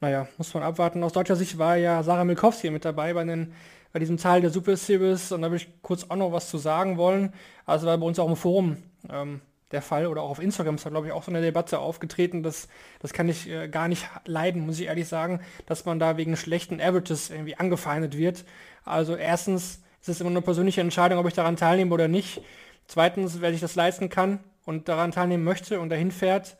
Naja, 0.00 0.28
muss 0.38 0.54
man 0.54 0.62
abwarten. 0.62 1.02
Aus 1.02 1.12
deutscher 1.12 1.36
Sicht 1.36 1.58
war 1.58 1.76
ja 1.76 2.02
Sarah 2.02 2.24
Milkowski 2.24 2.70
mit 2.70 2.84
dabei 2.84 3.14
bei, 3.14 3.24
den, 3.24 3.54
bei 3.92 3.98
diesem 3.98 4.16
Teil 4.16 4.40
der 4.40 4.50
Super 4.50 4.76
Series 4.76 5.32
und 5.32 5.42
da 5.42 5.50
würde 5.50 5.64
ich 5.64 5.82
kurz 5.82 6.04
auch 6.08 6.16
noch 6.16 6.32
was 6.32 6.48
zu 6.48 6.58
sagen 6.58 6.96
wollen. 6.96 7.32
Also 7.66 7.86
war 7.86 7.98
bei 7.98 8.06
uns 8.06 8.18
auch 8.18 8.28
im 8.28 8.36
Forum 8.36 8.76
ähm, 9.10 9.40
der 9.72 9.82
Fall 9.82 10.06
oder 10.06 10.22
auch 10.22 10.30
auf 10.30 10.42
Instagram 10.42 10.76
ist 10.76 10.86
da 10.86 10.90
glaube 10.90 11.06
ich 11.06 11.12
auch 11.12 11.22
so 11.22 11.30
eine 11.30 11.40
Debatte 11.40 11.78
aufgetreten. 11.78 12.42
Das, 12.42 12.68
das 13.00 13.12
kann 13.12 13.28
ich 13.28 13.48
äh, 13.48 13.68
gar 13.68 13.88
nicht 13.88 14.08
leiden, 14.26 14.66
muss 14.66 14.80
ich 14.80 14.86
ehrlich 14.86 15.08
sagen, 15.08 15.40
dass 15.66 15.84
man 15.84 15.98
da 15.98 16.16
wegen 16.16 16.36
schlechten 16.36 16.80
Averages 16.80 17.30
irgendwie 17.30 17.56
angefeindet 17.56 18.16
wird. 18.16 18.44
Also 18.84 19.16
erstens 19.16 19.82
ist 20.00 20.08
es 20.08 20.20
immer 20.20 20.30
eine 20.30 20.42
persönliche 20.42 20.80
Entscheidung, 20.80 21.18
ob 21.18 21.26
ich 21.26 21.34
daran 21.34 21.56
teilnehme 21.56 21.92
oder 21.92 22.08
nicht. 22.08 22.42
Zweitens, 22.86 23.40
wer 23.40 23.52
sich 23.52 23.60
das 23.60 23.74
leisten 23.74 24.08
kann 24.08 24.40
und 24.64 24.88
daran 24.88 25.12
teilnehmen 25.12 25.44
möchte 25.44 25.80
und 25.80 25.90
dahin 25.90 26.10
fährt, 26.10 26.56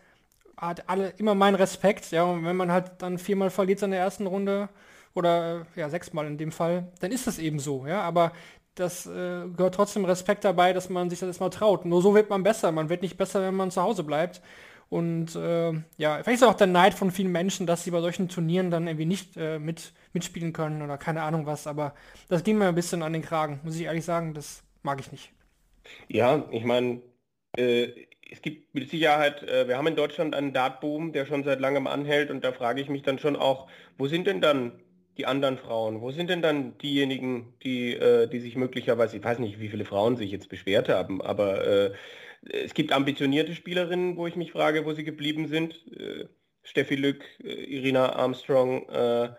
hat 0.56 0.88
alle 0.88 1.10
immer 1.16 1.34
meinen 1.34 1.54
Respekt. 1.54 2.10
Ja, 2.10 2.24
und 2.24 2.44
wenn 2.44 2.56
man 2.56 2.70
halt 2.70 2.92
dann 2.98 3.18
viermal 3.18 3.50
verliert 3.50 3.82
in 3.82 3.90
der 3.90 4.00
ersten 4.00 4.26
Runde 4.26 4.68
oder 5.14 5.66
äh, 5.76 5.80
ja 5.80 5.88
sechsmal 5.88 6.26
in 6.26 6.38
dem 6.38 6.52
Fall, 6.52 6.92
dann 7.00 7.12
ist 7.12 7.26
das 7.26 7.38
eben 7.38 7.58
so. 7.58 7.86
Ja, 7.86 8.02
aber 8.02 8.32
das 8.74 9.06
äh, 9.06 9.46
gehört 9.56 9.74
trotzdem 9.74 10.04
Respekt 10.04 10.44
dabei, 10.44 10.72
dass 10.72 10.88
man 10.88 11.10
sich 11.10 11.20
das 11.20 11.28
erstmal 11.28 11.50
traut. 11.50 11.84
Nur 11.84 12.02
so 12.02 12.14
wird 12.14 12.30
man 12.30 12.42
besser. 12.42 12.72
Man 12.72 12.88
wird 12.88 13.02
nicht 13.02 13.16
besser, 13.16 13.42
wenn 13.42 13.54
man 13.54 13.70
zu 13.70 13.82
Hause 13.82 14.04
bleibt. 14.04 14.40
Und 14.88 15.36
äh, 15.36 15.72
ja, 15.98 16.22
vielleicht 16.22 16.42
ist 16.42 16.44
auch 16.44 16.54
der 16.54 16.66
Neid 16.66 16.94
von 16.94 17.12
vielen 17.12 17.30
Menschen, 17.30 17.66
dass 17.66 17.84
sie 17.84 17.92
bei 17.92 18.00
solchen 18.00 18.28
Turnieren 18.28 18.70
dann 18.70 18.88
irgendwie 18.88 19.06
nicht 19.06 19.36
äh, 19.36 19.58
mit, 19.58 19.92
mitspielen 20.12 20.52
können 20.52 20.82
oder 20.82 20.98
keine 20.98 21.22
Ahnung 21.22 21.46
was. 21.46 21.66
Aber 21.66 21.94
das 22.28 22.42
ging 22.42 22.58
mir 22.58 22.68
ein 22.68 22.74
bisschen 22.74 23.02
an 23.02 23.12
den 23.12 23.22
Kragen, 23.22 23.60
muss 23.62 23.76
ich 23.76 23.82
ehrlich 23.82 24.04
sagen. 24.04 24.34
Das 24.34 24.64
mag 24.82 25.00
ich 25.00 25.12
nicht. 25.12 25.32
Ja, 26.08 26.44
ich 26.50 26.64
meine, 26.64 27.02
äh, 27.56 27.88
es 28.30 28.42
gibt 28.42 28.74
mit 28.74 28.90
Sicherheit, 28.90 29.42
äh, 29.42 29.68
wir 29.68 29.76
haben 29.76 29.86
in 29.86 29.96
Deutschland 29.96 30.34
einen 30.34 30.52
Dartboom, 30.52 31.12
der 31.12 31.26
schon 31.26 31.44
seit 31.44 31.60
langem 31.60 31.86
anhält 31.86 32.30
und 32.30 32.44
da 32.44 32.52
frage 32.52 32.80
ich 32.80 32.88
mich 32.88 33.02
dann 33.02 33.18
schon 33.18 33.36
auch, 33.36 33.68
wo 33.98 34.06
sind 34.06 34.26
denn 34.26 34.40
dann 34.40 34.72
die 35.18 35.26
anderen 35.26 35.58
Frauen? 35.58 36.00
Wo 36.00 36.10
sind 36.10 36.30
denn 36.30 36.42
dann 36.42 36.78
diejenigen, 36.78 37.54
die, 37.62 37.94
äh, 37.94 38.28
die 38.28 38.40
sich 38.40 38.56
möglicherweise, 38.56 39.16
ich 39.16 39.24
weiß 39.24 39.38
nicht, 39.38 39.60
wie 39.60 39.68
viele 39.68 39.84
Frauen 39.84 40.16
sich 40.16 40.30
jetzt 40.30 40.48
beschwert 40.48 40.88
haben, 40.88 41.20
aber 41.20 41.66
äh, 41.66 41.92
es 42.42 42.74
gibt 42.74 42.92
ambitionierte 42.92 43.54
Spielerinnen, 43.54 44.16
wo 44.16 44.26
ich 44.26 44.36
mich 44.36 44.52
frage, 44.52 44.84
wo 44.86 44.92
sie 44.92 45.04
geblieben 45.04 45.46
sind. 45.48 45.74
Äh, 45.96 46.26
Steffi 46.62 46.96
Lück, 46.96 47.24
äh, 47.42 47.52
Irina 47.52 48.14
Armstrong, 48.14 48.88
äh, 48.88 49.30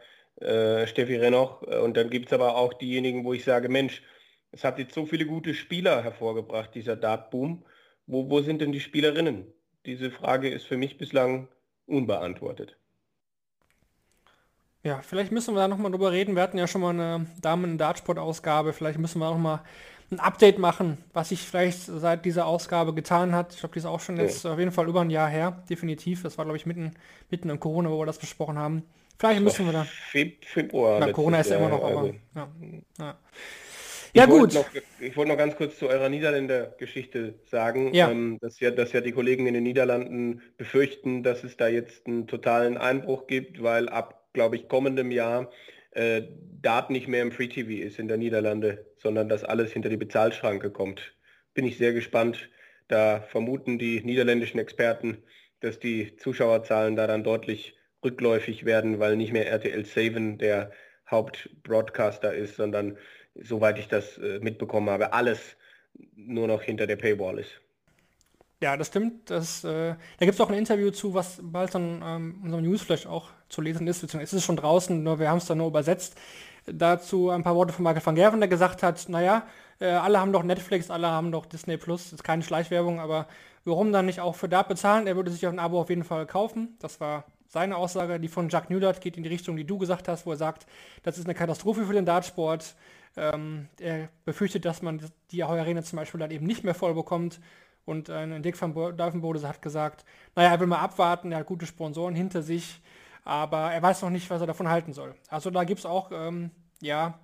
äh, 0.44 0.88
Steffi 0.88 1.16
Rennoch. 1.16 1.62
Und 1.62 1.98
dann 1.98 2.10
gibt 2.10 2.28
es 2.28 2.34
aber 2.34 2.56
auch 2.56 2.74
diejenigen, 2.74 3.24
wo 3.26 3.34
ich 3.34 3.44
sage, 3.44 3.70
Mensch, 3.70 4.04
es 4.52 4.64
hat 4.64 4.80
jetzt 4.80 4.94
so 4.94 5.06
viele 5.06 5.26
gute 5.26 5.54
Spieler 5.54 6.04
hervorgebracht, 6.04 6.76
dieser 6.76 6.96
Dartboom. 6.96 7.66
Wo, 8.08 8.30
wo 8.30 8.42
sind 8.42 8.62
denn 8.62 8.72
die 8.72 8.80
Spielerinnen? 8.80 9.48
Diese 9.86 10.12
Frage 10.12 10.50
ist 10.50 10.66
für 10.66 10.78
mich 10.78 10.98
bislang 10.98 11.48
unbeantwortet. 11.86 12.78
Ja, 14.84 15.02
vielleicht 15.04 15.32
müssen 15.32 15.54
wir 15.54 15.60
da 15.62 15.68
nochmal 15.68 15.92
drüber 15.92 16.12
reden. 16.12 16.36
Wir 16.36 16.42
hatten 16.42 16.58
ja 16.58 16.68
schon 16.68 16.82
mal 16.82 16.90
eine 16.90 17.28
Damen-Dartsport-Ausgabe. 17.42 18.74
Vielleicht 18.74 18.98
müssen 18.98 19.20
wir 19.20 19.28
auch 19.28 19.38
mal 19.38 19.64
ein 20.12 20.20
Update 20.20 20.58
machen, 20.58 20.98
was 21.14 21.30
sich 21.30 21.40
vielleicht 21.40 21.84
seit 21.84 22.26
dieser 22.26 22.46
Ausgabe 22.46 22.94
getan 22.94 23.34
hat. 23.34 23.54
Ich 23.54 23.60
glaube, 23.60 23.74
die 23.74 23.80
ist 23.80 23.86
auch 23.86 24.00
schon 24.00 24.18
jetzt 24.18 24.46
auf 24.46 24.60
jeden 24.60 24.72
Fall 24.72 24.88
über 24.88 25.02
ein 25.02 25.10
Jahr 25.10 25.30
her, 25.30 25.64
definitiv. 25.70 26.24
Das 26.24 26.38
war, 26.38 26.46
glaube 26.46 26.58
ich, 26.58 26.66
mitten, 26.66 26.94
mitten 27.30 27.50
im 27.50 27.60
Corona, 27.60 27.90
wo 27.90 28.00
wir 28.00 28.06
das 28.06 28.20
besprochen 28.20 28.58
haben. 28.58 28.84
Vielleicht 29.18 29.42
müssen 29.42 29.68
wir 29.68 29.74
da. 29.74 29.86
Februar. 30.42 31.00
Na, 31.00 31.12
Corona 31.14 31.40
ist 31.40 31.52
ja 31.52 31.58
immer 31.58 31.70
noch, 31.70 31.84
aber. 31.84 32.00
Also. 32.00 32.16
Ja, 32.36 32.48
ja. 33.00 33.20
ja 34.14 34.26
gut. 34.26 34.54
Noch, 34.56 34.66
ich 35.00 35.16
wollte 35.16 35.32
noch 35.32 35.38
ganz 35.38 35.56
kurz 35.56 35.78
zu 35.78 35.88
eurer 35.88 36.10
Niederländer-Geschichte 36.10 37.36
sagen, 37.46 37.94
ja. 37.94 38.10
Ähm, 38.10 38.40
dass, 38.42 38.60
ja, 38.60 38.72
dass 38.72 38.92
ja 38.94 39.02
die 39.02 39.12
Kollegen 39.12 39.46
in 39.46 39.54
den 39.54 39.64
Niederlanden 39.64 40.42
befürchten, 40.58 41.22
dass 41.24 41.44
es 41.44 41.56
da 41.56 41.68
jetzt 41.68 42.08
einen 42.08 42.28
totalen 42.28 42.78
Einbruch 42.78 43.28
gibt, 43.28 43.62
weil 43.62 43.88
ab 43.88 44.21
glaube 44.34 44.56
ich, 44.56 44.68
kommendem 44.68 45.12
Jahr 45.12 45.52
äh, 45.92 46.24
Dart 46.62 46.90
nicht 46.90 47.08
mehr 47.08 47.22
im 47.22 47.32
Free 47.32 47.48
TV 47.48 47.84
ist 47.84 48.00
in 48.00 48.08
der 48.08 48.18
Niederlande, 48.18 48.86
sondern 48.98 49.30
dass 49.30 49.44
alles 49.44 49.74
hinter 49.74 49.90
die 49.90 49.98
Bezahlschranke 49.98 50.72
kommt. 50.72 51.14
Bin 51.54 51.66
ich 51.66 51.78
sehr 51.78 51.94
gespannt. 51.94 52.50
Da 52.88 53.22
vermuten 53.22 53.80
die 53.80 54.02
niederländischen 54.02 54.60
Experten, 54.60 55.24
dass 55.60 55.80
die 55.80 56.16
Zuschauerzahlen 56.18 56.96
da 56.96 57.08
dann 57.08 57.24
deutlich 57.24 57.76
rückläufig 58.04 58.66
werden, 58.66 59.00
weil 59.00 59.16
nicht 59.16 59.34
mehr 59.34 59.50
RTL 59.50 59.86
7 59.86 60.38
der 60.38 60.72
Hauptbroadcaster 61.10 62.34
ist, 62.34 62.56
sondern 62.56 62.98
soweit 63.36 63.80
ich 63.80 63.88
das 63.88 64.18
äh, 64.18 64.40
mitbekommen 64.40 64.90
habe, 64.90 65.14
alles 65.14 65.58
nur 66.16 66.48
noch 66.48 66.62
hinter 66.62 66.88
der 66.88 66.96
Paywall 66.96 67.40
ist. 67.40 67.62
Ja, 68.62 68.78
das 68.78 68.88
stimmt. 68.88 69.30
Das, 69.30 69.64
äh, 69.64 69.96
da 70.20 70.26
gibt 70.26 70.34
es 70.34 70.42
auch 70.42 70.50
ein 70.50 70.58
Interview 70.58 70.92
zu, 70.92 71.14
was 71.14 71.40
bald 71.42 71.74
dann 71.74 72.02
ähm, 72.04 72.42
unserem 72.44 72.64
Newsflash 72.64 73.08
auch 73.08 73.32
zu 73.52 73.62
lesen 73.62 73.88
ist, 73.88 74.02
beziehungsweise 74.02 74.36
ist 74.36 74.42
es 74.42 74.46
schon 74.46 74.58
draußen, 74.58 75.04
nur 75.04 75.20
wir 75.20 75.30
haben 75.30 75.38
es 75.38 75.46
dann 75.46 75.58
nur 75.58 75.68
übersetzt. 75.68 76.16
Dazu 76.66 77.30
ein 77.30 77.44
paar 77.44 77.56
Worte 77.56 77.74
von 77.74 77.84
Michael 77.84 78.06
van 78.06 78.16
Gerven, 78.16 78.40
der 78.40 78.50
gesagt 78.50 78.84
hat, 78.84 79.10
naja, 79.10 79.44
äh, 79.80 79.88
alle 79.88 80.20
haben 80.20 80.32
doch 80.32 80.44
Netflix, 80.44 80.92
alle 80.92 81.08
haben 81.08 81.32
doch 81.32 81.46
Disney 81.46 81.78
Plus, 81.78 82.14
ist 82.14 82.24
keine 82.24 82.44
Schleichwerbung, 82.44 83.00
aber 83.00 83.28
warum 83.66 83.92
dann 83.92 84.06
nicht 84.06 84.20
auch 84.20 84.36
für 84.36 84.48
da 84.48 84.62
bezahlen? 84.64 85.08
Er 85.08 85.16
würde 85.16 85.32
sich 85.32 85.46
ein 85.48 85.60
Abo 85.60 85.82
auf 85.82 85.90
jeden 85.90 86.04
Fall 86.04 86.26
kaufen. 86.28 86.78
Das 86.80 87.00
war 87.00 87.26
seine 87.48 87.78
Aussage. 87.78 88.20
Die 88.20 88.28
von 88.28 88.50
Jacques 88.50 88.70
Newdart 88.70 89.02
geht 89.02 89.18
in 89.18 89.24
die 89.24 89.30
Richtung, 89.30 89.58
die 89.58 89.66
du 89.66 89.78
gesagt 89.78 90.08
hast, 90.08 90.26
wo 90.26 90.32
er 90.32 90.38
sagt, 90.38 90.66
das 91.04 91.18
ist 91.18 91.26
eine 91.26 91.36
Katastrophe 91.36 91.86
für 91.86 91.94
den 91.94 92.06
Dartsport. 92.06 92.76
Ähm, 93.18 93.68
er 93.80 94.10
befürchtet, 94.24 94.66
dass 94.66 94.82
man 94.82 95.02
die 95.32 95.44
Arena 95.44 95.84
zum 95.84 95.98
Beispiel 95.98 96.20
dann 96.20 96.32
eben 96.32 96.46
nicht 96.46 96.64
mehr 96.64 96.76
voll 96.76 96.94
bekommt. 96.94 97.40
Und 97.84 98.10
ein 98.10 98.44
Dick 98.44 98.62
van 98.62 98.74
Duivenbode 98.74 99.46
hat 99.48 99.62
gesagt, 99.62 100.06
naja, 100.36 100.52
er 100.52 100.60
will 100.60 100.68
mal 100.68 100.80
abwarten, 100.80 101.32
er 101.32 101.40
hat 101.40 101.48
gute 101.48 101.66
Sponsoren 101.66 102.16
hinter 102.16 102.44
sich, 102.44 102.80
aber 103.24 103.72
er 103.72 103.82
weiß 103.82 104.02
noch 104.02 104.10
nicht, 104.10 104.30
was 104.30 104.42
er 104.42 104.48
davon 104.48 104.70
halten 104.70 104.94
soll. 104.94 105.16
Also 105.30 105.50
da 105.50 105.64
gibt 105.64 105.80
es 105.80 105.86
auch, 105.86 106.12
ähm, 106.12 106.52
ja, 106.82 107.20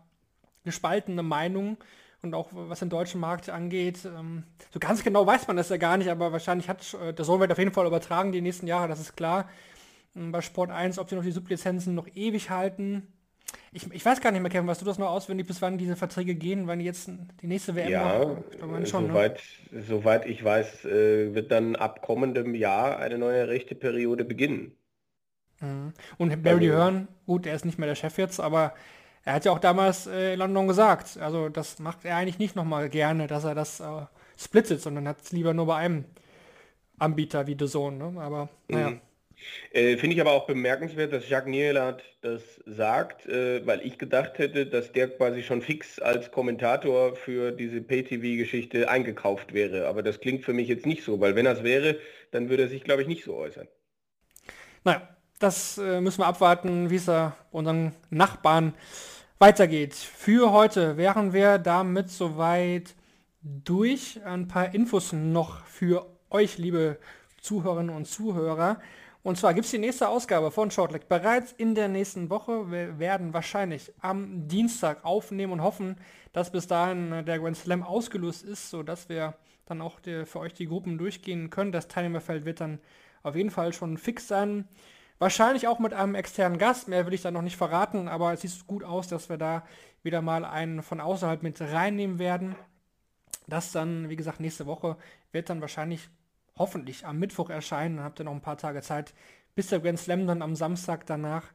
gespaltene 0.63 1.23
Meinungen 1.23 1.77
und 2.21 2.33
auch 2.33 2.49
was 2.51 2.79
den 2.79 2.89
deutschen 2.89 3.21
Markt 3.21 3.49
angeht. 3.49 4.05
Ähm, 4.05 4.43
so 4.71 4.79
ganz 4.79 5.03
genau 5.03 5.25
weiß 5.25 5.47
man 5.47 5.57
das 5.57 5.69
ja 5.69 5.77
gar 5.77 5.97
nicht, 5.97 6.09
aber 6.09 6.31
wahrscheinlich 6.31 6.69
hat, 6.69 6.95
äh, 7.01 7.13
der 7.13 7.25
Sohn 7.25 7.39
wird 7.39 7.51
auf 7.51 7.57
jeden 7.57 7.71
Fall 7.71 7.87
übertragen 7.87 8.31
die 8.31 8.41
nächsten 8.41 8.67
Jahre, 8.67 8.87
das 8.87 8.99
ist 8.99 9.15
klar. 9.15 9.49
Ähm, 10.15 10.31
bei 10.31 10.41
Sport 10.41 10.71
1, 10.71 10.99
ob 10.99 11.09
sie 11.09 11.15
noch 11.15 11.23
die 11.23 11.31
Sublizenzen 11.31 11.95
noch 11.95 12.07
ewig 12.13 12.49
halten, 12.49 13.13
ich, 13.71 13.91
ich, 13.93 14.05
weiß 14.05 14.21
gar 14.21 14.31
nicht 14.31 14.41
mehr, 14.41 14.51
Kevin, 14.51 14.67
weißt 14.67 14.81
du 14.81 14.85
das 14.85 14.97
noch 14.97 15.09
auswendig, 15.09 15.47
bis 15.47 15.61
wann 15.61 15.77
diese 15.77 15.95
Verträge 15.95 16.35
gehen, 16.35 16.67
wann 16.67 16.79
jetzt 16.79 17.09
die 17.41 17.47
nächste 17.47 17.75
WM 17.75 17.89
Ja, 17.89 18.37
schon, 18.85 19.07
soweit, 19.07 19.41
ne? 19.71 19.81
soweit 19.83 20.25
ich 20.25 20.43
weiß, 20.43 20.85
äh, 20.85 21.33
wird 21.33 21.51
dann 21.51 21.75
ab 21.75 22.01
kommendem 22.01 22.55
Jahr 22.55 22.97
eine 22.97 23.17
neue 23.17 23.47
Rechteperiode 23.47 24.25
beginnen. 24.25 24.75
Mhm. 25.61 25.93
Und 26.17 26.43
Barry 26.43 26.69
also, 26.69 26.79
Hearn, 26.79 27.07
gut, 27.25 27.45
er 27.45 27.55
ist 27.55 27.65
nicht 27.65 27.79
mehr 27.79 27.87
der 27.87 27.95
Chef 27.95 28.17
jetzt, 28.17 28.39
aber 28.39 28.73
er 29.23 29.33
hat 29.33 29.45
ja 29.45 29.51
auch 29.51 29.59
damals 29.59 30.07
äh, 30.07 30.33
in 30.33 30.39
London 30.39 30.67
gesagt, 30.67 31.17
also 31.17 31.49
das 31.49 31.79
macht 31.79 32.05
er 32.05 32.15
eigentlich 32.15 32.39
nicht 32.39 32.55
nochmal 32.55 32.89
gerne, 32.89 33.27
dass 33.27 33.43
er 33.43 33.55
das 33.55 33.79
äh, 33.79 34.05
splittet, 34.37 34.81
sondern 34.81 35.07
hat 35.07 35.21
es 35.21 35.31
lieber 35.31 35.53
nur 35.53 35.65
bei 35.65 35.75
einem 35.75 36.05
Anbieter 36.97 37.45
wie 37.47 37.57
The 37.59 37.67
Zone, 37.67 37.97
ne? 37.97 38.21
aber 38.21 38.49
naja. 38.69 38.91
Mhm. 38.91 39.01
Äh, 39.71 39.97
Finde 39.97 40.15
ich 40.15 40.21
aber 40.21 40.31
auch 40.31 40.47
bemerkenswert, 40.47 41.13
dass 41.13 41.29
Jacques 41.29 41.49
Nielert 41.49 42.03
das 42.21 42.41
sagt, 42.65 43.27
äh, 43.27 43.65
weil 43.67 43.85
ich 43.85 43.99
gedacht 43.99 44.39
hätte, 44.39 44.65
dass 44.65 44.91
der 44.91 45.09
quasi 45.09 45.43
schon 45.43 45.61
fix 45.61 45.99
als 45.99 46.31
Kommentator 46.31 47.15
für 47.15 47.51
diese 47.51 47.81
Pay-TV-Geschichte 47.81 48.89
eingekauft 48.89 49.53
wäre. 49.53 49.87
Aber 49.87 50.01
das 50.01 50.19
klingt 50.21 50.43
für 50.43 50.53
mich 50.53 50.67
jetzt 50.67 50.85
nicht 50.85 51.03
so, 51.03 51.19
weil 51.19 51.35
wenn 51.35 51.45
das 51.45 51.63
wäre, 51.63 51.99
dann 52.31 52.49
würde 52.49 52.63
er 52.63 52.69
sich, 52.69 52.83
glaube 52.83 53.03
ich, 53.03 53.07
nicht 53.07 53.23
so 53.23 53.35
äußern. 53.35 53.67
Naja, 54.83 55.16
das 55.39 55.77
äh, 55.77 56.01
müssen 56.01 56.19
wir 56.19 56.27
abwarten, 56.27 56.89
wie 56.89 56.95
es 56.95 57.05
da 57.05 57.35
unseren 57.51 57.93
Nachbarn 58.09 58.73
weitergeht. 59.39 59.93
Für 59.93 60.51
heute 60.51 60.97
wären 60.97 61.33
wir 61.33 61.57
damit 61.57 62.09
soweit 62.09 62.95
durch. 63.41 64.19
Ein 64.25 64.47
paar 64.47 64.73
Infos 64.73 65.13
noch 65.13 65.63
für 65.65 66.07
euch, 66.29 66.57
liebe 66.57 66.97
Zuhörerinnen 67.41 67.95
und 67.95 68.05
Zuhörer. 68.05 68.81
Und 69.23 69.37
zwar 69.37 69.53
gibt 69.53 69.65
es 69.65 69.71
die 69.71 69.77
nächste 69.77 70.07
Ausgabe 70.07 70.51
von 70.51 70.71
Shortleg 70.71 71.07
bereits 71.07 71.51
in 71.51 71.75
der 71.75 71.87
nächsten 71.87 72.29
Woche. 72.29 72.71
Wir 72.71 72.97
werden 72.97 73.33
wahrscheinlich 73.33 73.91
am 73.99 74.47
Dienstag 74.47 75.03
aufnehmen 75.03 75.53
und 75.53 75.61
hoffen, 75.61 75.97
dass 76.33 76.51
bis 76.51 76.67
dahin 76.67 77.11
äh, 77.11 77.23
der 77.23 77.39
Grand 77.39 77.57
Slam 77.57 77.83
ausgelöst 77.83 78.43
ist, 78.43 78.69
sodass 78.69 79.09
wir 79.09 79.35
dann 79.65 79.81
auch 79.81 79.99
die, 79.99 80.25
für 80.25 80.39
euch 80.39 80.53
die 80.53 80.67
Gruppen 80.67 80.97
durchgehen 80.97 81.49
können. 81.49 81.71
Das 81.71 81.87
Teilnehmerfeld 81.87 82.45
wird 82.45 82.61
dann 82.61 82.79
auf 83.21 83.35
jeden 83.35 83.51
Fall 83.51 83.73
schon 83.73 83.97
fix 83.97 84.27
sein. 84.27 84.67
Wahrscheinlich 85.19 85.67
auch 85.67 85.79
mit 85.79 85.93
einem 85.93 86.15
externen 86.15 86.59
Gast, 86.59 86.87
mehr 86.87 87.05
will 87.05 87.13
ich 87.13 87.23
da 87.23 87.31
noch 87.31 87.41
nicht 87.41 87.57
verraten, 87.57 88.07
aber 88.07 88.33
es 88.33 88.41
sieht 88.41 88.67
gut 88.67 88.83
aus, 88.83 89.07
dass 89.07 89.29
wir 89.29 89.37
da 89.37 89.63
wieder 90.03 90.21
mal 90.21 90.45
einen 90.45 90.83
von 90.83 91.01
außerhalb 91.01 91.41
mit 91.41 91.59
reinnehmen 91.59 92.19
werden. 92.19 92.55
Das 93.47 93.71
dann, 93.71 94.09
wie 94.09 94.15
gesagt, 94.15 94.39
nächste 94.39 94.67
Woche 94.67 94.97
wird 95.31 95.49
dann 95.49 95.61
wahrscheinlich 95.61 96.09
hoffentlich 96.57 97.05
am 97.05 97.17
Mittwoch 97.17 97.49
erscheinen. 97.49 97.97
Dann 97.97 98.05
habt 98.05 98.19
ihr 98.19 98.25
noch 98.25 98.33
ein 98.33 98.41
paar 98.41 98.57
Tage 98.57 98.81
Zeit, 98.81 99.13
bis 99.55 99.67
der 99.67 99.79
Grand 99.79 99.99
Slam 99.99 100.27
dann 100.27 100.41
am 100.41 100.55
Samstag 100.55 101.05
danach 101.07 101.45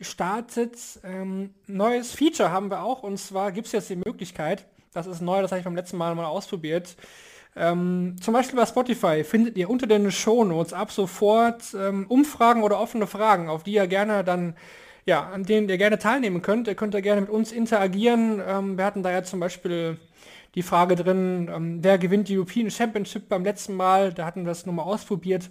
startet. 0.00 0.78
Ähm, 1.04 1.54
neues 1.66 2.12
Feature 2.12 2.50
haben 2.50 2.70
wir 2.70 2.82
auch 2.82 3.02
und 3.02 3.18
zwar 3.18 3.52
gibt 3.52 3.66
es 3.66 3.72
jetzt 3.72 3.90
die 3.90 3.96
Möglichkeit, 3.96 4.66
das 4.92 5.06
ist 5.06 5.20
neu, 5.20 5.40
das 5.40 5.52
habe 5.52 5.60
ich 5.60 5.64
beim 5.64 5.76
letzten 5.76 5.96
Mal 5.96 6.14
mal 6.14 6.26
ausprobiert. 6.26 6.96
Ähm, 7.54 8.16
zum 8.20 8.34
Beispiel 8.34 8.58
bei 8.58 8.66
Spotify 8.66 9.24
findet 9.24 9.56
ihr 9.58 9.68
unter 9.68 9.86
den 9.86 10.10
Shownotes 10.10 10.72
ab 10.72 10.90
sofort 10.90 11.74
ähm, 11.74 12.06
Umfragen 12.08 12.62
oder 12.62 12.80
offene 12.80 13.06
Fragen, 13.06 13.48
auf 13.48 13.62
die 13.62 13.74
ihr 13.74 13.86
gerne 13.86 14.24
dann, 14.24 14.56
ja, 15.04 15.28
an 15.28 15.44
denen 15.44 15.68
ihr 15.68 15.78
gerne 15.78 15.98
teilnehmen 15.98 16.40
könnt. 16.40 16.66
Ihr 16.66 16.74
könnt 16.74 16.94
ja 16.94 17.00
gerne 17.00 17.20
mit 17.20 17.30
uns 17.30 17.52
interagieren. 17.52 18.40
Ähm, 18.46 18.78
wir 18.78 18.84
hatten 18.84 19.02
da 19.02 19.10
ja 19.10 19.22
zum 19.22 19.40
Beispiel 19.40 19.98
die 20.54 20.62
Frage 20.62 20.96
drin, 20.96 21.50
ähm, 21.54 21.78
wer 21.82 21.98
gewinnt 21.98 22.28
die 22.28 22.36
European 22.36 22.70
Championship 22.70 23.28
beim 23.28 23.44
letzten 23.44 23.74
Mal. 23.74 24.12
Da 24.12 24.24
hatten 24.24 24.44
wir 24.44 24.52
es 24.52 24.66
nochmal 24.66 24.86
ausprobiert. 24.86 25.50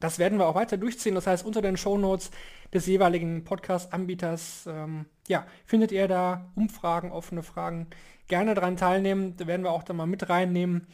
Das 0.00 0.18
werden 0.18 0.38
wir 0.38 0.46
auch 0.46 0.54
weiter 0.54 0.76
durchziehen. 0.76 1.14
Das 1.14 1.26
heißt, 1.26 1.46
unter 1.46 1.62
den 1.62 1.78
Show 1.78 1.96
Notes 1.96 2.30
des 2.74 2.86
jeweiligen 2.86 3.44
Podcast-Anbieters 3.44 4.66
ähm, 4.66 5.06
ja, 5.28 5.46
findet 5.64 5.92
ihr 5.92 6.08
da 6.08 6.50
Umfragen, 6.54 7.12
offene 7.12 7.42
Fragen. 7.42 7.86
Gerne 8.28 8.54
daran 8.54 8.76
teilnehmen. 8.76 9.36
Da 9.36 9.46
werden 9.46 9.62
wir 9.62 9.70
auch 9.70 9.82
dann 9.82 9.96
mal 9.96 10.06
mit 10.06 10.28
reinnehmen, 10.28 10.86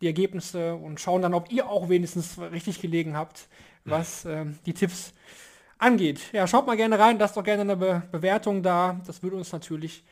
die 0.00 0.06
Ergebnisse 0.06 0.74
und 0.74 1.00
schauen 1.00 1.22
dann, 1.22 1.34
ob 1.34 1.50
ihr 1.50 1.68
auch 1.68 1.88
wenigstens 1.88 2.38
richtig 2.38 2.80
gelegen 2.80 3.16
habt, 3.16 3.48
was 3.84 4.24
ähm, 4.24 4.58
die 4.66 4.74
Tipps 4.74 5.12
angeht. 5.78 6.20
Ja, 6.32 6.46
schaut 6.46 6.66
mal 6.66 6.76
gerne 6.76 6.98
rein, 6.98 7.18
lasst 7.18 7.36
doch 7.36 7.44
gerne 7.44 7.62
eine 7.62 7.76
Be 7.76 8.02
Bewertung 8.10 8.62
da. 8.62 9.00
Das 9.06 9.22
würde 9.22 9.36
uns 9.36 9.52
natürlich 9.52 10.04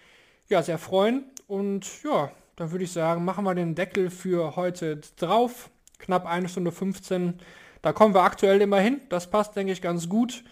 ja, 0.49 0.63
sehr 0.63 0.79
freuen. 0.79 1.25
Und 1.47 2.03
ja, 2.03 2.31
dann 2.57 2.71
würde 2.71 2.85
ich 2.85 2.93
sagen, 2.93 3.25
machen 3.25 3.45
wir 3.45 3.55
den 3.55 3.75
Deckel 3.75 4.11
für 4.11 4.57
heute 4.57 5.01
drauf. 5.17 5.71
Knapp 5.99 6.27
eine 6.27 6.49
Stunde 6.49 6.73
15. 6.73 7.41
Da 7.83 7.93
kommen 7.93 8.15
wir 8.15 8.23
aktuell 8.23 8.61
immer 8.61 8.81
hin. 8.81 9.01
Das 9.09 9.31
passt, 9.31 9.57
denke 9.57 9.73
ich, 9.73 9.83
ganz 9.83 10.09
gut. 10.09 10.45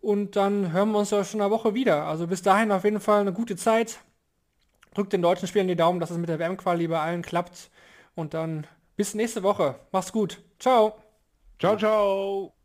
Und 0.00 0.36
dann 0.36 0.72
hören 0.72 0.92
wir 0.92 0.98
uns 0.98 1.10
ja 1.10 1.24
schon 1.24 1.40
eine 1.40 1.50
Woche 1.50 1.74
wieder. 1.74 2.04
Also 2.04 2.26
bis 2.26 2.42
dahin 2.42 2.72
auf 2.72 2.84
jeden 2.84 3.00
Fall 3.00 3.20
eine 3.20 3.32
gute 3.32 3.56
Zeit. 3.56 3.98
Drückt 4.94 5.12
den 5.12 5.22
deutschen 5.22 5.48
Spielern 5.48 5.68
die 5.68 5.76
Daumen, 5.76 6.00
dass 6.00 6.10
es 6.10 6.18
mit 6.18 6.28
der 6.28 6.38
WM-Quali 6.38 6.88
bei 6.88 7.00
allen 7.00 7.22
klappt. 7.22 7.70
Und 8.18 8.34
dann 8.34 8.66
bis 8.96 9.14
nächste 9.14 9.44
Woche. 9.44 9.78
Mach's 9.92 10.10
gut. 10.10 10.42
Ciao. 10.58 11.00
Ciao, 11.60 11.76
ciao. 11.76 12.57